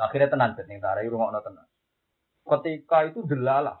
Akhirnya 0.00 0.32
tenan 0.32 0.56
ben 0.56 0.64
ning 0.68 0.80
tarai 0.80 1.08
rungokno 1.08 1.40
tenan. 1.40 1.66
Ketika 2.44 3.08
itu 3.08 3.24
delalah. 3.24 3.80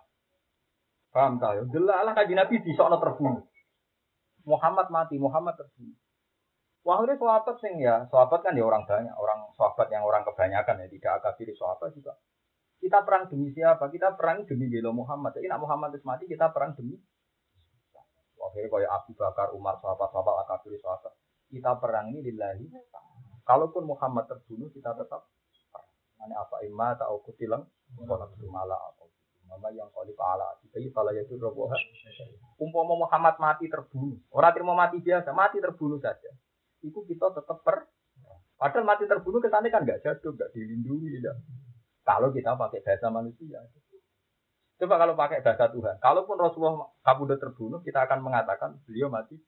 Paham 1.12 1.36
ta 1.36 1.56
ya? 1.56 1.62
Delalah 1.68 2.12
kanjeng 2.16 2.40
Nabi 2.40 2.64
disokno 2.64 2.96
terbunuh. 3.00 3.44
Muhammad 4.44 4.92
mati, 4.92 5.16
Muhammad 5.16 5.56
terbunuh. 5.56 5.96
Wah, 6.84 7.00
ini 7.00 7.16
sahabat 7.16 7.56
sing 7.64 7.80
ya, 7.80 8.04
sahabat 8.12 8.44
kan 8.44 8.52
ya 8.52 8.60
orang 8.60 8.84
banyak, 8.84 9.16
orang 9.16 9.48
sahabat 9.56 9.88
yang 9.88 10.04
orang 10.04 10.20
kebanyakan 10.20 10.84
ya, 10.84 10.86
tidak 10.92 11.12
akabiri 11.16 11.56
sahabat 11.56 11.96
juga 11.96 12.12
kita 12.82 13.02
perang 13.02 13.30
demi 13.30 13.50
siapa? 13.54 13.86
Kita 13.90 14.14
perang 14.14 14.46
demi 14.46 14.66
bela 14.70 14.90
Muhammad. 14.90 15.36
Jadi 15.36 15.46
nak 15.50 15.62
Muhammad 15.62 15.94
itu 15.94 16.06
mati, 16.06 16.24
kita 16.30 16.50
perang 16.54 16.74
demi 16.74 16.98
Akhirnya 18.44 18.68
kayak 18.68 18.90
Abu 18.92 19.12
Bakar, 19.16 19.56
Umar, 19.56 19.80
sahabat-sahabat, 19.80 20.34
akabir 20.44 20.76
sahabat. 20.76 21.16
Kita 21.48 21.80
perang 21.80 22.12
ini 22.12 22.20
lillahi. 22.20 22.68
Kalaupun 23.40 23.88
Muhammad 23.88 24.28
terbunuh, 24.28 24.68
kita 24.68 24.92
tetap 24.94 25.24
Ini 26.24 26.32
apa 26.40 26.64
imma 26.64 26.96
kutilang, 27.20 27.68
kalau 28.08 28.24
malah 28.48 28.80
atau 28.94 29.04
Mama 29.44 29.68
yang 29.76 29.92
kali 29.92 30.16
pala, 30.16 30.56
jadi 30.72 30.88
pala 30.88 31.12
itu 31.12 31.36
roboh. 31.36 31.68
Umpama 32.56 32.96
Muhammad 32.96 33.36
mati 33.36 33.68
terbunuh, 33.68 34.16
orang 34.32 34.56
terima 34.56 34.72
mati 34.72 35.04
biasa, 35.04 35.36
mati 35.36 35.60
terbunuh 35.60 36.00
saja. 36.00 36.32
Itu 36.80 37.04
kita 37.04 37.28
tetap 37.28 37.60
per. 37.60 37.84
Padahal 38.56 38.88
mati 38.88 39.04
terbunuh 39.04 39.44
kesannya 39.44 39.68
kan 39.68 39.84
nggak 39.84 40.00
jatuh, 40.00 40.32
nggak 40.32 40.48
dilindungi, 40.56 41.20
ya. 41.20 41.36
Kalau 42.04 42.28
kita 42.30 42.52
pakai 42.54 42.84
bahasa 42.84 43.08
manusia. 43.08 43.58
Coba 44.76 44.94
kalau 45.00 45.16
pakai 45.16 45.40
bahasa 45.40 45.72
Tuhan. 45.72 45.96
Kalaupun 45.98 46.36
Rasulullah 46.36 46.92
kabudut 47.00 47.40
terbunuh, 47.40 47.80
kita 47.80 48.04
akan 48.04 48.20
mengatakan 48.20 48.76
beliau 48.84 49.08
mati. 49.08 49.40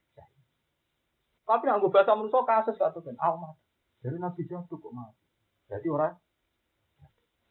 Tapi 1.47 1.63
nggak 1.63 1.93
bahasa 1.93 2.17
manusia 2.17 2.41
kasus 2.43 2.77
satu 2.81 3.05
kan. 3.05 3.15
Amat. 3.21 3.55
Jadi 4.01 4.17
Nabi 4.17 4.43
jatuh 4.49 4.77
kok 4.81 4.93
mati. 4.97 5.21
Jadi 5.69 5.87
orang 5.93 6.17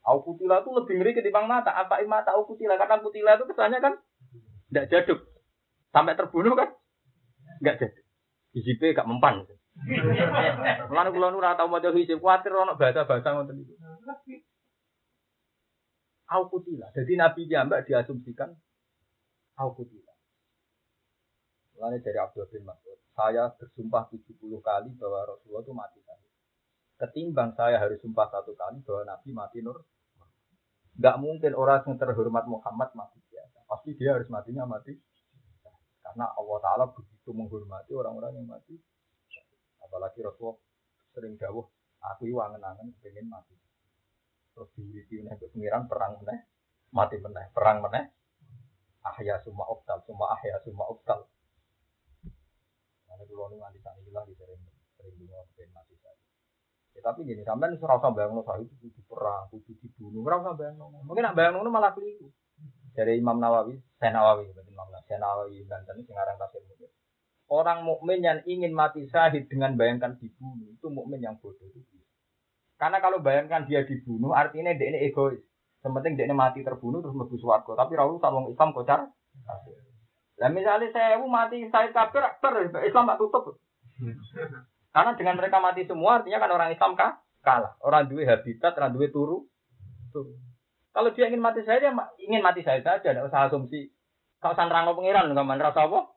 Au 0.06 0.22
kutila 0.22 0.62
itu 0.62 0.70
lebih 0.70 0.94
ngeri 1.02 1.18
ketimbang 1.18 1.50
mata. 1.50 1.74
Apa 1.74 1.98
mata 2.06 2.30
au 2.38 2.46
kutila? 2.46 2.78
Karena 2.78 3.02
kutila 3.02 3.34
itu 3.34 3.44
kesannya 3.50 3.82
kan 3.82 3.98
tidak 4.70 4.86
jaduk. 4.86 5.18
Sampai 5.90 6.14
terbunuh 6.14 6.54
kan? 6.54 6.70
Enggak 7.58 7.82
jaduk. 7.82 8.06
Hizibnya 8.54 9.02
gak 9.02 9.10
mempan. 9.10 9.42
Mulane 10.88 11.10
kula 11.12 11.28
nu 11.28 11.42
ora 11.42 11.58
tau 11.58 11.68
maca 11.68 11.92
hizib 11.92 12.22
kuwatir 12.22 12.48
ana 12.48 12.78
bahasa-bahasa 12.80 13.28
ngoten 13.36 13.60
itu 16.26 16.34
Aukutila. 16.34 16.90
Jadi 16.90 17.12
Nabi 17.14 17.42
Jambak 17.46 17.86
diasumsikan 17.86 18.50
Aukutila. 19.62 20.12
Lalu 21.76 22.00
dari 22.02 22.18
Abdul 22.18 22.48
bin 22.50 22.64
Mas'ud, 22.64 22.98
saya 23.12 23.52
bersumpah 23.52 24.08
70 24.08 24.40
kali 24.64 24.90
bahwa 24.96 25.28
Rasulullah 25.28 25.62
itu 25.62 25.74
mati 25.76 26.00
tadi. 26.02 26.28
Ketimbang 26.96 27.52
saya 27.52 27.76
harus 27.76 28.00
sumpah 28.00 28.32
satu 28.32 28.56
kali 28.56 28.80
bahwa 28.80 29.02
Nabi 29.04 29.30
mati 29.36 29.58
nur. 29.60 29.84
Gak 30.96 31.20
mungkin 31.20 31.52
orang 31.52 31.84
yang 31.84 32.00
terhormat 32.00 32.48
Muhammad 32.48 32.96
mati 32.96 33.20
biasa. 33.28 33.68
Pasti 33.68 33.92
dia 34.00 34.16
harus 34.16 34.32
matinya 34.32 34.64
mati. 34.64 34.96
Karena 36.00 36.32
Allah 36.32 36.58
Ta'ala 36.64 36.84
begitu 36.88 37.36
menghormati 37.36 37.92
orang-orang 37.92 38.40
yang 38.40 38.48
mati. 38.48 38.80
Apalagi 39.84 40.24
Rasulullah 40.24 40.56
sering 41.12 41.36
jauh, 41.36 41.68
aku 42.00 42.24
wangen-angen 42.32 42.96
pengen 43.04 43.28
mati 43.28 43.52
terus 44.56 44.72
diwiri 44.72 45.20
nek 45.20 45.36
pengiran 45.52 45.84
perang 45.84 46.16
meneh 46.24 46.40
mati 46.96 47.20
meneh 47.20 47.52
perang 47.52 47.84
meneh. 47.84 48.08
Ahya 49.06 49.38
semua 49.44 49.68
oktal 49.70 50.02
semua 50.02 50.34
ahya 50.34 50.58
semua 50.66 50.90
oktal 50.90 51.22
Nanti 53.06 53.22
dulu 53.30 53.54
nih 53.54 53.62
nanti 53.62 53.78
sana 53.78 54.02
hilang 54.02 54.26
di 54.26 54.34
sering 54.34 54.58
sering 54.98 55.14
dulu 55.14 55.46
ben 55.54 55.70
mati 55.70 55.94
saja 56.02 56.18
ya, 56.90 57.00
tapi 57.06 57.22
gini 57.22 57.46
sampai 57.46 57.70
nih 57.70 57.78
serasa 57.78 58.10
bayang 58.10 58.42
saya 58.42 58.66
itu 58.66 58.74
kudu 58.82 59.00
perang 59.06 59.46
kudu 59.54 59.78
dibunuh. 59.78 60.26
Serasa 60.26 60.58
bayang 60.58 60.74
mungkin 61.06 61.22
nak 61.22 61.36
bayang 61.38 61.60
malah 61.70 61.94
keliru. 61.94 62.32
Dari 62.96 63.20
Imam 63.20 63.38
Nawawi 63.38 63.78
saya 64.00 64.16
Nawawi 64.16 64.50
Imam 64.50 64.88
Nawawi 64.88 65.04
saya 65.06 65.20
Nawawi 65.22 65.62
Banten 65.68 66.02
sekarang 66.02 66.34
tafsir 66.40 66.64
mungkin 66.66 66.90
orang 67.46 67.86
mukmin 67.86 68.20
yang 68.26 68.38
ingin 68.42 68.74
mati 68.74 69.06
syahid 69.06 69.46
dengan 69.46 69.78
bayangkan 69.78 70.18
dibunuh 70.18 70.66
itu 70.66 70.86
mukmin 70.90 71.22
yang 71.22 71.38
bodoh. 71.38 71.68
itu 71.70 71.95
karena 72.76 72.98
kalau 73.00 73.24
bayangkan 73.24 73.64
dia 73.64 73.84
dibunuh, 73.84 74.36
artinya 74.36 74.76
dia 74.76 74.92
ini 74.92 75.08
egois. 75.08 75.40
Sementing 75.80 76.16
dia 76.16 76.28
ini 76.28 76.36
mati 76.36 76.60
terbunuh 76.60 77.00
terus 77.00 77.16
mlebu 77.16 77.36
swarga. 77.40 77.72
Tapi 77.72 77.92
rawuh 77.96 78.20
salung 78.20 78.52
Islam 78.52 78.76
kocar. 78.76 79.08
Lah 80.36 80.50
misalnya 80.52 80.92
saya 80.92 81.16
mati 81.20 81.64
saya 81.72 81.88
kafir, 81.92 82.20
kafir 82.20 82.68
Islam 82.84 83.08
tak 83.08 83.20
tutup. 83.20 83.56
Karena 84.94 85.12
dengan 85.16 85.36
mereka 85.36 85.60
mati 85.60 85.84
semua 85.84 86.20
artinya 86.20 86.40
kan 86.40 86.52
orang 86.52 86.72
Islam 86.72 86.96
kah? 86.96 87.20
kalah. 87.46 87.78
Orang 87.78 88.10
duwe 88.10 88.26
habitat, 88.26 88.74
orang 88.74 88.90
duwe 88.90 89.14
turu. 89.14 89.46
turu. 90.10 90.34
Kalau 90.90 91.14
dia 91.14 91.30
ingin 91.30 91.38
mati 91.38 91.62
saya, 91.62 91.78
dia 91.78 91.94
ingin 92.18 92.42
mati 92.42 92.66
saya 92.66 92.82
saja, 92.82 93.14
tidak 93.14 93.30
usah 93.30 93.46
asumsi. 93.46 93.94
Kalau 94.42 94.58
sanrang 94.58 94.90
pengiran, 94.98 95.30
nggak 95.30 95.46
mana 95.46 95.70
rasa 95.70 95.86
apa? 95.86 96.10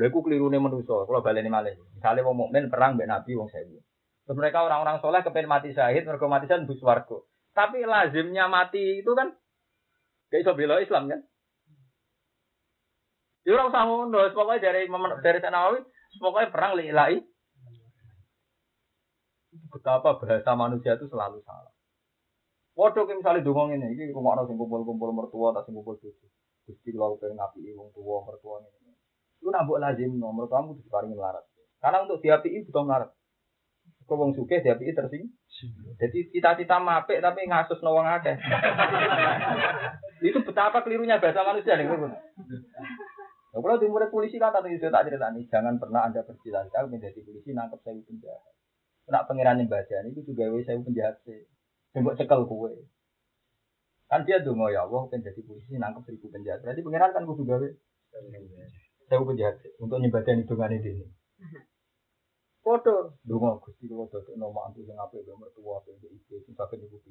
Lha 0.00 0.08
iku 0.08 0.24
klirune 0.24 0.56
manusa, 0.58 1.06
kula 1.06 1.20
baleni 1.22 1.52
malih. 1.52 1.76
Misale 1.92 2.24
wong 2.24 2.48
mukmin 2.48 2.72
perang 2.72 2.96
mbek 2.96 3.06
nabi 3.06 3.36
wong 3.36 3.52
sewu. 3.52 3.84
Terus 4.30 4.46
mereka 4.46 4.62
orang-orang 4.62 5.02
soleh 5.02 5.26
kepen 5.26 5.50
mati 5.50 5.74
syahid, 5.74 6.06
mereka 6.06 6.30
mati 6.30 6.46
syahid 6.46 6.62
bus 6.62 6.78
warga. 6.86 7.18
Tapi 7.50 7.82
lazimnya 7.82 8.46
mati 8.46 9.02
itu 9.02 9.10
kan 9.18 9.34
gak 10.30 10.46
iso 10.46 10.54
bela 10.54 10.78
Islam 10.78 11.10
kan? 11.10 11.18
Ya 13.42 13.58
ora 13.58 13.66
usah 13.66 13.82
ngono, 13.90 14.30
pokoknya 14.30 14.70
dari 14.70 14.86
dari 15.18 15.38
Nawawi, 15.42 15.82
pokoknya 16.22 16.54
perang 16.54 16.78
lillahi. 16.78 17.18
Betapa 19.74 20.22
bahasa 20.22 20.54
manusia 20.54 20.94
itu 20.94 21.10
selalu 21.10 21.42
salah. 21.42 21.74
Waduh, 22.78 23.10
misalnya 23.10 23.42
dongong 23.42 23.74
ini, 23.74 23.98
ini 23.98 24.14
rumah 24.14 24.38
orang 24.38 24.46
kumpul-kumpul 24.46 25.10
mertua, 25.10 25.50
tak 25.58 25.66
kumpul 25.66 25.98
bojo. 25.98 26.06
Gusti 26.70 26.94
kalau 26.94 27.18
pengen 27.18 27.34
ngapi 27.34 27.74
wong 27.74 27.90
tua 27.90 28.22
mertua 28.22 28.62
ini. 28.62 28.94
Nak 29.42 29.66
buat 29.66 29.82
lazim 29.82 30.22
nomor 30.22 30.46
kamu 30.46 30.78
paling 30.86 31.18
melarat. 31.18 31.42
Karena 31.82 32.06
untuk 32.06 32.22
diapi 32.22 32.62
butuh 32.70 32.86
melarat. 32.86 33.10
Kau 34.10 34.18
wong 34.18 34.34
suke 34.34 34.58
diapi 34.58 34.90
tersing. 34.90 35.30
Jadi 36.02 36.34
cita-cita 36.34 36.82
mapek 36.82 37.22
tapi 37.22 37.46
ngasus 37.46 37.78
nawang 37.78 38.10
ada. 38.10 38.34
itu 40.26 40.42
betapa 40.42 40.82
kelirunya 40.82 41.22
bahasa 41.22 41.46
manusia 41.46 41.78
nih. 41.78 41.86
Nah, 41.86 43.58
kalau 43.62 43.78
di 43.78 43.86
polisi 44.10 44.42
kan 44.42 44.50
tadi 44.50 44.74
itu 44.74 44.90
tak 44.90 45.06
cerita 45.06 45.30
nih, 45.30 45.46
jangan 45.46 45.78
pernah 45.78 46.10
anda 46.10 46.26
bercita-cita 46.26 46.90
menjadi 46.90 47.22
polisi 47.22 47.54
nangkep 47.54 47.78
saya 47.86 48.02
penjahat. 48.02 48.42
Nak 49.14 49.26
pangeran 49.30 49.62
baca 49.70 49.96
itu 50.10 50.20
juga 50.26 50.50
saya 50.66 50.82
penjahat 50.82 51.22
sih. 51.22 51.46
Tembok 51.94 52.18
cekel 52.18 52.50
kue. 52.50 52.74
Kan 54.10 54.26
dia 54.26 54.42
dong 54.42 54.58
ya 54.74 54.90
Allah 54.90 55.06
kan 55.06 55.22
jadi 55.22 55.38
polisi 55.46 55.78
nangkep 55.78 56.02
seribu 56.02 56.34
penjahat. 56.34 56.66
Berarti 56.66 56.82
pangeran 56.82 57.14
kan 57.14 57.22
kudu 57.30 57.46
gawe 57.46 57.68
saya 59.06 59.22
penjahat 59.22 59.54
untuk 59.78 60.02
nyebadani 60.02 60.42
hitungan 60.42 60.74
ini. 60.74 61.06
Foto, 62.60 63.16
dulu 63.24 63.56
gusti 63.64 63.88
kalau 63.88 64.04
tuh 64.12 64.36
nomor 64.36 64.68
antu 64.68 64.84
yang 64.84 65.00
apa 65.00 65.16
itu 65.16 65.32
mertua 65.32 65.80
apa 65.80 65.96
itu 65.96 66.12
itu 66.28 66.52
sampai 66.52 66.76
ibu 66.76 66.92
itu. 67.00 67.08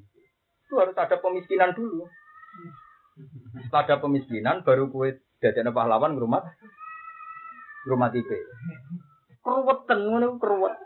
Itu 0.62 0.78
harus 0.78 0.94
ada 0.94 1.18
pemiskinan 1.18 1.74
dulu. 1.74 2.06
Setelah 3.66 3.82
ada 3.82 3.96
pemiskinan, 3.98 4.62
baru 4.62 4.94
kue 4.94 5.18
jajan 5.42 5.74
pahlawan 5.74 6.22
rumah, 6.22 6.46
rumah 7.90 8.14
tipe. 8.14 8.38
Keruwetan, 9.42 10.00
ngono 10.06 10.38
keruwet. 10.38 10.78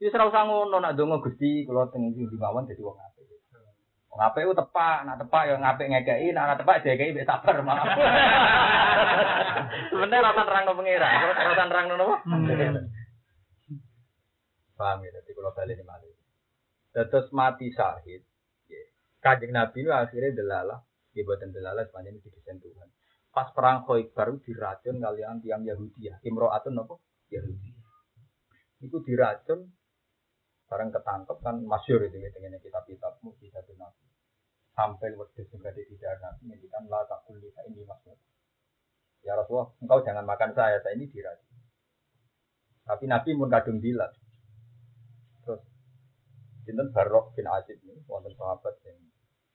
Wis 0.00 0.12
ora 0.12 0.28
usah 0.28 0.44
ngono 0.44 0.76
nak 0.76 0.96
donga 0.96 1.24
Gusti 1.24 1.64
kula 1.64 1.88
teng 1.88 2.12
di 2.12 2.24
mawon 2.36 2.68
dadi 2.68 2.84
wong 2.84 2.96
apik. 2.96 3.24
Wong 4.12 4.20
apik 4.20 4.48
ku 4.48 4.52
tepak, 4.52 5.08
nak 5.08 5.16
tepak 5.16 5.48
ya 5.48 5.56
ngapik 5.56 5.88
ngekeki, 5.88 6.36
nak 6.36 6.60
tepak 6.60 6.84
dikeki 6.84 7.16
wis 7.16 7.24
sabar 7.24 7.56
maaf. 7.64 7.88
Sebenarnya 9.88 10.24
rasa 10.28 10.42
terang 10.44 10.64
no 10.68 10.76
pengira, 10.76 11.08
rasa 11.08 11.64
terang 11.72 11.86
no? 11.96 12.20
Paham 14.80 15.04
ya, 15.04 15.12
jadi 15.12 15.36
kalau 15.36 15.52
balik 15.52 15.76
ini 15.76 15.84
malih. 15.84 16.08
Terus 16.96 17.28
mati 17.36 17.68
syahid, 17.68 18.24
kajing 19.20 19.52
Nabi 19.52 19.84
itu 19.84 19.92
akhirnya 19.92 20.32
delalah, 20.32 20.80
ya 21.12 21.20
buatan 21.20 21.52
delalah 21.52 21.84
sepanjang 21.84 22.16
itu 22.16 22.32
didesain 22.32 22.56
Tuhan. 22.64 22.88
Pas 23.28 23.52
perang 23.52 23.84
baru 23.84 24.40
diracun 24.40 24.96
kalian 25.04 25.44
tiang 25.44 25.68
Yahudi 25.68 26.08
ya, 26.08 26.16
Imro'atun 26.24 26.80
apa? 26.80 26.96
Yahudi. 27.28 27.70
Itu 28.80 29.04
diracun, 29.04 29.68
barang 30.64 30.90
ketangkep 30.96 31.38
kan 31.44 31.60
masyur 31.60 32.00
itu 32.08 32.16
ya, 32.16 32.32
dengan 32.32 32.56
kitab-kitab 32.56 33.20
mukjizat 33.20 33.68
Nabi. 33.76 34.08
Sampai 34.72 35.12
waktu 35.12 35.44
juga 35.44 35.76
di 35.76 35.84
tidak 35.92 36.24
Nabi, 36.24 36.56
kan 36.72 36.88
lah 36.88 37.04
tak 37.04 37.28
kulit 37.28 37.52
ini 37.68 37.84
maksudnya. 37.84 38.16
Ya 39.20 39.36
Rasulullah, 39.36 39.76
engkau 39.84 40.00
jangan 40.00 40.24
makan 40.24 40.56
saya, 40.56 40.80
saya 40.80 40.96
ini 40.96 41.04
diracun. 41.12 41.60
Tapi 42.88 43.04
Nabi 43.04 43.36
pun 43.36 43.52
kadung 43.52 43.84
bilang. 43.84 44.16
Sinten 46.64 46.92
Barok 46.92 47.32
bin 47.34 47.48
Azib 47.48 47.80
ini, 47.82 48.00
wonten 48.04 48.32
sahabat 48.36 48.76
yang 48.84 48.98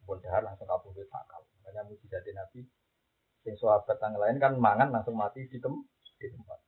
pun 0.06 0.22
langsung 0.22 0.70
kabur 0.70 0.94
di 0.94 1.06
sakal. 1.10 1.42
Makanya 1.62 1.82
mujizat 1.90 2.26
Nabi, 2.30 2.62
yang 3.46 3.58
sahabat 3.58 3.98
yang 3.98 4.16
lain 4.18 4.38
kan 4.38 4.54
mangan 4.58 4.90
langsung 4.94 5.18
mati 5.18 5.50
di, 5.50 5.58
tem 5.58 5.74
di 6.22 6.28
tempat. 6.30 6.60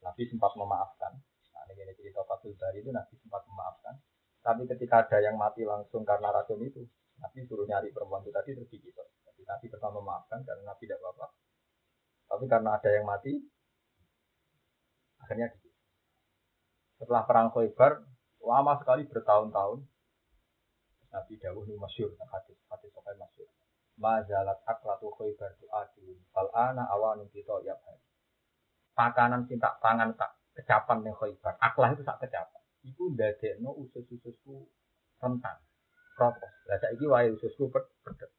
Nabi 0.00 0.22
sempat 0.30 0.52
memaafkan. 0.56 1.12
Nah, 1.54 1.62
ini 1.70 1.92
cerita 1.92 2.24
Fatul 2.24 2.56
Bari 2.56 2.80
itu 2.80 2.90
Nabi 2.94 3.14
sempat 3.20 3.42
memaafkan. 3.46 3.94
Tapi 4.40 4.64
ketika 4.64 5.04
ada 5.04 5.18
yang 5.20 5.36
mati 5.36 5.62
langsung 5.66 6.02
karena 6.06 6.32
racun 6.32 6.64
itu, 6.64 6.80
Nabi 7.20 7.44
suruh 7.44 7.68
nyari 7.68 7.92
perempuan 7.92 8.24
itu 8.24 8.32
tadi 8.32 8.56
terus 8.56 8.70
digigit. 8.72 8.96
Jadi 8.96 9.42
Nabi 9.44 9.66
pertama 9.68 10.00
memaafkan 10.00 10.40
karena 10.42 10.62
Nabi 10.72 10.82
tidak 10.88 11.04
apa-apa. 11.04 11.26
Tapi 12.30 12.44
karena 12.48 12.70
ada 12.78 12.88
yang 12.88 13.04
mati, 13.04 13.32
akhirnya 15.20 15.52
gitu. 15.52 15.68
Setelah 16.96 17.22
perang 17.28 17.52
Khaybar, 17.52 17.92
lama 18.44 18.72
sekali 18.80 19.04
bertahun-tahun, 19.08 19.84
Nabi 21.10 21.34
Dawuh 21.42 21.66
ini 21.66 21.74
masyur, 21.74 22.14
hadis 22.14 22.58
hadis 22.70 22.90
sampai 22.94 23.18
masyur. 23.18 23.48
Majalat 24.00 24.62
aklatu 24.64 25.12
Khaybar 25.12 25.52
tu 25.60 25.66
adu, 25.68 26.16
fal'ana 26.32 26.88
awanun 26.88 27.28
kita 27.34 27.52
ya 27.66 27.76
Makanan 28.96 29.44
cinta 29.48 29.76
tangan 29.82 30.14
tak 30.16 30.38
kecapan 30.56 31.04
yang 31.04 31.16
Khaybar, 31.18 31.58
aklah 31.58 31.90
itu 31.92 32.06
tak 32.06 32.22
kecapan. 32.22 32.62
Iku 32.86 33.12
no 33.60 33.76
usus-ususku 33.76 34.70
rentan, 35.20 35.56
protes. 36.16 36.52
Lah 36.64 36.78
saiki 36.80 37.04
wae 37.04 37.28
ususku 37.34 37.68
pedet. 37.68 38.30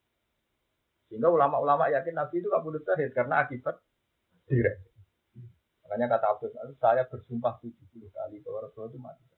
Sehingga 1.12 1.28
ulama-ulama 1.28 1.92
yakin 1.92 2.16
Nabi 2.16 2.40
itu 2.40 2.48
kabudut 2.48 2.82
syahid 2.88 3.12
karena 3.12 3.44
akibat 3.44 3.78
direk. 4.48 4.80
Makanya 5.84 6.18
kata 6.18 6.26
Abdul 6.40 6.56
saya 6.80 7.04
bersumpah 7.04 7.60
70 7.60 8.16
kali 8.16 8.40
bahwa 8.48 8.64
Rasulullah 8.64 8.90
itu 8.96 9.00
mati. 9.04 9.31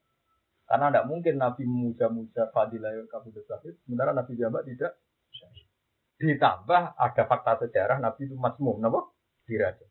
Karena 0.64 0.88
tidak 0.88 1.06
mungkin 1.12 1.34
Nabi 1.36 1.62
memuja-muja 1.68 2.48
fadilah 2.50 2.92
kabudut 3.12 3.44
syahid, 3.44 3.76
sementara 3.84 4.16
Nabi 4.16 4.32
Jabat 4.34 4.64
tidak 4.64 4.96
Ditambah 6.14 6.82
ada 6.94 7.22
fakta 7.26 7.66
sejarah 7.66 7.98
Nabi 7.98 8.30
itu 8.30 8.38
masmum, 8.38 8.78
kenapa? 8.78 9.10
Dirajam. 9.44 9.90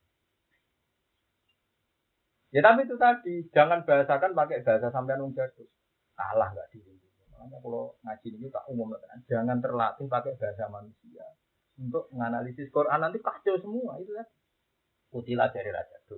Ya 2.53 2.61
tapi 2.61 2.85
itu 2.85 2.95
tadi, 2.95 3.35
jangan 3.49 3.83
bahasakan 3.83 4.31
pakai 4.37 4.61
bahasa 4.63 4.87
sampai 4.93 5.17
nung 5.17 5.33
jadul. 5.33 5.67
Kalah 6.13 6.53
nggak 6.53 6.69
diri. 6.69 6.95
Makanya 7.33 7.57
kalau 7.59 7.97
ngaji 8.05 8.29
ini 8.39 8.47
tak 8.53 8.65
umum, 8.69 8.93
jangan 9.25 9.57
terlatih 9.59 10.05
pakai 10.07 10.37
bahasa 10.37 10.69
manusia 10.69 11.25
untuk 11.81 12.07
menganalisis 12.13 12.69
Quran 12.69 13.01
nanti 13.01 13.19
kacau 13.19 13.57
semua 13.57 13.97
itu 13.99 14.13
kan. 14.13 14.27
Utilah 15.13 15.49
dari 15.53 15.69
raja 15.69 15.97
itu, 16.09 16.17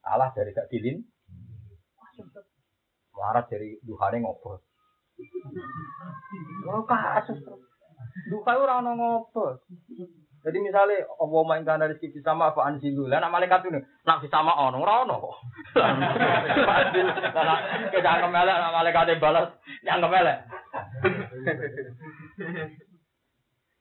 Allah 0.00 0.32
dari 0.32 0.56
gak 0.56 0.72
dilin, 0.72 1.04
warat 3.16 3.48
dari 3.48 3.80
duhane 3.82 4.20
ngobrol. 4.20 4.60
Oh 6.68 6.84
kasus 6.84 7.40
Duha 8.28 8.52
ora 8.58 8.80
ono 8.84 8.92
ngopo. 8.96 9.60
Jadi 10.46 10.58
misalnya 10.62 11.02
Allah 11.18 11.42
main 11.42 11.66
kana 11.66 11.90
rezeki 11.90 12.22
sama 12.22 12.54
apa 12.54 12.62
anzilu. 12.62 13.10
Lah 13.10 13.18
nak 13.18 13.34
malaikat 13.34 13.66
itu 13.66 13.82
nak 14.06 14.22
sama 14.30 14.54
ono 14.54 14.78
ora 14.78 15.02
ono 15.02 15.14
kok. 15.18 15.36
Kita 17.92 18.08
anggap 18.08 18.30
melek 18.30 18.56
nak 18.56 18.74
malaikat 18.78 19.18
balas, 19.18 19.48
yang 19.82 20.00
melek. 20.06 20.38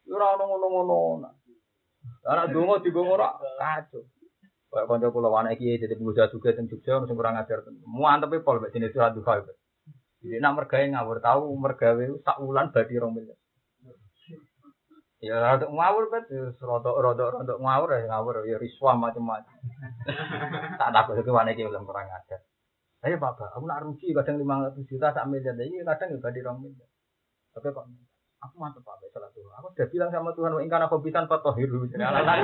Ora 0.09 0.25
ono 0.37 0.43
ngono-ngono. 0.49 0.99
Anak 2.25 2.49
donga 2.49 2.81
digo 2.81 3.01
ora 3.05 3.37
kacau. 3.37 4.01
Kayak 4.75 4.91
kanca 4.91 5.07
kula 5.07 5.31
anak 5.31 5.55
iki 5.55 5.79
dadi 5.79 5.95
pengusaha 5.95 6.27
juga 6.35 6.51
teng 6.51 6.67
Jogja 6.67 6.99
mesti 6.99 7.15
kurang 7.15 7.39
ajar. 7.39 7.63
Muantep 7.87 8.35
e 8.35 8.43
pol 8.43 8.59
mek 8.59 8.75
jenis 8.75 8.91
surat 8.91 9.15
duha. 9.15 9.39
Jadi 10.19 10.43
nak 10.43 10.59
mergawe 10.59 10.83
ngawur 10.83 11.23
tahu 11.23 11.47
mergawe 11.55 12.03
sak 12.19 12.43
wulan 12.43 12.75
badi 12.75 12.99
rong 12.99 13.15
miliar. 13.15 13.39
Ya 15.23 15.39
rada 15.39 15.71
ngawur 15.71 16.11
bet, 16.11 16.27
rada 16.59 16.91
rada 16.91 17.25
rada 17.39 17.53
ngawur 17.55 17.89
ya 17.95 18.03
ngawur 18.11 18.43
ya 18.43 18.59
riswa 18.59 18.99
macam-macam. 18.99 19.47
tak 20.83 20.91
takut 20.91 21.23
itu 21.23 21.31
wanita 21.31 21.55
yang 21.55 21.71
belum 21.71 21.87
kurang 21.87 22.11
ajar. 22.11 22.43
Saya 22.99 23.15
bapak, 23.15 23.55
aku 23.55 23.63
nak 23.63 23.79
rugi 23.79 24.11
kadang 24.11 24.43
lima 24.43 24.67
ratus 24.67 24.83
juta 24.91 25.15
sak 25.15 25.23
miliar, 25.31 25.55
ini 25.55 25.87
kadang 25.87 26.13
ya 26.13 26.19
badi 26.19 26.43
rong 26.43 26.67
miliar. 26.67 26.89
Tapi 27.55 27.71
kok 27.71 27.87
Aku 28.49 28.55
mantep 28.61 28.85
Pak 28.85 29.01
salah 29.09 29.29
tuh. 29.33 29.49
Aku 29.57 29.73
udah 29.73 29.87
bilang 29.89 30.09
sama 30.13 30.31
Tuhan, 30.37 30.53
wa 30.53 30.61
ingkana 30.61 30.85
khobisan 30.85 31.25
fatohiru. 31.25 31.89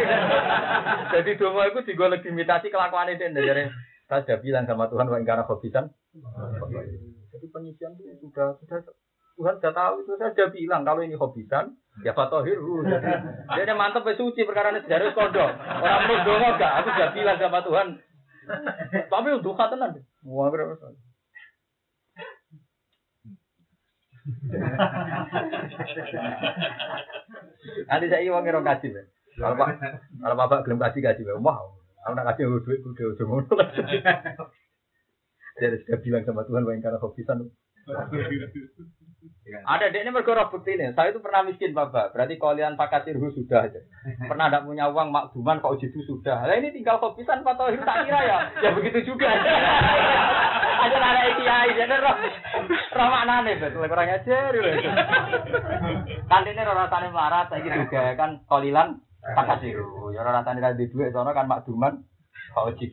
Jadi 1.14 1.32
doa 1.38 1.64
itu 1.70 1.80
juga 1.94 2.06
legitimasi 2.18 2.68
kelakuan 2.74 3.14
itu. 3.14 3.30
Jadi 3.30 3.70
saya 4.10 4.20
sudah 4.26 4.40
bilang 4.42 4.66
sama 4.66 4.90
Tuhan, 4.90 5.08
wa 5.08 5.18
ingkana 5.22 5.46
khobisan. 5.46 5.94
Jadi 7.32 7.46
penyisian 7.52 7.96
itu 7.96 8.28
sudah 8.28 8.58
sudah 8.60 8.80
Tuhan 9.40 9.54
sudah 9.58 9.74
tahu 9.74 9.94
itu 10.04 10.12
saya 10.20 10.30
sudah 10.36 10.50
bilang 10.54 10.82
kalau 10.84 11.02
ini 11.02 11.16
hobisan 11.16 11.74
ya 12.04 12.12
fatohiru. 12.14 12.86
Dia 13.58 13.74
mantep 13.74 14.06
suci 14.14 14.44
perkara 14.44 14.76
ini 14.76 14.84
sejarah 14.86 15.16
kondo. 15.16 15.46
Orang 15.82 16.06
mau 16.08 16.18
dongo 16.28 16.50
gak? 16.60 16.72
Aku 16.84 16.90
sudah 16.94 17.10
bilang 17.16 17.38
sama 17.40 17.60
Tuhan 17.64 17.88
Tapi 19.08 19.28
duha 19.40 19.66
tenan. 19.72 20.02
Wah, 20.28 20.50
berapa 20.52 20.76
Nanti 27.90 28.06
saya 28.10 28.22
iwang 28.26 28.44
ngira 28.46 28.62
kaji. 28.62 28.88
Kalau 29.38 29.56
pak, 29.58 29.80
kalau 30.22 30.36
bapak 30.38 30.62
gelem 30.68 30.82
kaji 30.82 31.00
kaji. 31.02 31.22
Wah, 31.42 31.58
aku 32.06 32.14
nak 32.14 32.28
kaji 32.34 32.42
duit, 32.62 32.80
gue 32.84 33.14
udah 33.16 33.26
ngono. 33.26 33.54
Dia 35.62 35.78
sudah 35.78 36.00
bilang 36.02 36.24
sama 36.26 36.46
Tuhan, 36.46 36.66
bayangkan 36.66 37.02
hobisan. 37.02 37.50
Ada 39.68 39.94
dek 39.94 40.02
ini 40.02 40.12
bergerak 40.16 40.50
bukti 40.50 40.74
nih. 40.74 40.98
Saya 40.98 41.14
itu 41.14 41.22
pernah 41.22 41.46
miskin 41.46 41.78
bapak. 41.78 42.16
Berarti 42.16 42.42
kalian 42.42 42.74
pakai 42.74 43.06
sirhu 43.06 43.30
sudah 43.30 43.70
aja. 43.70 43.78
Pernah 44.30 44.50
tidak 44.50 44.66
punya 44.66 44.90
uang 44.90 45.14
makduman 45.14 45.62
kok 45.62 45.78
uji 45.78 45.94
itu 45.94 46.02
sudah. 46.10 46.42
Nah 46.42 46.56
ini 46.58 46.74
tinggal 46.74 46.98
kopisan 46.98 47.46
Pak 47.46 47.54
Tohir 47.60 47.82
tak 47.86 48.10
kira 48.10 48.20
ya. 48.26 48.38
Ya 48.66 48.70
begitu 48.74 49.14
juga. 49.14 49.30
ada 50.82 50.98
ada 50.98 51.38
kiai 51.38 51.78
jadi 51.78 51.96
roh 52.02 52.16
roh 52.98 53.08
maknane 53.14 53.54
betul 53.62 53.86
kurang 53.86 54.10
ajar. 54.10 54.54
Kan 56.26 56.42
ini 56.50 56.62
roh 56.66 56.76
rasanya 56.76 57.08
melarat. 57.14 57.46
Saya 57.54 57.62
juga 57.62 58.02
kan 58.18 58.42
kolilan 58.50 58.98
pakai 59.22 59.58
sirhu. 59.62 60.10
Ya 60.18 60.26
roh 60.26 60.34
rasanya 60.34 60.74
di 60.74 60.90
duit 60.90 61.14
soalnya 61.14 61.38
kan 61.38 61.46
makduman 61.46 62.02
kok 62.58 62.74
uji 62.74 62.90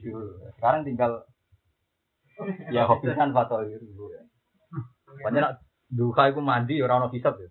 Sekarang 0.61 0.85
tinggal 0.85 1.25
ya 2.69 2.85
kopisan 2.85 3.33
Pak 3.33 3.49
Tohir. 3.49 3.81
Banyak 5.25 5.68
duka 5.89 6.29
iku 6.29 6.45
mandi 6.45 6.81
ora 6.85 7.01
ono 7.01 7.09
hisab 7.09 7.41
ya. 7.41 7.49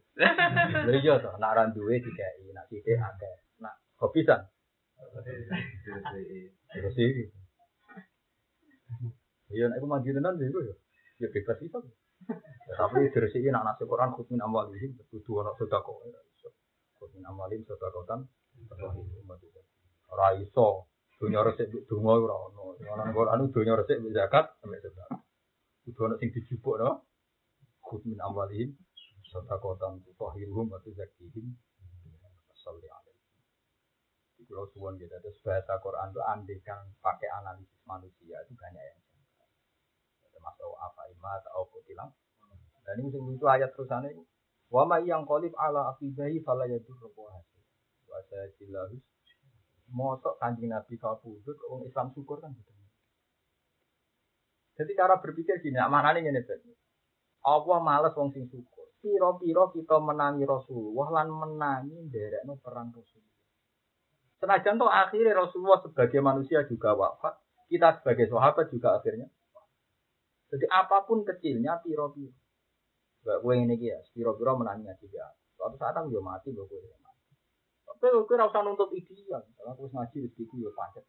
Lha 0.85 0.93
iya 0.93 1.17
to, 1.17 1.29
nek 1.41 1.49
ora 1.53 1.63
duwe 1.73 1.97
dikai, 1.97 2.45
nek 2.53 2.69
sithik 2.69 3.01
akeh. 3.01 3.35
Nek 3.61 3.73
kok 3.97 4.13
bisa? 4.13 4.45
Terus 6.69 6.97
iki. 6.97 7.25
Iya 9.57 9.65
nek 9.73 9.77
iku 9.81 9.87
mandi 9.89 10.13
tenan 10.13 10.37
lho 10.37 10.59
ya. 10.61 10.75
Ya 11.17 11.27
bebas 11.33 11.57
hisab. 11.65 11.81
Tapi 12.77 13.09
diresiki 13.09 13.49
nek 13.49 13.65
nasi 13.65 13.83
Quran 13.89 14.13
khutmin 14.13 14.41
amwal 14.45 14.69
iki 14.69 14.93
kudu 15.09 15.41
ono 15.41 15.57
sedekah. 15.57 15.97
Khutmin 17.01 17.25
amwalin 17.25 17.65
sedekah 17.65 18.21
Ora 20.07 20.27
iso 20.39 20.87
dunya 21.17 21.41
resik 21.41 21.73
donga 21.89 22.13
ora 22.21 22.37
ono. 22.37 22.77
Ora 22.77 23.09
Quran 23.09 23.49
dunya 23.49 23.73
resik 23.73 23.97
zakat 24.13 24.61
sampe 24.61 24.77
sedekah. 24.77 25.25
Kudu 25.89 25.99
ono 26.05 26.15
sing 26.21 26.29
dijupuk 26.29 26.77
no. 26.77 27.01
Khud 27.87 28.03
min 28.03 28.19
amwalihim 28.19 28.75
sadaqatan 29.31 30.03
tutahhiruhum 30.03 30.67
wa 30.67 30.79
tuzakkihim 30.83 31.55
salli 32.51 32.87
alaihi. 32.91 33.23
Kalau 34.47 34.67
suwon 34.71 34.99
gitu, 34.99 35.11
terus 35.11 35.39
bahasa 35.43 35.79
Quran 35.79 36.11
itu 36.11 36.21
andikan 36.23 36.79
pakai 36.99 37.31
analisis 37.41 37.81
manusia 37.87 38.37
itu 38.43 38.53
banyak 38.55 38.83
yang. 38.83 38.99
Termasuk 40.31 40.71
apa 40.77 41.01
imat 41.17 41.41
atau 41.47 41.65
kutilang. 41.71 42.11
Dan 42.85 43.03
ini 43.03 43.35
itu 43.35 43.45
ayat 43.49 43.75
terusannya. 43.75 44.15
Wa 44.71 44.87
ma 44.87 45.03
yang 45.03 45.27
qalib 45.27 45.51
ala 45.57 45.91
aqibahi 45.95 46.43
fala 46.45 46.63
yadur 46.69 46.95
hasil. 47.11 47.61
Wa 48.07 48.19
sajilahus. 48.23 49.03
Mosok 49.87 50.35
kanjeng 50.43 50.71
Nabi 50.75 50.99
kau 50.99 51.15
pudut, 51.23 51.55
orang 51.71 51.87
Islam 51.87 52.11
syukur 52.11 52.43
kan 52.43 52.51
gitu. 52.51 52.71
Jadi 54.77 54.91
cara 54.99 55.15
berpikir 55.17 55.63
gini, 55.63 55.79
mana 55.79 56.11
ini 56.13 56.27
ini 56.27 56.43
Allah 57.47 57.79
males 57.79 58.11
wong 58.11 58.35
sing 58.35 58.43
syukur. 58.51 58.91
Piro-piro 58.99 59.71
kita 59.71 60.03
menangi 60.03 60.43
Rasulullah 60.43 61.23
lan 61.23 61.31
menangi 61.31 61.95
nderekno 62.11 62.59
perang 62.59 62.91
Rasulullah. 62.91 63.39
Senajan 64.37 64.75
toh 64.75 64.91
akhirnya 64.91 65.31
Rasulullah 65.31 65.79
sebagai 65.79 66.19
manusia 66.19 66.67
juga 66.67 66.93
wafat, 66.93 67.39
kita 67.71 68.03
sebagai 68.03 68.27
sahabat 68.29 68.67
juga 68.69 68.99
akhirnya 68.99 69.31
Jadi 70.47 70.63
apa 70.71 71.03
pun 71.03 71.27
kecilnya 71.27 71.79
piro-piro. 71.83 72.31
Gak 73.23 73.43
gue 73.43 73.53
ini 73.59 73.75
ya, 73.79 73.99
piro-piro 74.15 74.55
menangi 74.55 74.87
ngaji 74.87 75.07
ya. 75.11 75.27
Suatu 75.59 75.75
saat 75.75 75.91
aku 75.97 76.07
yo 76.11 76.23
mati, 76.23 76.55
gue 76.55 76.63
gue 76.63 76.79
mati. 77.03 77.35
Tapi 77.83 78.07
gue 78.13 78.37
rasa 78.39 78.63
nuntut 78.63 78.91
ideal. 78.95 79.43
Kalau 79.43 79.71
aku 79.75 79.91
ngaji 79.91 80.15
rezeki 80.23 80.63
yo 80.63 80.71
pancet. 80.71 81.03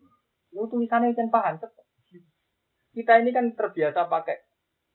Lu 0.50 0.66
tulisannya 0.66 1.14
kan 1.14 1.30
pancet. 1.30 1.70
Kita 2.90 3.22
ini 3.22 3.30
kan 3.30 3.54
terbiasa 3.54 4.10
pakai 4.10 4.47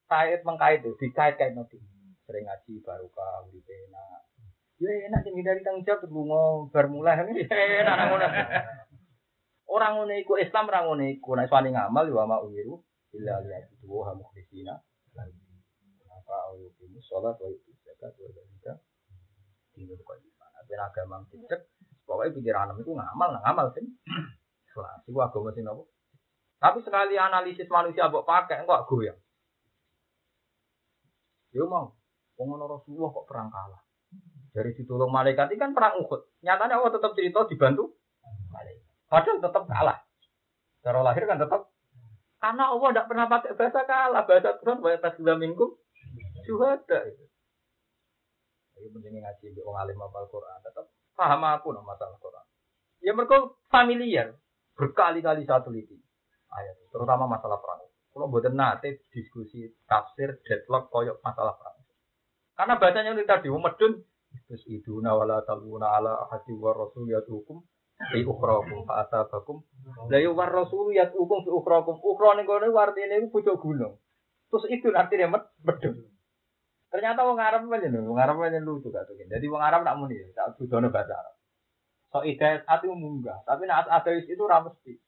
kait 0.10 0.42
mengkait 0.46 0.84
itu 0.84 0.92
dikait-kait 1.00 1.54
nanti 1.56 1.80
sering 2.24 2.48
ngaji 2.48 2.74
barokah 2.84 3.44
uripe 3.48 3.74
enak. 3.90 4.20
Ya 4.80 4.92
enak 5.12 5.22
sing 5.24 5.34
dari 5.40 5.62
tanggung 5.64 5.84
jawab 5.88 6.08
lunga 6.12 6.70
bar 6.72 6.86
mulai. 6.88 7.20
Ya 7.50 7.84
enak 7.84 7.98
ngono. 8.12 8.28
Orang 9.68 9.92
ngono 10.00 10.14
iku 10.20 10.40
Islam 10.40 10.70
orang 10.70 10.86
ngono 10.88 11.04
iku. 11.08 11.36
Nek 11.36 11.52
wani 11.52 11.70
ngamal 11.72 12.06
ya 12.08 12.24
ma 12.24 12.38
uwiru 12.44 12.80
illa 13.14 13.38
liya'budu 13.46 13.86
wa 13.94 14.18
mukhlisina 14.18 14.74
apa 16.14 16.36
ayo 16.50 16.72
ini 16.82 16.98
sholat 16.98 17.38
wa 17.38 17.46
itu 17.52 17.70
zakat 17.86 18.16
wa 18.18 18.30
ini 19.78 19.94
kok 19.94 20.18
gimana 20.18 20.60
ben 20.66 20.82
agama 20.82 21.22
cicek 21.30 21.62
pokoknya 22.06 22.36
pikiran 22.38 22.74
itu 22.78 22.92
ngamal 22.94 23.30
ngamal 23.42 23.68
sih. 23.74 23.86
Ikhlas, 24.70 25.06
itu 25.06 25.18
agama 25.18 25.50
sih 25.54 25.62
nopo. 25.62 25.90
Tapi 26.58 26.80
sekali 26.82 27.20
analisis 27.20 27.68
manusia 27.68 28.08
buat 28.08 28.24
pakai, 28.24 28.64
enggak 28.64 28.88
goyang. 28.88 29.20
Yo 31.54 31.70
mau. 31.70 31.94
Pengono 32.34 32.66
Rasulullah 32.66 33.10
kok 33.14 33.26
perang 33.30 33.50
kalah. 33.54 33.82
Dari 34.54 34.74
ditolong 34.74 35.10
malaikat 35.10 35.54
ini 35.54 35.62
kan 35.62 35.72
perang 35.74 36.02
Uhud. 36.02 36.42
Nyatanya 36.42 36.82
Allah 36.82 36.92
tetap 36.94 37.14
cerita 37.14 37.46
dibantu 37.46 37.94
malaikat. 38.50 38.90
Padahal 39.10 39.38
tetap 39.42 39.64
kalah. 39.70 39.98
Cara 40.84 41.00
lahir 41.06 41.24
kan 41.30 41.38
tetap 41.38 41.70
karena 42.44 42.76
Allah 42.76 42.88
tidak 42.92 43.08
pernah 43.08 43.26
pakai 43.32 43.56
bahasa 43.56 43.82
kalah, 43.88 44.28
bahasa 44.28 44.60
Tuhan 44.60 44.84
bahasa 44.84 45.00
tasbih 45.00 45.40
minggu 45.40 45.80
syuhada 46.44 47.00
itu. 47.08 47.24
Ayo 48.76 48.92
penting 48.92 49.16
ngaji 49.16 49.46
di 49.56 49.62
orang 49.64 49.88
alim 49.88 50.04
apa 50.04 50.28
Quran, 50.28 50.60
tetap 50.60 50.92
paham 51.16 51.40
aku 51.40 51.72
no 51.72 51.88
masalah 51.88 52.20
Quran. 52.20 52.46
Ya 53.00 53.16
mereka 53.16 53.48
familiar, 53.72 54.36
berkali-kali 54.76 55.48
satu 55.48 55.72
teliti 55.72 56.04
terutama 56.94 57.26
masalah 57.26 57.58
perang. 57.58 57.82
Kalau 58.14 58.30
buatan 58.30 58.54
nate 58.54 59.02
diskusi 59.10 59.66
tafsir 59.90 60.38
deadlock 60.46 60.94
koyok 60.94 61.18
masalah 61.26 61.58
perang. 61.58 61.82
Karena 62.54 62.74
bacanya 62.78 63.12
ini 63.18 63.26
tadi 63.26 63.50
medun 63.50 64.06
terus 64.46 64.64
itu 64.70 65.02
nawala 65.02 65.42
taluna 65.46 65.98
ala 65.98 66.30
hati 66.30 66.54
war 66.54 66.78
rasul 66.78 67.10
ya 67.10 67.22
hukum 67.26 67.66
fi 68.14 68.26
ukhrakum 68.26 68.86
fa 68.86 69.06
asabakum 69.06 69.62
la 70.10 70.18
war 70.34 70.50
rasul 70.50 70.90
ya 70.94 71.10
hukum 71.10 71.46
fi 71.46 71.50
ukhrakum 71.54 71.98
ukhra 72.02 72.38
ning 72.38 72.46
kono 72.46 72.70
artine 72.78 73.18
iku 73.18 73.42
pucuk 73.42 73.58
gunung. 73.58 73.98
Terus 74.54 74.70
itu 74.70 74.94
artinya 74.94 75.38
med 75.38 75.44
medun. 75.66 76.14
Ternyata 76.94 77.26
wong 77.26 77.42
Arab 77.42 77.66
nih, 77.66 77.90
wong 78.06 78.22
Arab 78.22 78.38
aja 78.46 78.62
lucu 78.62 78.94
gak 78.94 79.10
tuh. 79.10 79.18
Jadi 79.18 79.50
wong 79.50 79.58
Arab 79.66 79.82
tak 79.82 79.98
muni, 79.98 80.14
tak 80.38 80.54
budono 80.62 80.94
bahasa 80.94 81.18
Arab. 81.18 81.34
So 82.14 82.22
ide 82.22 82.62
hati 82.70 82.86
munggah, 82.86 83.42
tapi 83.50 83.66
nak 83.66 83.90
ada 83.90 84.14
itu 84.14 84.46
ramesti. 84.46 85.02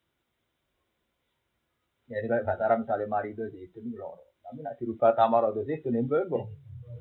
Ya 2.06 2.22
ini 2.22 2.30
kayak 2.30 2.45
bahasa 2.45 2.69
Arab 2.69 2.86
misalnya 2.86 3.10
marido 3.10 3.44
sih 3.49 3.65
itu 3.65 3.82
loro. 3.98 4.38
Tapi 4.45 4.61
nak 4.61 4.77
dirubah 4.77 5.18
tamaro 5.18 5.49
sih 5.57 5.73
itu 5.73 5.90
nimbo 5.90 6.22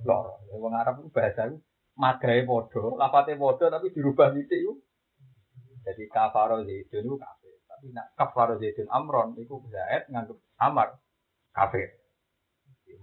loro. 0.08 0.34
Ya 0.48 0.56
wong 0.56 0.72
Arab 0.72 1.04
itu 1.04 1.12
bahasa 1.12 1.52
itu 1.52 1.60
madrai 1.94 2.48
podo, 2.48 2.96
lapate 2.96 3.36
podo 3.36 3.68
tapi 3.68 3.92
dirubah 3.92 4.32
titik 4.32 4.64
itu. 4.64 4.72
Jadi 5.84 6.08
kafaro 6.08 6.64
zaitun 6.64 7.04
itu 7.04 7.16
kafe. 7.20 7.50
Tapi 7.68 7.86
nak 7.92 8.16
kafaro 8.16 8.56
zaitun 8.56 8.88
amron 8.88 9.36
itu 9.36 9.60
zaid 9.68 10.08
nganggep 10.08 10.40
amar 10.56 10.96
kafe. 11.52 12.00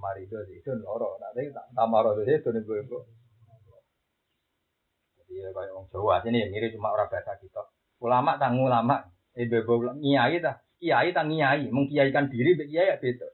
Marido 0.01 0.41
itu 0.49 0.73
loro. 0.81 1.21
Nanti 1.21 1.53
tamaro 1.77 2.17
zaitun 2.17 2.57
nimbo 2.57 3.05
Jadi 5.21 5.33
ya 5.37 5.53
kayak 5.53 5.69
orang 5.69 5.85
Jawa 5.93 6.17
sini 6.25 6.49
mirip 6.49 6.73
cuma 6.73 6.97
orang 6.97 7.13
bahasa 7.13 7.37
kita. 7.37 7.61
Ulama 8.01 8.41
tanggung 8.41 8.65
ulama, 8.73 9.05
ibu 9.37 9.61
ibu 9.61 9.93
nyai 10.01 10.41
dah 10.41 10.57
kiai 10.81 11.13
tak 11.13 11.29
kiai, 11.29 11.69
mengkiaikan 11.69 12.25
diri 12.33 12.57
be 12.57 12.65
kiai 12.65 12.89
ya 12.89 12.97
beda. 12.97 13.27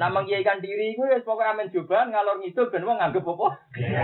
Nah 0.00 0.08
mengkiaikan 0.08 0.64
diri 0.64 0.96
itu 0.96 1.04
ya 1.04 1.20
pokoknya 1.20 1.52
amen 1.52 1.68
coba 1.68 2.08
ngalor 2.08 2.40
ngidul 2.40 2.72
ben 2.72 2.88
wong 2.88 2.96
nganggep 2.96 3.28
apa? 3.28 3.48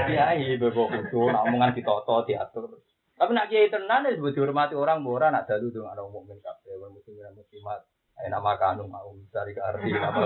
Kiai 0.04 0.60
bebo 0.60 0.84
kudu 0.84 1.32
omongan 1.32 1.72
ditoto 1.72 2.28
diatur. 2.28 2.84
Tapi 3.16 3.32
nak 3.32 3.48
kiai 3.48 3.72
tenan 3.72 4.04
ya 4.04 4.12
sebut 4.12 4.36
dihormati 4.36 4.76
orang 4.76 5.00
ora 5.08 5.32
nak 5.32 5.48
dalu 5.48 5.72
dong 5.72 5.88
ana 5.88 6.04
mukmin 6.04 6.44
kabeh 6.44 6.76
wong 6.76 6.92
muslim 6.92 7.24
dan 7.24 7.32
muslimat. 7.32 7.80
Enak 8.20 8.44
makanu 8.44 8.84
mau 8.84 9.16
cari 9.32 9.56
ke 9.56 9.64
arti 9.64 9.96
apa 9.96 10.20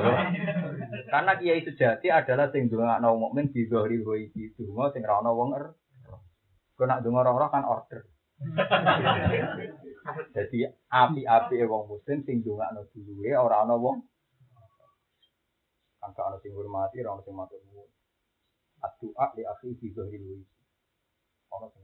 Karena 1.15 1.33
kiai 1.39 1.63
sejati 1.63 2.11
adalah 2.11 2.51
sing 2.51 2.67
ndongakno 2.67 3.15
mukmin 3.15 3.55
di 3.55 3.71
zahiri 3.71 4.03
wa 4.03 4.19
iki 4.19 4.59
donga 4.59 4.91
sing 4.91 5.07
ra 5.07 5.23
ono 5.23 5.31
wong 5.31 5.51
er. 5.55 5.71
Kok 6.75 6.87
nak 6.91 7.07
donga 7.07 7.23
ora 7.23 7.47
kan 7.55 7.63
order. 7.71 8.03
Jadi 10.05 10.69
api-api 10.93 11.65
wong 11.65 11.89
muslim 11.89 12.19
sing 12.29 12.45
ndongakno 12.45 12.85
duluwe 12.93 13.33
ora 13.41 13.65
ana 13.65 13.73
wong 13.73 14.05
angka 16.05 16.21
ana 16.29 16.37
sing 16.45 16.53
hormati 16.53 17.01
ora 17.01 17.17
ana 17.17 17.25
sing 17.25 17.33
matur 17.33 17.65
nuwun. 17.65 17.89
Addu'a 18.85 19.33
li 19.33 19.43
akhi 19.49 19.73
fi 19.81 19.87
dhahiril 19.97 20.45
wajh. 20.45 20.53
Ana 21.57 21.67
sing 21.73 21.83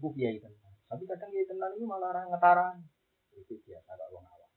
iku 0.00 0.08
kiai 0.16 0.40
tenan. 0.40 0.72
Tapi 0.88 1.04
kadang 1.04 1.28
kiai 1.28 1.44
tenan 1.44 1.76
itu 1.76 1.84
malah 1.84 2.24
ngetarang. 2.24 2.80
Itu 3.36 3.60
biasa 3.60 3.90
gak 4.00 4.08
wong 4.16 4.24
awam. 4.24 4.50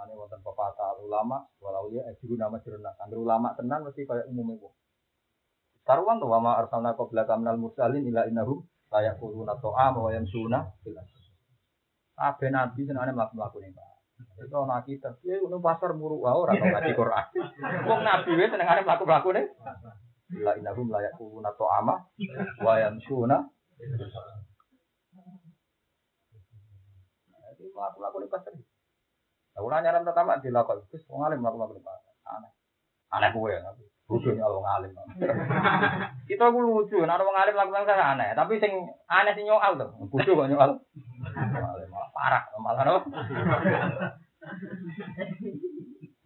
Ane 0.00 0.16
wonten 0.16 0.40
pepatah 0.40 0.96
ulama, 1.04 1.44
walau 1.60 1.92
ya 1.92 2.00
ejuru 2.08 2.40
nama 2.40 2.56
jeruna. 2.64 2.96
Angger 2.96 3.20
ulama 3.20 3.52
tenan 3.52 3.84
mesti 3.84 4.08
kayak 4.08 4.32
umumnya 4.32 4.56
wong. 4.56 4.72
Karuan 5.84 6.16
tuh 6.16 6.32
wama 6.32 6.56
arsalna 6.56 6.96
qabla 6.96 7.28
kamnal 7.28 7.60
mursalin 7.60 8.08
ila 8.08 8.24
innahum 8.24 8.64
layak 8.88 9.20
kuluna 9.20 9.60
to'a 9.60 9.92
wa 9.92 10.08
yamsuna 10.08 10.72
fil 10.80 10.96
Kabeh 12.20 12.52
nabi 12.52 12.84
senengane 12.84 13.16
mlaku-mlaku 13.16 13.64
ning 13.64 13.72
Pak. 13.72 13.96
Itu 14.44 14.52
ana 14.60 14.84
kita, 14.84 15.16
ya 15.24 15.40
ngono 15.40 15.64
pasar 15.64 15.96
muru 15.96 16.20
wae 16.20 16.36
ora 16.36 16.52
tau 16.52 16.68
ngaji 16.68 16.92
Quran. 16.92 17.24
Wong 17.88 18.00
nabi 18.04 18.30
wis 18.36 18.52
senengane 18.52 18.84
mlaku-mlaku 18.84 19.32
ning 19.32 19.48
ila 20.36 20.52
innahum 20.60 20.92
layak 20.92 21.16
kuluna 21.16 21.50
to'a 21.56 21.80
wa 22.60 22.72
yamsuna 22.76 23.48
Jadi 27.56 27.64
mlaku-mlaku 27.72 28.16
ning 28.20 28.28
pasar. 28.28 28.52
Lah 29.56 29.60
ora 29.64 29.80
nyaran 29.80 30.04
pertama 30.04 30.36
dilakoni, 30.44 30.84
wis 30.92 31.08
wong 31.08 31.24
alim 31.24 31.40
mlaku-mlaku 31.40 31.80
ning 31.80 31.84
pasar. 31.88 32.12
Aneh. 32.36 32.52
Aneh 33.16 33.32
kowe 33.32 33.48
ya. 33.48 33.64
Bodoh 34.04 34.36
ya 34.36 34.44
wong 34.44 34.68
alim. 34.68 34.92
Kita 36.28 36.52
ku 36.52 36.60
lucu, 36.60 37.00
nek 37.00 37.16
wong 37.16 37.36
alim 37.36 37.56
lakukan 37.56 37.88
kan 37.88 38.16
aneh, 38.16 38.36
tapi 38.36 38.60
sing 38.60 38.72
aneh 39.08 39.32
sing 39.32 39.48
nyoal 39.48 39.80
to. 39.80 39.88
Bodoh 40.12 40.34
kok 40.36 40.48
nyoal. 40.52 40.70
Alim 40.76 41.92
parah, 42.20 42.44
malah 42.60 42.84
no. 42.84 42.96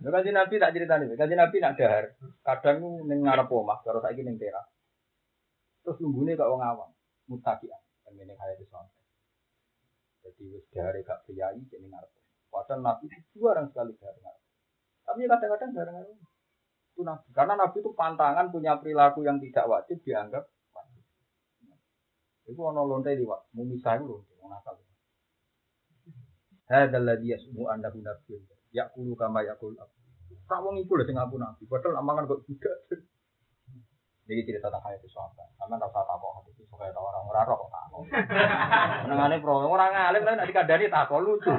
Kanjeng 0.04 0.36
Nabi 0.36 0.58
tak 0.58 0.74
ceritani, 0.74 1.14
kanjeng 1.14 1.38
Nabi 1.38 1.56
nak 1.62 1.78
dahar. 1.78 2.04
Kadang 2.42 3.06
ning 3.06 3.22
ngarep 3.22 3.46
omah, 3.46 3.78
karo 3.86 4.02
saiki 4.02 4.26
ning 4.26 4.36
teras. 4.36 4.66
Terus 5.86 6.02
lunggune 6.02 6.34
kok 6.34 6.50
wong 6.50 6.62
awam, 6.62 6.90
mutakian. 7.30 7.78
Kan 8.02 8.18
ngene 8.18 8.34
kaya 8.34 8.58
di 8.58 8.66
sana. 8.66 8.90
Jadi 10.26 10.42
wis 10.50 10.66
dahare 10.74 11.04
gak 11.06 11.22
priyayi 11.28 11.62
jadi 11.70 11.86
ngarep. 11.86 12.10
Padahal 12.50 12.80
Nabi 12.82 13.06
itu 13.10 13.38
jarang 13.38 13.70
sekali 13.70 13.94
dahar 13.96 14.16
ngarep. 14.18 14.42
Tapi 15.04 15.20
kadang-kadang 15.30 15.70
dahar 15.72 15.88
ngarep 15.94 16.18
itu 16.94 17.02
nabi. 17.02 17.26
Karena 17.34 17.54
nabi 17.58 17.76
itu 17.82 17.90
pantangan 17.92 18.46
punya 18.54 18.78
perilaku 18.78 19.26
yang 19.26 19.42
tidak 19.42 19.66
wajib 19.66 19.98
dianggap 20.06 20.46
wajib. 20.70 21.02
Itu 22.46 22.60
ono 22.62 22.86
lonte 22.86 23.10
liwat, 23.18 23.50
mumisah 23.58 23.98
itu 23.98 24.06
lonte, 24.06 24.32
nakal. 24.46 24.78
Hadzal 26.70 27.04
ladzi 27.04 27.32
yasmu 27.36 27.68
annahu 27.68 28.00
nabiyyun. 28.00 28.44
Yaqulu 28.72 29.12
kama 29.14 29.44
yaqul 29.44 29.76
abdu. 29.76 30.00
Tak 30.44 30.60
wong 30.60 30.76
iku 30.80 31.00
lho 31.00 31.04
sing 31.08 31.16
ngaku 31.16 31.40
nabi, 31.40 31.64
padahal 31.64 32.04
amangan 32.04 32.28
kok 32.28 32.44
budak. 32.44 32.76
Jadi 34.24 34.40
cerita 34.48 34.72
tentang 34.72 34.88
hayat 34.88 35.04
sahabat. 35.04 35.48
Sama 35.60 35.76
tak 35.76 35.92
usah 35.92 36.04
takut 36.08 36.32
hati 36.32 36.50
itu 36.56 36.64
tahu 36.64 37.04
orang 37.04 37.24
ngerarok 37.28 37.56
kok 37.60 37.70
takut. 37.76 38.04
Menengane 39.04 39.36
pro 39.44 39.68
orang 39.68 39.92
ngalim 39.92 40.24
lah 40.24 40.32
nek 40.40 40.48
dikandani 40.48 40.88
takut 40.88 41.20
lucu. 41.20 41.52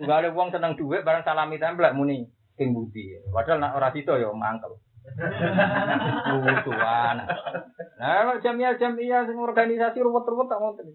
Enggak 0.00 0.18
ada 0.24 0.28
uang 0.32 0.48
seneng 0.48 0.72
duit 0.80 1.04
barang 1.04 1.24
salami 1.28 1.60
templek 1.60 1.92
muni 1.92 2.24
king 2.56 2.72
budi. 2.72 3.20
Padahal 3.28 3.60
nak 3.60 3.76
ora 3.76 3.92
sito 3.92 4.16
ya 4.16 4.32
mangkel. 4.32 4.72
Lucuan. 6.32 7.16
Nah, 8.00 8.36
jamiah 8.40 8.80
jamiah 8.80 9.28
sing 9.28 9.36
organisasi 9.36 10.00
ruwet-ruwet 10.00 10.48
tak 10.48 10.60
ngoten. 10.64 10.88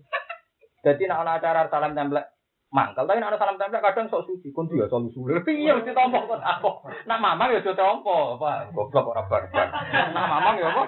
Jadi 0.82 1.06
nak 1.06 1.22
ana 1.22 1.38
acara 1.38 1.70
salam 1.70 1.94
templek 1.94 2.26
mangkel, 2.72 3.04
tapi 3.04 3.20
nak 3.20 3.36
ana 3.36 3.38
salam 3.38 3.60
templek 3.60 3.84
kadang 3.84 4.08
sok 4.08 4.32
suci, 4.32 4.56
kon 4.56 4.72
dia 4.72 4.88
selalu 4.88 5.12
sulit. 5.12 5.44
Piye 5.44 5.76
mesti 5.76 5.92
tompo 5.92 6.24
kok 6.24 6.40
aku. 6.40 6.88
Nak 7.04 7.20
mamang 7.20 7.52
ya 7.52 7.60
aja 7.60 7.76
tompo, 7.76 8.40
Pak. 8.40 8.72
Goblok 8.72 9.12
ora 9.12 9.28
barbar. 9.28 9.68
Nak 10.16 10.26
mamang 10.32 10.56
ya 10.56 10.72
apa? 10.72 10.84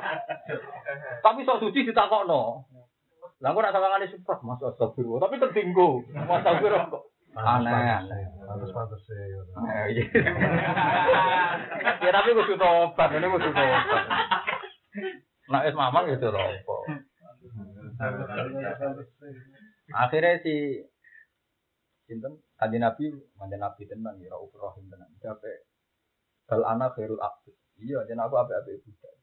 Tapi 1.19 1.43
sok 1.43 1.59
suci 1.59 1.83
ditakokno. 1.83 2.63
Lah 3.43 3.49
kok 3.51 3.59
nak 3.59 3.73
sawangane 3.75 4.07
super, 4.07 4.39
Mas 4.47 4.63
astagfirullah, 4.63 5.27
tapi 5.27 5.43
tertinggu. 5.43 6.07
Mas 6.15 6.39
astagfirullah 6.39 6.87
kok. 6.87 7.03
Aneh, 7.35 7.75
aneh. 7.75 8.23
Pantes-pantes 8.47 9.03
ya. 9.09 9.41
Iya. 9.91 10.03
Ya 11.99 12.11
tapi 12.15 12.29
kudu 12.31 12.55
tobat, 12.55 13.09
ini 13.11 13.27
kudu 13.27 13.49
tobat. 13.51 13.83
Nah, 15.51 15.67
es 15.67 15.75
mamang 15.75 16.07
itu 16.07 16.29
apa? 16.29 16.77
Akhirnya 19.91 20.39
si 20.45 20.85
sinten 22.13 22.37
kanjeng 22.61 22.85
Nabi, 22.85 23.09
kanjeng 23.33 23.57
Nabi 23.57 23.81
tenan 23.89 24.21
ya 24.21 24.29
Rauf 24.29 24.53
Rahim 24.53 24.85
tenan. 24.93 25.09
Sampai 25.17 25.65
bal 26.45 26.61
ana 26.61 26.93
khairul 26.93 27.17
abdi. 27.17 27.49
Iya, 27.81 28.05
jeneng 28.05 28.29
aku 28.29 28.37
apik-apik 28.37 28.85
budak. 28.85 29.13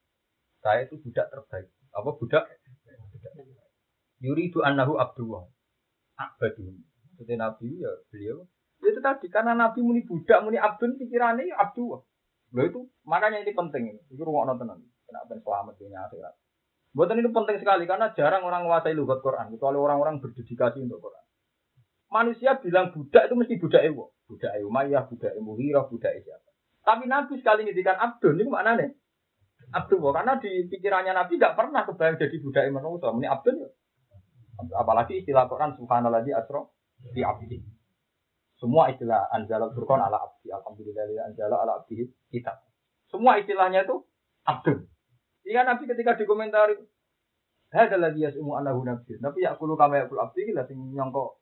Saya 0.58 0.82
itu 0.90 0.98
budak 0.98 1.30
terbaik. 1.30 1.70
Apa 1.94 2.10
budak? 2.18 2.44
Budak. 3.14 3.32
Yuri 4.18 4.50
itu 4.50 4.58
annahu 4.66 4.98
abdullah. 4.98 5.46
Abadu. 6.18 6.74
Jadi 7.22 7.38
Nabi 7.38 7.78
ya 7.78 7.92
beliau. 8.10 8.42
Ya 8.82 8.90
Itu 8.90 9.00
tadi 9.00 9.30
karena 9.30 9.54
Nabi 9.54 9.80
muni 9.86 10.02
budak, 10.02 10.42
muni 10.42 10.58
abdun 10.58 10.98
pikirannya 10.98 11.46
ya 11.46 11.56
abdullah. 11.62 12.02
Loh 12.50 12.64
itu 12.66 12.80
makanya 13.06 13.46
ini 13.46 13.54
penting 13.54 13.94
ini. 13.94 14.00
Itu 14.10 14.26
rumah 14.26 14.50
tenan. 14.58 14.82
Kenapa 15.06 15.38
selamat 15.38 15.74
dunia 15.78 16.02
akhirat. 16.10 16.34
Buatan 16.90 17.22
itu 17.22 17.30
penting 17.30 17.56
sekali 17.62 17.86
karena 17.86 18.10
jarang 18.18 18.42
orang 18.42 18.66
menguasai 18.66 18.98
lugat 18.98 19.22
Quran 19.22 19.54
kecuali 19.54 19.78
orang-orang 19.78 20.18
berdedikasi 20.18 20.82
untuk 20.82 20.98
Quran. 20.98 21.19
Manusia 22.10 22.58
bilang 22.58 22.90
budak 22.90 23.30
itu 23.30 23.34
mesti 23.38 23.54
budak 23.62 23.86
ewo, 23.86 24.10
budak 24.26 24.50
Umayyah, 24.66 25.06
budak 25.06 25.30
Muhirah, 25.38 25.86
budak 25.86 26.10
siapa. 26.18 26.50
Tapi 26.82 27.06
Nabi 27.06 27.38
sekali 27.38 27.62
ngedikan 27.62 27.94
abdun 27.94 28.34
itu 28.34 28.50
mana 28.50 28.74
nih? 28.74 28.90
Abdul 29.70 30.02
karena 30.10 30.34
di 30.42 30.66
pikirannya 30.66 31.14
Nabi 31.14 31.38
nggak 31.38 31.54
pernah 31.54 31.86
kebayang 31.86 32.18
jadi 32.18 32.36
budak 32.42 32.66
manusia. 32.74 33.14
Ini 33.14 33.28
abdun 33.30 33.62
ya. 33.62 33.68
Apalagi 34.74 35.22
istilah 35.22 35.46
Quran 35.46 35.78
Subhanallah 35.78 36.26
di 36.26 36.34
asro 36.34 36.74
di 37.14 37.22
abdi. 37.22 37.62
Semua 38.58 38.90
istilah 38.90 39.30
anjala 39.30 39.70
furqan 39.70 40.02
ala 40.02 40.18
abdi. 40.18 40.50
Alhamdulillah 40.50 41.30
anjala 41.30 41.62
ala 41.62 41.72
abdi 41.80 42.10
kita. 42.28 42.58
Semua 43.08 43.38
istilahnya 43.38 43.86
itu 43.86 44.02
abdul. 44.44 44.84
Iya 45.46 45.64
Nabi 45.64 45.88
ketika 45.88 46.18
dikomentari, 46.18 46.76
ada 47.72 47.96
lagi 47.96 48.26
ya 48.26 48.34
semua 48.34 48.60
anak 48.60 48.76
nabi. 48.82 49.16
Tapi 49.16 49.38
ya 49.40 49.56
kulo 49.56 49.78
kama 49.78 50.02
ya 50.02 50.04
abdi 50.10 50.52
lah 50.52 50.66
sing 50.68 50.92
nyongko 50.92 51.39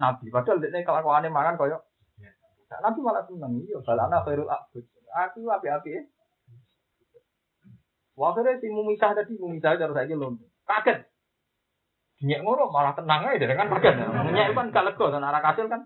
nabi. 0.00 0.32
Padahal 0.32 0.62
dia 0.62 0.80
kalau 0.84 1.12
aneh 1.12 1.28
mangan 1.32 1.58
koyo. 1.58 1.80
Nah, 2.72 2.78
nabi 2.88 3.00
malah 3.04 3.24
seneng 3.28 3.60
iya. 3.60 3.76
Kalau 3.84 4.02
anak 4.08 4.24
khairul 4.24 4.48
abdi. 4.48 4.80
Aku 5.12 5.44
api 5.44 5.68
api 5.68 5.90
ya. 5.92 6.02
Wakilnya 8.16 8.60
si 8.60 8.68
mumisah 8.68 9.12
tadi 9.16 9.36
mumisah 9.36 9.76
harus 9.76 9.96
saya 9.96 10.08
belum 10.08 10.40
kaget. 10.68 11.04
Nyek 12.22 12.40
ngono 12.44 12.70
malah 12.72 12.96
tenang 12.96 13.28
aja 13.28 13.44
kan 13.52 13.68
kaget. 13.76 13.94
Nyek 14.32 14.56
kan 14.56 14.72
gak 14.72 14.84
lega 14.88 15.06
dan 15.12 15.26
arah 15.26 15.42
kasil 15.44 15.68
kan. 15.68 15.84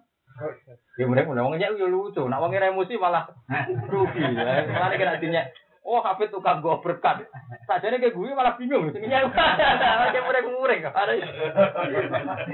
Ya 1.00 1.04
mereka 1.08 1.32
udah 1.32 1.42
ngomongnya 1.48 1.72
lucu. 1.72 2.22
Nak 2.28 2.38
wongnya 2.38 2.70
emosi 2.70 3.00
malah 3.00 3.24
rugi. 3.92 4.20
Malah 4.20 4.94
kena 4.94 5.22
dinyek. 5.22 5.46
Oh, 5.86 6.02
hafid 6.02 6.34
tukang 6.34 6.58
gue 6.58 6.74
berkat. 6.82 7.30
Sajane 7.70 8.02
kayak 8.02 8.18
gue 8.18 8.34
malah 8.34 8.58
bingung. 8.58 8.90
Sing 8.90 9.06
nyawa. 9.06 9.30
Kayak 10.10 10.26
murek-murek. 10.26 10.82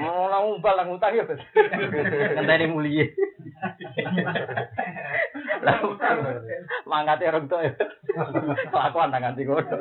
Oh, 0.05 0.29
lah 0.29 0.39
ngumpal 0.45 0.77
lah 0.77 0.85
ngutang 0.85 1.17
ya. 1.17 1.25
Ngenteni 1.25 2.69
mulia. 2.69 3.09
Lah 5.65 5.81
mangkate 6.85 7.25
orang 7.33 7.49
tua 7.49 7.65
ya. 7.65 7.73
Kelakuan 8.69 9.09
nang 9.09 9.25
nganti 9.25 9.49
ngono. 9.49 9.81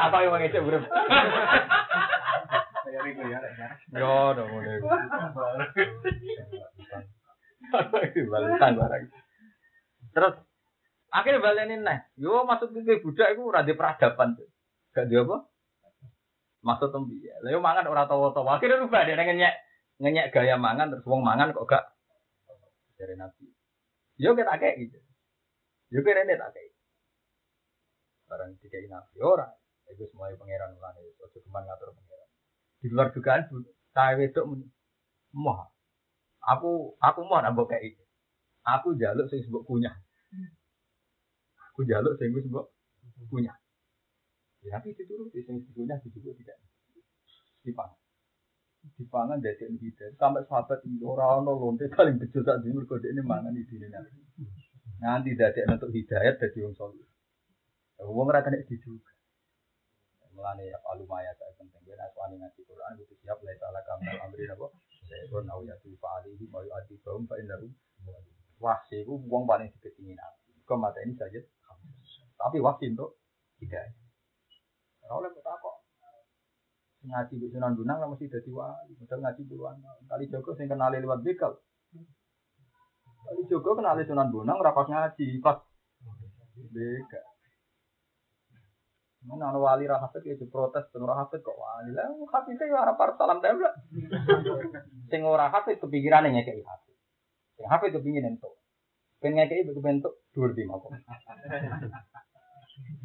Apa 0.00 0.24
yang 0.24 0.40
ngecek 0.40 0.64
bro? 0.64 0.80
Yo, 3.92 4.12
dong 4.40 4.48
mulai. 4.56 4.80
Balikan 8.24 8.72
barang. 8.80 9.04
Terus 10.16 10.34
Akhirnya 11.12 11.44
balenin 11.44 11.84
nih. 11.84 12.00
Yo 12.16 12.48
maksud 12.48 12.72
ke 12.72 13.04
budak 13.04 13.36
itu 13.36 13.44
rada 13.52 13.72
peradaban 13.76 14.32
tuh. 14.32 14.48
Gak 14.96 15.12
dia 15.12 15.20
apa? 15.20 15.44
Maksud 16.64 16.88
tembi 16.88 17.20
ya. 17.20 17.36
Lalu 17.44 17.60
mangan 17.60 17.84
orang 17.84 18.08
tahu 18.08 18.32
tahu. 18.32 18.48
Akhirnya 18.48 18.80
rubah 18.80 19.04
dia 19.04 19.20
ngenyek 19.20 19.54
ngenyek 20.00 20.32
gaya 20.32 20.56
mangan 20.56 20.88
terus 20.88 21.04
wong 21.04 21.20
mangan 21.20 21.52
kok 21.52 21.68
gak 21.68 21.84
dari 22.96 23.12
nabi. 23.20 23.44
Yo 24.16 24.32
kita 24.32 24.56
kayak 24.56 24.88
gitu. 24.88 24.98
Yo 25.92 26.00
kita 26.00 26.24
ini 26.24 26.40
tak 26.40 26.56
kayak. 26.56 26.72
Barang 28.32 28.56
tiga 28.64 28.80
nabi 28.88 29.16
orang. 29.20 29.52
Itu 29.92 30.08
semuanya 30.08 30.40
pangeran 30.40 30.80
ulang 30.80 30.96
itu. 30.96 31.20
Ojo 31.20 31.38
keman 31.44 31.68
ngatur 31.68 31.92
pangeran. 31.92 32.28
Di 32.80 32.88
luar 32.88 33.12
dugaan 33.12 33.42
saya 33.92 34.16
wedok 34.16 34.48
moh. 35.36 35.68
Aku 36.56 36.96
aku 37.04 37.20
mau 37.28 37.44
nambah 37.44 37.68
kayak 37.68 37.92
itu. 37.92 38.02
Aku 38.64 38.96
jaluk 38.96 39.28
sing 39.28 39.44
sebut 39.44 39.68
punya. 39.68 39.92
Aku 41.72 41.88
jaluk 41.88 42.20
sing 42.20 42.36
wis 42.36 42.44
mbok 42.46 42.68
punya. 43.32 43.56
Ya 44.60 44.76
tapi 44.76 44.92
dituruti 44.92 45.40
sing 45.42 45.64
punya 45.72 45.96
juga 46.04 46.30
tidak 46.36 46.56
dipangan. 47.64 47.98
Dipangan 48.98 49.38
dari 49.38 49.56
kita 49.78 50.12
sampai 50.18 50.42
sahabat 50.50 50.82
ini 50.84 51.00
orang 51.06 51.46
ono 51.46 51.54
lonte 51.54 51.86
paling 51.86 52.18
bejo 52.18 52.42
sak 52.42 52.60
dino 52.60 52.82
mergo 52.82 52.98
ini 52.98 53.22
mangan 53.22 53.54
idine 53.54 53.86
Nabi. 53.88 54.20
Nanti 54.98 55.34
dadi 55.38 55.66
untuk 55.66 55.90
hidayat 55.94 56.38
dadi 56.38 56.62
wong 56.66 56.74
saleh. 56.74 57.08
Wong 58.02 58.26
ora 58.26 58.42
kena 58.42 58.58
diduga. 58.66 59.10
Mulane 60.34 60.66
ya 60.66 60.78
alumaya 60.90 61.30
saya 61.38 61.52
penting 61.60 61.84
ben 61.84 62.00
aswani 62.00 62.40
ngaji 62.40 62.60
Quran 62.64 62.96
itu 62.98 63.14
siap 63.20 63.38
la 63.44 63.52
salah 63.60 63.84
kamal 63.84 64.16
amri 64.26 64.48
napa 64.48 64.66
Syaiton 65.04 65.44
au 65.52 65.60
ya 65.62 65.76
tu 65.84 65.92
fa'alihi 66.00 66.48
wa 66.48 66.64
yu'adhi 66.64 66.96
baum 67.04 67.28
fa 67.28 67.36
innahu 67.36 67.68
wahsi 68.56 69.04
ku 69.04 69.20
wong 69.28 69.44
paling 69.44 69.68
diketingin 69.76 70.16
nabi. 70.16 70.56
Kok 70.64 70.78
mata 70.80 71.04
ini 71.04 71.12
saja 71.14 71.38
tapi 72.42 72.58
wahsi 72.58 72.90
untuk 72.90 73.22
tidak. 73.62 73.94
Ora 75.06 75.22
oleh 75.22 75.30
kok 75.30 75.76
ngaji 77.02 77.34
di 77.34 77.46
Sunan 77.50 77.74
Gunung 77.74 77.98
lah 77.98 78.06
mesti 78.06 78.30
dadi 78.30 78.50
wali. 78.50 78.94
Modal 78.98 79.18
ngaji 79.22 79.42
puluhan 79.46 79.78
tahun. 79.82 80.02
Kali 80.06 80.24
Joko 80.30 80.54
sing 80.54 80.70
kenali 80.70 81.02
lewat 81.02 81.22
bekal. 81.26 81.58
Kali 83.26 83.42
Joko 83.50 83.74
kenali 83.74 84.06
Sunan 84.06 84.30
Gunung 84.30 84.58
ora 84.58 84.74
pas 84.74 84.86
ngaji, 84.86 85.42
pas 85.42 85.58
bekal. 86.70 87.26
Mana 89.22 89.54
ana 89.54 89.58
wali 89.62 89.86
ra 89.86 90.02
hafid 90.02 90.26
ya 90.26 90.34
protes 90.50 90.90
ben 90.90 91.06
ora 91.06 91.26
kok 91.30 91.54
wali. 91.58 91.94
Lah 91.94 92.10
hafid 92.10 92.58
ya 92.58 92.74
ora 92.74 92.94
par 92.98 93.14
salam 93.18 93.38
tembla. 93.38 93.70
Sing 95.10 95.22
ora 95.22 95.46
hafid 95.50 95.78
kepikirane 95.78 96.34
nyekeki 96.34 96.62
hafid. 96.62 96.96
Sing 97.58 97.66
hafid 97.70 97.94
kepingin 97.94 98.34
entuk. 98.34 98.58
Ben 99.22 99.38
ngekeki 99.38 99.70
bentuk 99.78 100.22
dhuwur 100.34 100.50
di 100.54 100.66
mako. 100.66 100.90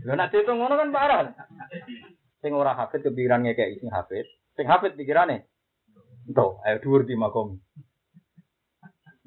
Lha 0.06 0.14
nek 0.16 0.30
diitung 0.32 0.58
ngono 0.62 0.76
kan 0.78 0.90
parah. 0.94 1.34
Sing 2.40 2.52
ora 2.54 2.78
hafid 2.78 3.04
kepikiran 3.04 3.44
ngekeki 3.44 3.82
sing 3.82 3.90
hafid. 3.92 4.26
Sing 4.56 4.66
hafid 4.70 4.96
pikirane 4.96 5.46
entuk, 6.28 6.60
ayo 6.68 6.78
dhuwur 6.84 7.08
di 7.08 7.16
makom. 7.16 7.60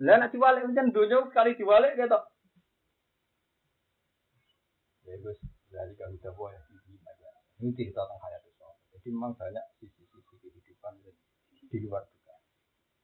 Lah 0.01 0.16
nek 0.16 0.32
diwalik 0.32 0.64
pancen 0.68 0.93
donya 0.93 1.24
sekali 1.28 1.56
diwalik 1.56 1.97
ketok. 1.97 2.22
Ya 5.05 5.16
Gus, 5.20 5.39
dari 5.72 5.93
kalau 5.98 6.14
udah 6.14 6.32
boleh 6.39 6.60
ini 7.60 7.77
cerita 7.77 8.01
tentang 8.09 8.20
hayat 8.24 8.43
itu. 8.48 8.68
Jadi 8.97 9.09
memang 9.12 9.36
banyak 9.36 9.64
sisi-sisi 9.77 10.16
kehidupan 10.24 10.97
di 11.68 11.78
luar 11.85 12.09
juga. 12.09 12.35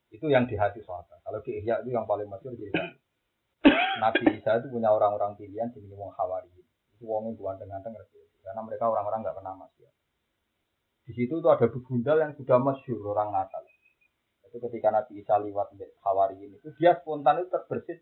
Itu 0.09 0.25
yang 0.33 0.49
di 0.49 0.57
hati 0.57 0.81
sahabat. 0.81 1.21
Kalau 1.21 1.39
di 1.45 1.61
Ihya 1.61 1.85
itu 1.85 1.93
yang 1.93 2.09
paling 2.09 2.25
masyur 2.25 2.57
cerita. 2.57 2.81
Nabi 4.01 4.33
Isa 4.33 4.61
itu 4.61 4.67
punya 4.73 4.89
orang-orang 4.93 5.37
pilihan 5.37 5.69
di 5.73 5.93
wong 5.93 6.09
Hawari. 6.17 6.49
Itu 6.97 7.05
wongnya 7.05 7.37
buan 7.37 7.61
dengan 7.61 7.85
karena 7.85 8.61
mereka 8.63 8.89
orang-orang 8.89 9.21
nggak 9.21 9.37
pernah 9.37 9.53
masuk. 9.53 9.91
Di 11.05 11.13
situ 11.13 11.39
tuh 11.39 11.51
ada 11.51 11.67
begundal 11.69 12.17
yang 12.19 12.33
sudah 12.35 12.57
masyur 12.57 12.99
orang 13.13 13.31
Natal. 13.31 13.63
Itu 14.47 14.57
ketika 14.57 14.89
Nabi 14.89 15.21
Isa 15.21 15.37
lewat 15.37 15.77
Hawari 16.03 16.41
ini, 16.41 16.57
itu 16.57 16.73
dia 16.79 16.95
spontan 16.99 17.43
itu 17.43 17.51
terbersit. 17.51 18.01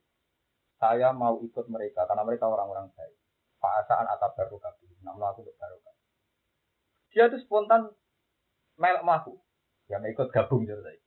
Saya 0.79 1.11
mau 1.11 1.41
ikut 1.41 1.65
mereka 1.67 2.05
karena 2.07 2.23
mereka 2.23 2.47
orang-orang 2.47 2.93
baik. 2.93 3.17
Atau 3.65 4.29
baru 4.37 4.61
Namun 5.01 5.25
aku 5.25 5.41
untuk 5.41 5.57
baru 5.57 5.77
dia 7.15 7.31
tuh 7.31 7.39
spontan 7.39 7.87
melek 8.75 9.07
mahu. 9.07 9.39
Ya 9.87 10.03
ikut 10.03 10.35
gabung 10.35 10.67
jadi 10.67 10.83
tadi. 10.83 10.99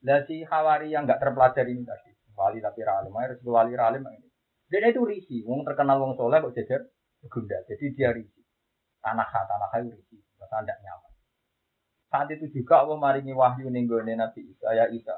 Dan 0.00 0.24
si 0.24 0.36
Hawari 0.48 0.88
yang 0.88 1.04
nggak 1.04 1.20
terpelajari 1.20 1.76
ini 1.76 1.84
tadi, 1.84 2.16
wali 2.32 2.64
tapi 2.64 2.80
ralim, 2.80 3.12
harus 3.12 3.36
wali 3.44 3.76
ralim 3.76 4.00
ini. 4.08 4.28
Dia 4.72 4.88
itu 4.88 5.04
risi, 5.04 5.44
wong 5.44 5.68
terkenal 5.68 6.00
wong 6.00 6.16
soleh 6.16 6.40
kok 6.40 6.54
jajar 6.56 6.88
gunda. 7.28 7.58
Jadi 7.68 7.94
dia 7.94 8.10
risi. 8.14 8.42
Tanah 9.02 9.26
tanah 9.26 9.68
ha 9.70 9.78
risi, 9.82 10.18
masa 10.40 10.62
tidak 10.62 10.78
nyaman. 10.82 11.12
Saat 12.10 12.28
itu 12.34 12.46
juga 12.50 12.82
Allah 12.82 12.98
maringi 12.98 13.34
wahyu 13.34 13.70
ninggone 13.70 14.18
Nabi 14.18 14.50
Isa, 14.50 14.74
ya 14.74 14.86
Isa. 14.90 15.14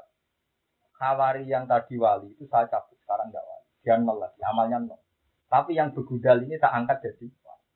Hawari 0.99 1.47
yang 1.47 1.63
tadi 1.65 1.95
wali 1.95 2.35
itu 2.35 2.43
saya 2.51 2.67
cabut, 2.67 2.99
sekarang 3.01 3.31
nggak 3.31 3.41
wali. 3.41 3.67
Dia 3.81 3.95
nol 3.97 4.19
lagi, 4.19 4.41
amalnya 4.43 4.83
nol. 4.83 4.99
Tapi 5.47 5.73
yang 5.73 5.95
begudal 5.95 6.43
ini 6.43 6.59
tak 6.59 6.75
angkat 6.75 7.01
jadi 7.01 7.31
wali. 7.41 7.67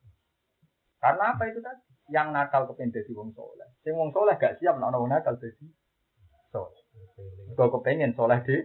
Karena 1.00 1.34
apa 1.34 1.42
itu 1.48 1.58
tadi? 1.64 1.94
yang 2.12 2.36
nakal 2.36 2.68
kepengen 2.68 2.92
jadi 2.92 3.12
wong 3.16 3.32
soleh. 3.32 3.68
Sing 3.80 3.96
wong 3.96 4.12
soleh 4.12 4.36
gak 4.36 4.60
siap 4.60 4.76
nak 4.76 4.92
wong 4.92 5.08
nakal 5.08 5.36
jadi 5.40 5.66
soleh. 6.52 6.82
Kau 7.56 7.72
kepengen 7.80 8.12
soleh 8.12 8.40
di 8.44 8.60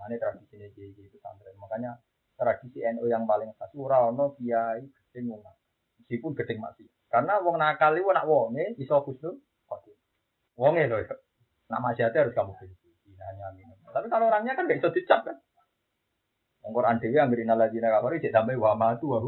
Ini 0.00 0.16
tradisi 0.16 0.56
ini 0.56 0.72
jadi 0.74 1.06
pesantren. 1.12 1.54
Makanya 1.60 1.92
tradisi 2.40 2.80
NU 2.96 3.04
yang 3.12 3.28
paling 3.28 3.52
khas 3.60 3.68
ora 3.76 4.08
kiai 4.40 4.80
gedeng 4.88 5.36
wong 5.36 5.44
Meskipun 6.00 6.32
gedeng 6.32 6.64
masih. 6.64 6.88
Karena 7.12 7.36
wong 7.44 7.60
nakal 7.60 7.92
itu 7.92 8.08
nak 8.08 8.24
wonge 8.24 8.72
iso 8.80 8.96
khusnul 9.04 9.36
khotimah. 9.68 10.08
Wonge 10.56 10.88
loh. 10.88 11.04
Nama 11.68 11.88
siapa 11.92 12.16
harus 12.16 12.32
kamu. 12.32 12.56
Hanya 13.20 13.46
minum. 13.52 13.76
Tapi 13.92 14.08
kalau 14.08 14.32
orangnya 14.32 14.56
kan 14.56 14.64
gak 14.64 14.80
iso 14.80 14.88
dicap 14.88 15.28
kan. 15.28 15.36
Wong 16.64 16.72
Quran 16.72 16.96
dhewe 16.96 17.20
anggere 17.20 17.44
naladina 17.44 17.92
kafir 17.92 18.18
cek 18.24 18.32
sampai 18.32 18.56
wa 18.56 18.72
matu 18.72 19.12
wa 19.12 19.20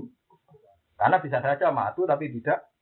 Karena 0.96 1.16
bisa 1.20 1.38
saja 1.44 1.68
matu 1.68 2.08
tapi 2.08 2.32
tidak 2.32 2.72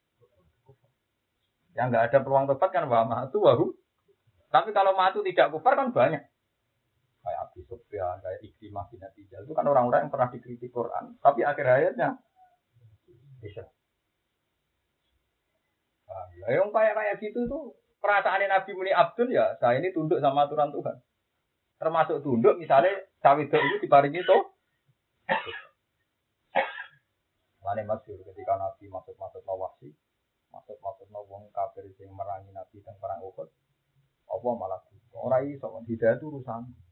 yang 1.78 1.88
nggak 1.94 2.10
ada 2.10 2.18
peluang 2.20 2.50
tobat 2.50 2.70
kan 2.74 2.86
wah 2.86 3.06
matu 3.06 3.38
wahu. 3.42 3.66
Tapi 4.50 4.74
kalau 4.74 4.92
matu 4.98 5.22
tidak 5.22 5.54
kufar 5.54 5.78
kan 5.78 5.94
banyak. 5.94 6.22
Abi 7.50 7.66
Sufyan, 7.66 8.22
kayak 8.22 8.46
Ikrimah 8.46 8.86
bin 8.86 9.02
Atijal. 9.02 9.42
Itu 9.42 9.58
kan 9.58 9.66
orang-orang 9.66 10.06
yang 10.06 10.12
pernah 10.14 10.30
dikritik 10.30 10.70
Quran. 10.70 11.18
Tapi 11.18 11.42
akhir 11.42 11.66
hayatnya 11.66 12.22
bisa. 13.42 13.66
Nah, 16.06 16.26
yang 16.46 16.70
kayak 16.70 16.94
kayak 16.94 17.18
gitu 17.18 17.50
tuh 17.50 17.74
perasaan 17.98 18.46
Nabi 18.46 18.70
Muni 18.72 18.94
Abdul 18.94 19.28
ya 19.34 19.54
saya 19.58 19.82
ini 19.82 19.90
tunduk 19.90 20.22
sama 20.22 20.46
aturan 20.46 20.70
Tuhan. 20.70 20.96
Termasuk 21.82 22.22
tunduk 22.22 22.54
misalnya 22.56 22.92
cawe 23.18 23.40
itu 23.40 23.58
diparingi 23.82 24.22
tuh. 24.22 24.54
Mana 27.60 27.84
masyur 27.84 28.18
ketika 28.24 28.56
Nabi 28.56 28.88
masuk-masuk 28.88 29.44
nawasi, 29.44 29.92
maksud-maksud 30.48 31.12
wong 31.12 31.52
kafir 31.52 31.84
sing 31.94 32.08
merangi 32.10 32.50
Nabi 32.56 32.80
dan 32.82 32.96
perang 32.96 33.20
Uhud. 33.20 33.48
Apa 34.30 34.48
malah 34.56 34.80
ora 35.14 35.42
iso 35.44 35.68
hidayah 35.84 36.16
itu 36.16 36.26
urusan. 36.30 36.89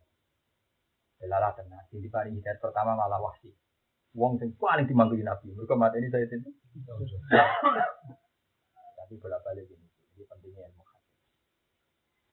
Lala 1.27 1.51
tenang, 1.51 1.83
sing 1.91 1.99
diparingi 1.99 2.39
hidayah 2.39 2.63
pertama 2.63 2.95
malah 2.95 3.19
wahsi. 3.19 3.51
Wong 4.15 4.39
sing 4.39 4.55
paling 4.55 4.87
dimanggil 4.87 5.27
Nabi. 5.27 5.51
Mereka 5.51 5.75
mati 5.75 5.99
ini 5.99 6.09
saya 6.15 6.31
itu. 6.31 6.51
Tapi 8.95 9.15
bolak 9.19 9.43
balik 9.43 9.67
ini, 9.67 9.87
ini 10.15 10.25
pentingnya 10.31 10.63
ilmu 10.71 10.83
hadis. 10.87 11.11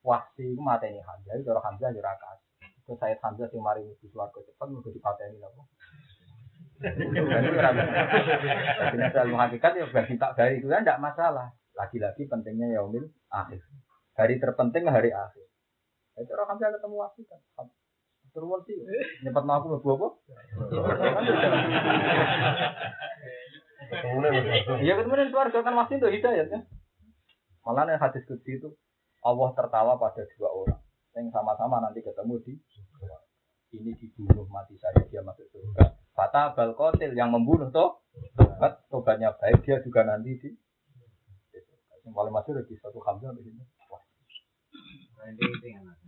Wahsi 0.06 0.44
itu 0.54 0.62
mati 0.62 0.94
ini 0.94 1.02
Hamzah, 1.02 1.34
itu 1.34 1.50
orang 1.50 1.66
Hamzah 1.66 1.90
jurakas. 1.98 2.40
Itu 2.86 2.94
saya 3.02 3.18
Hamzah 3.26 3.50
sing 3.50 3.60
mari 3.66 3.82
di 3.84 4.08
suarga 4.14 4.38
cepat, 4.38 4.68
mau 4.70 4.86
dipateni 4.86 5.42
apa? 5.42 5.64
Jadi 8.92 9.16
ilmu 9.26 9.38
hakikat 9.40 9.72
ya 9.80 9.86
bagi 9.90 10.16
tak 10.20 10.36
dari 10.36 10.60
itu 10.60 10.68
kan 10.68 10.84
tidak 10.84 11.02
masalah. 11.02 11.48
Lagi-lagi 11.74 12.28
pentingnya 12.28 12.80
yaumil 12.80 13.08
akhir. 13.32 13.64
Hari 14.16 14.40
terpenting 14.40 14.88
hari 14.88 15.12
akhir. 15.12 15.48
Itu 16.20 16.32
orang 16.36 16.56
hamzah 16.56 16.70
ketemu 16.76 16.96
waktu 17.00 17.22
kan. 17.28 17.42
Turun 18.36 18.60
sih, 18.68 18.76
nyepat 19.24 19.48
aku 19.48 19.80
mau 19.80 19.96
apa? 19.96 20.08
Iya 24.84 24.94
kemudian 25.00 25.32
keluarga 25.32 25.64
kan 25.64 25.72
masih 25.72 26.04
itu 26.04 26.08
hidayat 26.20 26.52
ya. 26.52 26.60
Malah 27.64 27.88
yang 27.88 28.04
hadis 28.04 28.28
kudsi 28.28 28.60
itu 28.60 28.76
Allah 29.24 29.56
tertawa 29.56 29.96
pada 29.96 30.28
dua 30.36 30.52
orang. 30.52 30.84
Yang 31.16 31.32
sama-sama 31.32 31.80
nanti 31.80 32.04
ketemu 32.04 32.36
di 32.44 32.54
ini 33.76 33.92
dibunuh 33.96 34.48
mati 34.52 34.76
saja 34.84 35.00
dia 35.08 35.24
masuk 35.24 35.48
surga. 35.52 35.96
Fata 36.12 36.52
bal 36.56 36.76
kotil 36.76 37.16
yang 37.16 37.32
membunuh 37.32 37.72
toh 37.72 38.04
tobat 38.36 38.84
tobatnya 38.92 39.32
baik 39.40 39.64
dia 39.64 39.80
juga 39.80 40.04
nanti 40.04 40.36
di 40.40 40.50
yang 42.04 42.14
paling 42.14 42.36
masuk 42.36 42.60
di 42.68 42.76
satu 42.84 43.00
hamzah 43.00 43.32
di 43.32 43.48
sini. 43.48 43.64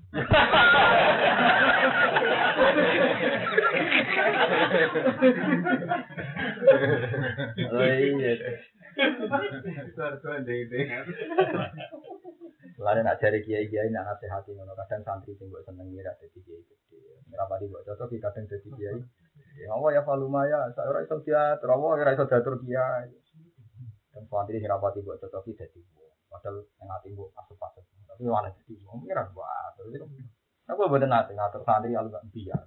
Oh 0.07 0.15
iya. 7.83 8.31
Lalu 12.77 13.01
nak 13.03 13.19
cari 13.19 13.43
kiai 13.43 13.67
kiai 13.67 13.91
nak 13.91 14.07
nasihati 14.07 14.55
ngono 14.55 14.71
kadang 14.79 15.03
santri 15.03 15.35
sing 15.35 15.51
mbok 15.51 15.67
senengi 15.67 15.99
ra 15.99 16.15
dadi 16.15 16.39
kiai 16.39 16.63
gede. 16.63 17.27
Ngrapati 17.27 17.67
mbok 17.67 17.83
cocok 17.83 18.15
kadang 18.15 18.47
dadi 18.47 18.69
kiai 18.79 19.03
Ya 19.57 19.73
Allah 19.73 19.89
ya 19.91 20.01
faluma 20.05 20.45
ya, 20.45 20.69
saya 20.77 20.85
ora 20.93 21.01
iso 21.01 21.17
dia, 21.25 21.57
Allah 21.57 21.91
ya 21.97 22.03
ora 22.05 22.13
iso 22.13 22.29
diatur 22.29 22.61
dia. 22.63 23.09
Dan 24.15 24.23
santri 24.31 24.61
sing 24.63 24.71
rapati 24.71 25.03
mbok 25.03 25.19
cocoki 25.19 25.51
dadi 25.57 25.83
padahal 26.31 26.63
yang 26.79 26.95
ati 26.95 27.07
mbok 27.11 27.33
masuk-masuk. 27.35 27.96
Tapi 28.17 28.33
malah 28.33 28.49
dadi 28.49 28.73
wong 28.81 29.05
pengiran 29.05 29.29
buat. 29.29 29.77
Aku 30.73 30.89
boten 30.89 31.13
nate 31.13 31.37
ngatur 31.37 31.61
santri 31.61 31.93
alu 31.93 32.09
gak 32.09 32.25
biar. 32.33 32.65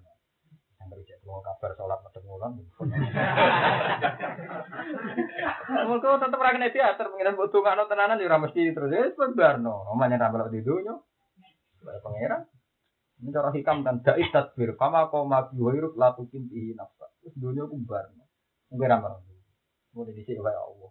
Yang 0.79 0.89
kerja 0.95 1.15
kalau 1.27 1.43
kabar 1.43 1.71
sholat 1.75 1.99
medeng 2.07 2.23
ngulang. 2.31 2.53
Mereka 5.91 6.23
tetap 6.23 6.39
ra 6.39 6.55
kena 6.55 6.71
diatur 6.71 7.11
pengiran 7.11 7.35
mbok 7.35 7.51
dongakno 7.51 7.91
tenanan 7.91 8.23
ora 8.23 8.39
mesti 8.39 8.71
terus 8.71 8.95
ya 8.95 9.11
sebarno. 9.11 9.91
Omane 9.91 10.15
ra 10.15 10.31
melok 10.31 10.55
di 10.55 10.63
dunya. 10.63 10.95
Pengiran 11.83 12.47
ini 13.21 13.35
cara 13.35 13.51
hikam 13.51 13.83
kan 13.83 14.07
dai 14.07 14.23
tadbir. 14.31 14.79
Kama 14.79 15.11
kau 15.11 15.27
mabi 15.27 15.59
wairuk 15.59 15.99
latu 15.99 16.31
kintihi 16.31 16.79
nafsa. 16.79 17.11
Terus 17.19 17.35
dunia 17.35 17.67
kumbar. 17.67 18.07
Mungkin 18.71 18.87
ramah. 18.87 19.19
Mau 19.99 20.07
di 20.07 20.23
sini 20.23 20.39
kayak 20.39 20.63
Allah. 20.63 20.91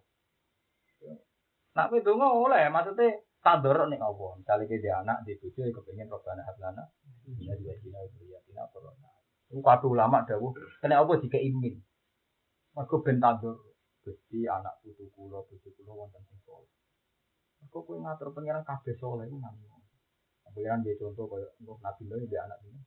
Nah, 1.79 1.87
itu 1.95 2.11
nggak 2.11 2.33
oleh. 2.35 2.63
Maksudnya 2.67 3.23
tador 3.39 3.87
ning 3.87 4.01
apa? 4.03 4.25
Misale 4.39 4.63
ke 4.67 4.83
dia 4.83 4.99
anak, 4.99 5.23
di 5.23 5.35
bojo 5.39 5.63
ya 5.63 5.71
kepengin 5.71 6.11
robana 6.11 6.43
hablana. 6.43 6.83
Ya 7.39 7.55
juga 7.55 7.73
dina 7.79 7.99
ya 8.03 8.39
dina 8.43 8.63
corona. 8.71 9.09
Iku 9.49 9.61
kabeh 9.65 9.89
ulama 9.89 10.21
dawuh, 10.27 10.53
kena 10.83 11.01
apa 11.01 11.17
dikeimin. 11.19 11.75
Mergo 12.75 12.99
ben 13.01 13.17
tador. 13.17 13.57
Anak 14.09 14.81
putu 14.81 15.05
kula, 15.13 15.45
bojo 15.45 15.69
kula 15.77 15.93
wonten 15.93 16.21
sing 16.25 16.41
saleh. 16.41 16.73
Mergo 17.61 17.85
kowe 17.85 17.97
ngatur 18.01 18.33
pengiran 18.33 18.65
kabeh 18.65 18.97
saleh 18.97 19.29
iku 19.29 19.37
nang. 19.37 19.53
Pengiran 20.49 20.81
dia 20.81 20.97
contoh 20.97 21.29
kaya 21.29 21.45
Nabi 21.61 22.03
Nuh 22.09 22.25
dia 22.25 22.41
anak 22.41 22.57
ini. 22.65 22.81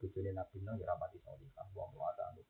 Bojone 0.00 0.30
Nabi 0.32 0.56
Nuh 0.64 0.74
ya 0.80 0.88
rapati 0.88 1.20
saleh, 1.20 1.44
luwata 1.52 2.32
anu. 2.32 2.40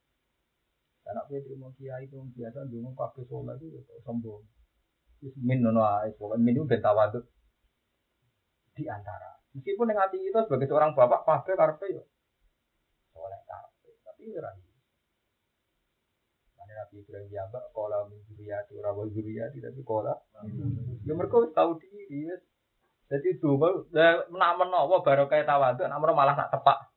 Anak 1.10 1.26
kowe 1.26 1.42
terima 1.42 1.68
kiai 1.74 2.06
itu 2.06 2.22
biasa 2.38 2.70
dulu 2.70 2.94
kabeh 2.94 3.26
saleh 3.26 3.54
itu 3.58 3.66
ya 3.74 3.98
sombong. 4.06 4.46
Min 5.40 5.64
ngono 5.64 5.80
ae, 5.80 6.12
pokoke 6.12 6.36
min 6.36 6.52
itu 6.52 6.68
ben 6.68 6.84
tawaduk 6.84 7.24
di 8.76 8.84
antara. 8.84 9.40
Meskipun 9.56 9.88
dengan 9.88 10.04
hati 10.04 10.20
kita 10.20 10.44
sebagai 10.44 10.68
seorang 10.68 10.92
bapak 10.92 11.24
kabeh 11.24 11.54
karepe 11.56 11.86
yo 11.94 12.02
soleh 13.14 13.40
karepe, 13.46 13.90
tapi 14.02 14.34
ora 14.34 14.50
Karena 16.58 16.72
Nabi 16.80 16.94
Ibrahim 17.00 17.28
jambak, 17.30 17.64
kola 17.70 18.08
min 18.10 18.20
juriyati, 18.26 18.72
ora 18.80 18.90
wa 18.92 19.04
juriyati, 19.06 19.62
tapi 19.62 19.80
kola. 19.84 20.16
Ya 21.04 21.12
mereka 21.12 21.44
tahu 21.52 21.76
diri, 21.76 22.28
wis. 22.28 22.42
Jadi 23.04 23.36
dulu, 23.36 23.92
nak 23.92 24.54
menawa 24.56 25.04
baru 25.04 25.28
kayak 25.28 25.44
tawaduk, 25.44 25.86
nak 25.86 26.00
malah 26.00 26.34
nak 26.34 26.50
tepak. 26.50 26.88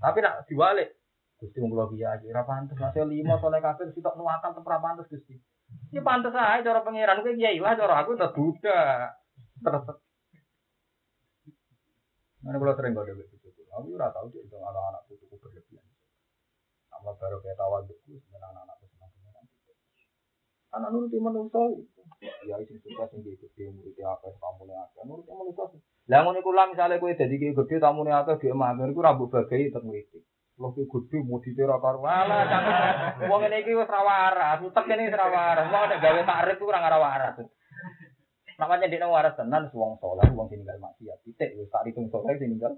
Tapi 0.00 0.18
nak 0.24 0.48
diwalik, 0.48 0.98
Gusti 1.38 1.62
mung 1.62 1.70
kula 1.70 1.86
kiai, 1.94 2.26
ora 2.32 2.42
pantes, 2.42 2.74
lima 3.06 3.38
soleh 3.38 3.62
kabeh 3.62 3.94
sitok 3.94 4.18
nuwatan 4.18 4.56
tetep 4.56 4.66
pantes 4.82 5.06
Gusti. 5.06 5.38
Ya 5.88 6.00
pantes 6.04 6.36
aja 6.36 6.60
cara 6.60 6.84
pangeran 6.84 7.24
kowe 7.24 7.32
kiai 7.32 7.60
lah 7.60 7.72
cara 7.76 8.04
aku 8.04 8.12
tetep 8.12 8.36
budak. 8.36 9.16
Terus 9.64 9.84
Mana 12.38 12.54
kalau 12.62 12.74
sering 12.78 12.94
kode 12.94 13.12
begitu, 13.18 13.50
aku 13.74 13.98
ora 13.98 14.14
tahu 14.14 14.30
dia 14.30 14.46
itu 14.46 14.56
anak-anak 14.56 15.02
putuku 15.10 15.36
berlebihan. 15.42 15.84
Sama 16.86 17.12
baru 17.18 17.42
kayak 17.42 17.58
tawa 17.58 17.82
beku, 17.82 18.14
sebenarnya 18.14 18.62
anak-anak 18.62 18.76
senang 18.88 19.10
pengiran. 19.10 19.44
Anak 20.70 20.88
nuruti 20.94 21.18
manusia 21.18 21.60
itu. 21.76 22.02
Ya 22.46 22.56
isi 22.62 22.78
suka 22.78 23.10
sing 23.10 23.26
gede 23.26 23.64
murid 23.74 23.98
apa 24.00 24.30
kamu 24.30 24.70
nih 24.70 24.76
apa 24.78 25.00
nuruti 25.04 25.32
manusia. 25.34 25.66
Lah 26.08 26.18
ngono 26.24 26.38
iku 26.38 26.50
lah 26.54 26.70
misale 26.70 27.02
kowe 27.02 27.10
dadi 27.10 27.36
gede 27.36 27.76
tamu 27.82 28.06
nih 28.06 28.14
apa 28.14 28.38
dia 28.38 28.54
mah 28.54 28.72
iku 28.78 29.00
rambut 29.02 29.28
bagai 29.34 29.74
tetep 29.74 29.82
ngritik. 30.58 30.60
Lo 30.60 30.74
ki 30.74 30.82
gede 30.90 31.18
mau 31.22 31.38
ditera 31.38 31.78
karo 31.78 31.98
wala 32.02 32.36
cakep. 32.50 33.28
Wong 33.30 33.40
ngene 33.42 33.62
iki 33.62 33.72
wis 33.78 33.88
ra 33.88 34.00
waras, 34.02 34.58
utek 34.62 34.84
kene 34.86 35.06
wis 35.06 35.14
ra 35.14 35.86
nek 35.86 36.02
gawe 36.02 36.22
tarik 36.26 36.58
ku 36.58 36.66
ora 36.66 36.82
ora 36.82 36.98
waras. 36.98 37.36
Namanya 38.58 38.90
dia 38.90 39.06
waras 39.06 39.38
tenan 39.38 39.70
wong 39.70 40.02
saleh, 40.02 40.26
wong 40.34 40.50
sing 40.50 40.66
ninggal 40.66 40.82
maksiat. 40.82 41.22
Titik 41.22 41.54
wis 41.54 41.70
tak 41.70 41.86
hitung 41.86 42.10
saleh 42.10 42.34
sing 42.38 42.50
ninggal. 42.50 42.74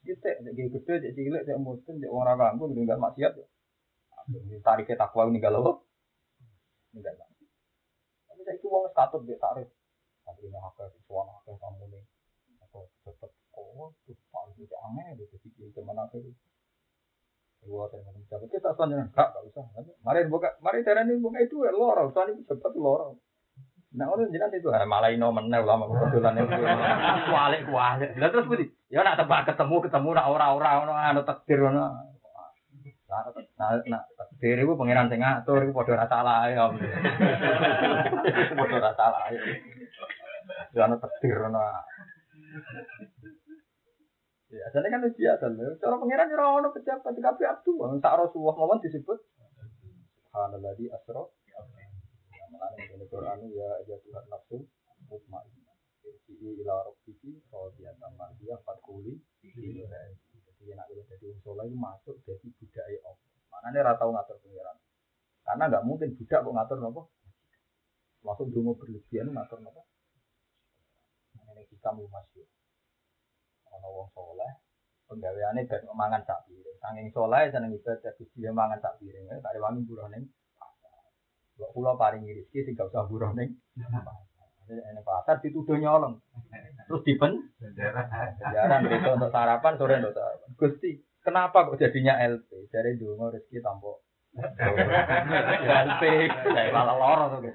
Titik 0.00 0.40
nek 0.40 0.52
gede 0.56 0.80
gede 0.80 0.94
cek 1.04 1.12
cilik 1.12 1.42
cek 1.44 1.60
muslim 1.60 2.00
cek 2.00 2.08
wong 2.10 2.24
ora 2.24 2.34
ganggu 2.40 2.72
ninggal 2.72 2.96
maksiat. 2.96 3.36
Tarike 4.64 4.96
takwa 4.96 5.28
ninggal 5.28 5.60
apa? 5.60 5.72
Ninggal 6.96 7.14
maksiat. 7.20 7.50
Tapi 8.32 8.40
saiki 8.48 8.66
wis 8.66 8.92
katut 8.96 9.20
mbek 9.28 9.36
tarik. 9.36 9.68
Akhirnya 10.24 10.60
akeh 10.72 10.88
suwana 11.04 11.36
akeh 11.44 11.52
kamu 11.60 11.84
nih. 11.92 12.02
Atau 12.64 12.88
tetep 13.04 13.34
oh, 13.58 13.92
tuh 14.06 14.16
paling 14.32 14.56
aneh 14.56 15.20
gitu 15.20 15.36
sih 15.42 15.68
cuman 15.74 16.06
akhirnya 16.06 16.32
Dua 17.60 17.84
dan 17.92 18.00
mencapai 18.08 18.48
kita 18.48 18.72
soalnya 18.72 19.04
enggak 19.04 19.36
enggak 19.36 19.44
usah. 19.52 19.64
Mari 20.00 20.28
buka, 20.32 20.56
mari 20.64 20.80
cara 20.80 21.04
ini 21.04 21.20
buka 21.20 21.44
itu 21.44 21.60
ya 21.60 21.72
lorong, 21.76 22.08
soalnya 22.16 22.40
cepat 22.48 22.72
lorong. 22.72 23.20
Nah 23.90 24.06
orang 24.06 24.30
jelas 24.30 24.54
itu 24.54 24.70
ah, 24.70 24.86
malah 24.86 25.10
ino 25.10 25.34
menel 25.34 25.66
lama 25.66 25.84
kebetulan 25.90 26.40
itu. 26.40 26.56
Kualik 27.30 27.62
kualik. 27.66 28.10
Lah 28.16 28.28
terus 28.30 28.46
budi, 28.46 28.64
ya 28.86 29.02
nak 29.02 29.18
tebak 29.18 29.50
ketemu 29.50 29.76
ketemu 29.82 30.08
nak 30.14 30.30
ora-ora 30.30 30.70
ono 30.86 30.92
anu 30.94 31.20
takdir 31.26 31.58
ono. 31.58 31.84
Nah, 33.10 33.26
nah, 33.58 33.82
nah, 33.90 34.02
takdir 34.14 34.62
itu 34.62 34.78
pangeran 34.78 35.10
sing 35.10 35.18
ngatur 35.18 35.66
iku 35.66 35.82
padha 35.82 35.98
ora 35.98 36.06
salah 36.06 36.46
ya. 36.46 36.70
Padha 38.54 38.76
ora 38.78 38.92
salah. 38.94 39.26
Ya 40.70 40.86
ono 40.86 40.96
takdir 41.02 41.36
ono. 41.50 41.60
Ya, 44.50 44.66
jadi 44.74 44.90
kan 44.90 45.06
biasa. 45.06 45.46
Cara 45.78 45.94
pengiran 45.94 46.34
ora 46.34 46.46
ono 46.58 46.68
pejabat 46.74 47.14
di 47.14 47.22
kabeh 47.22 47.46
abdu. 47.46 47.78
Tak 48.02 48.18
Rasulullah 48.18 48.58
mawon 48.58 48.82
disebut 48.82 49.18
Subhanallah 50.30 50.74
di 50.74 50.90
asro. 50.90 51.34
Mulane 52.50 52.82
ini 52.82 53.06
Quran 53.06 53.46
ya 53.50 53.70
ya 53.86 53.94
Tuhan 54.02 54.26
nafsu 54.26 54.62
mutmainnah. 55.06 55.74
Irji'i 56.02 56.62
ila 56.66 56.82
rabbiki 56.86 57.46
radiyatan 57.46 58.14
mardiyah 58.18 58.58
fadkhuli 58.66 59.22
fi 59.38 59.86
Jadi 60.60 60.76
nak 60.76 60.86
udah 60.92 61.04
jadi 61.08 61.24
wong 61.30 61.40
saleh 61.42 61.66
masuk 61.74 62.16
jadi 62.26 62.46
budaya 62.46 62.98
Allah. 63.06 63.30
Manane 63.54 63.78
ora 63.86 63.94
ngatur 63.94 64.36
pengiran. 64.42 64.76
Karena 65.46 65.64
nggak 65.70 65.84
mungkin 65.86 66.14
budak 66.18 66.40
kok 66.42 66.54
ngatur 66.58 66.78
nopo. 66.82 67.02
Masuk 68.26 68.46
dungo 68.50 68.74
berlebihan 68.78 69.30
ngatur 69.30 69.62
nopo. 69.62 69.86
Ini 71.38 71.62
kita 71.70 71.90
mau 71.94 72.06
masuk 72.06 72.46
ana 73.70 73.88
wong 73.88 74.08
soleh 74.14 74.52
penggaweane 75.06 75.66
ben 75.66 75.82
mangan 75.94 76.22
sak 76.26 76.46
piring 76.46 76.78
saking 76.78 77.08
soleh 77.14 77.50
seneng 77.50 77.74
ibadah 77.74 78.12
Gusti 78.18 78.42
dia 78.42 78.52
mangan 78.54 78.78
sak 78.82 78.98
piring 78.98 79.30
tak 79.30 79.54
rewangi 79.54 79.86
buruh 79.86 80.10
ning 80.10 80.26
Kok 81.60 81.76
kula 81.76 81.92
paringi 81.92 82.32
rezeki 82.32 82.64
sing 82.64 82.72
gak 82.72 82.88
usah 82.88 83.04
buruh 83.04 83.36
ning 83.36 83.52
Ini 84.70 85.02
pasar 85.02 85.42
dituduh 85.42 85.82
nyolong. 85.82 86.22
Terus 86.86 87.02
dipen 87.02 87.42
jarang 88.54 88.86
itu 88.86 89.10
untuk 89.10 89.34
sarapan 89.34 89.74
sore 89.74 89.98
untuk 89.98 90.14
sarapan. 90.14 90.50
Gusti, 90.54 90.90
kenapa 91.26 91.66
kok 91.66 91.74
jadinya 91.74 92.14
LP? 92.22 92.70
Dari 92.70 92.94
dulu 92.94 93.34
rezeki 93.34 93.58
tampok 93.66 93.98
LP, 95.66 96.02
saya 96.30 96.70
malah 96.70 96.94
loro 96.94 97.24
tuh. 97.34 97.50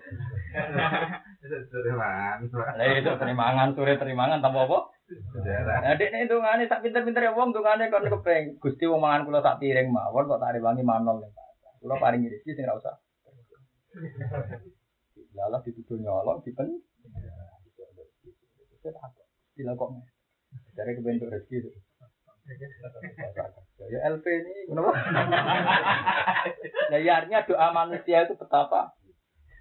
Terimangan, 3.16 3.70
sore 3.80 3.96
terimangan 3.96 4.44
tambah 4.44 4.68
apa? 4.68 4.80
Nah, 5.06 5.94
dek 5.94 6.10
nek 6.10 6.26
ndongane 6.26 6.66
sak 6.66 6.82
pinter-pinter 6.82 7.30
wong 7.38 7.54
ndongane 7.54 7.94
kon 7.94 8.10
kepeng 8.10 8.58
Gusti 8.58 8.90
wong 8.90 9.06
mangan 9.06 9.30
kula 9.30 9.46
sak 9.46 9.62
piring 9.62 9.94
mawon 9.94 10.26
kok 10.26 10.42
tak 10.42 10.58
rewangi 10.58 10.82
manol 10.82 11.22
ning 11.22 11.30
pasar. 11.30 11.78
Kula 11.78 12.02
paringi 12.02 12.34
rezeki 12.34 12.58
sing 12.58 12.66
ora 12.66 12.82
usah. 12.82 12.96
Lalah 15.38 15.62
dituduh 15.62 16.02
nyolong 16.02 16.42
dipen. 16.42 16.82
Gila 19.54 19.78
kok. 19.78 19.90
Dari 20.74 20.92
kebentuk 20.98 21.30
rezeki. 21.30 21.70
Ya 23.86 24.00
LP 24.10 24.26
ini 24.26 24.54
kenapa? 24.74 24.92
Nah, 26.90 27.00
ya 27.02 27.22
artinya 27.22 27.46
doa 27.46 27.68
manusia 27.74 28.26
itu 28.26 28.34
betapa. 28.34 28.98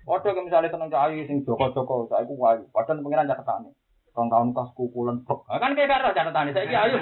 Waduh, 0.04 0.36
misalnya 0.44 0.68
seneng 0.68 0.92
cahayu 0.92 1.24
sing 1.24 1.48
joko-joko, 1.48 2.04
saya 2.12 2.28
ku 2.28 2.36
wayu. 2.36 2.68
Padahal 2.68 3.00
pengiran 3.00 3.24
nih. 3.24 3.72
Rong 4.14 4.30
tahun 4.30 4.54
kas 4.54 4.70
kukulan. 4.78 5.26
Nah, 5.26 5.58
kan 5.58 5.74
kayak 5.74 5.90
karo 5.90 6.14
catatan 6.14 6.54
saya 6.54 6.86
ayo. 6.86 6.98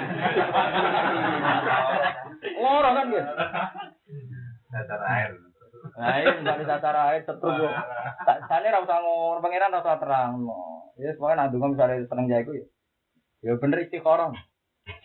Loro 2.57 2.89
kan 2.89 3.05
gitu. 3.13 3.31
Datar 4.73 5.01
air. 5.05 5.31
Nah, 5.93 6.13
ini 6.17 6.41
misalnya 6.41 6.65
datar 6.73 6.97
air 7.13 7.21
terus. 7.21 7.69
Sana 8.49 8.65
ra 8.65 8.81
usah 8.81 8.97
ngomong 8.97 9.45
pangeran 9.45 9.77
ra 9.77 9.85
usah 9.85 10.01
terang. 10.01 10.41
Ya 10.97 11.13
semuanya 11.13 11.45
nadungan 11.45 11.77
misalnya 11.77 12.09
seneng 12.09 12.25
jaiku 12.33 12.57
ya. 12.57 12.65
Ya 13.45 13.53
bener 13.61 13.85
istiqoroh. 13.85 14.33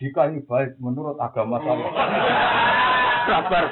Jika 0.01 0.33
ini 0.33 0.41
baik 0.49 0.81
menurut 0.81 1.21
agama 1.21 1.61
saya. 1.61 1.87
Sabar. 3.29 3.65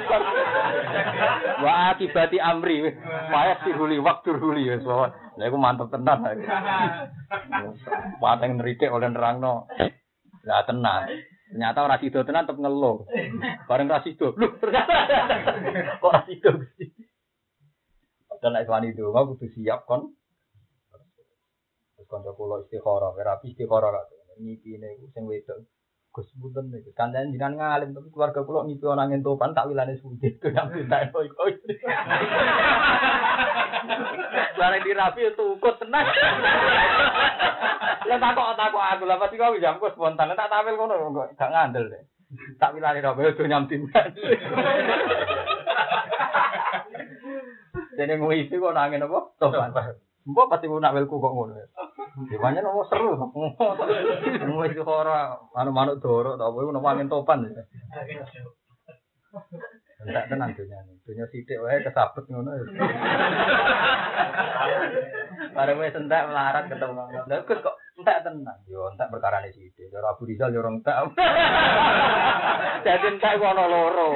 Wa 1.64 1.94
akibati 1.94 2.38
amri. 2.40 2.92
Payah 3.04 3.56
siruli 3.64 3.96
waktu 4.00 4.30
ruli 4.34 4.70
ya. 4.70 4.76
Lah 4.82 5.44
iku 5.46 5.58
mantep 5.58 5.92
tenan. 5.92 6.24
Pateng 8.18 8.58
nrike 8.58 8.90
oleh 8.90 9.08
nerangno. 9.10 9.68
Lah 10.44 10.62
tenan. 10.64 11.08
Ternyata 11.48 11.78
ora 11.80 11.96
sido 11.96 12.20
tenan 12.28 12.44
tetep 12.44 12.60
ngeluh. 12.60 13.08
Bareng 13.64 13.88
ra 13.88 14.04
sido. 14.04 14.36
Lho, 14.36 14.52
ternyata 14.60 14.92
kok 15.96 16.08
ora 16.08 16.20
sido. 16.28 16.50
Dan 18.38 18.54
nek 18.54 18.70
wani 18.70 18.94
itu 18.94 19.02
kudu 19.10 19.46
siap 19.56 19.88
kon. 19.88 20.14
Terus 21.98 22.06
kanca 22.06 22.30
kula 22.38 22.62
istikharah, 22.62 23.10
rapi 23.16 23.50
istikharah 23.50 23.90
kok. 23.90 24.38
Ngipine 24.38 25.02
sing 25.10 25.26
wedok. 25.26 25.66
Gus 26.08 26.28
Bunten 26.40 26.72
niku 26.72 26.90
kancan 26.96 27.30
jinan 27.30 27.60
ngalim 27.60 27.92
tapi 27.92 28.08
keluarga 28.08 28.40
kula 28.40 28.64
ngipi 28.64 28.88
ana 28.88 29.04
angin 29.06 29.20
topan 29.20 29.52
tak 29.52 29.68
wilane 29.68 29.94
sudah 30.00 30.24
itu 30.24 30.48
yang 30.50 30.72
pindah 30.72 31.00
itu. 31.04 31.18
Bareng 34.58 34.82
di 34.82 34.92
rapi 34.96 35.20
itu 35.28 35.44
ukut 35.54 35.76
tenang. 35.78 36.08
Lah 38.08 38.18
takok 38.18 38.56
takok 38.56 38.82
aku 38.82 39.04
lah 39.04 39.20
pasti 39.20 39.36
kau 39.36 39.60
jam 39.60 39.76
kok 39.76 39.92
spontan 39.92 40.32
tak 40.32 40.48
tampil 40.48 40.80
kono 40.80 41.12
kok 41.12 41.36
gak 41.36 41.52
ngandel 41.52 41.92
deh. 41.92 42.02
Tak 42.56 42.72
wilane 42.72 43.04
rapi 43.04 43.28
itu 43.28 43.44
nyamtin. 43.44 43.86
Jadi 48.00 48.12
mau 48.16 48.32
isi 48.32 48.56
kok 48.56 48.74
nangin 48.74 49.04
apa? 49.04 49.18
Topan. 49.36 49.70
Mbok 50.28 50.48
pasti 50.52 50.68
nak 50.68 50.92
welku 50.92 51.16
kok 51.16 51.32
ngono. 51.32 51.56
Gimana 52.28 52.60
nomor 52.64 52.84
seru. 52.92 53.16
Mau 53.16 54.64
itu 54.68 54.84
ora 54.84 55.40
anu 55.56 55.70
manuk 55.72 56.04
doro 56.04 56.36
ta 56.36 56.52
apa 56.52 56.58
ono 56.68 56.84
angin 56.84 57.08
topan. 57.08 57.48
Enggak 60.04 60.28
tenang 60.28 60.52
dunia 60.52 60.84
ini. 60.84 61.00
Dunia 61.00 61.24
sidik 61.32 61.56
wae 61.64 61.80
kesabet 61.80 62.28
ngono. 62.28 62.50
Bareng 65.56 65.78
wis 65.82 65.96
entek 65.96 66.28
melarat 66.28 66.64
ketemu. 66.68 67.02
Gus 67.48 67.64
kok 67.64 67.76
entek 68.08 68.24
tenang. 68.24 68.58
Yo 68.64 68.88
entek 68.88 69.12
perkara 69.12 69.44
ne 69.44 69.52
sidik. 69.52 69.92
Yo 69.92 70.00
Abu 70.00 70.24
Rizal 70.24 70.56
yo 70.56 70.64
orang 70.64 70.80
entek. 70.80 70.96
Jadi 72.88 73.06
entek 73.12 73.36
ku 73.36 73.44
ono 73.44 73.64
loro. 73.68 74.10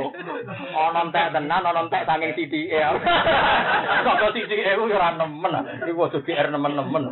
Ono 0.72 1.00
entek 1.04 1.36
tenan, 1.36 1.68
ono 1.68 1.80
entek 1.84 2.08
saking 2.08 2.32
sidike. 2.32 2.80
Kok 4.08 4.32
sidike 4.32 4.80
ku 4.80 4.88
yo 4.88 4.96
ora 4.96 5.12
nemen. 5.12 5.84
Iku 5.84 6.08
ojo 6.08 6.24
GR 6.24 6.48
nemen-nemen. 6.48 7.04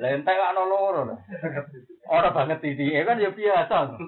Lah 0.00 0.08
entek 0.08 0.40
ono 0.40 0.62
loro. 0.64 1.20
Ora 2.08 2.28
banget 2.32 2.64
sidike 2.64 3.04
kan 3.04 3.20
ya 3.20 3.28
biasa. 3.28 4.00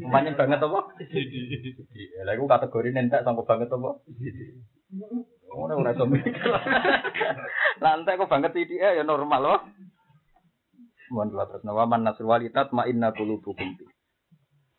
Umpamanya 0.00 0.32
banget 0.32 0.64
apa? 0.64 0.80
Sidike. 0.96 2.24
Lah 2.24 2.32
iku 2.32 2.48
kategori 2.48 2.96
entek 2.96 3.20
sangko 3.20 3.44
banget 3.44 3.68
apa? 3.68 4.00
Ngono 5.52 5.72
ora 5.76 5.92
iso 5.92 6.08
mikir. 6.08 6.32
Lah 7.84 7.92
entek 8.00 8.16
kok 8.16 8.32
banget 8.32 8.56
sidike 8.56 8.96
ya 8.96 9.04
normal 9.04 9.44
loh. 9.44 9.60
Mohon 11.08 11.28
kula 11.32 11.44
terus 11.48 11.64
nawaman 11.64 12.04
nasr 12.04 12.24
walitat 12.28 12.68
ma 12.76 12.84
inna 12.84 13.16
qulubukum. 13.16 13.80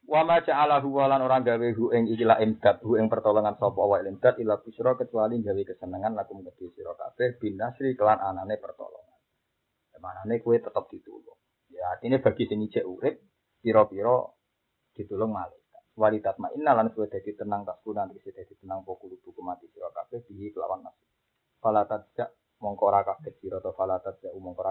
Wa 0.10 0.26
ma 0.26 0.42
walan 0.42 1.22
orang 1.22 1.46
gawe 1.46 1.70
hu 1.78 1.94
ing 1.94 2.10
ikilah 2.10 2.42
imdad 2.42 2.82
hu 2.82 2.98
ing 2.98 3.10
pertolongan 3.10 3.58
sapa 3.62 3.78
wa 3.78 4.02
imdad 4.02 4.42
ila 4.42 4.58
busra 4.62 4.98
kecuali 4.98 5.42
gawe 5.42 5.62
kesenengan 5.62 6.18
lakum 6.18 6.42
kedhe 6.42 6.70
sira 6.74 6.98
kabeh 6.98 7.38
binasri 7.38 7.94
kelan 7.94 8.18
anane 8.18 8.58
pertolongan. 8.58 9.18
Manane 10.00 10.40
kuwe 10.40 10.64
tetep 10.64 10.86
ditulung. 10.90 11.36
Ya 11.70 11.92
artinya 11.92 12.24
bagi 12.24 12.48
sing 12.48 12.64
ijek 12.64 12.88
urip 12.88 13.20
pira-pira 13.60 14.32
ditulung 14.96 15.36
malaikat. 15.36 15.84
Walitat 16.00 16.40
ma 16.40 16.48
inna 16.56 16.72
lan 16.72 16.90
suwe 16.96 17.12
dadi 17.12 17.36
tenang 17.36 17.68
kuna 17.84 18.08
tegese 18.08 18.32
dadi 18.32 18.54
tenang 18.64 18.88
pokok 18.88 19.20
kudu 19.20 19.42
mati 19.44 19.68
sira 19.70 19.92
kabeh 19.92 20.24
bihi 20.24 20.56
kelawan 20.56 20.88
nafsu. 20.88 21.06
Fala 21.60 21.84
tajak 21.84 22.32
mongko 22.64 22.84
ora 22.88 23.04
kaget 23.04 23.36
sira 23.44 23.60
to 23.60 23.76
fala 23.76 24.00
tajak 24.00 24.32
mongko. 24.40 24.64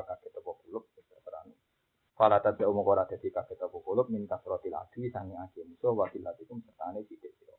Fala 2.19 2.43
tajak 2.43 2.67
mongko 2.67 2.99
ora 2.99 3.07
dadi 3.07 3.31
kaget 3.31 3.63
apa 3.63 3.79
kulub 3.79 4.11
min 4.11 4.27
kasratil 4.27 4.75
adi 4.75 5.07
sangi 5.15 5.39
adi 5.39 5.63
musuh 5.63 5.95
wa 5.95 6.11
tilatikum 6.11 6.59
sertane 6.67 7.07
sithik 7.07 7.31
sira. 7.39 7.55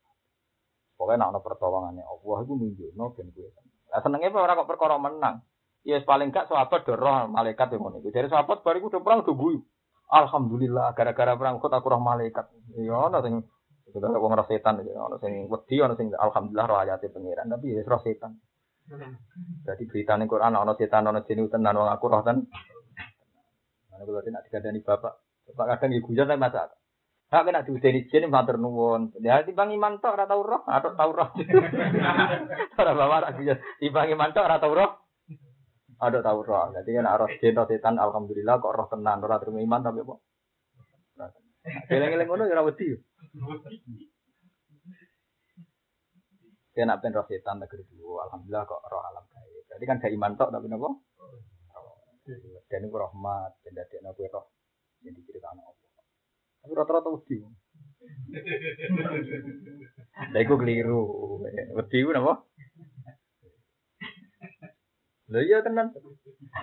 Pokoknya 1.00 1.24
nak 1.24 1.32
ono 1.32 1.40
pertolongannya 1.40 2.04
Allah 2.04 2.38
itu 2.44 2.54
nunjukno 2.60 3.06
ben 3.16 3.32
kuwi. 3.32 3.48
Lah 3.88 4.04
senenge 4.04 4.28
ora 4.36 4.60
kok 4.60 4.68
perkara 4.68 5.00
menang. 5.00 5.48
Ya 5.88 5.96
paling 6.04 6.36
gak 6.36 6.52
sahabat 6.52 6.84
roh 6.92 7.32
malaikat 7.32 7.72
yang 7.72 7.88
ngono 7.88 8.04
iku. 8.04 8.12
Dari 8.12 8.28
sahabat 8.28 8.60
bariku 8.60 8.92
udah 8.92 9.00
perang 9.00 9.24
udah 9.24 9.32
guyu. 9.32 9.64
Alhamdulillah 10.12 10.92
gara-gara 10.92 11.40
perang 11.40 11.64
kok 11.64 11.72
aku 11.72 11.88
roh 11.88 12.04
malaikat. 12.04 12.52
Ya 12.76 13.00
ono 13.00 13.24
sing 13.24 13.48
Sudah 13.90 14.14
wong 14.22 14.38
roh 14.38 14.46
setan 14.46 14.86
ya 14.86 15.02
ono 15.02 15.18
sing 15.18 15.50
wedi 15.50 15.82
ono 15.82 15.98
sing 15.98 16.14
alhamdulillah 16.14 16.66
roh 16.70 16.78
ayate 16.84 17.10
pangeran 17.10 17.50
tapi 17.50 17.74
ya 17.74 17.82
roh 17.88 18.02
setan. 18.04 18.38
Jadi 19.66 19.84
berita 19.90 20.14
ning 20.18 20.30
Quran 20.30 20.54
ono 20.54 20.78
setan 20.78 21.10
ono 21.10 21.26
jin 21.26 21.50
tenan 21.50 21.74
wong 21.74 21.90
aku 21.90 22.06
roh 22.06 22.22
ten. 22.22 22.46
Mana 24.00 24.08
kalau 24.16 24.24
tidak 24.24 24.48
dikandani 24.48 24.80
bapak, 24.80 25.14
bapak 25.52 25.66
kadang 25.76 25.92
ibu 25.92 26.16
jangan 26.16 26.40
masak. 26.40 26.72
Hak 27.36 27.44
kena 27.44 27.68
diudeni 27.68 28.08
jin 28.08 28.32
matur 28.32 28.56
nuwun. 28.56 29.12
Ya 29.20 29.44
timbang 29.44 29.76
iman 29.76 30.00
tok 30.00 30.16
ora 30.16 30.24
tau 30.24 30.40
roh, 30.40 30.64
atau 30.64 30.96
tau 30.96 31.12
roh. 31.12 31.30
Ora 32.80 32.92
bawa 32.96 33.28
tak 33.28 33.44
guyon. 33.44 33.60
Timbang 33.84 34.08
iman 34.16 34.32
tok 34.32 34.48
ora 34.48 34.58
tau 34.64 34.72
roh. 34.72 35.04
Ada 36.00 36.24
tau 36.24 36.40
roh. 36.40 36.72
Jadi 36.80 36.96
kan 36.96 37.12
roh 37.12 37.30
jin 37.44 37.54
atau 37.60 37.68
setan 37.68 38.00
alhamdulillah 38.00 38.56
kok 38.64 38.72
roh 38.72 38.88
tenan 38.88 39.20
ora 39.20 39.36
terima 39.36 39.60
iman 39.68 39.84
tapi 39.84 40.00
apa? 40.00 40.16
Eleng-eleng 41.92 42.28
ngono 42.32 42.44
ya 42.48 42.56
ora 42.56 42.64
wedi. 42.72 42.88
Nak 46.80 47.04
ben 47.04 47.12
roh 47.12 47.28
setan 47.28 47.60
negeri 47.60 47.84
dulu, 47.84 48.24
alhamdulillah 48.24 48.64
kok 48.64 48.80
roh 48.80 49.04
alam 49.04 49.28
gaib. 49.28 49.68
Jadi 49.68 49.84
kan 49.84 50.00
gak 50.00 50.16
iman 50.16 50.40
tok 50.40 50.56
tapi 50.56 50.72
napa? 50.72 50.88
Dan 52.70 52.86
itu 52.86 52.94
rahmat, 52.94 53.52
dan 53.66 53.72
dari 53.74 53.98
aku 54.06 54.30
roh 54.30 54.46
yang 55.02 55.16
diceritakan 55.18 55.64
Allah. 55.66 55.90
Tapi 56.60 56.74
rata-rata 56.76 57.10
wedi. 57.10 57.42
Lah 60.30 60.40
iku 60.44 60.56
keliru. 60.60 61.04
Wedi 61.74 61.98
ku 62.04 62.12
napa? 62.12 62.44
Lha 65.30 65.40
iya 65.46 65.62
tenan. 65.62 65.94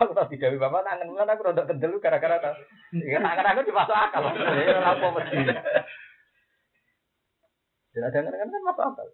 Aku 0.03 0.13
tak 0.13 0.29
digawe 0.29 0.57
bapak 0.59 0.83
tangan 0.83 1.07
mulan 1.07 1.31
aku 1.31 1.47
rada 1.47 1.63
kendel 1.65 2.03
gara-gara 2.03 2.43
ta. 2.43 2.51
Ya 2.93 3.23
tangan 3.23 3.47
aku 3.55 3.61
dimasuk 3.63 3.95
akal. 3.97 4.23
Ya 4.37 4.75
ora 4.75 4.91
apa 4.95 5.07
wedi. 5.17 5.39
Dan 7.97 8.03
ada 8.05 8.19
kan 8.21 8.51
kan 8.53 8.63
masuk 8.67 8.85
akal. 8.85 9.09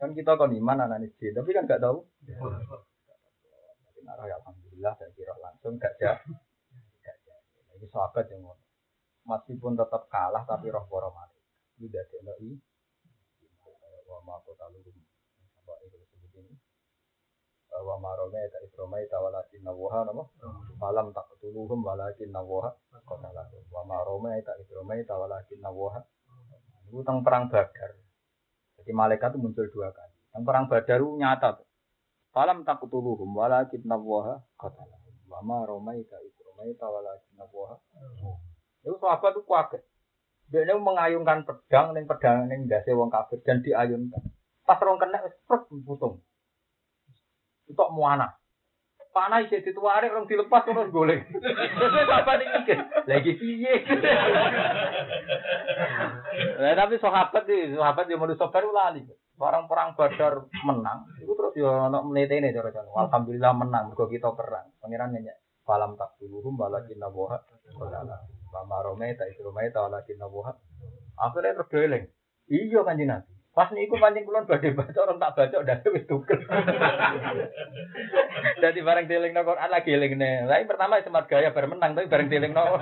Kan 0.00 0.10
kita 0.16 0.38
kon 0.38 0.54
iman 0.54 0.82
anak 0.86 1.12
jin, 1.18 1.34
tapi 1.36 1.54
kan 1.54 1.68
gak 1.68 1.82
tahu. 1.82 2.02
Narah 4.02 4.26
ya 4.26 4.38
alhamdulillah 4.82 4.98
saya 4.98 5.10
kira 5.14 5.34
langsung 5.38 5.78
gak 5.78 5.94
jah. 6.02 6.18
Gak 7.06 7.16
jah. 7.22 7.38
Ini 7.78 7.86
sahabat 7.86 8.26
yang 8.34 8.42
ngono. 8.42 8.62
Meskipun 9.22 9.78
tetap 9.78 10.10
kalah 10.10 10.42
tapi 10.42 10.74
roh 10.74 10.82
para 10.90 11.06
malaikat. 11.06 11.54
Ini 11.78 11.86
dari 11.86 12.18
i. 12.42 12.58
Wa 14.10 14.18
ma 14.26 14.42
qataluhum. 14.42 14.96
Apa 15.62 15.72
itu 15.86 15.96
disebut 16.02 16.34
ini? 16.42 16.58
Wa 17.70 17.94
ma 18.02 18.10
ramaita 18.18 18.58
isramaita 18.66 19.22
walakin 19.22 19.62
nawaha 19.62 20.02
nama. 20.02 20.26
Tak 21.14 21.38
tuluhum 21.38 21.86
walakin 21.86 22.34
nawaha 22.34 22.74
qataluhum. 23.06 23.64
Wa 23.70 23.86
ma 23.86 24.02
ramaita 24.02 24.58
isramaita 24.58 25.14
walakin 25.14 25.62
nawaha. 25.62 26.02
Itu 26.90 27.06
tentang 27.06 27.22
perang 27.22 27.46
Badar. 27.46 27.94
Jadi 28.82 28.90
malaikat 28.90 29.30
itu 29.30 29.38
muncul 29.38 29.66
dua 29.70 29.94
kali. 29.94 30.14
Yang 30.34 30.42
perang 30.42 30.66
Badar 30.66 30.98
itu 30.98 31.14
nyata 31.14 31.48
tuh. 31.62 31.68
Falam 32.32 32.64
taqtuluhum 32.64 33.28
walakin 33.36 33.84
nawaha 33.84 34.40
qatalahum. 34.56 35.14
Wa 35.28 35.44
ma 35.44 35.68
ramaita 35.68 36.16
isramaita 36.24 36.88
walakin 36.88 37.32
nawaha. 37.36 37.76
Itu 38.82 38.96
sahabat 38.98 39.36
itu 39.36 39.44
kaget. 39.44 39.82
Dia 40.52 40.76
mengayunkan 40.76 41.48
pedang 41.48 41.96
ning 41.96 42.04
pedang 42.04 42.48
ning 42.48 42.68
dase 42.68 42.92
wong 42.92 43.12
kafir 43.12 43.40
dan 43.44 43.60
diayunkan. 43.64 44.20
Pas 44.64 44.80
rong 44.80 45.00
kena 45.00 45.20
wis 45.24 45.36
putung. 45.84 46.20
Itu 47.68 47.84
muana. 47.92 48.41
Panah 49.12 49.44
isih 49.44 49.60
dituarik 49.60 50.08
orang 50.08 50.24
dilepas 50.24 50.64
terus 50.64 50.88
golek. 50.88 51.28
Terus 51.28 51.92
sahabat 52.08 52.40
iki 52.40 52.52
mikir, 52.64 52.78
lagi 53.04 53.32
piye? 53.36 53.74
Lah 56.56 56.72
tapi 56.80 56.96
sahabat 56.96 57.44
iki, 57.44 57.76
sahabat 57.76 58.08
yang 58.08 58.24
manusia 58.24 58.48
baru 58.48 58.72
lali. 58.72 59.04
Barang 59.36 59.68
perang 59.68 59.92
Badar 59.92 60.48
menang, 60.64 61.04
itu 61.20 61.28
terus 61.28 61.52
yo 61.60 61.68
ono 61.68 62.08
menitene 62.08 62.56
cara 62.56 62.72
cara. 62.72 62.88
Alhamdulillah 62.88 63.52
menang, 63.52 63.92
mergo 63.92 64.08
kita 64.08 64.32
perang. 64.32 64.72
Pangeran 64.80 65.12
nyanyi, 65.12 65.34
"Falam 65.68 65.92
taqtuluhum 65.98 66.56
walakin 66.56 66.96
nawaha 66.96 67.36
qala." 67.76 68.16
Wa 68.48 68.64
marome 68.64 69.12
ta 69.12 69.28
isromai 69.28 69.68
ta 69.72 69.88
walakin 69.88 70.16
nawaha. 70.20 70.56
Akhirnya 71.20 71.58
terus 71.58 71.68
geleng. 71.68 72.04
Iya 72.48 72.80
kanjeng 72.80 73.12
Nabi. 73.12 73.32
Pas 73.52 73.68
niku 73.68 74.00
pancing 74.00 74.24
kulon 74.24 74.48
badhe 74.48 74.72
baca 74.72 74.96
orang 75.04 75.20
tak 75.20 75.36
baca 75.36 75.56
udah 75.60 75.76
wis 75.92 76.08
tukel. 76.08 76.40
Jadi 78.64 78.80
bareng 78.80 79.04
dieling 79.04 79.36
no 79.36 79.44
Quran 79.44 79.68
lagi 79.68 79.92
eling 79.92 80.16
ne. 80.16 80.48
Lah 80.48 80.56
pertama 80.64 81.04
semat 81.04 81.28
gaya 81.28 81.52
bar 81.52 81.68
menang 81.68 81.92
tapi 81.92 82.08
bareng 82.08 82.32
dieling 82.32 82.56
no. 82.56 82.64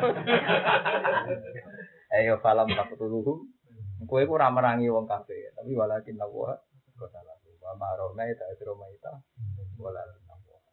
Ayo 2.15 2.39
falam 2.39 2.71
taqtuluhum. 2.71 3.51
Kowe 4.07 4.23
ku 4.27 4.35
ora 4.39 4.51
merangi 4.51 4.89
wong 4.89 5.11
kafir, 5.11 5.51
tapi 5.59 5.75
walakin 5.75 6.15
nawaha 6.15 6.55
qala. 6.99 7.35
Wa 7.61 7.75
marome 7.75 8.31
ta 8.39 8.47
isromai 8.55 8.95
ta 9.03 9.11
walakin 9.75 10.23
nawaha. 10.23 10.71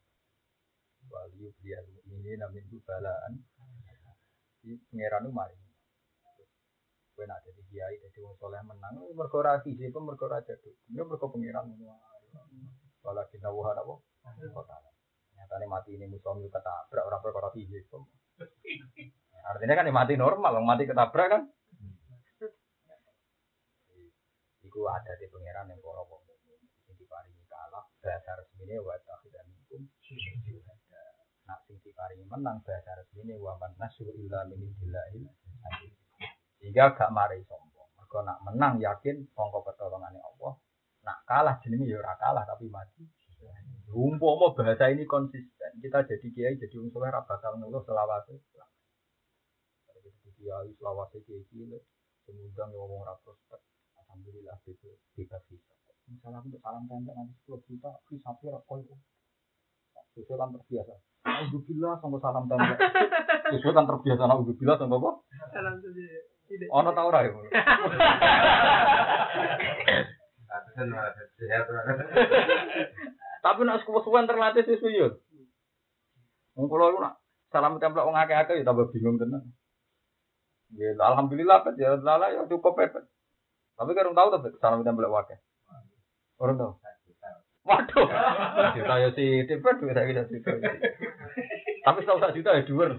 Wali 1.09 1.49
biar 1.57 1.85
ini 2.05 2.37
namin 2.37 2.69
balaan. 2.85 3.33
Di 4.61 4.77
pangeran 4.93 5.25
mari. 5.33 5.66
Kowe 7.17 7.25
nak 7.25 7.41
jadi 7.41 7.61
kiai, 7.65 7.97
jadi 7.97 8.21
wong 8.21 8.37
soleh 8.37 8.61
menang, 8.61 8.93
mergo 9.17 9.41
ora 9.41 9.57
siji 9.65 9.89
pun 9.89 10.05
mergo 10.05 10.29
ora 10.29 10.37
jatuh. 10.37 10.69
Ini 10.93 11.01
mergo 11.01 11.33
pengiran 11.33 11.65
ngono. 11.65 11.97
Wala 13.01 13.25
kita 13.33 13.49
wah 13.49 13.73
apa? 13.73 13.93
Kota. 14.53 14.77
Nyatane 15.33 15.65
mati 15.65 15.97
ini 15.97 16.05
musuh 16.05 16.37
itu 16.37 16.45
ketabrak 16.53 17.09
orang 17.09 17.21
perkara 17.25 17.49
siji 17.57 17.81
pun. 17.89 18.05
Artinya 19.49 19.81
kan 19.81 19.89
mati 19.89 20.13
normal, 20.13 20.61
mati 20.61 20.85
ketabrak 20.85 21.27
kan. 21.33 21.41
Iku 24.61 24.85
ada 24.85 25.17
di 25.17 25.25
pangeran 25.25 25.73
yang 25.73 25.81
para 25.81 26.05
wong 26.05 26.21
sing 26.21 27.49
kalah, 27.49 27.81
bahasa 27.97 28.31
resmine 28.37 28.77
wa 28.77 28.93
takhidan 29.01 29.49
minkum 29.49 29.89
Nak 31.49 31.65
sing 31.65 31.81
diparingi 31.81 32.29
menang 32.29 32.61
bahasa 32.61 32.93
resmine 32.93 33.41
wa 33.41 33.57
man 33.57 33.73
nasru 33.81 34.13
illa 34.13 34.45
min 34.45 34.69
sehingga 36.57 36.93
gak 36.97 37.13
mari 37.13 37.41
sombong. 37.45 37.89
Mergo 37.97 38.19
nak 38.25 38.41
menang 38.45 38.81
yakin 38.81 39.25
sangka 39.33 39.59
pertolongannya 39.61 40.21
Allah. 40.21 40.53
Nak 41.05 41.17
kalah 41.23 41.55
jenenge 41.63 41.87
ya 41.87 42.01
ora 42.01 42.13
kalah 42.19 42.43
tapi 42.43 42.67
mati. 42.67 43.05
Umpama 43.87 44.51
bahasa 44.51 44.91
ini 44.91 45.07
konsisten. 45.07 45.79
kita 45.79 46.03
jadi 46.03 46.27
kiai 46.33 46.55
jadi 46.59 46.75
wong 46.75 46.91
soleh 46.91 47.07
ra 47.07 47.23
bakal 47.23 47.55
ngeluh 47.55 47.79
selawase. 47.87 48.35
Jadi 49.87 50.09
kiai 50.35 50.69
selawase 50.75 51.23
kiai 51.23 51.45
cilik 51.47 51.83
Kemudian 52.27 52.67
ngomong 52.75 53.07
rapor 53.07 53.39
Alhamdulillah 53.95 54.59
itu 54.67 54.99
bebas 55.15 55.43
visa. 55.47 55.73
Misalnya 56.11 56.43
untuk 56.43 56.59
salam 56.59 56.83
tanda 56.87 57.11
nanti 57.15 57.35
10 57.47 57.63
juta, 57.67 57.91
visa 58.07 58.31
kira 58.39 58.59
koi. 58.67 58.83
Sesuai 60.15 60.39
kan 60.39 60.49
terbiasa. 60.55 60.95
Alhamdulillah 61.23 61.93
sama 62.03 62.17
salam 62.19 62.47
tanda. 62.51 62.75
Sesuai 63.55 63.75
kan 63.75 63.85
terbiasa. 63.87 64.21
Alhamdulillah 64.27 64.75
sama 64.75 64.95
apa? 64.99 65.11
Salam. 65.55 65.75
Ono 66.47 66.89
tau 66.95 67.11
ora 67.11 67.27
ya? 67.27 67.31
Tapi 73.43 73.59
nak 73.63 73.83
suwe-suwen 73.83 74.27
terlatih 74.27 74.63
sesuai 74.63 74.99
yo. 74.99 75.07
Wong 76.55 76.71
kula 76.71 76.89
iku 76.89 76.99
salam 77.51 77.77
tempel 77.77 78.03
wong 78.07 78.17
akeh-akeh 78.17 78.59
ya 78.59 78.67
tambah 78.67 78.89
bingung 78.89 79.19
tenan. 79.19 79.53
Ya 80.75 80.91
alhamdulillah 80.99 81.63
pet 81.63 81.79
ya 81.79 81.99
lala 81.99 82.33
ya 82.33 82.47
cukup 82.49 82.75
pepet. 82.75 83.05
Tapi 83.77 83.93
kan 83.93 84.11
tahu 84.15 84.27
tapi 84.33 84.49
salam 84.57 84.81
tempel 84.87 85.07
akeh. 85.11 85.37
Orang 86.39 86.57
tahu. 86.57 86.73
Waduh. 87.67 88.07
Juta 88.79 88.95
ya 89.03 89.09
si 89.11 89.43
tipe 89.43 89.69
duit 89.83 89.91
saya 89.91 90.07
bisa 90.07 90.23
juta. 90.31 90.51
Tapi 91.83 91.99
sak 92.07 92.35
juta 92.35 92.55
ya 92.55 92.63
dua. 92.63 92.95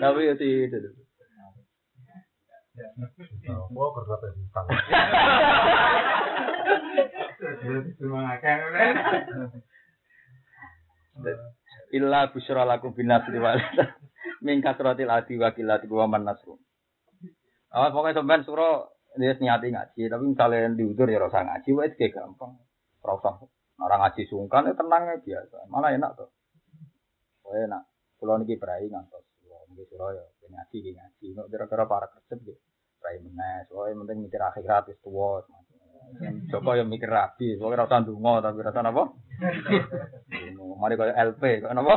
Tapi 0.00 0.28
ya 0.28 0.34
si 0.36 0.48
itu. 0.68 0.78
Gua 3.70 3.86
kerja 3.92 4.14
ngakak. 8.00 8.58
Illa 11.90 12.30
busyra 12.30 12.62
lakum 12.64 12.94
bin 12.94 13.10
nasri 13.10 13.36
wal 13.42 13.58
min 14.40 14.62
kasratil 14.62 15.10
adi 15.10 15.36
wa 15.36 15.50
qillati 15.52 15.86
wa 15.90 16.06
man 16.06 16.24
nasru. 16.24 16.56
Awas 17.70 17.94
pokoknya 17.94 18.18
sampean 18.18 18.42
sura 18.42 18.88
dia 19.18 19.34
niati 19.34 19.74
ngaji, 19.74 20.06
tapi 20.06 20.24
misalnya 20.26 20.70
diudur 20.74 21.10
ya 21.10 21.18
rasa 21.18 21.42
ngaji, 21.42 21.70
wes 21.74 21.94
kayak 21.98 22.14
gampang. 22.14 22.58
Rasa 23.02 23.42
orang 23.78 24.00
ngaji 24.06 24.22
sungkan 24.30 24.70
ya 24.70 24.74
tenang 24.74 25.02
ya 25.06 25.16
biasa. 25.18 25.66
Malah 25.66 25.90
enak 25.94 26.10
tuh. 26.14 26.30
Oh 27.46 27.54
enak. 27.54 27.82
Pulau 28.18 28.38
niki 28.38 28.58
berai 28.58 28.86
ngantos. 28.86 29.29
Mungkin 29.80 29.96
sura 29.96 30.12
ya 30.12 30.24
ben 30.44 30.52
ngaji 30.52 30.76
ki 30.76 30.90
ngaji. 30.92 31.26
Nek 31.40 31.46
kira-kira 31.48 31.88
para 31.88 32.06
kerja 32.12 32.36
gitu. 32.36 32.52
Berai 33.00 33.16
menes. 33.24 33.64
Yang 33.72 33.96
penting 34.04 34.18
mikir 34.28 34.40
akhirat 34.44 34.92
wis 34.92 35.00
tuwa. 35.00 35.40
Joko 36.52 36.76
yang 36.76 36.92
mikir 36.92 37.08
rabi, 37.08 37.56
pokoknya 37.56 37.86
rasa 37.88 38.02
ndonga 38.04 38.44
tapi 38.44 38.60
rasa 38.60 38.82
apa? 38.82 39.04
Mari 40.80 41.00
kaya 41.00 41.16
LP, 41.32 41.64
kaya 41.64 41.72
napa? 41.72 41.96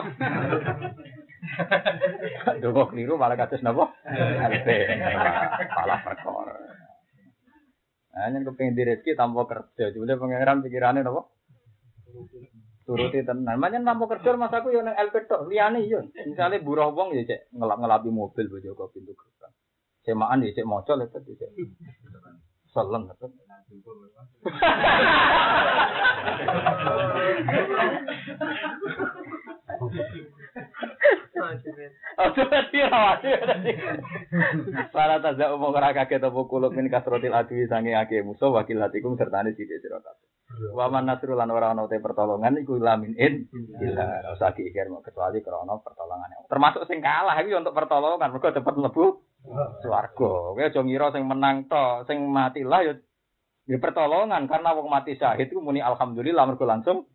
Dongo 2.64 2.88
keliru 2.94 3.20
malah 3.20 3.36
kados 3.36 3.60
napa? 3.66 3.92
LP. 4.54 4.68
Malah 5.76 6.00
perkara. 6.08 6.56
Nah, 8.14 8.30
yang 8.30 8.46
kepengen 8.46 8.78
di 8.78 8.84
rezeki 8.86 9.18
tanpa 9.18 9.50
kerja, 9.50 9.90
jadi 9.90 10.16
pangeran 10.16 10.62
pikirannya 10.62 11.02
napa? 11.04 11.28
Turuti 12.84 13.24
tenan. 13.24 13.56
Manyen 13.56 13.88
tanpa 13.88 14.12
kerja 14.12 14.36
mas 14.36 14.52
aku 14.52 14.76
yo 14.76 14.84
nang 14.84 15.00
LP 15.00 15.24
tok, 15.32 15.48
liyane 15.48 15.88
yo. 15.88 16.04
Misale 16.28 16.60
buruh 16.60 16.92
wong 16.92 17.16
ya 17.16 17.24
cek 17.24 17.56
ngelap-ngelapi 17.56 18.12
mobil 18.12 18.52
bojo 18.52 18.76
kok 18.76 18.92
pintu 18.92 19.16
gerbang. 19.16 19.54
Semaan 20.04 20.44
ya 20.44 20.52
cek 20.52 20.68
moco 20.68 20.92
lepet 21.00 21.24
ya 21.24 21.36
cek. 21.48 21.52
Seleng 22.76 23.08
lepet. 23.08 23.32
Oh, 32.20 32.30
tadi 32.36 32.80
awake 32.84 33.32
tadi. 33.48 33.72
Para 34.92 35.24
taza 35.24 35.56
umum 35.56 35.72
ora 35.72 35.96
kaget 35.96 36.24
apa 36.24 36.42
kuluk 36.48 36.76
min 36.76 36.92
kasrotil 36.92 37.36
adwi 37.36 37.68
sange 37.68 37.96
ake 37.96 38.24
musuh 38.28 38.52
wakil 38.52 38.80
hatikum 38.84 39.16
sertane 39.16 39.56
sithik 39.56 39.80
sira 39.80 40.04
kabeh. 40.04 40.33
Wa 40.74 40.86
man 40.90 41.10
nasrul 41.10 41.34
lan 41.34 41.50
ora 41.50 41.74
ana 41.74 41.90
te 41.90 41.98
pertolongan 41.98 42.62
iku 42.62 42.78
lamin 42.78 43.18
in 43.18 43.50
illa 43.82 44.22
usah 44.38 44.54
diikir 44.54 44.86
kecuali 45.02 45.42
krana 45.42 45.82
pertolongan. 45.82 46.46
Termasuk 46.46 46.86
sing 46.86 47.02
kalah 47.02 47.38
iki 47.42 47.58
untuk 47.58 47.74
pertolongan 47.74 48.30
mergo 48.30 48.54
cepet 48.54 48.76
mlebu 48.78 49.06
swarga. 49.82 50.32
Kowe 50.54 50.62
aja 50.62 50.82
ngira 50.82 51.10
sing 51.10 51.26
menang 51.26 51.66
to, 51.66 52.06
sing 52.06 52.30
mati 52.30 52.62
lah 52.62 52.86
ya 52.86 52.94
ya 53.66 53.78
pertolongan 53.82 54.46
karena 54.46 54.76
wong 54.78 54.88
mati 54.92 55.18
syahid 55.18 55.50
itu 55.50 55.58
muni 55.58 55.82
alhamdulillah 55.82 56.44
mergo 56.46 56.68
langsung 56.70 57.10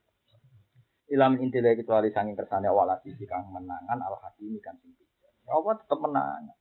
ilam 1.08 1.40
intilah 1.40 1.76
kecuali 1.76 2.12
sanging 2.12 2.36
kersane 2.36 2.68
awal 2.68 2.92
sisi 3.00 3.24
kang 3.24 3.48
menangan 3.54 4.02
al 4.02 4.18
hakim 4.18 4.58
kan 4.60 4.76
sing. 4.82 4.92
Ya 5.48 5.56
Allah 5.56 5.80
tetep 5.80 5.98
menang. 6.02 6.52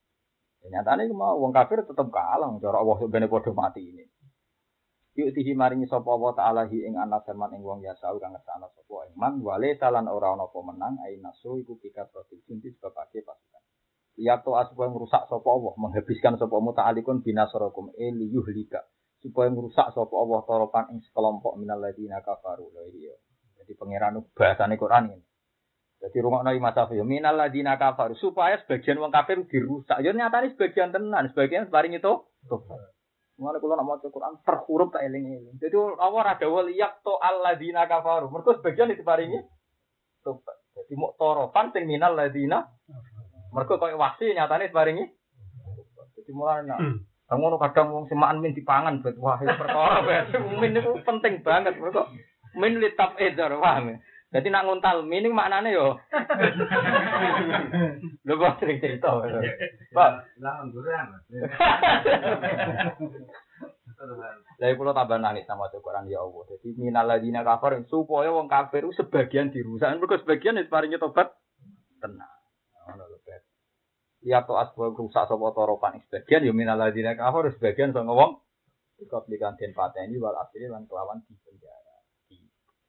Ya, 0.64 0.80
nyatane 0.80 1.12
mau 1.12 1.38
wong 1.38 1.52
kafir 1.52 1.84
tetep 1.84 2.08
kalah 2.10 2.50
cara 2.62 2.78
Allah 2.80 2.96
sebenarnya 3.02 3.30
padha 3.30 3.52
mati 3.52 3.84
ini. 3.84 4.06
Yuk 5.18 5.34
tihi 5.34 5.58
maringi 5.58 5.90
sapa 5.90 6.14
Allah 6.14 6.32
taala 6.38 6.62
hi 6.70 6.86
ing 6.86 6.94
ana 6.94 7.18
firman 7.26 7.50
ing 7.58 7.66
wong 7.66 7.82
yasau 7.82 8.22
kang 8.22 8.38
ngersana 8.38 8.70
sapa 8.70 9.10
ing 9.10 9.18
man 9.18 9.42
wale 9.42 9.74
talan 9.82 10.06
ora 10.06 10.38
ana 10.38 10.46
apa 10.46 10.60
menang 10.62 11.02
ai 11.02 11.18
nasu 11.18 11.58
iku 11.58 11.74
pika 11.82 12.06
protik 12.06 12.46
junti 12.46 12.70
sebabake 12.78 13.26
pasukan. 13.26 13.64
Ya 14.22 14.38
to 14.46 14.54
aswa 14.54 14.86
merusak 14.94 15.26
sapa 15.26 15.50
Allah 15.50 15.74
menghabiskan 15.74 16.38
sapa 16.38 16.62
muta'alikun 16.62 17.26
binasarakum 17.26 17.98
eli 17.98 18.30
yuhlika 18.30 18.86
supaya 19.18 19.50
merusak 19.50 19.90
sapa 19.90 20.14
Allah 20.14 20.46
toropan 20.46 20.86
ing 20.94 21.02
sekelompok 21.10 21.58
minal 21.58 21.82
ladina 21.82 22.22
kafaru 22.22 22.70
iya. 22.94 23.18
Jadi 23.58 23.74
pangeran 23.74 24.22
bahasane 24.38 24.78
Quran 24.78 25.18
ini. 25.18 25.26
Jadi 25.98 26.18
rumah 26.22 26.46
nabi 26.46 26.62
masa 26.62 26.86
ya 26.94 27.02
minal 27.02 27.34
ladina 27.34 27.74
kafar 27.82 28.14
supaya 28.22 28.62
sebagian 28.62 29.02
wong 29.02 29.10
kafir 29.10 29.42
dirusak. 29.50 29.98
Ya 30.06 30.14
nyatane 30.14 30.54
sebagian 30.54 30.94
tenan, 30.94 31.34
sebagian 31.34 31.74
paring 31.74 31.98
itu. 31.98 32.14
Mulane 33.38 33.62
kula 33.62 33.78
nak 33.78 33.86
maca 33.86 34.08
Quran 34.10 34.42
per 34.42 34.66
huruf 34.66 34.90
tak 34.90 35.06
eling-eling. 35.06 35.62
Jadi 35.62 35.78
Allah 35.78 36.34
dawuh 36.42 36.66
liyak 36.66 37.06
to 37.06 37.14
alladina 37.22 37.86
kafaru. 37.86 38.34
Mergo 38.34 38.58
sebagian 38.58 38.90
diparingi 38.90 39.38
tobat. 40.26 40.58
Jadi 40.74 40.94
mau 40.98 41.14
torofan 41.14 41.70
sing 41.70 41.86
minal 41.86 42.18
ladina. 42.18 42.66
Mergo 43.54 43.78
koyo 43.78 44.02
wasi 44.02 44.34
nyatane 44.34 44.74
diparingi. 44.74 45.06
Jadi 46.18 46.32
mulane 46.34 46.66
nak 46.66 46.82
ngono 47.28 47.62
kadang 47.62 47.94
wong 47.94 48.06
semaan 48.10 48.42
min 48.42 48.58
dipangan 48.58 49.06
bet 49.06 49.22
wah 49.22 49.38
itu 49.38 49.54
perkara. 49.54 50.02
Min 50.58 50.74
itu 50.74 50.98
penting 51.06 51.46
banget 51.46 51.78
mergo 51.78 52.10
min 52.58 52.82
litap 52.82 53.22
edar 53.22 53.54
paham 53.62 53.94
ya. 53.94 53.98
Jadi 54.28 54.52
nak 54.52 54.68
nguntal 54.68 55.08
min 55.08 55.24
ini 55.24 55.32
maknane 55.32 55.72
yo. 55.72 55.96
Lho 58.28 58.34
kok 58.36 58.60
sering 58.60 58.84
cerita. 58.84 59.24
Pak, 59.96 60.12
Lah 60.44 60.54
angguran. 60.60 61.08
Lah 64.58 64.68
kula 64.76 64.92
tambah 64.92 65.18
nangis 65.18 65.48
sama 65.48 65.72
Quran 65.72 66.12
ya 66.12 66.22
Allah. 66.22 66.44
Jadi 66.54 66.76
minal 66.76 67.08
ladina 67.08 67.48
kafir 67.48 67.88
supaya 67.88 68.28
wong 68.30 68.52
kafir 68.52 68.84
sebagian 68.94 69.50
dirusak. 69.50 69.96
Mergo 69.96 70.20
sebagian 70.20 70.60
wis 70.60 70.68
paringi 70.68 71.00
tobat 71.00 71.32
tenang. 72.04 72.36
Ngono 72.84 73.04
lho 73.08 73.18
bet. 73.24 73.48
Ya 74.28 74.44
to 74.44 74.60
asbab 74.60 74.92
rusak 74.92 75.24
sapa 75.24 75.48
toropan 75.56 76.04
sebagian 76.04 76.44
ya 76.44 76.52
minal 76.52 76.76
ladina 76.76 77.16
kafir 77.16 77.56
sebagian 77.56 77.96
sing 77.96 78.04
ngomong 78.04 78.44
dikoplikan 78.98 79.56
den 79.56 79.72
pateni 79.78 80.18
wal 80.18 80.36
akhiri 80.36 80.68
lan 80.68 80.90
kelawan 80.90 81.22
di 81.30 81.38
penjara 81.46 81.78
di 81.86 81.87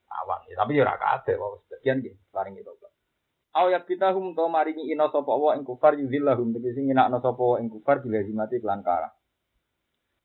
awan. 0.09 0.41
Ya, 0.49 0.57
tapi 0.59 0.81
ora 0.81 0.97
kabeh 0.97 1.37
wae 1.37 1.59
sebagian 1.69 2.01
nggih 2.01 2.15
paringi 2.33 2.65
tobat. 2.65 2.93
Aw 3.59 3.67
yak 3.73 3.89
kita 3.89 4.13
hum 4.13 4.37
to 4.37 4.45
maringi 4.47 4.93
ina 4.93 5.09
sapa 5.09 5.33
wa 5.33 5.57
ing 5.57 5.65
kufar 5.65 5.97
yuzillahum 5.97 6.53
tegese 6.53 6.85
nginakno 6.85 7.19
sapa 7.19 7.43
wa 7.43 7.57
ing 7.59 7.73
kufar 7.73 8.05
dilazimati 8.05 8.61
kelan 8.61 8.85
kara. 8.85 9.09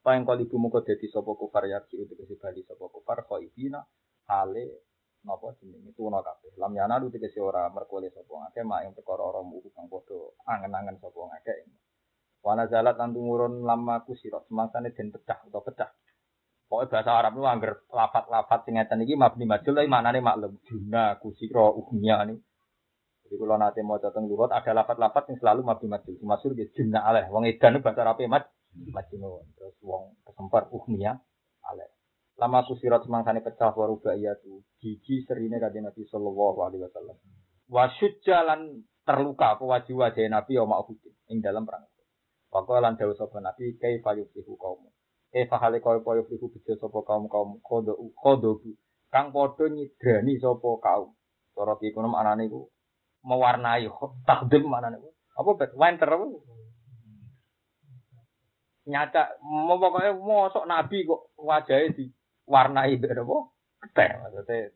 Paling 0.04 0.28
kali 0.28 0.44
ibu 0.44 0.60
muka 0.60 0.84
dadi 0.84 1.08
sapa 1.08 1.32
kufar 1.32 1.64
ya 1.72 1.80
utek 1.80 2.28
si 2.28 2.36
bali 2.36 2.62
sapa 2.68 2.92
kufar 2.92 3.24
khaifina 3.24 3.80
hale 4.28 4.86
napa 5.24 5.56
jenenge 5.56 5.96
tuna 5.96 6.20
kabeh. 6.20 6.52
Lam 6.60 6.76
yana 6.76 7.00
lu 7.00 7.08
tegese 7.08 7.40
ora 7.40 7.72
merkole 7.72 8.12
sapa 8.12 8.28
ngake 8.28 8.62
mak 8.68 8.84
ing 8.84 8.92
perkara 8.92 9.24
ora 9.24 9.40
muku 9.40 9.72
kang 9.72 9.88
padha 9.88 10.20
angen-angen 10.44 11.00
sapa 11.00 11.20
ngake. 11.24 11.56
Wana 12.44 12.68
zalat 12.68 13.00
lan 13.00 13.16
tumurun 13.16 13.64
lama 13.64 14.04
kusirat 14.04 14.44
semangsane 14.52 14.92
den 14.92 15.16
pecah 15.16 15.48
utawa 15.48 15.64
pecah. 15.64 15.90
Pokoknya 16.74 16.90
bahasa 16.90 17.12
Arab 17.14 17.38
itu 17.38 17.46
anggar 17.46 17.74
lafat-lafat 17.94 18.60
sing 18.66 18.82
ngeten 18.82 19.06
iki 19.06 19.14
mabni 19.14 19.46
majul 19.46 19.78
tapi 19.78 19.86
maknane 19.86 20.26
maklum. 20.26 20.58
Juna 20.66 21.22
kusira 21.22 21.70
uhnya 21.70 22.26
ini. 22.26 22.42
Jadi 23.30 23.36
kalau 23.38 23.62
nanti 23.62 23.86
mau 23.86 24.02
datang 24.02 24.26
luhut 24.26 24.50
ada 24.50 24.74
lafat-lafat 24.74 25.30
yang 25.30 25.38
selalu 25.38 25.70
mabni 25.70 25.86
majul. 25.86 26.18
Masyhur 26.26 26.58
ya 26.58 26.66
juna 26.74 27.06
aleh. 27.06 27.30
Wong 27.30 27.46
edan 27.46 27.78
bahasa 27.86 28.02
Arab 28.02 28.26
mad 28.26 28.50
majnun. 28.90 29.46
Terus 29.54 29.78
wong 29.86 30.18
kesempar 30.26 30.74
uhnya 30.74 31.22
aleh. 31.62 31.94
Lama 32.42 32.66
kusirat 32.66 33.06
semangsane 33.06 33.46
pecah 33.46 33.70
waruba 33.78 34.18
iya 34.18 34.34
tu 34.42 34.66
gigi 34.82 35.30
serine 35.30 35.62
kanjeng 35.62 35.86
Nabi 35.86 36.10
sallallahu 36.10 36.58
alaihi 36.58 36.90
wasallam. 36.90 37.22
Wasyud 37.70 38.26
jalan 38.26 38.82
terluka 39.06 39.62
apa 39.62 39.62
wajib 39.62 40.02
wajah 40.02 40.26
Nabi 40.26 40.58
ya 40.58 40.66
ma'hudin 40.66 41.14
ing 41.30 41.38
dalam 41.46 41.70
perang. 41.70 41.86
Waktu 42.50 42.82
lan 42.82 42.98
dawuh 42.98 43.14
Nabi 43.46 43.78
kaifa 43.78 44.18
yuflihu 44.18 44.58
kaum. 44.58 44.90
Fahale 45.34 45.82
kaya 45.82 45.98
kaya 46.06 46.22
yuflihu 46.22 46.46
bejo 46.54 46.78
sapa 46.78 47.02
kaum 47.10 47.26
kaum 47.26 47.58
kodo 47.66 47.98
kodo 48.14 48.62
kang 49.10 49.34
padha 49.34 49.66
nyidrani 49.66 50.38
sapa 50.38 50.70
kaum. 50.78 51.10
Cara 51.58 51.74
kono 51.74 52.14
anane 52.14 52.46
iku 52.46 52.70
mewarnai 53.26 53.90
takdim 54.30 54.70
manane. 54.70 55.02
Apa 55.34 55.50
bet 55.58 55.74
winter 55.74 56.06
apa? 56.06 56.26
Nyata 58.84 59.42
mau 59.42 59.80
pokoknya 59.82 60.12
mosok 60.14 60.70
nabi 60.70 61.08
kok 61.08 61.34
wajahnya 61.42 61.98
diwarnai 61.98 62.94
bet 63.02 63.18
apa? 63.18 63.38
Teh 63.90 64.10
maksudnya 64.22 64.70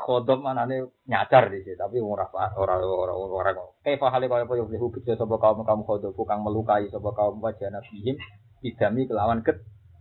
khodom 0.00 0.40
manane 0.40 0.96
nyadar 1.04 1.52
di 1.52 1.60
sini 1.60 1.76
tapi 1.76 2.00
ora 2.00 2.24
ora 2.32 2.80
ora 2.80 3.12
ora. 3.12 3.52
Kayak 3.84 4.08
hale 4.08 4.26
kaya 4.26 4.48
apa 4.48 4.54
yang 4.56 4.72
hubit 4.80 5.04
sapa 5.04 5.36
kaum 5.36 5.62
kaum 5.62 5.84
khodom 5.84 6.16
kang 6.24 6.40
melukai 6.40 6.88
sapa 6.88 7.12
kaum 7.12 7.38
wajah 7.44 7.68
nabihim 7.68 8.16
bidami 8.64 9.04
kelawan 9.04 9.44
ket. 9.44 9.60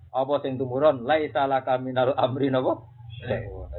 Apa 0.10 0.42
sing 0.42 0.58
tumurun? 0.58 1.06
Laisa 1.06 1.46
laka 1.46 1.78
minal 1.78 2.16
amri 2.18 2.50
napa? 2.50 2.82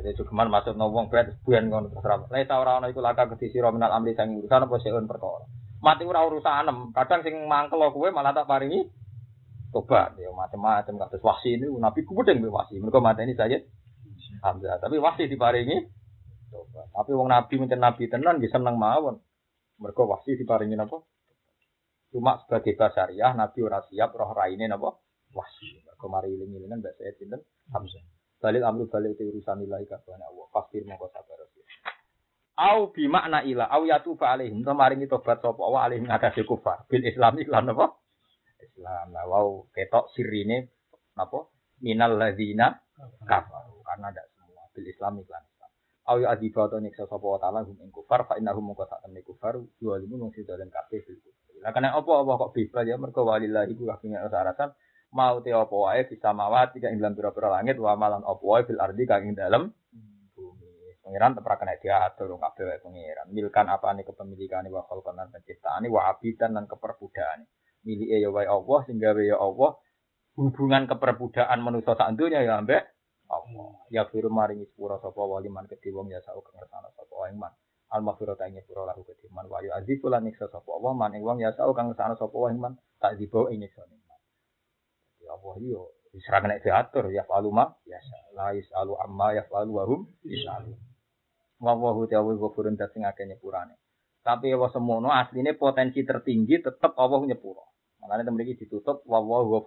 Jadi 0.00 0.16
cuman 0.20 0.52
maksud 0.52 0.76
wong 0.76 1.08
bet 1.08 1.40
buan 1.42 1.72
ngono 1.72 1.88
terserah 1.88 2.28
laisa 2.28 2.60
ora 2.60 2.78
ana 2.78 2.92
iku 2.92 3.00
laka 3.00 3.24
kedhi 3.34 3.48
sira 3.52 3.72
minal 3.72 3.90
amri 3.90 4.12
sang 4.12 4.36
urusan 4.36 4.68
apa 4.68 4.76
seun 4.84 5.08
perkara. 5.08 5.48
Mati 5.80 6.04
ora 6.04 6.28
urusanem. 6.28 6.92
Kadang 6.92 7.24
sing 7.24 7.34
mangkel 7.48 7.80
kowe 7.88 8.08
malah 8.12 8.36
tak 8.36 8.44
paringi 8.44 8.84
tobat 9.70 10.18
ya 10.18 10.34
macam-macam 10.34 10.98
kados 11.06 11.22
wasi 11.22 11.56
ini 11.56 11.66
nabi 11.80 12.04
kubedeng 12.04 12.44
wasi. 12.52 12.76
Mereka 12.78 13.00
mati 13.00 13.24
ini 13.24 13.34
saja 13.34 13.56
Hamzah. 14.40 14.80
Tapi 14.80 14.96
wasi 14.96 15.28
diparingi 15.28 15.99
Coba. 16.50 16.82
Tapi 16.90 17.10
wong 17.14 17.30
nabi 17.30 17.54
mencen 17.62 17.78
nabi 17.78 18.10
tenan 18.10 18.42
bisa 18.42 18.58
seneng 18.58 18.76
mawon. 18.76 19.22
Mereka 19.80 20.02
wasi 20.04 20.36
diparingi 20.36 20.76
napa? 20.76 21.00
Cuma 22.10 22.42
sebagai 22.44 22.74
basariah 22.74 23.32
nabi 23.32 23.62
ora 23.62 23.80
siap 23.86 24.12
roh 24.12 24.34
raine 24.34 24.66
napa? 24.66 24.98
Wasi. 25.30 25.80
Mereka 25.86 26.06
mari 26.10 26.34
iling-ilingan 26.34 26.82
mbak 26.82 26.98
saya 26.98 27.14
sinten 27.16 27.40
Hamzah. 27.70 28.02
Balik 28.42 28.66
amru 28.66 28.90
balik 28.90 29.14
itu 29.14 29.30
urusan 29.30 29.62
nilai 29.62 29.86
kabehane 29.86 30.26
Allah. 30.26 30.46
Pasti 30.50 30.82
mongko 30.82 31.06
sabar. 31.14 31.38
Au 32.60 32.92
bi 32.92 33.08
makna 33.08 33.40
ila 33.40 33.72
au 33.72 33.88
yatuba 33.88 34.36
alaihim 34.36 34.60
to 34.60 34.76
maringi 34.76 35.08
tobat 35.08 35.40
sapa 35.40 35.64
wa 35.64 35.80
alaihim 35.80 36.04
ngatasi 36.04 36.44
kufar 36.44 36.84
bil 36.92 37.00
islam 37.08 37.40
iklan 37.40 37.72
napa? 37.72 37.96
Islam. 38.60 39.16
Nah, 39.16 39.24
wow, 39.24 39.64
ketok 39.72 40.12
sirine 40.12 40.68
napa? 41.16 41.48
Minal 41.80 42.20
ladzina 42.20 42.76
kafaru 43.24 43.80
karena 43.80 44.12
ada 44.12 44.22
semua 44.36 44.68
bil 44.76 44.84
islam 44.84 45.24
iklan 45.24 45.40
awi 46.10 46.26
adiba 46.26 46.66
to 46.66 46.82
nyiksa 46.82 47.06
sapa 47.06 47.22
wa 47.22 47.38
taala 47.38 47.62
hum 47.62 47.78
ing 47.78 47.94
kufar 47.94 48.26
fa 48.26 48.34
innahum 48.34 48.74
mungko 48.74 48.84
sak 48.90 49.06
temne 49.06 49.22
kufar 49.22 49.62
zalimun 49.78 50.26
wong 50.26 50.32
sida 50.34 50.58
lan 50.58 50.66
kabeh 50.66 51.00
fil 51.06 51.18
Lah 51.60 51.76
kena 51.76 51.92
apa 51.92 52.12
apa 52.24 52.32
kok 52.40 52.50
bebas 52.56 52.88
ya 52.88 52.96
mergo 52.96 53.20
walillahi 53.28 53.76
ku 53.76 53.84
kabeh 53.84 54.16
arasan 54.16 54.72
mau 55.12 55.42
te 55.44 55.52
apa 55.52 55.70
wae 55.70 56.08
bisa 56.08 56.32
mawat 56.32 56.72
tidak 56.72 56.96
ing 56.96 56.98
dalam 57.04 57.14
pira-pira 57.18 57.52
langit 57.52 57.76
wa 57.76 57.92
malan 58.00 58.24
apa 58.24 58.42
wae 58.42 58.64
fil 58.64 58.80
ardi 58.80 59.04
kang 59.04 59.28
ing 59.28 59.36
dalem 59.36 59.68
bumi. 60.32 60.96
Pangeran 61.04 61.36
tepra 61.36 61.54
kena 61.60 61.76
diatur 61.76 62.32
kabeh 62.40 62.64
wae 62.64 62.78
pangeran. 62.80 63.26
Milkan 63.28 63.66
apa 63.68 63.92
nih 63.92 64.08
kepemilikane 64.08 64.72
wa 64.72 64.88
khalqan 64.88 65.20
lan 65.20 65.28
penciptaane 65.28 65.86
wa 65.92 66.08
abidan 66.08 66.56
lan 66.56 66.64
keperbudaane. 66.64 67.44
Milike 67.84 68.16
ya 68.16 68.32
wae 68.32 68.48
Allah 68.48 68.78
sing 68.88 68.96
gawe 68.96 69.20
ya 69.20 69.36
Allah 69.36 69.76
hubungan 70.40 70.88
keperbudaan 70.88 71.58
manusia 71.60 71.92
sak 71.92 72.16
ya 72.16 72.56
ambek 72.56 72.88
Allah. 73.30 73.70
Ya 73.94 74.02
firu 74.10 74.26
maringi 74.26 74.66
sepura 74.66 74.98
sapa 74.98 75.22
waliman 75.22 75.70
kedhi 75.70 75.94
wong 75.94 76.10
ya 76.10 76.18
sau 76.26 76.42
kang 76.42 76.58
ngersano 76.58 76.90
sapa 76.98 77.14
wae 77.14 77.34
man. 77.34 77.54
Al 77.90 78.02
maghfirah 78.02 78.34
ta 78.34 78.50
nyepura 78.50 78.90
lahu 78.90 79.06
kedhi 79.06 79.30
man 79.30 79.46
wa 79.46 79.62
yu 79.62 79.70
azifu 79.70 80.10
lan 80.10 80.26
nyiksa 80.26 80.50
sapa 80.50 80.70
man 80.94 81.14
ing 81.14 81.22
wong 81.22 81.38
ya 81.38 81.54
sau 81.54 81.70
kang 81.70 81.94
ngersano 81.94 82.18
sapa 82.18 82.34
wae 82.34 82.58
man 82.58 82.74
tak 82.98 83.14
dibawa 83.22 83.54
ing 83.54 83.62
nyiksa 83.62 83.86
man. 83.86 83.98
Ya 85.22 85.38
Allah 85.38 85.54
yo 85.62 85.94
diserang 86.10 86.50
nek 86.50 86.66
diatur 86.66 87.06
ya 87.14 87.22
falu 87.22 87.54
ma 87.54 87.70
ya 87.86 88.02
la 88.34 88.50
yasalu 88.50 88.98
amma 88.98 89.30
ya 89.38 89.46
falu 89.46 89.78
wa 89.78 89.84
hum 89.86 90.10
yasalu. 90.26 90.74
Wa 91.62 91.78
wa 91.78 91.94
hu 91.94 92.08
ta'ala 92.10 92.34
ghafurun 92.34 92.74
dat 92.74 92.90
sing 92.90 93.06
akeh 93.06 93.30
nyepurane. 93.30 93.78
Tapi 94.26 94.50
wa 94.58 94.66
semono 94.74 95.14
asline 95.14 95.54
potensi 95.54 96.02
tertinggi 96.02 96.60
tetep 96.60 96.92
Allah 96.98 97.20
nyepura. 97.24 97.62
Makanya 98.00 98.32
temen 98.32 98.42
iki 98.42 98.64
ditutup 98.64 99.04
wa 99.06 99.20
wa 99.22 99.60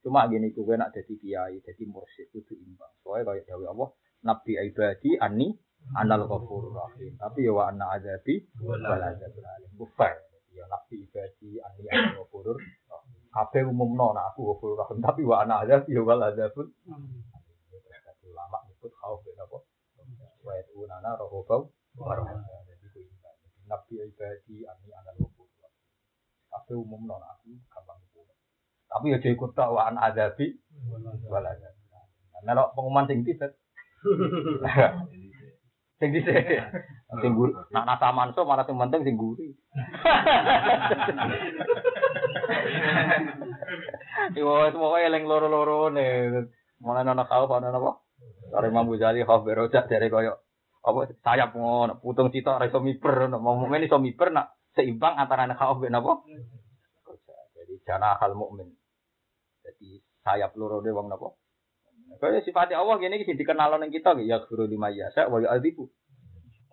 Cuma 0.00 0.24
gini 0.32 0.48
gue 0.56 0.76
nak 0.80 0.96
jadi 0.96 1.14
kiai, 1.20 1.56
jadi 1.60 1.82
mursyid 1.84 2.32
itu 2.32 2.56
imbang. 2.56 2.88
Soalnya 3.04 3.36
kayak 3.36 3.44
dawe 3.52 3.64
Allah, 3.68 3.88
Nabi 4.24 4.52
ibadi 4.56 5.16
ani 5.20 5.52
anal 5.96 6.24
ghafurur 6.28 6.72
rahim. 6.76 7.16
Tapi 7.20 7.44
ya 7.44 7.52
wa 7.52 7.68
anna 7.68 7.96
azabi 7.96 8.44
wal 8.60 8.80
azabul 8.80 9.44
alim. 9.44 9.70
Bufar. 9.76 10.12
Ya 10.52 10.64
Nabi 10.68 11.04
ibadi 11.04 11.60
ani 11.60 11.84
anal 11.88 12.24
ghafurur 12.24 12.56
Kabeh 13.30 13.62
umum 13.62 13.94
no, 13.94 14.10
nah 14.16 14.28
aku 14.32 14.52
ghafurur 14.52 14.76
rahim. 14.84 14.98
Tapi 15.04 15.20
wa 15.24 15.44
anna 15.44 15.64
azabi 15.64 15.92
wal 16.00 16.20
azabul 16.20 16.68
ulama 18.30 18.58
nyebut 18.68 18.92
khauf 18.94 19.20
ben 19.26 19.36
apa? 19.36 19.58
Wa. 20.44 20.54
Jadi 22.68 22.86
ku 22.88 22.98
imbang. 23.04 23.36
Nabi 23.68 23.94
ibadi 24.04 24.56
ani 24.64 24.88
anal 24.96 25.16
ghafurur 25.16 25.56
rahim. 25.60 25.84
Kabeh 26.48 26.76
umum 26.76 27.04
no, 27.08 27.16
nah 27.16 27.36
aku 27.36 27.56
gampang 27.68 28.00
tapi 28.90 29.14
ya 29.14 29.22
jadi 29.22 29.38
ikut 29.38 29.54
takwaan 29.54 29.96
azabi 29.96 30.58
wal 31.30 31.46
azab. 31.46 31.74
Melok 32.42 32.74
pengumuman 32.74 33.06
sing 33.06 33.22
tidak. 33.22 33.54
Sing 36.00 36.16
dhisik. 36.16 36.48
Sing 37.20 37.36
guru, 37.36 37.52
nak 37.76 37.84
nasa 37.84 38.08
manso 38.16 38.48
malah 38.48 38.64
sing 38.64 38.80
penting 38.80 39.04
sing 39.04 39.20
guri. 39.20 39.52
Iwo 44.40 44.72
semua 44.72 45.04
eling 45.04 45.28
loro-loro 45.28 45.92
nih. 45.92 46.48
Mulai 46.80 47.04
nana 47.04 47.28
kau 47.28 47.44
apa 47.44 47.60
nana 47.60 47.76
apa? 47.76 48.00
Dari 48.48 48.72
Imam 48.72 48.88
Ghazali 48.88 49.28
kau 49.28 49.44
berojak 49.44 49.92
dari 49.92 50.08
koyo 50.08 50.40
apa 50.80 51.12
sayap 51.20 51.52
ngono 51.52 52.00
putung 52.00 52.32
cita 52.32 52.56
ra 52.56 52.64
iso 52.64 52.80
miber 52.80 53.28
mau 53.36 53.60
mukmin 53.60 53.84
iso 53.84 54.00
miber 54.00 54.32
nak 54.32 54.56
seimbang 54.72 55.20
antara 55.20 55.44
anak 55.44 55.60
kau 55.60 55.76
ben 55.76 55.92
apa? 55.92 56.24
Jadi 57.60 57.84
jana 57.84 58.16
hal 58.16 58.32
mukmin. 58.32 58.79
Jadi 59.80 59.96
sayap 60.20 60.52
loro 60.60 60.84
de 60.84 60.92
wong 60.92 61.08
napa? 61.08 61.32
Kaya 62.20 62.44
sifatnya 62.44 62.84
Allah 62.84 63.00
gini 63.00 63.24
sih 63.24 63.32
dikenal 63.32 63.80
nang 63.80 63.88
kita 63.88 64.12
ya 64.20 64.44
guru 64.44 64.68
lima 64.68 64.92
yasa 64.92 65.32
wa 65.32 65.40
yu'adzibu. 65.40 65.88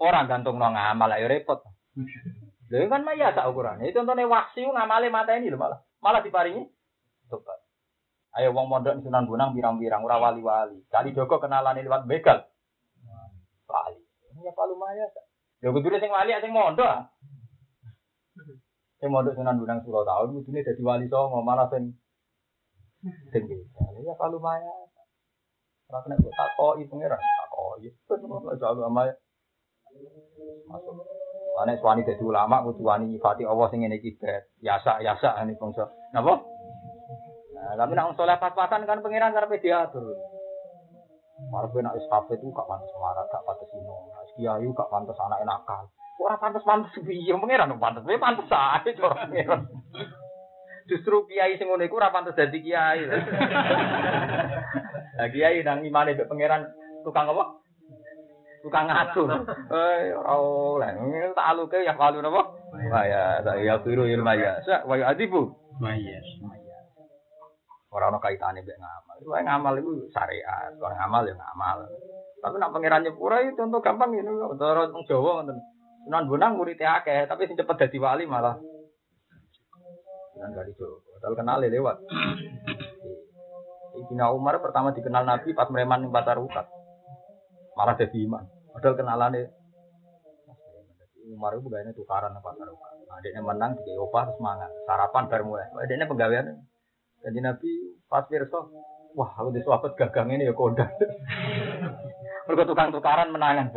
Orang 0.04 0.28
gantung 0.28 0.60
nang 0.60 0.76
ngamal 0.76 1.08
ayo 1.16 1.32
repot. 1.32 1.64
Lha 2.68 2.84
kan 2.92 3.08
maya 3.08 3.32
tak 3.32 3.48
ukuran. 3.48 3.80
Itu 3.80 4.04
contohnya 4.04 4.28
wahsi 4.28 4.68
ngamale 4.68 5.08
mata 5.08 5.40
ini 5.40 5.48
lho 5.48 5.56
malah. 5.56 5.80
Malah 6.04 6.20
diparingi 6.20 6.68
tobat. 7.32 7.64
Ayo 8.36 8.52
wong 8.52 8.68
mondok 8.68 9.00
Sunan 9.02 9.24
Bonang 9.24 9.56
pirang-pirang 9.56 10.04
ora 10.04 10.20
wali-wali. 10.20 10.84
Kali 10.92 11.16
Joko 11.16 11.40
kenalane 11.40 11.80
liwat 11.80 12.04
begal. 12.12 12.44
Wali. 13.72 14.04
Ya 14.44 14.52
palu 14.52 14.76
maya. 14.76 15.08
Ya 15.64 15.72
kudune 15.72 15.98
sing 16.04 16.12
wali 16.12 16.36
sing 16.44 16.52
mondok. 16.52 17.08
Sing 19.00 19.10
mondok 19.10 19.40
Sunan 19.40 19.64
Bonang 19.64 19.80
Suro 19.88 20.04
tahun 20.04 20.36
kudune 20.44 20.60
dadi 20.68 20.84
wali 20.84 21.08
songo 21.08 21.40
malah 21.40 21.72
sing 21.72 21.96
ya 24.03 24.14
palu 24.18 24.38
maya. 24.41 24.72
Ora 25.88 26.03
kena 26.03 26.19
kok 26.19 26.34
takoki 26.36 26.84
pangeran. 26.91 27.19
Takoki. 27.19 27.90
Wis 27.95 28.22
ngono 28.24 28.52
jalu 28.60 28.82
amaya. 28.84 29.14
Masuk. 30.68 30.95
Ane 31.57 31.80
suwani 31.82 32.06
dadi 32.06 32.22
ulama 32.22 32.61
kudu 32.61 32.86
wani 32.86 33.10
nyifati 33.15 33.48
Allah 33.48 33.68
sing 33.72 33.82
ngene 33.82 33.98
iki. 33.98 34.19
Yasa 34.61 34.99
yasa 34.99 35.40
ane 35.40 35.56
bangsa. 35.56 35.88
Napa? 36.11 36.44
Nah, 37.57 37.74
tapi 37.74 37.98
nak 37.98 38.14
soleh 38.14 38.38
pas-pasan 38.38 38.86
kan 38.86 39.02
pangeran 39.02 39.34
karepe 39.34 39.64
diatur. 39.64 40.06
Malah 41.49 41.69
nak 41.69 41.98
istafet 41.98 42.41
itu 42.41 42.49
gak 42.49 42.65
pantas 42.65 42.90
marah, 42.98 43.26
gak 43.30 43.45
pantas 43.45 43.69
ino. 43.74 44.10
Kiai 44.38 44.68
gak 44.74 44.90
pantas 44.94 45.18
anak 45.18 45.41
nakal. 45.45 45.86
Ora 46.22 46.38
pantas 46.38 46.65
pantas 46.65 46.94
piye 47.02 47.34
pangeran 47.34 47.74
pantas. 47.82 48.06
Piye 48.06 48.22
pantas 48.22 48.49
ae 48.52 48.94
cara 48.94 49.26
pangeran. 49.26 49.61
Justru 50.88 51.28
kiai 51.28 51.60
sing 51.60 51.68
ngono 51.68 51.84
iku 51.84 52.00
ora 52.00 52.16
pantas 52.16 52.40
dadi 52.40 52.64
kiai. 52.64 53.04
Lah 55.20 55.28
kiai 55.28 55.60
nang 55.62 55.84
imane 55.84 56.16
mbek 56.16 56.32
pangeran 56.32 56.64
tukang 57.04 57.28
apa? 57.28 57.60
tukang 58.64 58.88
ngatur. 58.90 59.30
Eh 59.72 60.16
ora 60.16 60.34
oleh. 60.40 60.90
Tak 61.36 61.48
aluke 61.56 61.84
ya 61.84 61.94
kalu 61.96 62.24
napa? 62.24 62.42
Wah 62.92 63.04
ya, 63.08 63.40
tak 63.44 63.64
ya 63.64 63.80
biru 63.80 64.08
ilmu 64.08 64.34
ya. 64.36 64.60
Sa 64.64 64.84
wa 64.88 64.96
adibu. 64.96 65.52
Mayas. 65.80 66.26
Ora 67.92 68.12
ono 68.12 68.20
kaitane 68.20 68.64
mbek 68.64 68.80
ngamal. 68.80 69.18
Wae 69.28 69.44
ngamal 69.44 69.74
iku 69.80 69.92
syariat, 70.12 70.72
kalau 70.76 70.96
ngamal 70.96 71.24
ya 71.28 71.36
ngamal. 71.36 71.78
Tapi 72.38 72.56
nak 72.62 72.74
pangeran 72.76 73.04
nyepura 73.04 73.42
itu 73.42 73.58
contoh 73.58 73.82
gampang 73.82 74.14
ini. 74.14 74.30
Cara 74.60 74.92
wong 74.92 75.04
Jawa 75.10 75.42
ngoten. 75.42 75.58
Sunan 76.06 76.30
Bonang 76.32 76.56
murid 76.56 76.80
akeh, 76.80 77.28
tapi 77.28 77.50
sing 77.50 77.60
cepet 77.60 77.76
dadi 77.76 78.00
wali 78.00 78.24
malah 78.24 78.56
Sunan 80.38 80.54
Kalijogo. 80.54 81.02
Padahal 81.18 81.34
kenal 81.34 81.58
lewat. 81.66 81.98
Ibnu 83.98 84.26
Umar 84.38 84.62
pertama 84.62 84.94
dikenal 84.94 85.26
Nabi 85.26 85.58
pas 85.58 85.66
mereman 85.74 86.06
ning 86.06 86.14
Pasar 86.14 86.38
Ukat. 86.38 86.70
Malah 87.74 87.98
jadi 87.98 88.18
iman. 88.30 88.46
Padahal 88.78 88.94
kenalane 88.94 89.50
Umar 91.28 91.58
itu 91.58 91.66
gayanya 91.66 91.98
tukaran 91.98 92.38
ning 92.38 92.46
Pasar 92.46 92.70
Ukat. 92.70 92.94
Nah, 93.10 93.18
dia 93.26 93.42
menang 93.42 93.74
di 93.82 93.98
opah 93.98 94.30
semangat. 94.38 94.70
Sarapan 94.86 95.26
baru 95.26 95.44
mulai. 95.50 95.66
Dia 95.90 96.06
penggawean. 96.06 96.46
Jadi 97.26 97.40
Nabi 97.42 97.72
pas 98.06 98.30
pirsa 98.30 98.62
Wah, 99.18 99.34
aku 99.34 99.50
di 99.50 99.66
sahabat 99.66 99.98
gagang 99.98 100.30
ini 100.30 100.46
ya 100.46 100.54
kondang. 100.54 100.94
Mereka 102.46 102.70
tukang 102.70 102.94
tukaran 102.94 103.34
menangan. 103.34 103.74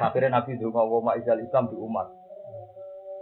Akhirnya 0.00 0.40
Nabi 0.40 0.56
itu 0.56 0.72
izal 0.72 1.44
Islam 1.44 1.68
di 1.68 1.76
umat. 1.76 2.08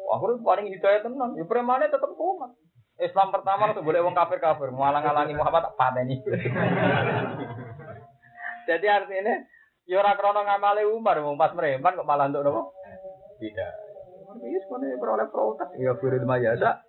Aku 0.05 0.37
paling 0.45 0.69
hidayah 0.69 1.01
tenan. 1.01 1.33
Ya 1.35 1.45
premane 1.49 1.89
tetap 1.89 2.13
umat. 2.13 2.53
Islam 2.95 3.35
pertama 3.35 3.75
itu 3.75 3.83
boleh 3.83 4.07
wong 4.07 4.15
kafir 4.15 4.39
kafir, 4.39 4.71
ngalang-alangi 4.71 5.35
Muhammad 5.35 5.67
tak 5.67 5.75
pateni. 5.75 6.23
Jadi 8.71 8.87
artinya, 8.87 9.35
ya 9.83 9.99
ora 9.99 10.15
krono 10.15 10.47
ngamale 10.47 10.87
Umar, 10.87 11.19
wong 11.19 11.35
pas 11.35 11.51
mereman 11.59 11.99
kok 11.99 12.07
malah 12.07 12.31
untuk 12.31 12.47
nopo? 12.47 12.63
Tidak. 13.43 13.73
Iya, 14.47 14.59
sebenarnya 14.63 14.97
beroleh 15.03 15.27
protes. 15.27 15.75
Ya, 15.75 15.91
firul 15.99 16.23
mayasa. 16.23 16.87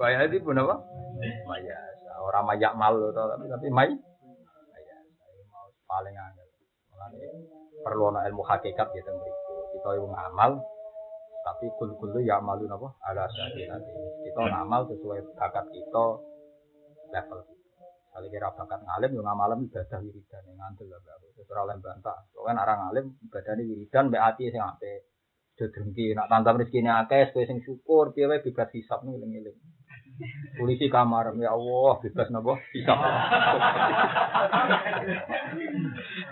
Bayar 0.00 0.24
itu 0.24 0.40
pun 0.40 0.56
apa? 0.56 0.80
Mayasa. 1.20 2.10
Orang 2.24 2.48
mayak 2.48 2.72
malu, 2.72 3.12
tapi 3.12 3.44
tapi 3.52 3.68
may. 3.68 3.92
Mayasa. 3.92 5.12
Mau 5.52 5.68
paling 5.84 6.16
angel. 6.16 6.48
Perlu 7.82 8.08
ana 8.08 8.24
ilmu 8.30 8.46
hakikat 8.46 8.88
ya 8.94 9.02
teng 9.04 9.20
mriku. 9.20 9.52
Kita 9.74 10.00
yang 10.00 10.08
ngamal 10.08 10.50
tapi 11.42 11.66
kul-kulu 11.74 12.22
ya 12.22 12.38
malu 12.38 12.70
napa 12.70 12.94
ala 13.02 13.26
nanti. 13.26 13.66
Kita 14.30 14.40
ngamal 14.46 14.86
sesuai 14.94 15.34
bakat 15.34 15.66
kita 15.74 16.06
level. 17.10 17.40
Kali 18.12 18.28
kira 18.30 18.52
bakat 18.54 18.80
ngalim 18.84 19.10
yang 19.18 19.26
ngamalem 19.26 19.66
ibadah 19.66 19.98
wiridan 20.04 20.42
yang 20.46 20.58
ngantul 20.60 20.86
lah 20.86 21.00
gak 21.02 21.16
sesuai 21.34 21.64
oleh 21.66 21.76
bantah. 21.82 22.18
Soalnya 22.30 22.62
orang 22.62 22.78
ngalim 22.86 23.06
ibadah 23.26 23.52
ini 23.58 23.62
wiridan 23.74 24.12
mbak 24.12 24.22
hati 24.22 24.54
sing 24.54 24.62
ape. 24.62 25.10
Sudah 25.52 25.68
drengki 25.68 26.16
nak 26.16 26.32
tantam 26.32 26.56
rezeki 26.64 26.80
ini 26.80 26.88
akeh, 26.88 27.28
sesuai 27.28 27.44
sing 27.44 27.58
syukur, 27.60 28.16
piye 28.16 28.24
wae 28.24 28.40
bebas 28.40 28.72
hisap 28.72 29.04
nih 29.04 29.20
ngiling 29.20 29.58
Polisi 30.56 30.88
kamar, 30.92 31.32
ya 31.36 31.52
Allah, 31.52 32.00
bebas 32.00 32.28
napa 32.32 32.56
hisap. 32.72 32.98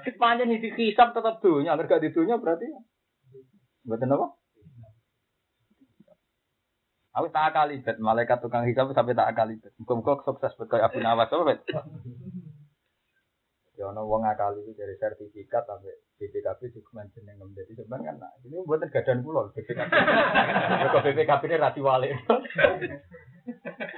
Sepanjang 0.09 0.49
ini 0.53 0.69
hisap 0.73 1.13
tetap 1.13 1.41
dunia, 1.45 1.77
agar 1.77 1.85
gak 1.85 2.01
di 2.01 2.13
dunia 2.17 2.41
berarti 2.41 2.65
Betul 3.85 4.13
apa? 4.13 4.40
Aku 7.11 7.27
tak 7.35 7.51
kali 7.51 7.83
bet 7.83 7.99
malaikat 7.99 8.39
tukang 8.39 8.63
hisap 8.71 8.95
sampai 8.95 9.19
tak 9.19 9.35
kali 9.35 9.59
bet. 9.59 9.75
Muka-muka 9.83 10.23
sukses 10.23 10.55
bet 10.55 10.71
kayak 10.71 10.95
Abu 10.95 11.03
Nawas 11.03 11.27
apa? 11.27 11.59
Ya 13.75 13.89
ono 13.91 14.05
wong 14.07 14.23
akali 14.29 14.63
dari 14.77 14.95
sertifikat 15.01 15.67
sampai 15.67 15.91
BPKB 16.21 16.71
dokumen 16.77 17.09
jeneng 17.17 17.41
jadi 17.57 17.73
sebenarnya 17.81 18.13
kan 18.13 18.17
nah, 18.21 18.33
ini 18.45 18.61
buat 18.63 18.85
gadan 18.93 19.25
pulau 19.25 19.51
BPKB. 19.57 19.91
Kok 20.93 21.03
BPKB 21.03 21.43
ini 21.49 21.57
rati 21.57 21.81
wale. 21.81 22.09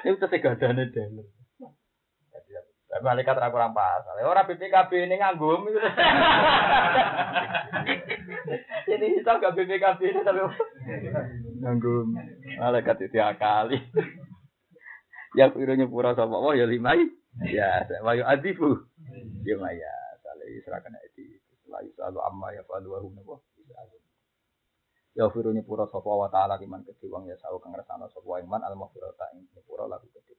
Ini 0.02 0.08
udah 0.16 0.28
segadane 0.30 0.84
dene. 0.94 1.41
Tapi 2.92 3.08
malaikat 3.08 3.40
ora 3.40 3.48
kurang 3.48 3.72
pas. 3.72 4.04
Ora 4.20 4.44
BPKB 4.44 5.08
ini 5.08 5.16
nganggum. 5.16 5.64
Ini 8.84 9.06
hisap 9.16 9.38
gak 9.40 9.56
BPKB 9.56 10.00
ini 10.12 10.20
tapi 10.20 10.44
nganggum. 11.64 12.12
Malaikat 12.60 13.00
itu 13.08 13.16
akali. 13.16 13.80
Ya 15.32 15.48
kira 15.48 15.72
nyepura 15.72 16.12
sapa 16.12 16.36
oh 16.36 16.52
ya 16.52 16.68
limai. 16.68 17.08
Ya, 17.48 17.88
wayu 18.04 18.28
adifu. 18.28 18.84
Ya 19.48 19.56
maya. 19.56 19.88
Sale 20.20 20.44
serahkan 20.60 20.92
itu. 21.08 21.40
Lalu 21.72 21.88
selalu 21.96 22.20
amma 22.20 22.52
ya 22.52 22.60
falu 22.68 22.92
wa 22.92 23.00
hum 23.00 23.16
napa. 23.16 23.40
Ya 25.16 25.32
firu 25.32 25.56
nyepura 25.56 25.88
sapa 25.88 26.12
wa 26.12 26.28
taala 26.28 26.60
kiman 26.60 26.84
kedhi 26.84 27.08
wong 27.08 27.24
ya 27.24 27.40
sawu 27.40 27.56
kang 27.56 27.72
ngrasakno 27.72 28.12
sapa 28.12 28.44
iman 28.44 28.60
al 28.60 28.76
maghfirata 28.76 29.32
ing 29.32 29.48
nyepura 29.56 29.88
lagu 29.88 30.04
kedhi. 30.12 30.36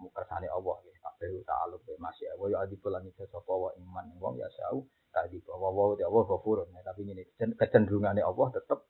Mukersane 0.00 0.48
Allah 0.48 0.76
ya 0.88 0.96
kabeh 1.04 1.44
ta'aluk 1.44 1.84
be 1.84 1.94
masih 2.00 2.32
wa 2.40 2.48
ya 2.48 2.64
adibul 2.64 2.88
lan 2.88 3.04
sapa 3.12 3.52
wa 3.52 3.70
iman 3.76 4.06
wong 4.16 4.40
ya 4.40 4.48
sawu 4.48 4.88
tadi 5.12 5.38
bahwa 5.44 5.68
wa 5.68 5.94
ya 6.00 6.08
Allah 6.08 6.24
ghafurun 6.24 6.72
tapi 6.80 7.04
ini 7.04 7.22
kecenderungane 7.36 8.24
Allah 8.24 8.48
tetep 8.56 8.80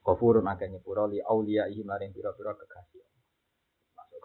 ghafurun 0.00 0.48
akeh 0.48 0.72
nyepura 0.72 1.04
li 1.06 1.20
auliya 1.20 1.68
maring 1.84 2.16
pira-pira 2.16 2.56
kekasih 2.56 3.06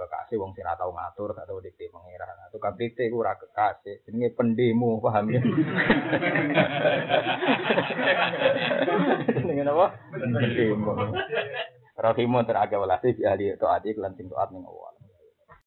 kekasih 0.01 0.41
wong 0.41 0.57
sing 0.57 0.65
ora 0.65 0.73
tau 0.73 0.89
ngatur, 0.89 1.29
gak 1.37 1.45
tau 1.45 1.61
dikte 1.61 1.85
pangeran. 1.93 2.33
Nah, 2.33 2.49
tukang 2.49 2.73
dikte 2.73 3.05
ku 3.13 3.21
ora 3.21 3.37
kekasih, 3.37 4.01
jenenge 4.09 4.33
pendemo, 4.33 4.97
paham 4.97 5.29
ya? 5.29 5.41
Jenenge 9.37 9.63
apa? 9.69 9.87
Pendemo. 10.09 10.91
Rahimon 12.01 12.47
teragak 12.49 12.81
walasi 12.81 13.13
di 13.13 13.21
ahli 13.27 13.53
itu 13.53 13.67
adi 13.69 13.93
kelan 13.93 14.17
sing 14.17 14.25
taat 14.25 14.49
ning 14.49 14.65
Allah. 14.65 15.00